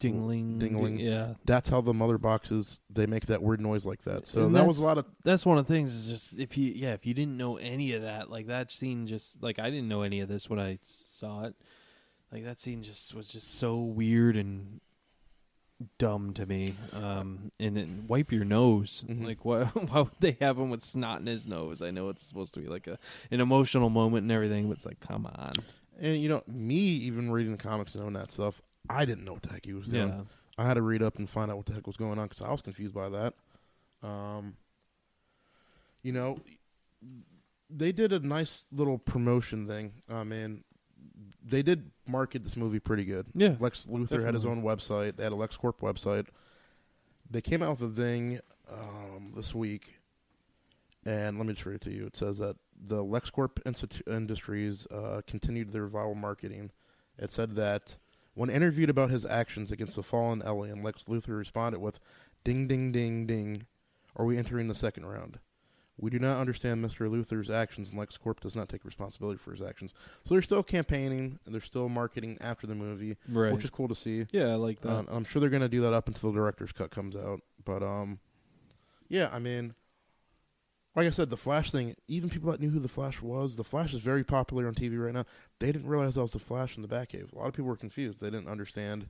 Dingling. 0.00 0.58
Dingling. 0.58 0.98
Yeah. 0.98 1.34
that's 1.44 1.68
how 1.68 1.80
the 1.80 1.92
mother 1.94 2.16
boxes 2.18 2.80
they 2.88 3.06
make 3.06 3.26
that 3.26 3.42
weird 3.42 3.60
noise 3.60 3.84
like 3.86 4.02
that. 4.02 4.26
So 4.26 4.46
And 4.46 4.54
that 4.56 4.66
was 4.66 4.80
a 4.80 4.84
lot 4.86 4.98
of 4.98 5.04
That's 5.24 5.44
one 5.46 5.58
of 5.58 5.66
the 5.66 5.72
things. 5.74 5.92
Is 5.94 6.08
just 6.10 6.38
if 6.38 6.56
you 6.56 6.72
yeah 6.74 6.92
if 6.94 7.04
you 7.06 7.14
didn't 7.14 7.36
know 7.36 7.56
any 7.58 7.92
of 7.92 8.02
that 8.02 8.30
like 8.30 8.46
that 8.46 8.70
scene 8.72 9.06
just 9.06 9.42
like 9.42 9.58
I 9.58 9.68
didn't 9.70 9.88
know 9.88 10.02
any 10.02 10.20
of 10.20 10.28
this 10.28 10.48
when 10.50 10.58
I 10.58 10.78
saw 10.82 11.44
it. 11.44 11.54
Like 12.32 12.44
that 12.44 12.58
scene 12.60 12.82
just 12.82 13.14
was 13.14 13.28
just 13.28 13.58
so 13.58 13.76
weird 13.78 14.36
and 14.36 14.80
dumb 15.98 16.34
to 16.34 16.44
me. 16.46 16.74
Um, 16.92 17.50
and 17.58 17.76
then 17.76 18.04
wipe 18.06 18.30
your 18.32 18.44
nose. 18.44 19.02
Mhm. 19.08 19.24
Like 19.24 19.44
why 19.44 19.64
why 19.88 20.00
would 20.02 20.10
they 20.20 20.36
have 20.40 20.58
him 20.58 20.70
with 20.70 20.82
snot 20.82 21.20
in 21.20 21.26
his 21.26 21.46
nose? 21.46 21.82
I 21.82 21.90
know 21.90 22.08
it's 22.08 22.22
supposed 22.22 22.54
to 22.54 22.60
be 22.60 22.66
like 22.68 22.86
a 22.86 22.98
an 23.30 23.40
emotional 23.40 23.90
moment 23.90 24.22
and 24.24 24.32
everything, 24.32 24.68
but 24.68 24.76
it's 24.78 24.86
like 24.86 25.00
come 25.00 25.26
on. 25.26 25.52
and 25.98 26.16
you 26.22 26.28
know 26.28 26.42
me 26.46 26.76
even 26.76 27.30
reading 27.30 27.52
the 27.56 27.62
comics 27.62 27.94
and 27.94 28.02
knowing 28.02 28.14
that 28.14 28.30
stuff, 28.32 28.60
I 28.88 29.04
didn't 29.04 29.24
know 29.24 29.34
what 29.34 29.42
the 29.42 29.52
heck 29.52 29.66
he 29.66 29.72
was 29.72 29.88
doing. 29.88 30.08
Yeah. 30.08 30.22
I 30.58 30.66
had 30.66 30.74
to 30.74 30.82
read 30.82 31.02
up 31.02 31.18
and 31.18 31.28
find 31.28 31.50
out 31.50 31.56
what 31.56 31.66
the 31.66 31.74
heck 31.74 31.86
was 31.86 31.96
going 31.96 32.18
on 32.18 32.28
because 32.28 32.42
I 32.42 32.50
was 32.50 32.62
confused 32.62 32.94
by 32.94 33.08
that. 33.08 33.34
Um, 34.02 34.54
you 36.02 36.12
know, 36.12 36.40
they 37.68 37.92
did 37.92 38.12
a 38.12 38.18
nice 38.20 38.64
little 38.72 38.98
promotion 38.98 39.66
thing. 39.66 39.92
I 40.08 40.24
mean, 40.24 40.64
they 41.44 41.62
did 41.62 41.90
market 42.06 42.42
this 42.42 42.56
movie 42.56 42.80
pretty 42.80 43.04
good. 43.04 43.26
Yeah. 43.34 43.54
Lex 43.58 43.86
Luthor 43.88 44.24
had 44.24 44.34
his 44.34 44.46
own 44.46 44.62
website. 44.62 45.16
They 45.16 45.24
had 45.24 45.32
a 45.32 45.36
LexCorp 45.36 45.78
website. 45.80 46.26
They 47.30 47.40
came 47.40 47.62
out 47.62 47.80
with 47.80 47.92
a 47.92 47.94
thing 47.94 48.40
um, 48.70 49.32
this 49.36 49.54
week, 49.54 49.94
and 51.06 51.38
let 51.38 51.46
me 51.46 51.54
just 51.54 51.64
read 51.64 51.76
it 51.76 51.80
to 51.82 51.92
you. 51.92 52.06
It 52.06 52.16
says 52.16 52.38
that 52.38 52.56
the 52.86 53.04
LexCorp 53.04 53.62
Institu- 53.64 54.12
Industries 54.12 54.86
uh, 54.90 55.20
continued 55.26 55.72
their 55.72 55.88
viral 55.88 56.16
marketing. 56.16 56.70
It 57.18 57.30
said 57.30 57.54
that 57.56 57.96
when 58.34 58.50
interviewed 58.50 58.90
about 58.90 59.10
his 59.10 59.24
actions 59.26 59.70
against 59.72 59.96
the 59.96 60.02
fallen 60.02 60.42
alien, 60.44 60.82
Lex 60.82 61.04
Luthor 61.08 61.36
responded 61.38 61.80
with, 61.80 62.00
"Ding, 62.44 62.66
ding, 62.68 62.92
ding, 62.92 63.26
ding. 63.26 63.66
Are 64.16 64.24
we 64.24 64.36
entering 64.38 64.68
the 64.68 64.74
second 64.74 65.06
round?" 65.06 65.38
We 65.98 66.08
do 66.08 66.18
not 66.18 66.38
understand 66.40 66.82
Mr. 66.82 67.10
Luthor's 67.10 67.50
actions, 67.50 67.90
and 67.90 67.98
LexCorp 67.98 68.40
does 68.40 68.56
not 68.56 68.70
take 68.70 68.86
responsibility 68.86 69.36
for 69.36 69.50
his 69.50 69.60
actions. 69.60 69.92
So 70.24 70.34
they're 70.34 70.40
still 70.40 70.62
campaigning, 70.62 71.38
and 71.44 71.54
they're 71.54 71.60
still 71.60 71.90
marketing 71.90 72.38
after 72.40 72.66
the 72.66 72.74
movie, 72.74 73.18
Right. 73.28 73.52
which 73.52 73.64
is 73.64 73.70
cool 73.70 73.86
to 73.88 73.94
see. 73.94 74.26
yeah, 74.32 74.46
I 74.46 74.54
like 74.54 74.80
that. 74.80 74.88
Uh, 74.90 75.04
I'm 75.08 75.24
sure 75.24 75.40
they're 75.40 75.50
going 75.50 75.60
to 75.60 75.68
do 75.68 75.82
that 75.82 75.92
up 75.92 76.08
until 76.08 76.32
the 76.32 76.38
director's 76.38 76.72
cut 76.72 76.90
comes 76.90 77.14
out. 77.16 77.42
But 77.66 77.82
um, 77.82 78.18
yeah, 79.10 79.28
I 79.30 79.38
mean, 79.40 79.74
like 80.96 81.06
I 81.06 81.10
said, 81.10 81.30
the 81.30 81.36
Flash 81.36 81.70
thing. 81.70 81.94
Even 82.08 82.28
people 82.28 82.50
that 82.50 82.60
knew 82.60 82.70
who 82.70 82.80
the 82.80 82.88
Flash 82.88 83.22
was, 83.22 83.56
the 83.56 83.64
Flash 83.64 83.94
is 83.94 84.00
very 84.00 84.24
popular 84.24 84.66
on 84.66 84.74
TV 84.74 85.02
right 85.02 85.14
now. 85.14 85.24
They 85.58 85.72
didn't 85.72 85.88
realize 85.88 86.16
that 86.16 86.22
was 86.22 86.32
the 86.32 86.38
Flash 86.38 86.76
in 86.76 86.82
the 86.82 86.88
Batcave. 86.88 87.32
A 87.32 87.38
lot 87.38 87.46
of 87.48 87.54
people 87.54 87.68
were 87.68 87.76
confused. 87.76 88.20
They 88.20 88.30
didn't 88.30 88.48
understand 88.48 89.08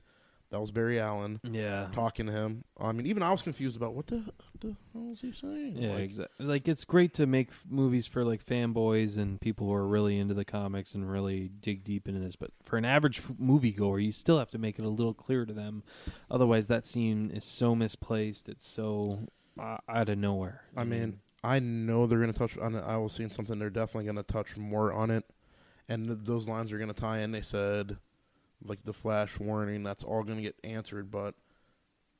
that 0.51 0.59
was 0.59 0.71
Barry 0.71 0.99
Allen 0.99 1.39
yeah. 1.49 1.87
talking 1.93 2.25
to 2.25 2.31
him. 2.31 2.65
I 2.77 2.91
mean, 2.91 3.07
even 3.07 3.23
I 3.23 3.31
was 3.31 3.41
confused 3.41 3.77
about 3.77 3.93
what 3.93 4.07
the 4.07 4.17
what 4.17 4.59
the 4.59 4.75
hell 4.93 5.03
was 5.03 5.21
he 5.21 5.31
saying. 5.31 5.77
Yeah, 5.77 5.93
Like, 5.93 6.03
exactly. 6.03 6.45
Like 6.45 6.67
it's 6.67 6.83
great 6.83 7.13
to 7.15 7.25
make 7.25 7.47
f- 7.49 7.63
movies 7.69 8.05
for 8.05 8.25
like 8.25 8.45
fanboys 8.45 9.17
and 9.17 9.39
people 9.39 9.67
who 9.67 9.73
are 9.73 9.87
really 9.87 10.19
into 10.19 10.33
the 10.33 10.43
comics 10.43 10.93
and 10.93 11.09
really 11.09 11.49
dig 11.61 11.85
deep 11.85 12.07
into 12.07 12.19
this. 12.19 12.35
But 12.35 12.51
for 12.63 12.77
an 12.77 12.83
average 12.83 13.19
f- 13.19 13.31
moviegoer, 13.41 14.03
you 14.03 14.11
still 14.11 14.39
have 14.39 14.51
to 14.51 14.57
make 14.57 14.77
it 14.77 14.83
a 14.83 14.89
little 14.89 15.13
clear 15.13 15.45
to 15.45 15.53
them. 15.53 15.83
Otherwise, 16.29 16.67
that 16.67 16.85
scene 16.85 17.31
is 17.33 17.45
so 17.45 17.73
misplaced. 17.73 18.49
It's 18.49 18.67
so 18.67 19.19
uh, 19.57 19.77
out 19.87 20.09
of 20.09 20.17
nowhere. 20.17 20.63
I 20.75 20.83
mean, 20.83 21.19
I 21.43 21.59
know 21.59 22.05
they're 22.05 22.19
going 22.19 22.31
to 22.31 22.37
touch 22.37 22.57
on 22.57 22.75
it. 22.75 22.83
I 22.85 22.97
was 22.97 23.13
seeing 23.13 23.31
something. 23.31 23.57
They're 23.57 23.69
definitely 23.69 24.05
going 24.05 24.23
to 24.23 24.31
touch 24.31 24.57
more 24.57 24.93
on 24.93 25.09
it, 25.09 25.25
and 25.89 26.05
th- 26.07 26.19
those 26.23 26.47
lines 26.47 26.71
are 26.71 26.77
going 26.77 26.93
to 26.93 26.99
tie 26.99 27.19
in. 27.19 27.31
They 27.31 27.41
said, 27.41 27.97
like 28.63 28.83
the 28.83 28.93
flash 28.93 29.39
warning. 29.39 29.83
That's 29.83 30.03
all 30.03 30.23
going 30.23 30.37
to 30.37 30.43
get 30.43 30.55
answered. 30.63 31.09
But 31.09 31.33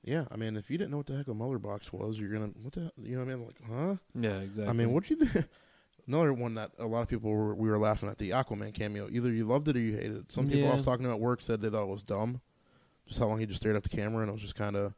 yeah, 0.03 0.25
I 0.31 0.37
mean, 0.37 0.57
if 0.57 0.71
you 0.71 0.77
didn't 0.77 0.91
know 0.91 0.97
what 0.97 1.05
the 1.05 1.15
heck 1.15 1.27
a 1.27 1.33
mother 1.33 1.59
box 1.59 1.93
was, 1.93 2.17
you're 2.17 2.31
gonna 2.31 2.51
what 2.61 2.73
the 2.73 2.91
you 3.01 3.15
know 3.15 3.23
what 3.23 3.31
I 3.31 3.35
mean? 3.35 3.45
Like, 3.45 3.55
huh? 3.69 3.95
yeah, 4.19 4.39
exactly. 4.39 4.67
I 4.67 4.73
mean, 4.73 4.91
what 4.91 5.05
do 5.05 5.13
you 5.13 5.25
think? 5.25 5.45
Another 6.07 6.33
one 6.33 6.55
that 6.55 6.71
a 6.79 6.85
lot 6.85 7.01
of 7.01 7.07
people 7.07 7.29
were, 7.29 7.53
we 7.53 7.69
were 7.69 7.77
laughing 7.77 8.09
at 8.09 8.17
the 8.17 8.31
Aquaman 8.31 8.73
cameo. 8.73 9.07
Either 9.11 9.31
you 9.31 9.45
loved 9.45 9.67
it 9.67 9.77
or 9.77 9.79
you 9.79 9.95
hated 9.95 10.17
it. 10.17 10.31
Some 10.31 10.49
people 10.49 10.67
I 10.67 10.73
was 10.73 10.83
talking 10.83 11.05
to 11.05 11.11
at 11.11 11.19
work 11.19 11.43
said 11.43 11.61
they 11.61 11.69
thought 11.69 11.83
it 11.83 11.89
was 11.89 12.03
dumb, 12.03 12.41
just 13.07 13.19
how 13.19 13.27
long 13.27 13.39
he 13.39 13.45
just 13.45 13.59
stared 13.59 13.75
at 13.75 13.83
the 13.83 13.89
camera, 13.89 14.21
and 14.21 14.29
it 14.29 14.33
was 14.33 14.41
just 14.41 14.55
kind 14.55 14.75
of 14.75 14.95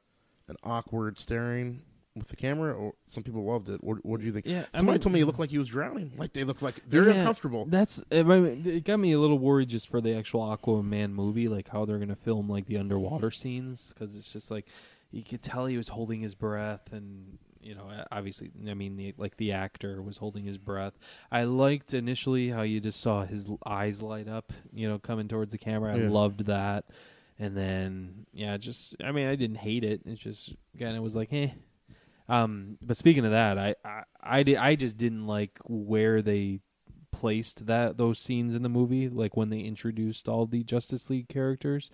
an 0.48 0.56
awkward 0.64 1.20
staring 1.20 1.82
with 2.15 2.27
the 2.27 2.35
camera. 2.35 2.73
Or 2.73 2.94
some 3.07 3.23
people 3.23 3.44
loved 3.44 3.69
it. 3.69 3.84
What, 3.84 4.06
what 4.06 4.19
do 4.19 4.26
you 4.26 4.31
think? 4.34 4.45
Yeah, 4.45 4.65
I 4.73 4.77
Somebody 4.77 4.95
mean- 4.98 5.02
told 5.02 5.14
me 5.14 5.19
he 5.19 5.26
looked 5.26 5.40
like 5.40 5.49
he 5.49 5.57
was 5.57 5.68
drowning. 5.69 6.11
Like 6.18 6.34
they 6.34 6.44
looked 6.44 6.61
like 6.61 6.84
very 6.88 7.07
Yeah, 7.11 7.19
uncomfortable. 7.19 7.65
That's 7.65 8.03
it 8.11 8.84
got 8.85 8.98
me 8.99 9.11
a 9.14 9.19
little 9.19 9.40
worried 9.40 9.69
just 9.69 9.88
for 9.88 10.02
the 10.02 10.15
actual 10.15 10.41
Aquaman 10.41 11.11
movie, 11.11 11.48
like 11.48 11.68
how 11.69 11.85
they're 11.85 11.99
gonna 11.99 12.15
film 12.15 12.49
like 12.49 12.65
the 12.68 12.77
underwater 12.77 13.31
scenes, 13.31 13.94
because 13.94 14.15
it's 14.15 14.31
just 14.31 14.52
like 14.52 14.65
you 15.11 15.23
could 15.23 15.41
tell 15.44 15.65
he 15.68 15.77
was 15.77 15.88
holding 15.90 16.22
his 16.22 16.35
breath, 16.35 16.91
and 16.91 17.38
you 17.61 17.76
know, 17.76 17.90
obviously, 18.11 18.52
I 18.68 18.73
mean, 18.73 18.98
the, 18.98 19.14
like 19.18 19.38
the 19.38 19.53
actor 19.53 20.02
was 20.02 20.18
holding 20.18 20.44
his 20.44 20.57
breath. 20.57 20.94
I 21.31 21.45
liked 21.45 21.94
initially 21.94 22.49
how 22.49 22.64
you 22.64 22.81
just 22.81 22.99
saw 22.99 23.23
his 23.26 23.45
eyes 23.65 24.02
light 24.02 24.27
up, 24.27 24.52
you 24.73 24.90
know, 24.90 24.99
coming 24.99 25.30
towards 25.30 25.52
the 25.52 25.57
camera. 25.57 25.94
I 25.94 25.98
Yeah. 25.99 26.10
loved 26.10 26.45
that, 26.48 26.84
and 27.40 27.56
then 27.56 28.26
yeah, 28.34 28.57
just 28.57 28.95
I 29.02 29.11
mean, 29.14 29.27
I 29.27 29.35
didn't 29.35 29.57
hate 29.57 29.84
it. 29.85 30.02
It's 30.06 30.19
just 30.19 30.53
again, 30.76 30.94
it 30.95 30.99
was 31.02 31.15
like, 31.15 31.31
eh. 31.31 31.49
Um, 32.34 32.77
but 32.81 32.97
speaking 32.97 33.26
of 33.26 33.31
that, 33.31 33.57
I 33.57 33.76
I 33.85 34.03
I, 34.22 34.55
I 34.60 34.76
just 34.76 34.97
didn't 34.97 35.27
like 35.27 35.60
where 35.65 36.22
they 36.22 36.60
placed 37.11 37.68
that 37.68 37.97
those 37.97 38.19
scenes 38.19 38.55
in 38.55 38.64
the 38.64 38.69
movie, 38.69 39.07
like 39.10 39.38
when 39.38 39.49
they 39.49 39.60
introduced 39.60 40.27
all 40.27 40.45
the 40.45 40.64
Justice 40.64 41.10
League 41.10 41.30
characters. 41.30 41.91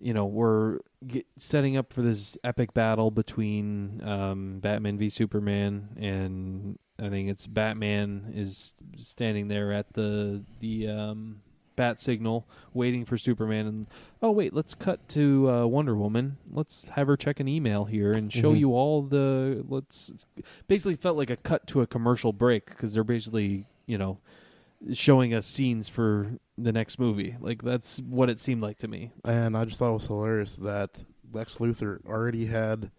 You 0.00 0.14
know, 0.14 0.26
we're 0.26 0.78
get, 1.06 1.26
setting 1.38 1.76
up 1.76 1.92
for 1.92 2.02
this 2.02 2.38
epic 2.44 2.72
battle 2.72 3.10
between 3.10 4.00
um, 4.04 4.60
Batman 4.60 4.98
v 4.98 5.08
Superman, 5.08 5.88
and 6.00 6.78
I 7.00 7.08
think 7.08 7.30
it's 7.30 7.46
Batman 7.46 8.32
is 8.34 8.72
standing 8.96 9.48
there 9.48 9.72
at 9.72 9.92
the 9.92 10.44
the 10.60 10.88
um, 10.88 11.42
bat 11.78 11.98
signal, 12.00 12.46
waiting 12.74 13.04
for 13.06 13.16
Superman. 13.16 13.66
And 13.66 13.86
oh 14.20 14.32
wait, 14.32 14.52
let's 14.52 14.74
cut 14.74 15.08
to 15.10 15.48
uh, 15.50 15.66
Wonder 15.66 15.96
Woman. 15.96 16.36
Let's 16.52 16.88
have 16.90 17.06
her 17.06 17.16
check 17.16 17.40
an 17.40 17.48
email 17.48 17.84
here 17.86 18.12
and 18.12 18.30
show 18.30 18.52
Mhm. 18.52 18.58
you 18.58 18.74
all 18.74 19.00
the. 19.02 19.64
Let's 19.68 20.12
basically 20.66 20.96
felt 20.96 21.16
like 21.16 21.30
a 21.30 21.36
cut 21.36 21.66
to 21.68 21.80
a 21.80 21.86
commercial 21.86 22.32
break 22.34 22.66
because 22.66 22.92
they're 22.92 23.04
basically 23.04 23.64
you 23.86 23.96
know 23.96 24.18
showing 24.92 25.32
us 25.34 25.46
scenes 25.46 25.88
for 25.88 26.32
the 26.58 26.72
next 26.72 26.98
movie. 26.98 27.36
Like 27.40 27.62
that's 27.62 28.00
what 28.00 28.28
it 28.28 28.38
seemed 28.38 28.60
like 28.62 28.78
to 28.78 28.88
me. 28.88 29.12
and 29.24 29.56
I 29.56 29.64
just 29.64 29.78
thought 29.78 29.90
it 29.90 29.94
was 29.94 30.06
hilarious 30.06 30.56
that 30.56 31.04
Lex 31.32 31.56
Luthor 31.58 32.04
already 32.06 32.46
had 32.46 32.90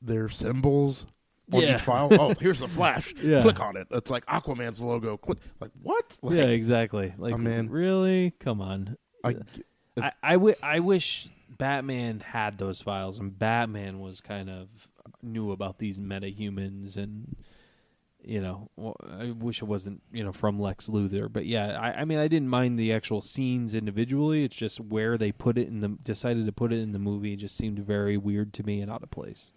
their 0.00 0.28
symbols 0.28 1.06
on 1.52 1.60
Yeah. 1.62 1.74
each 1.76 1.82
file. 1.82 2.08
Oh, 2.12 2.34
here's 2.40 2.60
the 2.60 2.68
flash. 2.68 3.14
Yeah. 3.22 3.42
Click 3.42 3.60
on 3.60 3.76
it. 3.76 3.86
It's 3.90 4.10
like 4.10 4.24
Aquaman's 4.26 4.80
logo. 4.80 5.16
Click. 5.16 5.38
Like 5.60 5.70
what? 5.82 6.16
Like, 6.22 6.36
yeah, 6.36 6.44
exactly. 6.44 7.14
Like, 7.18 7.34
I 7.34 7.36
mean- 7.36 7.68
really? 7.68 8.32
Come 8.40 8.60
on. 8.60 8.96
I, 9.24 9.30
uh, 9.30 9.34
I, 10.00 10.12
I, 10.22 10.32
w- 10.34 10.54
I 10.62 10.80
wish 10.80 11.28
Batman 11.58 12.20
had 12.20 12.58
those 12.58 12.80
files 12.80 13.18
and 13.18 13.38
Batman 13.38 14.00
was 14.00 14.20
kind 14.20 14.48
of 14.50 14.68
knew 15.22 15.52
about 15.52 15.78
these 15.78 15.98
metahumans 16.00 16.96
and 16.96 17.36
you 18.24 18.40
know 18.40 18.68
well, 18.76 18.96
I 19.08 19.30
wish 19.32 19.62
it 19.62 19.66
wasn't 19.66 20.00
you 20.12 20.24
know 20.24 20.32
from 20.32 20.60
Lex 20.60 20.88
Luthor 20.88 21.32
but 21.32 21.44
yeah 21.46 21.78
I, 21.78 22.00
I 22.00 22.04
mean 22.04 22.18
I 22.18 22.26
didn't 22.28 22.48
mind 22.48 22.78
the 22.78 22.92
actual 22.92 23.20
scenes 23.20 23.74
individually 23.74 24.44
it's 24.44 24.54
just 24.56 24.80
where 24.80 25.18
they 25.18 25.30
put 25.32 25.58
it 25.58 25.68
in 25.68 25.80
the 25.80 25.88
decided 26.02 26.46
to 26.46 26.52
put 26.52 26.72
it 26.72 26.78
in 26.80 26.92
the 26.92 26.98
movie 27.00 27.34
just 27.36 27.56
seemed 27.56 27.78
very 27.80 28.16
weird 28.16 28.52
to 28.54 28.62
me 28.64 28.80
and 28.80 28.90
out 28.90 29.02
of 29.02 29.10
place 29.10 29.52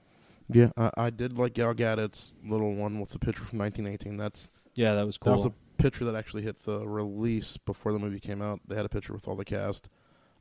yeah, 0.50 0.70
I, 0.78 0.92
I 0.98 1.10
did 1.10 1.38
like 1.38 1.54
Gal 1.54 1.74
Gadot's 1.74 2.32
little 2.46 2.74
one 2.76 3.00
with 3.00 3.10
the 3.12 3.20
picture 3.20 3.44
from 3.44 3.60
1918. 3.60 4.18
That's 4.18 4.50
yeah 4.76 4.94
that 4.96 5.06
was 5.06 5.18
cool 5.18 5.32
that 5.32 5.38
was 5.38 5.46
a 5.46 5.54
picture 5.82 6.06
that 6.06 6.16
actually 6.16 6.44
hit 6.44 6.60
the 6.62 6.88
release 6.88 7.58
before 7.58 7.92
the 7.94 8.00
movie 8.00 8.20
came 8.20 8.42
out. 8.42 8.60
They 8.68 8.76
had 8.76 8.86
a 8.86 8.90
picture 8.90 9.14
with 9.14 9.28
all 9.28 9.36
the 9.36 9.46
cast. 9.46 9.90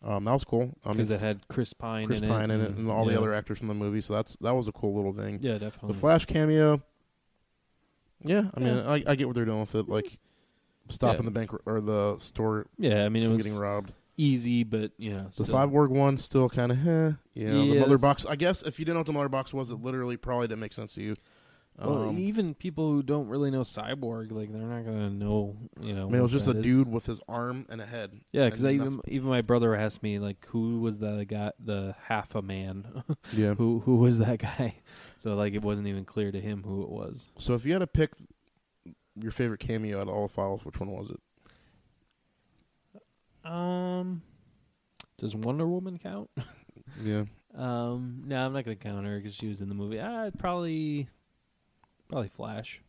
Um, 0.02 0.24
that 0.24 0.32
was 0.32 0.44
cool. 0.44 0.70
I 0.84 0.88
mean, 0.88 0.98
because 0.98 1.10
it 1.12 1.20
had 1.20 1.48
Chris 1.48 1.72
Pine 1.72 2.06
Chris 2.06 2.20
in 2.20 2.28
Pine 2.28 2.50
it 2.50 2.54
in 2.56 2.60
it 2.60 2.70
and 2.72 2.90
all 2.90 3.06
the 3.06 3.16
other 3.16 3.32
actors 3.32 3.58
from 3.58 3.68
the 3.68 3.74
movie. 3.74 4.00
So 4.02 4.12
that's 4.14 4.36
that 4.42 4.54
was 4.54 4.68
a 4.68 4.72
cool 4.72 4.94
little 4.94 5.12
thing. 5.14 5.38
yeah 5.40 5.54
definitely 5.58 5.92
The 5.94 5.98
Flash 6.00 6.26
cameo. 6.26 6.82
Yeah, 8.22 8.44
I 8.54 8.60
mean, 8.60 8.76
Yeah. 8.76 8.90
I, 8.90 9.02
I 9.06 9.14
get 9.16 9.26
what 9.26 9.34
they're 9.34 9.44
doing 9.44 9.60
with 9.60 9.74
it, 9.74 9.88
like 9.88 10.18
stopping 10.88 11.20
Yeah. 11.22 11.24
the 11.26 11.30
bank 11.30 11.50
or 11.66 11.80
the 11.80 12.18
store 12.18 12.66
yeah 12.78 13.04
I 13.04 13.08
mean 13.08 13.22
it 13.22 13.28
was 13.28 13.38
getting 13.38 13.56
robbed. 13.58 13.92
Easy 14.16 14.62
but 14.64 14.92
you 14.98 15.12
know 15.12 15.24
The 15.24 15.44
still- 15.44 15.46
cyborg 15.46 15.88
one 15.90 16.16
still 16.18 16.48
kind 16.48 16.72
of, 16.72 16.78
eh. 16.86 17.12
You 17.34 17.48
know, 17.48 17.66
the 17.74 17.80
mother 17.80 17.98
box. 17.98 18.24
I 18.26 18.36
guess 18.36 18.62
if 18.62 18.78
you 18.78 18.84
didn't 18.84 18.94
know 18.94 19.00
what 19.00 19.06
the 19.06 19.12
mother 19.12 19.28
box 19.28 19.52
was, 19.52 19.70
it 19.70 19.82
literally 19.82 20.16
probably 20.16 20.46
didn't 20.48 20.60
make 20.60 20.72
sense 20.72 20.94
to 20.94 21.02
you. 21.02 21.16
Well, 21.76 22.10
Um, 22.10 22.18
even 22.18 22.54
people 22.54 22.88
who 22.92 23.02
don't 23.02 23.26
really 23.26 23.50
know 23.50 23.62
Cyborg, 23.62 24.30
like 24.30 24.52
they're 24.52 24.62
not 24.62 24.84
gonna 24.84 25.10
know, 25.10 25.56
you 25.80 25.92
know. 25.92 26.02
I 26.06 26.10
mean, 26.10 26.20
it 26.20 26.22
was 26.22 26.30
just 26.30 26.46
a 26.46 26.56
is. 26.56 26.62
dude 26.62 26.88
with 26.88 27.04
his 27.06 27.20
arm 27.28 27.66
and 27.68 27.80
a 27.80 27.86
head. 27.86 28.12
Yeah, 28.30 28.44
because 28.44 28.64
even 28.64 29.00
even 29.08 29.28
my 29.28 29.40
brother 29.42 29.74
asked 29.74 30.00
me 30.00 30.20
like, 30.20 30.46
who 30.46 30.78
was 30.80 30.98
the 30.98 31.24
guy, 31.24 31.50
the 31.58 31.96
half 32.06 32.36
a 32.36 32.42
man, 32.42 33.02
Yeah. 33.32 33.54
who 33.54 33.80
who 33.80 33.96
was 33.96 34.18
that 34.18 34.38
guy? 34.38 34.76
So 35.16 35.34
like, 35.34 35.54
it 35.54 35.62
wasn't 35.62 35.86
even 35.88 36.04
clear 36.04 36.30
to 36.30 36.40
him 36.40 36.62
who 36.64 36.82
it 36.82 36.90
was. 36.90 37.28
So 37.38 37.54
if 37.54 37.64
you 37.64 37.72
had 37.72 37.78
to 37.80 37.86
pick 37.88 38.10
your 39.16 39.30
favorite 39.32 39.60
cameo 39.60 39.96
out 39.98 40.02
of 40.02 40.10
all 40.10 40.26
the 40.28 40.32
files, 40.32 40.64
which 40.64 40.78
one 40.78 40.90
was 40.90 41.08
it? 41.10 41.20
Um, 43.44 44.22
does 45.18 45.34
Wonder 45.36 45.66
Woman 45.66 45.98
count? 45.98 46.30
Yeah. 47.02 47.24
Um, 47.56 48.22
no, 48.26 48.44
I'm 48.46 48.52
not 48.52 48.64
gonna 48.64 48.76
count 48.76 49.04
her 49.06 49.18
because 49.18 49.34
she 49.34 49.48
was 49.48 49.60
in 49.60 49.68
the 49.68 49.74
movie. 49.74 50.00
I'd 50.00 50.38
probably, 50.38 51.08
probably 52.08 52.28
Flash. 52.28 52.80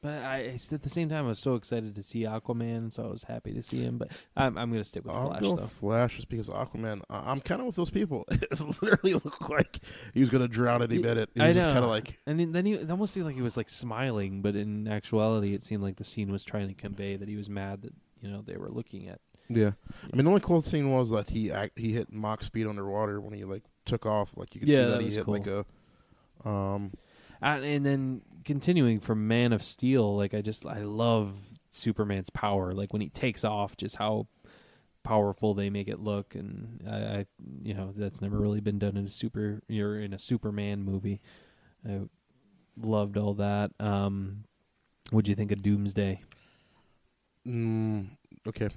But 0.00 0.22
I, 0.22 0.36
I 0.36 0.58
at 0.72 0.82
the 0.82 0.88
same 0.88 1.08
time, 1.08 1.24
I 1.26 1.28
was 1.28 1.38
so 1.40 1.54
excited 1.56 1.94
to 1.96 2.02
see 2.02 2.22
Aquaman, 2.22 2.92
so 2.92 3.04
I 3.04 3.06
was 3.08 3.24
happy 3.24 3.52
to 3.54 3.62
see 3.62 3.80
him. 3.82 3.98
But 3.98 4.10
I'm 4.36 4.56
I'm 4.56 4.70
gonna 4.70 4.84
stick 4.84 5.04
with 5.04 5.14
I'll 5.14 5.28
Flash 5.28 5.42
go 5.42 5.56
though. 5.56 5.66
Flash 5.66 6.16
just 6.16 6.28
because 6.28 6.48
Aquaman. 6.48 7.02
I- 7.10 7.30
I'm 7.30 7.40
kind 7.40 7.60
of 7.60 7.66
with 7.68 7.76
those 7.76 7.90
people. 7.90 8.24
it 8.30 8.48
literally 8.82 9.14
looked 9.14 9.48
like 9.50 9.80
he 10.14 10.20
was 10.20 10.30
going 10.30 10.42
to 10.42 10.48
drown 10.48 10.82
any 10.82 10.98
minute. 10.98 11.30
He 11.34 11.40
I 11.40 11.48
was 11.48 11.56
just 11.56 11.66
know. 11.68 11.72
kind 11.72 11.84
of 11.84 11.90
like, 11.90 12.18
And 12.26 12.38
then- 12.40 12.52
then 12.52 12.64
he 12.66 12.74
it 12.74 12.90
almost 12.90 13.12
seemed 13.12 13.26
like 13.26 13.36
he 13.36 13.42
was 13.42 13.56
like 13.56 13.68
smiling, 13.68 14.40
but 14.40 14.54
in 14.56 14.88
actuality, 14.88 15.52
it 15.54 15.62
seemed 15.64 15.82
like 15.82 15.96
the 15.96 16.04
scene 16.04 16.30
was 16.32 16.44
trying 16.44 16.68
to 16.68 16.74
convey 16.74 17.16
that 17.16 17.28
he 17.28 17.36
was 17.36 17.48
mad 17.48 17.82
that 17.82 17.92
you 18.20 18.30
know 18.30 18.42
they 18.42 18.56
were 18.56 18.70
looking 18.70 19.08
at. 19.08 19.20
yeah. 19.48 19.72
I 20.12 20.16
mean, 20.16 20.24
the 20.24 20.30
only 20.30 20.40
cool 20.40 20.62
scene 20.62 20.90
was 20.90 21.10
that 21.10 21.30
he 21.30 21.50
act, 21.52 21.78
he 21.78 21.92
hit 21.92 22.12
Mach 22.12 22.42
speed 22.42 22.66
underwater 22.66 23.20
when 23.20 23.32
he 23.34 23.44
like 23.44 23.62
took 23.84 24.06
off. 24.06 24.32
Like 24.36 24.54
you 24.54 24.60
could 24.60 24.68
Yeah, 24.68 24.80
see 24.80 24.84
that, 24.86 24.98
that 24.98 25.02
he 25.02 25.10
hit 25.10 25.24
cool. 25.24 25.34
like 25.34 25.46
a. 25.46 26.48
Um, 26.48 26.92
Uh, 27.42 27.60
and 27.62 27.84
then 27.86 28.22
continuing 28.44 29.00
from 29.00 29.26
Man 29.28 29.52
of 29.52 29.62
Steel, 29.64 30.16
like 30.16 30.34
I 30.34 30.40
just 30.42 30.66
I 30.66 30.80
love 30.82 31.34
Superman's 31.70 32.30
power. 32.30 32.72
Like 32.74 32.92
when 32.92 33.02
he 33.02 33.08
takes 33.08 33.44
off, 33.44 33.76
just 33.76 33.96
how 33.96 34.26
powerful 35.04 35.54
they 35.54 35.70
make 35.70 35.88
it 35.88 36.00
look, 36.00 36.34
and 36.34 36.82
I, 36.86 36.96
I 37.20 37.26
you 37.62 37.74
know 37.74 37.92
that's 37.96 38.20
never 38.20 38.38
really 38.38 38.60
been 38.60 38.78
done 38.78 38.96
in 38.96 39.06
a 39.06 39.10
super 39.10 39.62
you're 39.68 40.00
in 40.00 40.12
a 40.12 40.18
Superman 40.18 40.82
movie. 40.84 41.20
I 41.88 42.00
loved 42.80 43.16
all 43.16 43.34
that. 43.34 43.70
Um, 43.80 44.44
what'd 45.10 45.28
you 45.28 45.34
think 45.34 45.52
of 45.52 45.62
Doomsday? 45.62 46.20
Mm, 47.46 48.06
okay. 48.46 48.68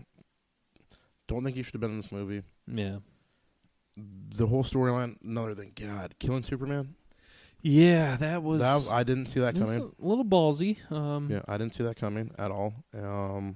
Don't 1.28 1.44
think 1.44 1.56
he 1.56 1.64
should 1.64 1.74
have 1.76 1.82
been 1.82 1.92
in 1.92 1.98
this 2.02 2.12
movie. 2.12 2.44
Yeah, 2.68 2.98
The 4.36 4.48
whole 4.48 4.64
storyline, 4.64 5.16
another 5.24 5.56
thing. 5.56 5.72
God, 5.76 6.16
killing 6.20 6.44
Superman. 6.44 6.96
yeah, 7.62 8.18
that 8.18 8.44
was. 8.44 8.62
That 8.62 8.92
I 8.92 9.04
didn't 9.04 9.28
see 9.28 9.40
that 9.40 9.56
coming. 9.56 9.82
a 9.82 10.06
little 10.06 10.26
ballsy. 10.26 10.78
Um, 10.92 11.30
Yeah, 11.30 11.42
I 11.48 11.58
didn't 11.58 11.76
see 11.76 11.84
that 11.84 11.96
coming 11.96 12.32
at 12.38 12.52
all. 12.52 12.74
Um, 12.94 13.56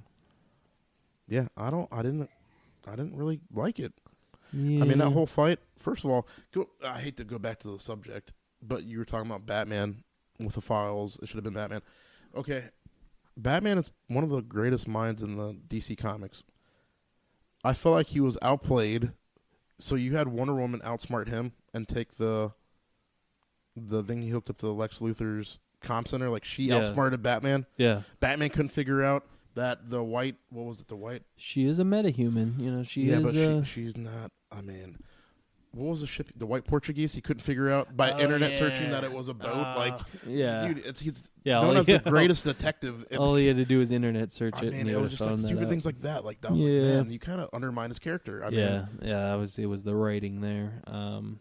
yeah, 1.27 1.47
I 1.57 1.69
don't. 1.69 1.87
I 1.91 2.01
didn't. 2.01 2.29
I 2.87 2.91
didn't 2.95 3.15
really 3.15 3.41
like 3.53 3.79
it. 3.79 3.93
I 4.53 4.57
mean, 4.57 4.99
that 4.99 5.11
whole 5.11 5.25
fight. 5.25 5.59
First 5.77 6.05
of 6.05 6.11
all, 6.11 6.27
go. 6.53 6.69
I 6.83 6.99
hate 6.99 7.17
to 7.17 7.23
go 7.25 7.37
back 7.39 7.59
to 7.61 7.69
the 7.71 7.79
subject, 7.79 8.31
but 8.61 8.83
you 8.85 8.99
were 8.99 9.05
talking 9.05 9.25
about 9.29 9.45
Batman 9.45 10.03
with 10.39 10.53
the 10.53 10.61
files. 10.61 11.17
It 11.21 11.27
should 11.27 11.35
have 11.35 11.43
been 11.43 11.53
Batman. 11.53 11.81
Okay, 12.35 12.63
Batman 13.37 13.77
is 13.77 13.91
one 14.07 14.23
of 14.23 14.29
the 14.29 14.41
greatest 14.41 14.87
minds 14.87 15.21
in 15.21 15.35
the 15.37 15.53
DC 15.67 15.97
comics. 15.97 16.43
I 17.63 17.73
feel 17.73 17.91
like 17.91 18.07
he 18.07 18.19
was 18.19 18.37
outplayed. 18.41 19.11
So 19.79 19.95
you 19.95 20.15
had 20.15 20.27
Wonder 20.27 20.53
Woman 20.55 20.79
outsmart 20.81 21.27
him 21.27 21.51
and 21.73 21.87
take 21.87 22.15
the 22.15 22.51
the 23.75 24.01
thing 24.03 24.21
he 24.21 24.29
hooked 24.29 24.49
up 24.49 24.57
to 24.59 24.69
Lex 24.71 24.99
Luthor's 24.99 25.59
comm 25.81 26.07
center. 26.07 26.29
Like 26.29 26.45
she 26.45 26.63
Yeah. 26.65 26.77
outsmarted 26.77 27.21
Batman. 27.21 27.65
yeah, 27.77 28.03
Batman 28.19 28.49
couldn't 28.49 28.69
figure 28.69 29.03
out 29.03 29.25
that 29.55 29.89
the 29.89 30.01
white. 30.03 30.35
What 30.49 30.65
was 30.65 30.79
it? 30.79 30.87
The 30.87 30.95
white 30.95 31.23
she 31.35 31.65
is 31.65 31.79
a 31.79 31.83
metahuman. 31.83 32.59
You 32.59 32.71
know, 32.71 32.83
she 32.83 33.01
yeah, 33.03 33.17
is. 33.17 33.23
but 33.23 33.35
uh, 33.35 33.63
she, 33.63 33.83
she's 33.85 33.97
not. 33.97 34.31
I 34.51 34.61
mean, 34.61 34.97
what 35.75 35.89
was 35.91 36.01
the 36.01 36.07
ship? 36.07 36.29
The 36.35 36.45
white 36.45 36.63
Portuguese. 36.65 37.13
He 37.13 37.21
couldn't 37.21 37.43
figure 37.43 37.71
out 37.71 37.95
by 37.95 38.11
Oh, 38.11 38.19
internet 38.19 38.55
searching 38.57 38.89
that 38.89 39.03
it 39.03 39.11
was 39.11 39.27
a 39.27 39.33
boat. 39.33 39.49
Uh, 39.49 39.75
like, 39.77 39.99
yeah, 40.25 40.67
dude, 40.67 40.79
it's, 40.85 40.99
he's 40.99 41.29
yeah. 41.43 41.55
known 41.61 41.65
all 41.71 41.77
as 41.77 41.87
he- 41.87 41.93
the 41.97 42.09
greatest 42.09 42.43
detective. 42.45 43.05
in- 43.11 43.17
All 43.19 43.35
he 43.35 43.45
had 43.47 43.57
to 43.57 43.65
do 43.65 43.79
was 43.79 43.91
internet 43.91 44.31
search 44.31 44.55
I 44.55 44.59
it, 44.67 44.71
mean, 44.71 44.79
and 44.81 44.89
he 44.89 44.95
it 44.95 44.99
was 44.99 45.11
just 45.11 45.21
like 45.21 45.37
stupid 45.37 45.63
out. 45.63 45.69
things 45.69 45.85
like 45.85 46.01
that. 46.01 46.23
Like 46.25 46.41
that 46.41 46.51
was 46.51 46.61
Yeah. 46.61 46.81
like, 46.81 47.05
man, 47.05 47.11
you 47.11 47.19
kind 47.19 47.41
of 47.41 47.49
undermine 47.53 47.89
his 47.89 47.99
character. 47.99 48.43
I 48.43 48.49
mean, 48.49 48.59
yeah, 48.59 48.85
yeah. 49.01 49.27
That 49.29 49.35
was 49.35 49.59
it. 49.59 49.65
Was 49.65 49.83
the 49.83 49.95
writing 49.95 50.41
there? 50.41 50.81
Um, 50.87 51.39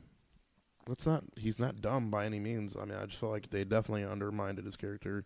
it's 0.91 1.07
not. 1.07 1.25
He's 1.37 1.59
not 1.59 1.81
dumb 1.81 2.11
by 2.11 2.27
any 2.27 2.41
means. 2.41 2.77
I 2.79 2.85
mean, 2.85 2.99
I 2.99 3.07
just 3.07 3.19
feel 3.21 3.31
like 3.31 3.49
they 3.51 3.65
definitely 3.65 4.05
undermined 4.05 4.59
his 4.59 4.77
character. 4.77 5.25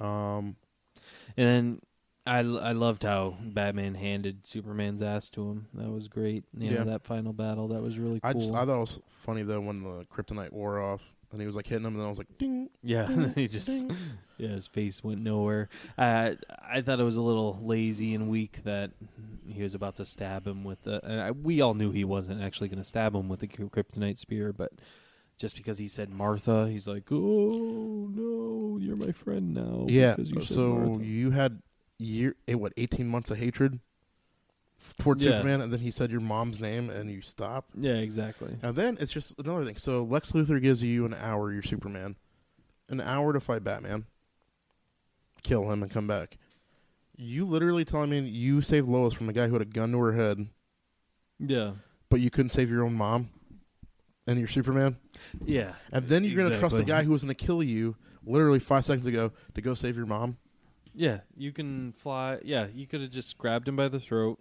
Um, 0.00 0.56
and 1.36 1.46
then 1.46 1.80
I, 2.26 2.38
I 2.40 2.72
loved 2.72 3.02
how 3.04 3.36
Batman 3.42 3.94
handed 3.94 4.46
Superman's 4.46 5.02
ass 5.02 5.28
to 5.30 5.50
him. 5.50 5.66
That 5.74 5.90
was 5.90 6.06
great. 6.08 6.44
You 6.56 6.70
know, 6.70 6.76
Yeah. 6.78 6.84
that 6.84 7.04
final 7.04 7.32
battle. 7.32 7.68
That 7.68 7.82
was 7.82 7.98
really 7.98 8.20
cool. 8.20 8.30
I 8.30 8.32
just 8.34 8.52
I 8.52 8.64
thought 8.64 8.76
it 8.76 8.80
was 8.80 9.00
funny 9.08 9.42
though 9.42 9.60
when 9.60 9.82
the 9.82 10.04
kryptonite 10.14 10.52
wore 10.52 10.80
off 10.80 11.02
and 11.32 11.40
he 11.40 11.46
was 11.46 11.54
like 11.56 11.66
hitting 11.66 11.86
him, 11.86 11.92
and 11.94 12.00
then 12.00 12.06
I 12.06 12.08
was 12.10 12.18
like, 12.18 12.38
ding, 12.38 12.68
yeah, 12.82 13.06
ding, 13.06 13.32
he 13.36 13.46
just 13.48 13.66
ding. 13.68 13.96
yeah, 14.38 14.48
his 14.48 14.66
face 14.66 15.02
went 15.04 15.20
nowhere. 15.22 15.68
Uh, 15.96 16.32
I 16.68 16.80
thought 16.82 16.98
it 17.00 17.04
was 17.04 17.16
a 17.16 17.22
little 17.22 17.58
lazy 17.62 18.14
and 18.14 18.28
weak 18.28 18.62
that 18.64 18.90
he 19.46 19.62
was 19.62 19.74
about 19.74 19.96
to 19.96 20.04
stab 20.04 20.46
him 20.46 20.64
with 20.64 20.82
the. 20.82 21.00
And 21.04 21.20
I, 21.20 21.30
we 21.30 21.60
all 21.60 21.74
knew 21.74 21.90
he 21.92 22.04
wasn't 22.04 22.42
actually 22.42 22.68
going 22.68 22.82
to 22.82 22.88
stab 22.88 23.14
him 23.14 23.28
with 23.28 23.40
the 23.40 23.46
kryptonite 23.48 24.18
spear, 24.18 24.52
but 24.52 24.72
just 25.38 25.56
because 25.56 25.78
he 25.78 25.86
said 25.88 26.10
Martha, 26.10 26.68
he's 26.68 26.86
like, 26.88 27.04
"Oh 27.12 28.08
no, 28.12 28.76
you're 28.80 28.96
my 28.96 29.12
friend 29.12 29.54
now." 29.54 29.86
Yeah. 29.88 30.16
because 30.16 30.30
you 30.32 30.40
said 30.40 30.54
So 30.54 30.68
Martha." 30.74 31.04
you 31.04 31.30
had 31.30 31.62
year 32.00 32.34
eh, 32.48 32.54
what 32.54 32.72
eighteen 32.76 33.06
months 33.08 33.30
of 33.30 33.38
hatred 33.38 33.78
towards 34.98 35.24
Yeah. 35.24 35.32
Superman, 35.32 35.60
and 35.60 35.72
then 35.72 35.80
he 35.80 35.90
said 35.90 36.10
your 36.10 36.20
mom's 36.20 36.58
name, 36.60 36.90
and 36.90 37.10
you 37.10 37.20
stop. 37.22 37.66
yeah, 37.78 37.92
exactly. 37.94 38.56
And 38.62 38.74
then 38.74 38.96
it's 39.00 39.12
just 39.12 39.38
another 39.38 39.64
thing. 39.64 39.76
So 39.76 40.02
Lex 40.04 40.32
Luthor 40.32 40.60
gives 40.60 40.82
you 40.82 41.04
an 41.04 41.14
hour. 41.14 41.52
You're 41.52 41.62
Superman, 41.62 42.16
an 42.88 43.00
hour 43.00 43.32
to 43.32 43.40
fight 43.40 43.62
Batman, 43.64 44.06
kill 45.42 45.70
him, 45.70 45.82
and 45.82 45.90
come 45.90 46.06
back. 46.06 46.38
You 47.16 47.46
literally 47.46 47.84
telling 47.84 48.10
me 48.10 48.20
you 48.20 48.62
saved 48.62 48.88
Lois 48.88 49.12
from 49.14 49.28
a 49.28 49.32
guy 49.32 49.46
who 49.48 49.52
had 49.54 49.62
a 49.62 49.66
gun 49.66 49.92
to 49.92 49.98
her 49.98 50.12
head, 50.12 50.46
Yeah, 51.38 51.72
but 52.08 52.20
you 52.20 52.30
couldn't 52.30 52.50
save 52.50 52.70
your 52.70 52.84
own 52.84 52.94
mom, 52.94 53.28
and 54.26 54.38
you're 54.38 54.48
Superman. 54.48 54.96
yeah. 55.44 55.74
And 55.92 56.06
then 56.08 56.24
you're 56.24 56.36
gonna 56.42 56.58
trust 56.58 56.76
the 56.76 56.82
Exactly. 56.82 57.02
guy 57.02 57.04
who 57.04 57.10
was 57.12 57.22
gonna 57.22 57.34
kill 57.34 57.62
you 57.62 57.96
literally 58.24 58.58
five 58.58 58.84
seconds 58.86 59.06
ago 59.06 59.32
to 59.54 59.60
go 59.60 59.74
save 59.74 59.96
your 59.96 60.06
mom. 60.06 60.38
Yeah, 60.94 61.20
you 61.36 61.52
can 61.52 61.92
fly. 61.92 62.38
Yeah, 62.44 62.66
you 62.74 62.86
could 62.86 63.00
have 63.00 63.10
just 63.10 63.38
grabbed 63.38 63.68
him 63.68 63.76
by 63.76 63.88
the 63.88 64.00
throat, 64.00 64.38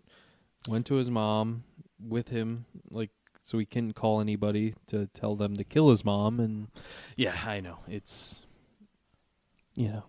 went 0.67 0.85
to 0.87 0.95
his 0.95 1.09
mom 1.09 1.63
with 1.99 2.29
him, 2.29 2.65
like 2.89 3.11
so 3.43 3.57
he 3.57 3.65
couldn't 3.65 3.93
call 3.93 4.21
anybody 4.21 4.75
to 4.87 5.07
tell 5.13 5.35
them 5.35 5.57
to 5.57 5.63
kill 5.63 5.89
his 5.89 6.03
mom. 6.05 6.39
And 6.39 6.67
yeah, 7.15 7.35
I 7.45 7.59
know 7.59 7.79
it's, 7.87 8.45
you 9.73 9.87
know, 9.89 10.03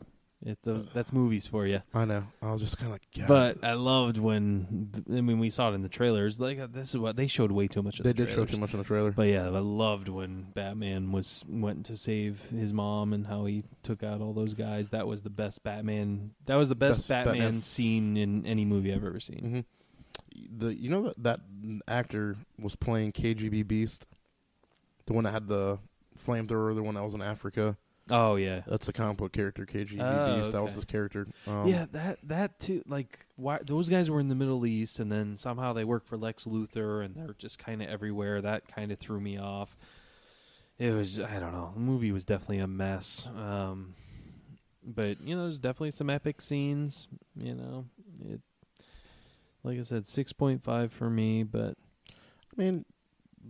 It, 0.45 0.59
those, 0.65 0.89
that's 0.95 1.12
movies 1.12 1.47
for 1.47 1.67
you. 1.67 1.83
I 1.93 2.07
know. 2.07 2.25
I 2.41 2.51
was 2.53 2.62
just 2.62 2.79
kind 2.79 2.87
of 2.87 2.93
like. 2.93 3.27
But 3.29 3.62
I 3.62 3.75
loved 3.75 4.17
when 4.17 5.05
I 5.09 5.21
mean 5.21 5.39
we 5.39 5.51
saw 5.51 5.71
it 5.71 5.75
in 5.75 5.83
the 5.83 5.89
trailers. 5.91 6.41
Like 6.41 6.59
uh, 6.59 6.67
this 6.71 6.91
is 6.91 6.97
what 6.97 7.17
they 7.17 7.27
showed 7.27 7.53
way 7.53 7.69
too 7.69 7.83
much. 7.83 7.99
Of 8.01 8.05
they 8.05 8.12
the 8.12 8.25
did 8.25 8.31
show 8.35 8.47
too 8.47 8.57
much 8.57 8.73
in 8.73 8.79
the 8.79 8.85
trailer. 8.85 9.11
But 9.11 9.25
yeah, 9.29 9.45
I 9.45 9.59
loved 9.59 10.09
when 10.09 10.47
Batman 10.55 11.12
was 11.12 11.45
went 11.47 11.85
to 11.87 11.97
save 11.97 12.41
his 12.51 12.73
mom 12.73 13.12
and 13.12 13.27
how 13.27 13.45
he 13.45 13.65
took 13.83 14.03
out 14.03 14.23
all 14.23 14.33
those 14.33 14.55
guys. 14.55 14.91
That 14.91 15.07
was 15.07 15.23
the 15.23 15.29
best 15.31 15.62
Batman. 15.62 16.31
That 16.47 16.55
was 16.57 16.71
the 16.71 16.75
best, 16.75 17.01
Best 17.01 17.09
Batman, 17.09 17.35
Batman 17.35 17.62
scene 17.62 18.17
in 18.17 18.47
any 18.47 18.65
movie 18.65 18.95
I've 18.95 19.05
ever 19.05 19.21
seen. 19.21 19.65
hmm 20.33 20.59
The 20.59 20.75
you 20.75 20.89
know 20.89 21.03
that 21.03 21.23
that 21.23 21.41
actor 21.87 22.37
was 22.59 22.77
playing 22.77 23.12
KGB 23.12 23.69
Beast, 23.69 24.07
the 25.05 25.12
one 25.12 25.25
that 25.25 25.33
had 25.33 25.49
the 25.49 25.79
flamethrower, 26.27 26.75
the 26.75 26.83
one 26.83 26.95
that 26.95 27.05
was 27.05 27.12
in 27.12 27.21
Africa. 27.21 27.77
Oh 28.11 28.37
yeah, 28.37 28.62
That's 28.66 28.87
the 28.87 28.93
comic 28.93 29.19
book 29.19 29.32
character 29.32 29.65
KGB 29.65 30.01
Oh, 30.01 30.37
Beast. 30.37 30.53
That 30.53 30.62
was 30.62 30.74
his 30.74 30.85
character. 30.85 31.27
Um, 31.47 31.66
yeah. 31.69 31.87
That 31.93 32.19
that 32.24 32.59
too. 32.59 32.82
Like 32.87 33.27
why 33.37 33.59
those 33.65 33.89
guys 33.89 34.11
were 34.11 34.20
in 34.20 34.28
the 34.28 34.35
Middle 34.35 34.66
East 34.66 34.99
and 34.99 35.11
then 35.11 35.37
somehow 35.37 35.73
they 35.73 35.85
work 35.85 36.07
for 36.07 36.16
Lex 36.16 36.45
Luthor 36.45 37.05
and 37.05 37.15
they're 37.15 37.35
just 37.39 37.59
kind 37.59 37.82
of 37.82 37.89
everywhere. 37.89 38.41
That 38.43 38.69
kind 38.69 38.91
of 38.93 38.99
threw 38.99 39.20
me 39.20 39.39
off. 39.39 39.77
It 40.78 40.93
was 40.93 41.20
I 41.20 41.39
don't 41.39 41.53
know. 41.53 41.70
The 41.74 41.81
movie 41.81 42.11
was 42.12 42.24
definitely 42.24 42.59
a 42.59 42.66
mess. 42.66 43.28
Um, 43.37 43.95
but 44.82 45.20
you 45.27 45.37
know, 45.37 45.43
there's 45.43 45.59
definitely 45.59 45.91
some 45.93 46.11
epic 46.11 46.41
scenes. 46.41 47.07
You 47.37 47.55
know, 47.55 47.85
it. 48.28 48.41
Like 49.62 49.78
I 49.78 49.82
said, 49.82 50.07
six 50.07 50.32
point 50.32 50.65
five 50.65 50.91
for 50.93 51.11
me, 51.11 51.43
but 51.43 51.77
I 52.09 52.12
mean, 52.57 52.87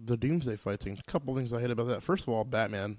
the 0.05 0.17
Doomsday 0.17 0.57
fight 0.57 0.83
scene. 0.83 0.99
A 0.99 1.11
couple 1.11 1.35
things 1.37 1.53
I 1.53 1.61
hate 1.61 1.71
about 1.71 1.87
that. 1.87 2.03
First 2.03 2.25
of 2.25 2.31
all, 2.31 2.43
Batman. 2.45 2.99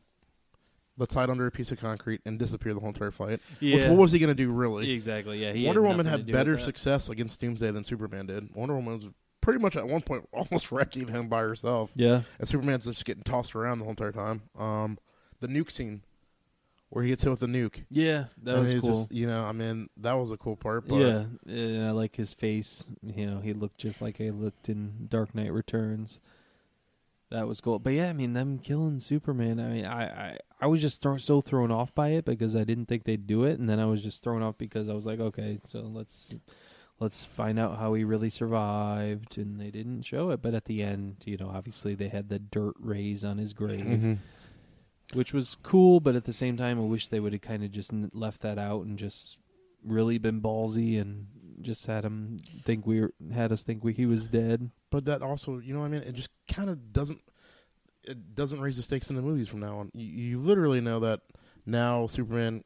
Let's 0.97 1.13
hide 1.13 1.29
under 1.29 1.47
a 1.47 1.51
piece 1.51 1.71
of 1.71 1.79
concrete 1.79 2.21
and 2.25 2.37
disappear 2.37 2.73
the 2.73 2.79
whole 2.79 2.89
entire 2.89 3.11
fight. 3.11 3.39
Which, 3.61 3.85
what 3.85 3.97
was 3.97 4.11
he 4.11 4.19
going 4.19 4.27
to 4.29 4.35
do, 4.35 4.51
really? 4.51 4.91
exactly? 4.91 5.41
Yeah, 5.41 5.67
Wonder 5.67 5.81
had 5.81 5.87
Woman 5.89 6.05
had 6.05 6.31
better 6.31 6.57
success 6.57 7.09
against 7.09 7.39
Doomsday 7.39 7.71
than 7.71 7.83
Superman 7.83 8.25
did. 8.27 8.53
Wonder 8.53 8.75
Woman 8.75 8.95
was 8.97 9.07
pretty 9.39 9.59
much 9.59 9.75
at 9.75 9.87
one 9.87 10.01
point 10.01 10.27
almost 10.33 10.71
wrecking 10.71 11.07
him 11.07 11.27
by 11.29 11.39
herself, 11.41 11.91
Yeah, 11.95 12.21
and 12.39 12.47
Superman's 12.47 12.85
just 12.85 13.05
getting 13.05 13.23
tossed 13.23 13.55
around 13.55 13.79
the 13.79 13.85
whole 13.85 13.91
entire 13.91 14.11
time. 14.11 14.41
Um, 14.59 14.99
the 15.39 15.47
nuke 15.47 15.71
scene 15.71 16.03
where 16.89 17.03
he 17.05 17.09
gets 17.09 17.23
hit 17.23 17.29
with 17.29 17.39
the 17.39 17.47
nuke. 17.47 17.85
yeah, 17.89 18.25
that 18.43 18.55
And 18.57 18.67
was 18.67 18.79
cool. 18.81 18.99
Just, 18.99 19.11
you 19.13 19.25
know, 19.25 19.43
I 19.45 19.53
mean, 19.53 19.89
that 19.97 20.13
was 20.13 20.29
a 20.29 20.37
cool 20.37 20.57
part. 20.57 20.87
But 20.89 20.97
yeah, 20.97 21.23
and 21.47 21.85
I 21.87 21.91
like 21.91 22.15
his 22.17 22.33
face. 22.33 22.91
You 23.01 23.27
know, 23.27 23.39
he 23.39 23.53
looked 23.53 23.77
just 23.79 24.01
like 24.01 24.17
he 24.17 24.29
looked 24.29 24.67
in 24.67 25.07
Dark 25.09 25.33
Knight 25.33 25.53
Returns. 25.53 26.19
That 27.31 27.47
was 27.47 27.61
cool. 27.61 27.79
But 27.79 27.93
yeah, 27.93 28.09
I 28.09 28.13
mean, 28.13 28.33
them 28.33 28.59
killing 28.59 28.99
Superman. 28.99 29.59
I 29.59 29.67
mean, 29.69 29.85
I 29.85 30.03
I, 30.33 30.37
I 30.61 30.67
was 30.67 30.81
just 30.81 31.01
thrown 31.01 31.17
so 31.19 31.41
thrown 31.41 31.71
off 31.71 31.95
by 31.95 32.09
it 32.09 32.25
because 32.25 32.55
I 32.55 32.63
didn't 32.65 32.85
think 32.87 33.05
they'd 33.05 33.25
do 33.25 33.45
it, 33.45 33.57
and 33.59 33.69
then 33.69 33.79
I 33.79 33.85
was 33.85 34.03
just 34.03 34.21
thrown 34.23 34.43
off 34.43 34.57
because 34.57 34.89
I 34.89 34.93
was 34.93 35.05
like, 35.05 35.19
okay, 35.19 35.59
so 35.63 35.79
let's 35.81 36.35
let's 36.99 37.23
find 37.25 37.57
out 37.57 37.79
how 37.79 37.93
he 37.93 38.03
really 38.03 38.29
survived, 38.29 39.37
and 39.37 39.59
they 39.59 39.71
didn't 39.71 40.03
show 40.03 40.29
it. 40.31 40.41
But 40.41 40.53
at 40.53 40.65
the 40.65 40.83
end, 40.83 41.23
you 41.25 41.37
know, 41.37 41.49
obviously 41.49 41.95
they 41.95 42.09
had 42.09 42.29
the 42.29 42.37
dirt 42.39 42.75
rays 42.79 43.23
on 43.23 43.37
his 43.37 43.53
grave 43.53 43.85
Mhm. 43.85 44.17
which 45.13 45.33
was 45.33 45.57
cool, 45.63 45.99
but 45.99 46.15
at 46.15 46.25
the 46.25 46.33
same 46.33 46.55
time, 46.57 46.79
I 46.79 46.83
wish 46.83 47.07
they 47.07 47.19
would 47.19 47.33
have 47.33 47.41
kind 47.41 47.63
of 47.63 47.71
just 47.71 47.91
n- 47.91 48.11
left 48.13 48.41
that 48.41 48.57
out 48.57 48.85
and 48.85 48.97
just 48.99 49.39
really 49.83 50.17
been 50.19 50.41
ballsy 50.41 51.01
and 51.01 51.27
just 51.61 51.85
had 51.85 52.03
him 52.03 52.39
think 52.63 52.85
we 52.85 53.01
were, 53.01 53.13
had 53.33 53.51
us 53.51 53.63
think 53.63 53.83
we, 53.83 53.93
he 53.93 54.05
was 54.05 54.27
dead. 54.27 54.69
But 54.89 55.05
that 55.05 55.21
also, 55.21 55.59
you 55.59 55.73
know, 55.73 55.79
what 55.79 55.87
I 55.87 55.89
mean, 55.89 56.01
it 56.01 56.13
just 56.13 56.29
kind 56.51 56.69
of 56.69 56.93
doesn't. 56.93 57.21
It 58.03 58.33
doesn't 58.33 58.59
raise 58.59 58.77
the 58.77 58.83
stakes 58.83 59.11
in 59.11 59.15
the 59.15 59.21
movies 59.21 59.47
from 59.47 59.59
now 59.59 59.77
on. 59.77 59.91
You, 59.93 60.07
you 60.07 60.39
literally 60.39 60.81
know 60.81 61.01
that 61.01 61.19
now 61.67 62.07
Superman, 62.07 62.63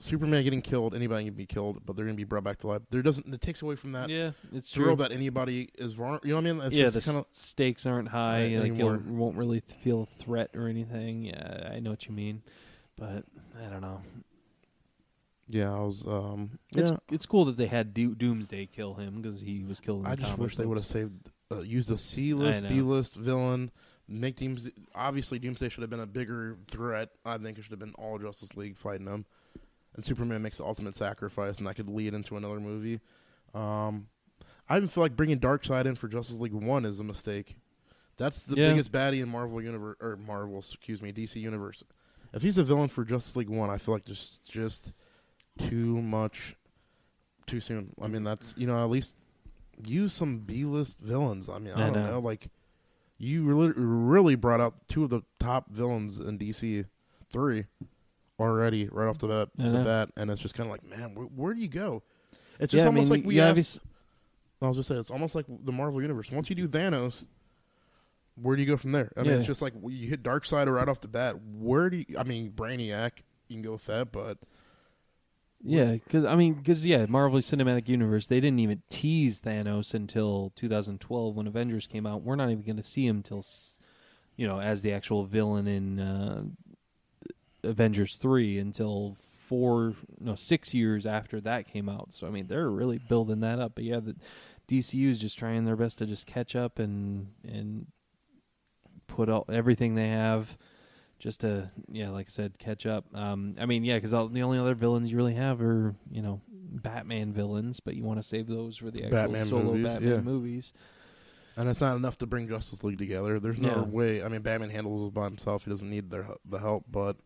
Superman 0.00 0.42
getting 0.42 0.60
killed, 0.60 0.92
anybody 0.92 1.26
can 1.26 1.34
be 1.34 1.46
killed, 1.46 1.86
but 1.86 1.94
they're 1.94 2.04
going 2.04 2.16
to 2.16 2.20
be 2.20 2.24
brought 2.24 2.42
back 2.42 2.58
to 2.58 2.66
life. 2.66 2.82
There 2.90 3.00
doesn't. 3.00 3.32
It 3.32 3.40
takes 3.40 3.62
away 3.62 3.76
from 3.76 3.92
that 3.92 4.08
yeah, 4.08 4.32
it's 4.52 4.70
true. 4.70 4.96
that 4.96 5.12
anybody 5.12 5.70
is 5.78 5.92
vulnerable. 5.92 6.26
You 6.26 6.34
know 6.34 6.40
what 6.40 6.48
I 6.48 6.52
mean? 6.52 6.62
It's 6.62 6.74
yeah, 6.74 6.90
the 6.90 7.00
kind 7.00 7.18
of 7.18 7.26
stakes 7.30 7.86
aren't 7.86 8.08
high. 8.08 8.56
Right, 8.56 8.70
like 8.70 8.76
you 8.76 9.02
won't 9.06 9.36
really 9.36 9.60
feel 9.60 10.08
a 10.10 10.22
threat 10.22 10.50
or 10.54 10.66
anything. 10.66 11.26
Yeah, 11.26 11.70
I 11.72 11.78
know 11.78 11.90
what 11.90 12.06
you 12.06 12.12
mean, 12.12 12.42
but 12.96 13.24
I 13.64 13.70
don't 13.70 13.82
know. 13.82 14.02
Yeah. 15.50 15.72
I 15.74 15.80
was 15.80 16.04
um 16.06 16.58
It's 16.76 16.90
yeah. 16.90 16.96
it's 17.10 17.26
cool 17.26 17.44
that 17.46 17.56
they 17.56 17.66
had 17.66 17.92
Do- 17.94 18.14
Doomsday 18.14 18.66
kill 18.66 18.94
him 18.94 19.20
because 19.20 19.40
he 19.40 19.62
was 19.64 19.80
killed. 19.80 20.00
In 20.06 20.06
I 20.06 20.14
just 20.16 20.38
wish 20.38 20.56
they 20.56 20.64
would 20.66 20.78
have 20.78 20.86
saved 20.86 21.30
uh, 21.52 21.60
used 21.60 21.90
a 21.90 21.96
C 21.96 22.32
list, 22.34 22.62
know. 22.62 22.68
D 22.68 22.80
list 22.82 23.14
villain. 23.16 23.70
Make 24.08 24.36
Doomsday 24.36 24.72
obviously 24.94 25.38
Doomsday 25.38 25.68
should 25.68 25.82
have 25.82 25.90
been 25.90 26.00
a 26.00 26.06
bigger 26.06 26.56
threat. 26.68 27.10
I 27.24 27.38
think 27.38 27.58
it 27.58 27.62
should 27.62 27.70
have 27.72 27.78
been 27.80 27.94
all 27.98 28.18
Justice 28.18 28.56
League 28.56 28.76
fighting 28.76 29.06
him, 29.06 29.24
and 29.94 30.04
Superman 30.04 30.42
makes 30.42 30.58
the 30.58 30.64
ultimate 30.64 30.96
sacrifice, 30.96 31.58
and 31.58 31.66
that 31.66 31.74
could 31.76 31.88
lead 31.88 32.14
into 32.14 32.36
another 32.36 32.58
movie. 32.60 33.00
Um, 33.54 34.06
I 34.68 34.76
even 34.76 34.88
feel 34.88 35.02
like 35.02 35.16
bringing 35.16 35.38
Darkseid 35.38 35.86
in 35.86 35.94
for 35.96 36.08
Justice 36.08 36.36
League 36.40 36.52
One 36.54 36.84
is 36.84 37.00
a 37.00 37.04
mistake. 37.04 37.56
That's 38.16 38.40
the 38.42 38.56
Yeah. 38.56 38.70
biggest 38.70 38.92
baddie 38.92 39.22
in 39.22 39.28
Marvel 39.28 39.62
universe 39.62 39.96
or 40.00 40.16
Marvel, 40.16 40.58
excuse 40.58 41.00
me, 41.02 41.12
DC 41.12 41.36
universe. 41.40 41.82
If 42.32 42.42
he's 42.42 42.58
a 42.58 42.62
villain 42.64 42.88
for 42.88 43.04
Justice 43.04 43.34
League 43.34 43.48
One, 43.48 43.70
I 43.70 43.78
feel 43.78 43.94
like 43.94 44.04
just 44.04 44.44
just 44.44 44.92
too 45.68 46.00
much, 46.02 46.56
too 47.46 47.60
soon. 47.60 47.90
I 48.00 48.06
mean, 48.08 48.24
that's 48.24 48.54
you 48.56 48.66
know 48.66 48.82
at 48.82 48.90
least 48.90 49.16
use 49.84 50.12
some 50.12 50.38
B 50.40 50.64
list 50.64 50.96
villains. 51.00 51.48
I 51.48 51.58
mean, 51.58 51.72
I, 51.74 51.82
I 51.82 51.90
don't 51.90 52.02
know. 52.04 52.10
know. 52.12 52.18
Like 52.20 52.48
you 53.18 53.44
really 53.44 53.72
really 53.76 54.34
brought 54.34 54.60
up 54.60 54.86
two 54.88 55.04
of 55.04 55.10
the 55.10 55.22
top 55.38 55.70
villains 55.70 56.18
in 56.18 56.38
DC 56.38 56.84
three 57.32 57.66
already 58.38 58.88
right 58.90 59.06
off 59.08 59.18
the 59.18 59.28
bat, 59.28 59.48
the 59.56 59.84
bat, 59.84 60.08
and 60.16 60.30
it's 60.30 60.40
just 60.40 60.54
kind 60.54 60.66
of 60.68 60.72
like, 60.72 60.84
man, 60.88 61.14
where, 61.14 61.26
where 61.26 61.54
do 61.54 61.60
you 61.60 61.68
go? 61.68 62.02
It's 62.58 62.72
Yeah, 62.72 62.78
just 62.78 62.84
I 62.84 62.88
almost 62.88 63.10
mean, 63.10 63.20
like 63.20 63.26
we 63.26 63.40
asked- 63.40 63.80
I 64.62 64.68
was 64.68 64.76
just 64.76 64.88
saying, 64.88 65.00
it's 65.00 65.10
almost 65.10 65.34
like 65.34 65.46
the 65.64 65.72
Marvel 65.72 66.00
universe. 66.02 66.30
Once 66.30 66.50
you 66.50 66.56
do 66.56 66.68
Thanos, 66.68 67.24
where 68.40 68.56
do 68.56 68.62
you 68.62 68.68
go 68.68 68.76
from 68.76 68.92
there? 68.92 69.10
I 69.16 69.22
mean, 69.22 69.30
Yeah. 69.32 69.36
it's 69.38 69.46
just 69.46 69.62
like 69.62 69.72
you 69.82 70.06
hit 70.08 70.22
Darkseid 70.22 70.70
right 70.74 70.88
off 70.88 71.00
the 71.00 71.08
bat. 71.08 71.36
Where 71.58 71.88
do 71.90 71.98
you? 71.98 72.04
I 72.18 72.24
mean, 72.24 72.50
Brainiac, 72.52 73.10
you 73.48 73.56
can 73.56 73.62
go 73.62 73.72
with 73.72 73.86
that, 73.86 74.12
but 74.12 74.38
Yeah, 75.62 75.92
because 75.92 76.24
I 76.24 76.36
mean, 76.36 76.54
because 76.54 76.86
yeah, 76.86 77.04
Marvel 77.06 77.38
Cinematic 77.40 77.86
Universe 77.88 78.26
they 78.26 78.40
didn't 78.40 78.60
even 78.60 78.82
tease 78.88 79.40
Thanos 79.40 79.92
until 79.92 80.52
2012 80.56 81.36
when 81.36 81.46
Avengers 81.46 81.86
came 81.86 82.06
out. 82.06 82.22
We're 82.22 82.36
not 82.36 82.50
even 82.50 82.64
going 82.64 82.76
to 82.76 82.82
see 82.82 83.06
him 83.06 83.22
till, 83.22 83.44
you 84.36 84.46
know, 84.46 84.58
as 84.60 84.80
the 84.80 84.92
actual 84.92 85.24
villain 85.24 85.66
in 85.66 86.00
uh, 86.00 86.42
Avengers 87.62 88.16
three 88.16 88.58
until 88.58 89.18
four, 89.32 89.94
no, 90.18 90.34
six 90.34 90.72
years 90.72 91.04
after 91.04 91.40
that 91.42 91.68
came 91.70 91.88
out. 91.90 92.14
So 92.14 92.26
I 92.26 92.30
mean, 92.30 92.46
they're 92.46 92.70
really 92.70 92.98
building 92.98 93.40
that 93.40 93.58
up. 93.58 93.72
But 93.74 93.84
yeah, 93.84 94.00
the 94.00 94.16
DCU 94.66 95.10
is 95.10 95.18
just 95.20 95.38
trying 95.38 95.66
their 95.66 95.76
best 95.76 95.98
to 95.98 96.06
just 96.06 96.26
catch 96.26 96.56
up 96.56 96.78
and 96.78 97.28
and 97.44 97.86
put 99.06 99.28
all 99.28 99.44
everything 99.50 99.94
they 99.94 100.08
have 100.08 100.56
just 101.20 101.42
to 101.42 101.70
yeah 101.88 102.10
like 102.10 102.26
i 102.26 102.30
said 102.30 102.58
catch 102.58 102.86
up 102.86 103.04
um 103.14 103.52
i 103.60 103.66
mean 103.66 103.84
yeah 103.84 103.96
because 103.96 104.10
the 104.10 104.42
only 104.42 104.58
other 104.58 104.74
villains 104.74 105.10
you 105.10 105.16
really 105.16 105.34
have 105.34 105.60
are 105.60 105.94
you 106.10 106.22
know 106.22 106.40
batman 106.50 107.32
villains 107.32 107.78
but 107.78 107.94
you 107.94 108.02
want 108.02 108.20
to 108.20 108.26
save 108.26 108.46
those 108.48 108.76
for 108.76 108.90
the 108.90 109.04
actual 109.04 109.10
Batman 109.10 109.46
solo 109.46 109.62
movies, 109.72 109.84
batman 109.84 110.10
yeah. 110.10 110.20
movies 110.20 110.72
and 111.56 111.68
it's 111.68 111.80
not 111.80 111.96
enough 111.96 112.16
to 112.18 112.26
bring 112.26 112.48
Justice 112.48 112.82
League 112.84 112.96
together. 112.96 113.38
There's 113.38 113.58
no 113.58 113.68
Yeah. 113.68 113.82
way. 113.82 114.22
I 114.22 114.28
mean, 114.28 114.40
Batman 114.40 114.70
handles 114.70 115.08
it 115.08 115.12
by 115.12 115.24
himself. 115.24 115.64
He 115.64 115.70
doesn't 115.70 115.90
need 115.90 116.08
their 116.08 116.26
the 116.44 116.58
help. 116.58 116.84
But 116.90 117.16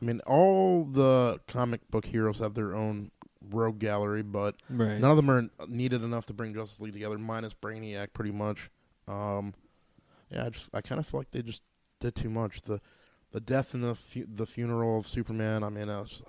I 0.00 0.04
mean, 0.04 0.20
all 0.20 0.84
the 0.84 1.40
comic 1.48 1.90
book 1.90 2.04
heroes 2.04 2.38
have 2.38 2.54
their 2.54 2.74
own 2.74 3.10
rogue 3.50 3.78
gallery, 3.78 4.22
but 4.22 4.56
right 4.68 5.00
None 5.00 5.10
of 5.10 5.16
them 5.16 5.30
are 5.30 5.48
needed 5.66 6.02
enough 6.02 6.26
to 6.26 6.34
bring 6.34 6.54
Justice 6.54 6.80
League 6.80 6.92
together, 6.92 7.18
minus 7.18 7.54
Brainiac, 7.54 8.12
pretty 8.12 8.30
much. 8.30 8.70
Um, 9.08 9.54
yeah, 10.30 10.46
I 10.46 10.50
just 10.50 10.68
I 10.72 10.80
kind 10.80 10.98
of 10.98 11.06
feel 11.06 11.20
like 11.20 11.30
they 11.30 11.42
just 11.42 11.62
did 12.00 12.14
too 12.14 12.30
much. 12.30 12.62
The 12.62 12.80
the 13.36 13.40
death 13.40 13.74
and 13.74 13.84
the 13.84 13.94
fu- 13.94 14.24
the 14.34 14.46
funeral 14.46 14.96
of 14.96 15.06
Superman. 15.06 15.62
I 15.62 15.68
mean, 15.68 15.90
I 15.90 16.00
was, 16.00 16.22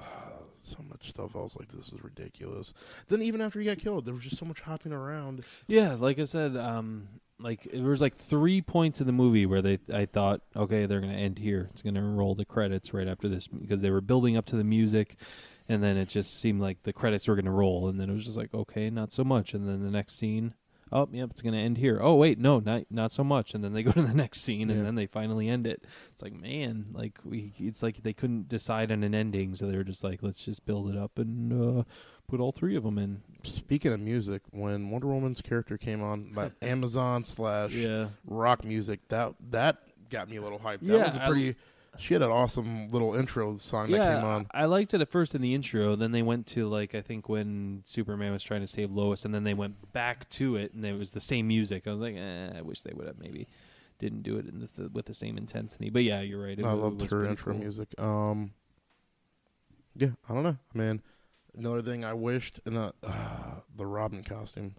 so 0.61 0.79
much 0.89 1.07
stuff. 1.07 1.37
I 1.37 1.39
was 1.39 1.55
like, 1.57 1.69
this 1.69 1.87
is 1.87 2.03
ridiculous. 2.03 2.73
Then 3.07 3.21
even 3.21 3.39
after 3.39 3.61
he 3.61 3.65
got 3.65 3.77
killed, 3.77 4.03
there 4.03 4.13
was 4.13 4.23
just 4.23 4.37
so 4.37 4.43
much 4.43 4.59
hopping 4.59 4.91
around. 4.91 5.45
yeah 5.67 5.93
like 5.93 6.19
i 6.19 6.25
said 6.25 6.57
um 6.57 7.07
like 7.39 7.65
there 7.71 7.83
was 7.83 8.01
like 8.01 8.17
three 8.17 8.61
points 8.61 8.99
in 8.99 9.07
the 9.07 9.13
movie 9.13 9.45
where 9.45 9.61
they 9.61 9.79
i 9.93 10.05
thought 10.05 10.41
okay 10.53 10.85
they're 10.85 10.99
gonna 10.99 11.13
end 11.13 11.39
here 11.39 11.69
it's 11.71 11.81
gonna 11.81 12.03
roll 12.03 12.35
the 12.35 12.43
credits 12.43 12.93
right 12.93 13.07
after 13.07 13.29
this 13.29 13.47
because 13.47 13.81
they 13.81 13.89
were 13.89 14.01
building 14.01 14.35
up 14.35 14.45
to 14.45 14.57
the 14.57 14.63
music 14.65 15.15
and 15.69 15.81
then 15.81 15.95
it 15.95 16.09
just 16.09 16.41
seemed 16.41 16.59
like 16.59 16.83
the 16.83 16.91
credits 16.91 17.29
were 17.29 17.35
gonna 17.37 17.49
roll 17.49 17.87
and 17.87 17.97
then 18.01 18.09
it 18.09 18.13
was 18.13 18.25
just 18.25 18.37
like 18.37 18.53
okay 18.53 18.89
not 18.89 19.13
so 19.13 19.23
much 19.23 19.53
and 19.53 19.65
then 19.65 19.81
the 19.81 19.91
next 19.91 20.19
scene 20.19 20.53
oh 20.91 21.07
yep 21.11 21.29
it's 21.31 21.41
gonna 21.41 21.57
end 21.57 21.77
here. 21.77 21.99
Oh 22.01 22.15
wait 22.15 22.39
no 22.39 22.59
not 22.59 22.83
not 22.89 23.11
so 23.11 23.23
much. 23.23 23.53
And 23.53 23.63
then 23.63 23.73
they 23.73 23.83
go 23.83 23.91
to 23.91 24.01
the 24.01 24.13
next 24.13 24.41
scene 24.41 24.69
and 24.69 24.79
Yeah. 24.79 24.85
then 24.85 24.95
they 24.95 25.05
finally 25.07 25.49
end 25.49 25.67
it. 25.67 25.83
It's 26.11 26.21
like 26.21 26.33
man 26.33 26.87
like 26.93 27.19
we 27.23 27.53
it's 27.57 27.81
like 27.83 28.03
they 28.03 28.13
couldn't 28.13 28.47
decide 28.47 28.91
on 28.91 29.03
an 29.03 29.13
ending 29.15 29.55
so 29.55 29.67
they 29.67 29.77
were 29.77 29.83
just 29.83 30.03
like 30.03 30.23
let's 30.23 30.43
just 30.43 30.65
build 30.65 30.89
it 30.89 30.97
up 30.97 31.17
and 31.17 31.79
uh 31.79 31.83
put 32.27 32.39
all 32.39 32.51
three 32.51 32.75
of 32.75 32.83
them 32.83 32.97
in. 32.97 33.21
Speaking 33.43 33.93
of 33.93 33.99
music, 34.01 34.41
when 34.51 34.89
Wonder 34.89 35.07
Woman's 35.07 35.41
character 35.41 35.77
came 35.77 36.03
on, 36.03 36.33
that 36.33 36.51
Amazon 36.61 37.23
slash 37.23 37.71
yeah. 37.71 38.07
rock 38.25 38.65
music, 38.65 38.99
that 39.07 39.33
that 39.51 39.77
got 40.09 40.29
me 40.29 40.35
a 40.35 40.41
little 40.41 40.59
hyped. 40.59 40.79
That 40.81 40.97
Yeah, 40.97 41.07
was 41.07 41.15
a 41.15 41.23
I- 41.23 41.25
pretty 41.27 41.55
She 41.99 42.13
had 42.13 42.21
an 42.21 42.29
awesome 42.29 42.91
little 42.91 43.15
intro 43.15 43.57
song 43.57 43.91
that 43.91 43.99
came 43.99 44.23
on. 44.23 44.47
I 44.51 44.65
liked 44.65 44.93
it 44.93 45.01
at 45.01 45.09
first 45.09 45.33
in 45.35 45.41
the 45.41 45.53
intro. 45.55 45.95
Then 45.95 46.11
they 46.11 46.21
went 46.21 46.47
to 46.47 46.67
like 46.67 46.95
I 46.95 47.01
think 47.01 47.27
when 47.27 47.81
Superman 47.85 48.31
was 48.31 48.43
trying 48.43 48.61
to 48.61 48.67
save 48.67 48.91
Lois, 48.91 49.25
and 49.25 49.33
then 49.33 49.43
they 49.43 49.53
went 49.53 49.93
back 49.93 50.29
to 50.31 50.55
it, 50.55 50.73
and 50.73 50.85
it 50.85 50.97
was 50.97 51.11
the 51.11 51.19
same 51.19 51.47
music. 51.47 51.87
I 51.87 51.91
was 51.91 51.99
like, 51.99 52.15
eh, 52.15 52.49
I 52.55 52.61
wish 52.61 52.81
they 52.81 52.93
would 52.93 53.07
have 53.07 53.17
maybe 53.19 53.47
didn't 53.99 54.21
do 54.21 54.37
it 54.37 54.45
in 54.45 54.69
the, 54.75 54.89
with 54.89 55.05
the 55.05 55.13
same 55.13 55.37
intensity. 55.37 55.89
But 55.89 56.03
yeah, 56.03 56.21
you're 56.21 56.43
right. 56.43 56.57
It, 56.57 56.63
I 56.63 56.73
loved 56.73 57.09
her 57.09 57.25
intro 57.25 57.53
cool. 57.53 57.61
music. 57.61 57.99
Um, 57.99 58.51
yeah, 59.95 60.09
I 60.29 60.33
don't 60.33 60.43
know, 60.43 60.57
man. 60.73 61.01
Another 61.57 61.81
thing 61.81 62.05
I 62.05 62.13
wished 62.13 62.59
in 62.67 62.75
the 62.75 62.93
uh, 63.03 63.55
the 63.75 63.85
Robin 63.85 64.23
costume. 64.23 64.75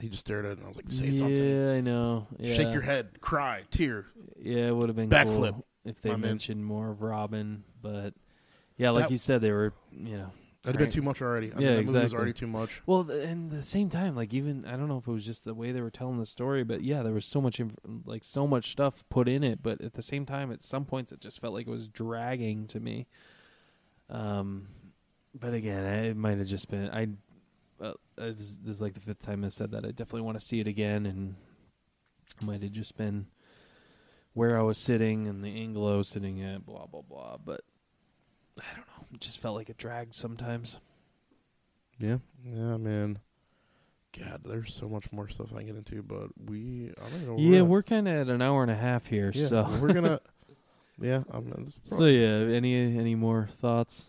He 0.00 0.08
just 0.08 0.22
stared 0.22 0.44
at 0.44 0.52
it, 0.52 0.58
and 0.58 0.64
I 0.64 0.68
was 0.68 0.76
like, 0.76 0.90
"Say 0.90 1.06
yeah, 1.06 1.18
something, 1.18 1.66
Yeah, 1.66 1.72
I 1.72 1.80
know. 1.80 2.26
Yeah. 2.38 2.56
shake 2.56 2.72
your 2.72 2.82
head, 2.82 3.20
cry, 3.20 3.64
tear." 3.70 4.06
Yeah, 4.40 4.68
it 4.68 4.76
would 4.76 4.88
have 4.88 4.96
been 4.96 5.10
Backflip, 5.10 5.52
cool 5.52 5.66
if 5.84 6.00
they 6.00 6.10
my 6.10 6.16
man. 6.16 6.30
mentioned 6.30 6.64
more 6.64 6.90
of 6.90 7.02
Robin. 7.02 7.64
But 7.82 8.14
yeah, 8.76 8.90
like 8.90 9.04
That- 9.04 9.10
you 9.12 9.18
said, 9.18 9.40
they 9.40 9.52
were 9.52 9.72
you 9.92 10.16
know 10.18 10.32
That'd 10.62 10.80
Right. 10.80 10.86
been 10.86 10.94
too 10.94 11.02
much 11.02 11.20
already. 11.20 11.48
I 11.52 11.56
Yeah, 11.56 11.58
mean, 11.58 11.66
that 11.66 11.70
movie 11.72 11.84
was 11.84 11.94
exactly. 11.96 12.16
already 12.16 12.32
too 12.32 12.46
much. 12.46 12.82
Well, 12.86 13.04
th- 13.04 13.28
and 13.28 13.52
at 13.52 13.60
the 13.60 13.66
same 13.66 13.90
time, 13.90 14.16
like 14.16 14.32
even 14.32 14.64
I 14.64 14.78
don't 14.78 14.88
know 14.88 14.96
if 14.96 15.06
it 15.06 15.12
was 15.12 15.22
just 15.26 15.44
the 15.44 15.52
way 15.52 15.72
they 15.72 15.82
were 15.82 15.90
telling 15.90 16.18
the 16.18 16.24
story, 16.24 16.64
but 16.64 16.82
yeah, 16.82 17.02
there 17.02 17.12
was 17.12 17.26
so 17.26 17.42
much, 17.42 17.60
inf- 17.60 17.76
like 18.06 18.24
so 18.24 18.46
much 18.46 18.70
stuff 18.72 19.04
put 19.10 19.28
in 19.28 19.44
it. 19.44 19.62
But 19.62 19.82
at 19.82 19.92
the 19.92 20.00
same 20.00 20.24
time, 20.24 20.50
at 20.50 20.62
some 20.62 20.86
points, 20.86 21.12
it 21.12 21.20
just 21.20 21.38
felt 21.38 21.52
like 21.52 21.66
it 21.66 21.70
was 21.70 21.86
dragging 21.88 22.66
to 22.68 22.80
me. 22.80 23.06
Um, 24.08 24.68
but 25.38 25.52
again, 25.52 25.84
I- 25.84 26.06
it 26.08 26.16
might 26.16 26.38
have 26.38 26.46
just 26.46 26.68
been 26.70 26.88
I. 26.90 27.08
Uh, 27.78 27.92
I 28.16 28.26
was, 28.26 28.56
this 28.62 28.76
is 28.76 28.80
like 28.80 28.94
the 28.94 29.00
fifth 29.00 29.20
time 29.20 29.44
I 29.44 29.48
said 29.50 29.70
that. 29.72 29.84
I 29.84 29.88
definitely 29.88 30.22
want 30.22 30.38
to 30.38 30.44
see 30.44 30.60
it 30.60 30.66
again, 30.66 31.04
and 31.06 31.34
it 32.40 32.42
might 32.46 32.62
have 32.62 32.72
just 32.72 32.96
been 32.96 33.26
where 34.34 34.58
I 34.58 34.62
was 34.62 34.78
sitting 34.78 35.26
and 35.26 35.42
the 35.42 35.48
angle 35.60 35.88
I 35.88 35.96
was 35.96 36.08
sitting 36.08 36.42
at, 36.42 36.66
blah 36.66 36.86
blah 36.86 37.02
blah. 37.02 37.38
But 37.44 37.62
I 38.60 38.64
don't 38.76 38.86
know. 38.86 39.06
It 39.14 39.20
just 39.20 39.38
felt 39.38 39.56
like 39.56 39.70
it 39.70 39.78
dragged 39.78 40.14
sometimes. 40.14 40.78
Yeah, 41.98 42.18
yeah, 42.44 42.76
man. 42.76 43.18
God, 44.18 44.42
there's 44.44 44.72
so 44.74 44.88
much 44.88 45.10
more 45.10 45.28
stuff 45.28 45.52
I 45.52 45.58
can 45.58 45.66
get 45.66 45.76
into, 45.76 46.02
but 46.02 46.28
we, 46.44 46.92
I 47.04 47.08
don't 47.10 47.26
know. 47.26 47.36
Yeah, 47.36 47.62
we're 47.62 47.82
kind 47.82 48.06
of 48.06 48.14
at 48.14 48.28
an 48.28 48.42
hour 48.42 48.62
and 48.62 48.70
a 48.70 48.76
half 48.76 49.06
here, 49.06 49.32
yeah, 49.34 49.48
so 49.48 49.68
we're 49.80 49.92
gonna. 49.92 50.20
Yeah, 51.00 51.24
I'm. 51.32 51.52
Uh, 51.52 51.62
it's 51.66 51.96
so 51.96 52.04
yeah. 52.04 52.54
Any 52.54 52.76
any 52.76 53.16
more 53.16 53.48
thoughts? 53.60 54.06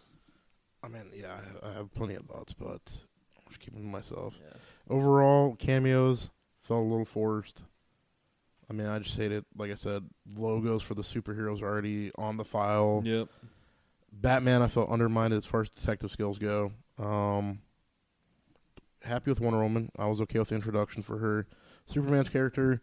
I 0.84 0.88
mean, 0.88 1.06
yeah, 1.16 1.36
I, 1.64 1.70
I 1.70 1.74
have 1.74 1.92
plenty 1.96 2.14
of 2.14 2.26
thoughts, 2.26 2.54
but 2.54 2.80
I'm 2.88 3.50
just 3.50 3.60
keeping 3.60 3.82
to 3.82 3.88
myself. 3.88 4.36
Overall, 4.88 5.56
cameos 5.56 6.30
felt 6.62 6.82
a 6.82 6.88
little 6.88 7.06
forced. 7.06 7.64
I 8.70 8.74
mean, 8.74 8.88
I 8.88 9.00
just 9.00 9.16
hate 9.16 9.32
it. 9.32 9.46
Like 9.56 9.72
I 9.72 9.76
said, 9.76 10.04
logos 10.36 10.82
for 10.84 10.96
the 10.96 11.04
superheroes 11.04 11.62
are 11.62 11.68
already 11.68 12.12
on 12.16 12.38
the 12.38 12.44
file. 12.44 13.02
Yep. 13.06 13.30
Batman, 14.12 14.62
I 14.62 14.68
felt 14.68 14.90
undermined 14.90 15.34
as 15.34 15.46
far 15.46 15.62
as 15.62 15.70
detective 15.70 16.12
skills 16.12 16.38
go. 16.38 16.72
Um, 16.98 17.60
happy 19.04 19.30
with 19.30 19.40
Wonder 19.42 19.62
Woman. 19.62 19.92
I 19.98 20.08
was 20.08 20.22
okay 20.22 20.40
with 20.40 20.50
the 20.50 20.56
introduction 20.56 21.04
for 21.04 21.18
her. 21.20 21.48
Superman's 21.86 22.30
character, 22.30 22.82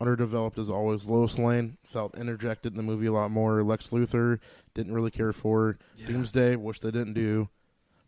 underdeveloped 0.00 0.58
as 0.58 0.70
always. 0.70 1.04
Lois 1.04 1.38
Lane 1.38 1.76
felt 1.84 2.16
interjected 2.16 2.72
in 2.72 2.76
the 2.76 2.82
movie 2.82 3.06
a 3.06 3.12
lot 3.12 3.30
more. 3.30 3.62
Lex 3.62 3.88
Luthor 3.88 4.38
didn't 4.74 4.94
really 4.94 5.10
care 5.10 5.32
for. 5.32 5.78
Doomsday, 6.06 6.56
which 6.56 6.80
they 6.80 6.90
didn't 6.90 7.14
do. 7.14 7.48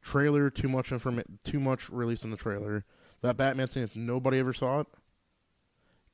Trailer, 0.01 0.51
too 0.51 0.69
much 0.69 0.91
information, 0.93 1.39
too 1.45 1.61
much 1.61 1.91
release 1.91 2.25
in 2.25 2.31
the 2.31 2.37
trailer. 2.37 2.85
That 3.21 3.37
Batman 3.37 3.69
scene, 3.69 3.85
if 3.85 3.95
nobody 3.95 4.39
ever 4.39 4.53
saw 4.53 4.81
it, 4.81 4.87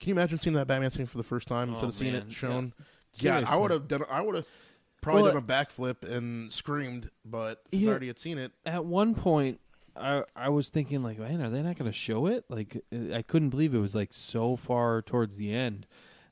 can 0.00 0.08
you 0.10 0.14
imagine 0.14 0.38
seeing 0.38 0.54
that 0.56 0.66
Batman 0.66 0.90
scene 0.90 1.06
for 1.06 1.18
the 1.18 1.24
first 1.24 1.48
time 1.48 1.70
instead 1.70 1.86
Oh, 1.86 1.88
of 1.88 1.94
seeing 1.94 2.12
man, 2.12 2.22
it 2.28 2.32
shown? 2.32 2.72
yeah. 3.20 3.40
Yeah, 3.40 3.46
I 3.48 3.56
would 3.56 3.70
have 3.70 3.88
done. 3.88 4.04
I 4.10 4.20
would 4.20 4.34
have 4.36 4.46
probably 5.00 5.22
Well, 5.22 5.32
done 5.32 5.42
a 5.42 5.46
backflip 5.46 6.02
and 6.08 6.52
screamed, 6.52 7.10
but 7.24 7.62
since 7.70 7.82
Yeah. 7.82 7.88
I 7.88 7.90
already 7.90 8.06
had 8.08 8.18
seen 8.18 8.38
it, 8.38 8.52
At 8.66 8.84
one 8.84 9.14
point, 9.14 9.60
I 9.96 10.22
I 10.36 10.48
was 10.50 10.68
thinking 10.68 11.02
like, 11.02 11.18
man, 11.18 11.40
are 11.42 11.50
they 11.50 11.62
not 11.62 11.76
going 11.76 11.90
to 11.90 11.96
show 11.96 12.26
it? 12.26 12.44
Like, 12.48 12.76
uh, 12.92 13.14
I 13.14 13.22
couldn't 13.22 13.48
believe 13.50 13.74
it 13.74 13.78
was 13.78 13.94
like 13.94 14.12
so 14.12 14.56
far 14.56 15.02
towards 15.02 15.36
the 15.36 15.52
end. 15.52 15.86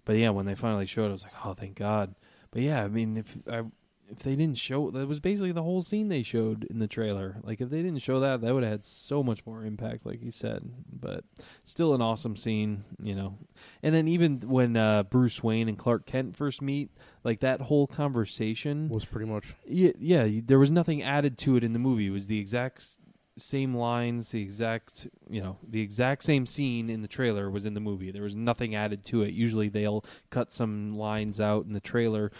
But 0.04 0.16
yeah, 0.16 0.30
when 0.30 0.46
they 0.46 0.54
finally 0.54 0.86
showed, 0.86 1.06
it, 1.06 1.08
I 1.08 1.12
was 1.12 1.22
like, 1.24 1.46
oh, 1.46 1.54
thank 1.54 1.74
God. 1.74 2.14
But 2.52 2.62
yeah, 2.62 2.84
I 2.84 2.88
mean, 2.88 3.16
if 3.16 3.36
I 3.50 3.62
if 4.10 4.20
they 4.20 4.36
didn't 4.36 4.58
show, 4.58 4.90
that 4.90 5.08
was 5.08 5.20
basically 5.20 5.52
the 5.52 5.62
whole 5.62 5.82
scene 5.82 6.08
they 6.08 6.22
showed 6.22 6.64
in 6.70 6.78
the 6.78 6.86
trailer. 6.86 7.36
Like, 7.42 7.60
if 7.60 7.70
they 7.70 7.82
didn't 7.82 8.02
show 8.02 8.20
that, 8.20 8.40
that 8.40 8.54
would 8.54 8.62
have 8.62 8.72
had 8.72 8.84
so 8.84 9.22
much 9.22 9.44
more 9.46 9.64
impact, 9.64 10.06
like 10.06 10.22
you 10.22 10.30
said. 10.30 10.68
But 10.92 11.24
still, 11.64 11.94
an 11.94 12.02
awesome 12.02 12.36
scene, 12.36 12.84
you 13.02 13.14
know. 13.14 13.38
And 13.82 13.94
then 13.94 14.08
even 14.08 14.40
when 14.40 14.76
uh, 14.76 15.04
Bruce 15.04 15.42
Wayne 15.42 15.68
and 15.68 15.78
Clark 15.78 16.06
Kent 16.06 16.36
first 16.36 16.62
meet, 16.62 16.90
like 17.24 17.40
that 17.40 17.60
whole 17.60 17.86
conversation 17.86 18.88
was 18.88 19.04
pretty 19.04 19.26
much 19.26 19.44
yeah, 19.66 19.92
yeah. 19.98 20.40
There 20.44 20.58
was 20.58 20.70
nothing 20.70 21.02
added 21.02 21.38
to 21.38 21.56
it 21.56 21.64
in 21.64 21.72
the 21.72 21.78
movie. 21.78 22.06
It 22.06 22.10
was 22.10 22.26
the 22.26 22.38
exact 22.38 22.98
same 23.38 23.74
lines, 23.76 24.30
the 24.30 24.40
exact, 24.40 25.08
you 25.28 25.42
know, 25.42 25.58
the 25.68 25.80
exact 25.80 26.24
same 26.24 26.46
scene 26.46 26.88
in 26.88 27.02
the 27.02 27.08
trailer 27.08 27.50
was 27.50 27.66
in 27.66 27.74
the 27.74 27.80
movie. 27.80 28.10
There 28.10 28.22
was 28.22 28.34
nothing 28.34 28.74
added 28.74 29.04
to 29.06 29.22
it. 29.22 29.34
Usually 29.34 29.68
they'll 29.68 30.04
cut 30.30 30.52
some 30.52 30.96
lines 30.96 31.40
out 31.40 31.66
in 31.66 31.72
the 31.72 31.80
trailer, 31.80 32.32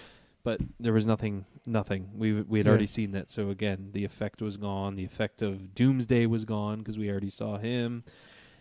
but 0.47 0.60
there 0.78 0.93
was 0.93 1.06
nothing, 1.06 1.44
nothing. 1.66 2.09
We 2.14 2.40
we 2.43 2.60
had 2.60 2.66
Yeah. 2.66 2.70
already 2.70 2.86
seen 2.86 3.10
that. 3.12 3.32
So 3.32 3.51
again, 3.51 3.90
the 3.93 4.05
effect 4.05 4.40
was 4.40 4.56
gone. 4.56 4.94
The 4.94 5.05
effect 5.05 5.43
of 5.43 5.74
Doomsday 5.74 6.27
was 6.27 6.44
gone 6.44 6.78
because 6.78 6.97
we 6.97 7.10
already 7.10 7.31
saw 7.31 7.59
him. 7.59 8.05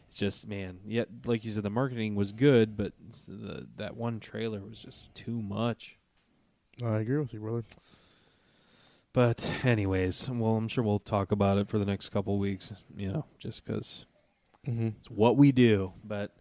It's 0.10 0.18
just 0.18 0.48
man, 0.48 0.80
yet 0.86 1.10
like 1.26 1.46
you 1.46 1.52
said, 1.52 1.62
the 1.62 1.70
marketing 1.70 2.16
was 2.16 2.32
good, 2.32 2.76
but 2.76 2.94
the, 3.28 3.68
that 3.78 3.96
one 3.96 4.20
trailer 4.20 4.62
was 4.62 4.80
just 4.80 5.14
too 5.14 5.40
much. 5.42 5.98
I 6.84 6.98
agree 6.98 7.20
with 7.20 7.34
you, 7.34 7.40
brother. 7.40 7.64
But 9.14 9.46
anyways, 9.64 10.28
well, 10.30 10.56
I'm 10.56 10.68
sure 10.68 10.84
we'll 10.84 11.00
talk 11.00 11.32
about 11.32 11.58
it 11.60 11.70
for 11.70 11.78
the 11.78 11.86
next 11.86 12.10
couple 12.10 12.38
weeks. 12.40 12.74
You 12.98 13.12
know, 13.14 13.26
just 13.38 13.64
because 13.64 14.06
Mm-hmm. 14.68 14.88
it's 15.00 15.12
what 15.12 15.38
we 15.38 15.52
do. 15.52 15.94
But 16.04 16.36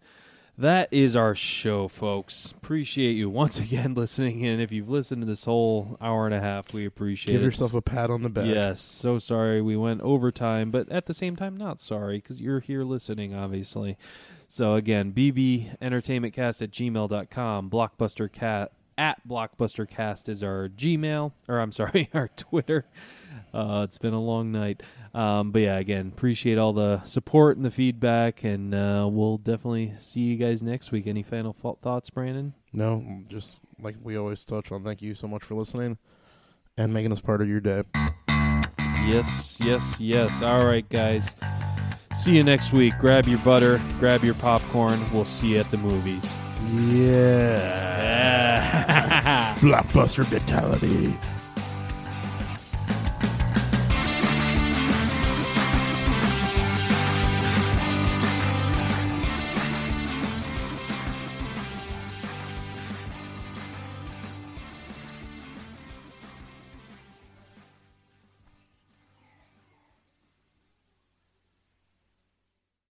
that 0.57 0.89
is 0.91 1.15
our 1.15 1.35
show, 1.35 1.87
folks. 1.87 2.51
Appreciate 2.51 3.13
you 3.13 3.29
once 3.29 3.59
again 3.59 3.93
listening 3.93 4.41
in. 4.41 4.59
If 4.59 4.71
you've 4.71 4.89
listened 4.89 5.21
to 5.21 5.25
this 5.25 5.43
whole 5.43 5.97
hour 5.99 6.25
and 6.25 6.33
a 6.33 6.39
half, 6.39 6.73
we 6.73 6.85
appreciate 6.85 7.33
Give 7.33 7.35
it. 7.35 7.45
Give 7.45 7.53
yourself 7.53 7.73
a 7.73 7.81
pat 7.81 8.09
on 8.09 8.23
the 8.23 8.29
back. 8.29 8.47
Yes, 8.47 8.81
so 8.81 9.19
sorry 9.19 9.61
we 9.61 9.75
went 9.75 10.01
overtime, 10.01 10.71
but 10.71 10.89
at 10.91 11.05
the 11.05 11.13
same 11.13 11.35
time, 11.35 11.57
not 11.57 11.79
sorry 11.79 12.17
because 12.17 12.39
you're 12.39 12.59
here 12.59 12.83
listening, 12.83 13.33
obviously. 13.33 13.97
So 14.47 14.75
again, 14.75 15.11
bbentertainmentcast 15.11 16.61
at 16.61 16.71
gmail.com, 16.71 17.69
blockbustercat 17.69 18.69
at 18.97 19.25
blockbustercast 19.27 20.29
is 20.29 20.43
our 20.43 20.69
Gmail, 20.69 21.31
or 21.47 21.59
I'm 21.59 21.71
sorry, 21.71 22.09
our 22.13 22.29
Twitter. 22.29 22.85
Uh, 23.53 23.81
it's 23.87 23.97
been 23.97 24.13
a 24.13 24.21
long 24.21 24.51
night. 24.51 24.83
Um, 25.13 25.51
but 25.51 25.59
yeah, 25.59 25.77
again, 25.77 26.11
appreciate 26.13 26.57
all 26.57 26.73
the 26.73 27.01
support 27.03 27.55
and 27.57 27.65
the 27.65 27.71
feedback, 27.71 28.43
and 28.43 28.75
uh, 28.75 29.07
we'll 29.09 29.37
definitely 29.37 29.93
see 29.99 30.21
you 30.21 30.35
guys 30.35 30.61
next 30.61 30.91
week. 30.91 31.07
Any 31.07 31.23
final 31.23 31.53
thoughts, 31.81 32.09
Brandon? 32.09 32.53
No, 32.73 33.21
just 33.29 33.57
like 33.79 33.95
we 34.03 34.17
always 34.17 34.43
touch 34.43 34.71
on. 34.71 34.83
Thank 34.83 35.01
you 35.01 35.15
so 35.15 35.27
much 35.27 35.43
for 35.43 35.55
listening 35.55 35.97
and 36.77 36.93
making 36.93 37.11
us 37.11 37.21
part 37.21 37.41
of 37.41 37.47
your 37.47 37.61
day. 37.61 37.83
Yes, 39.07 39.59
yes, 39.61 39.99
yes. 39.99 40.41
All 40.41 40.65
right, 40.65 40.87
guys. 40.89 41.35
See 42.13 42.35
you 42.35 42.43
next 42.43 42.73
week. 42.73 42.93
Grab 42.99 43.27
your 43.27 43.39
butter, 43.39 43.79
grab 43.99 44.23
your 44.23 44.35
popcorn. 44.35 45.01
We'll 45.13 45.25
see 45.25 45.53
you 45.53 45.59
at 45.59 45.69
the 45.71 45.77
movies. 45.77 46.35
Yeah. 46.63 47.75
Yeah. 48.01 49.55
Blockbuster 49.59 50.29
mentality. 50.31 51.13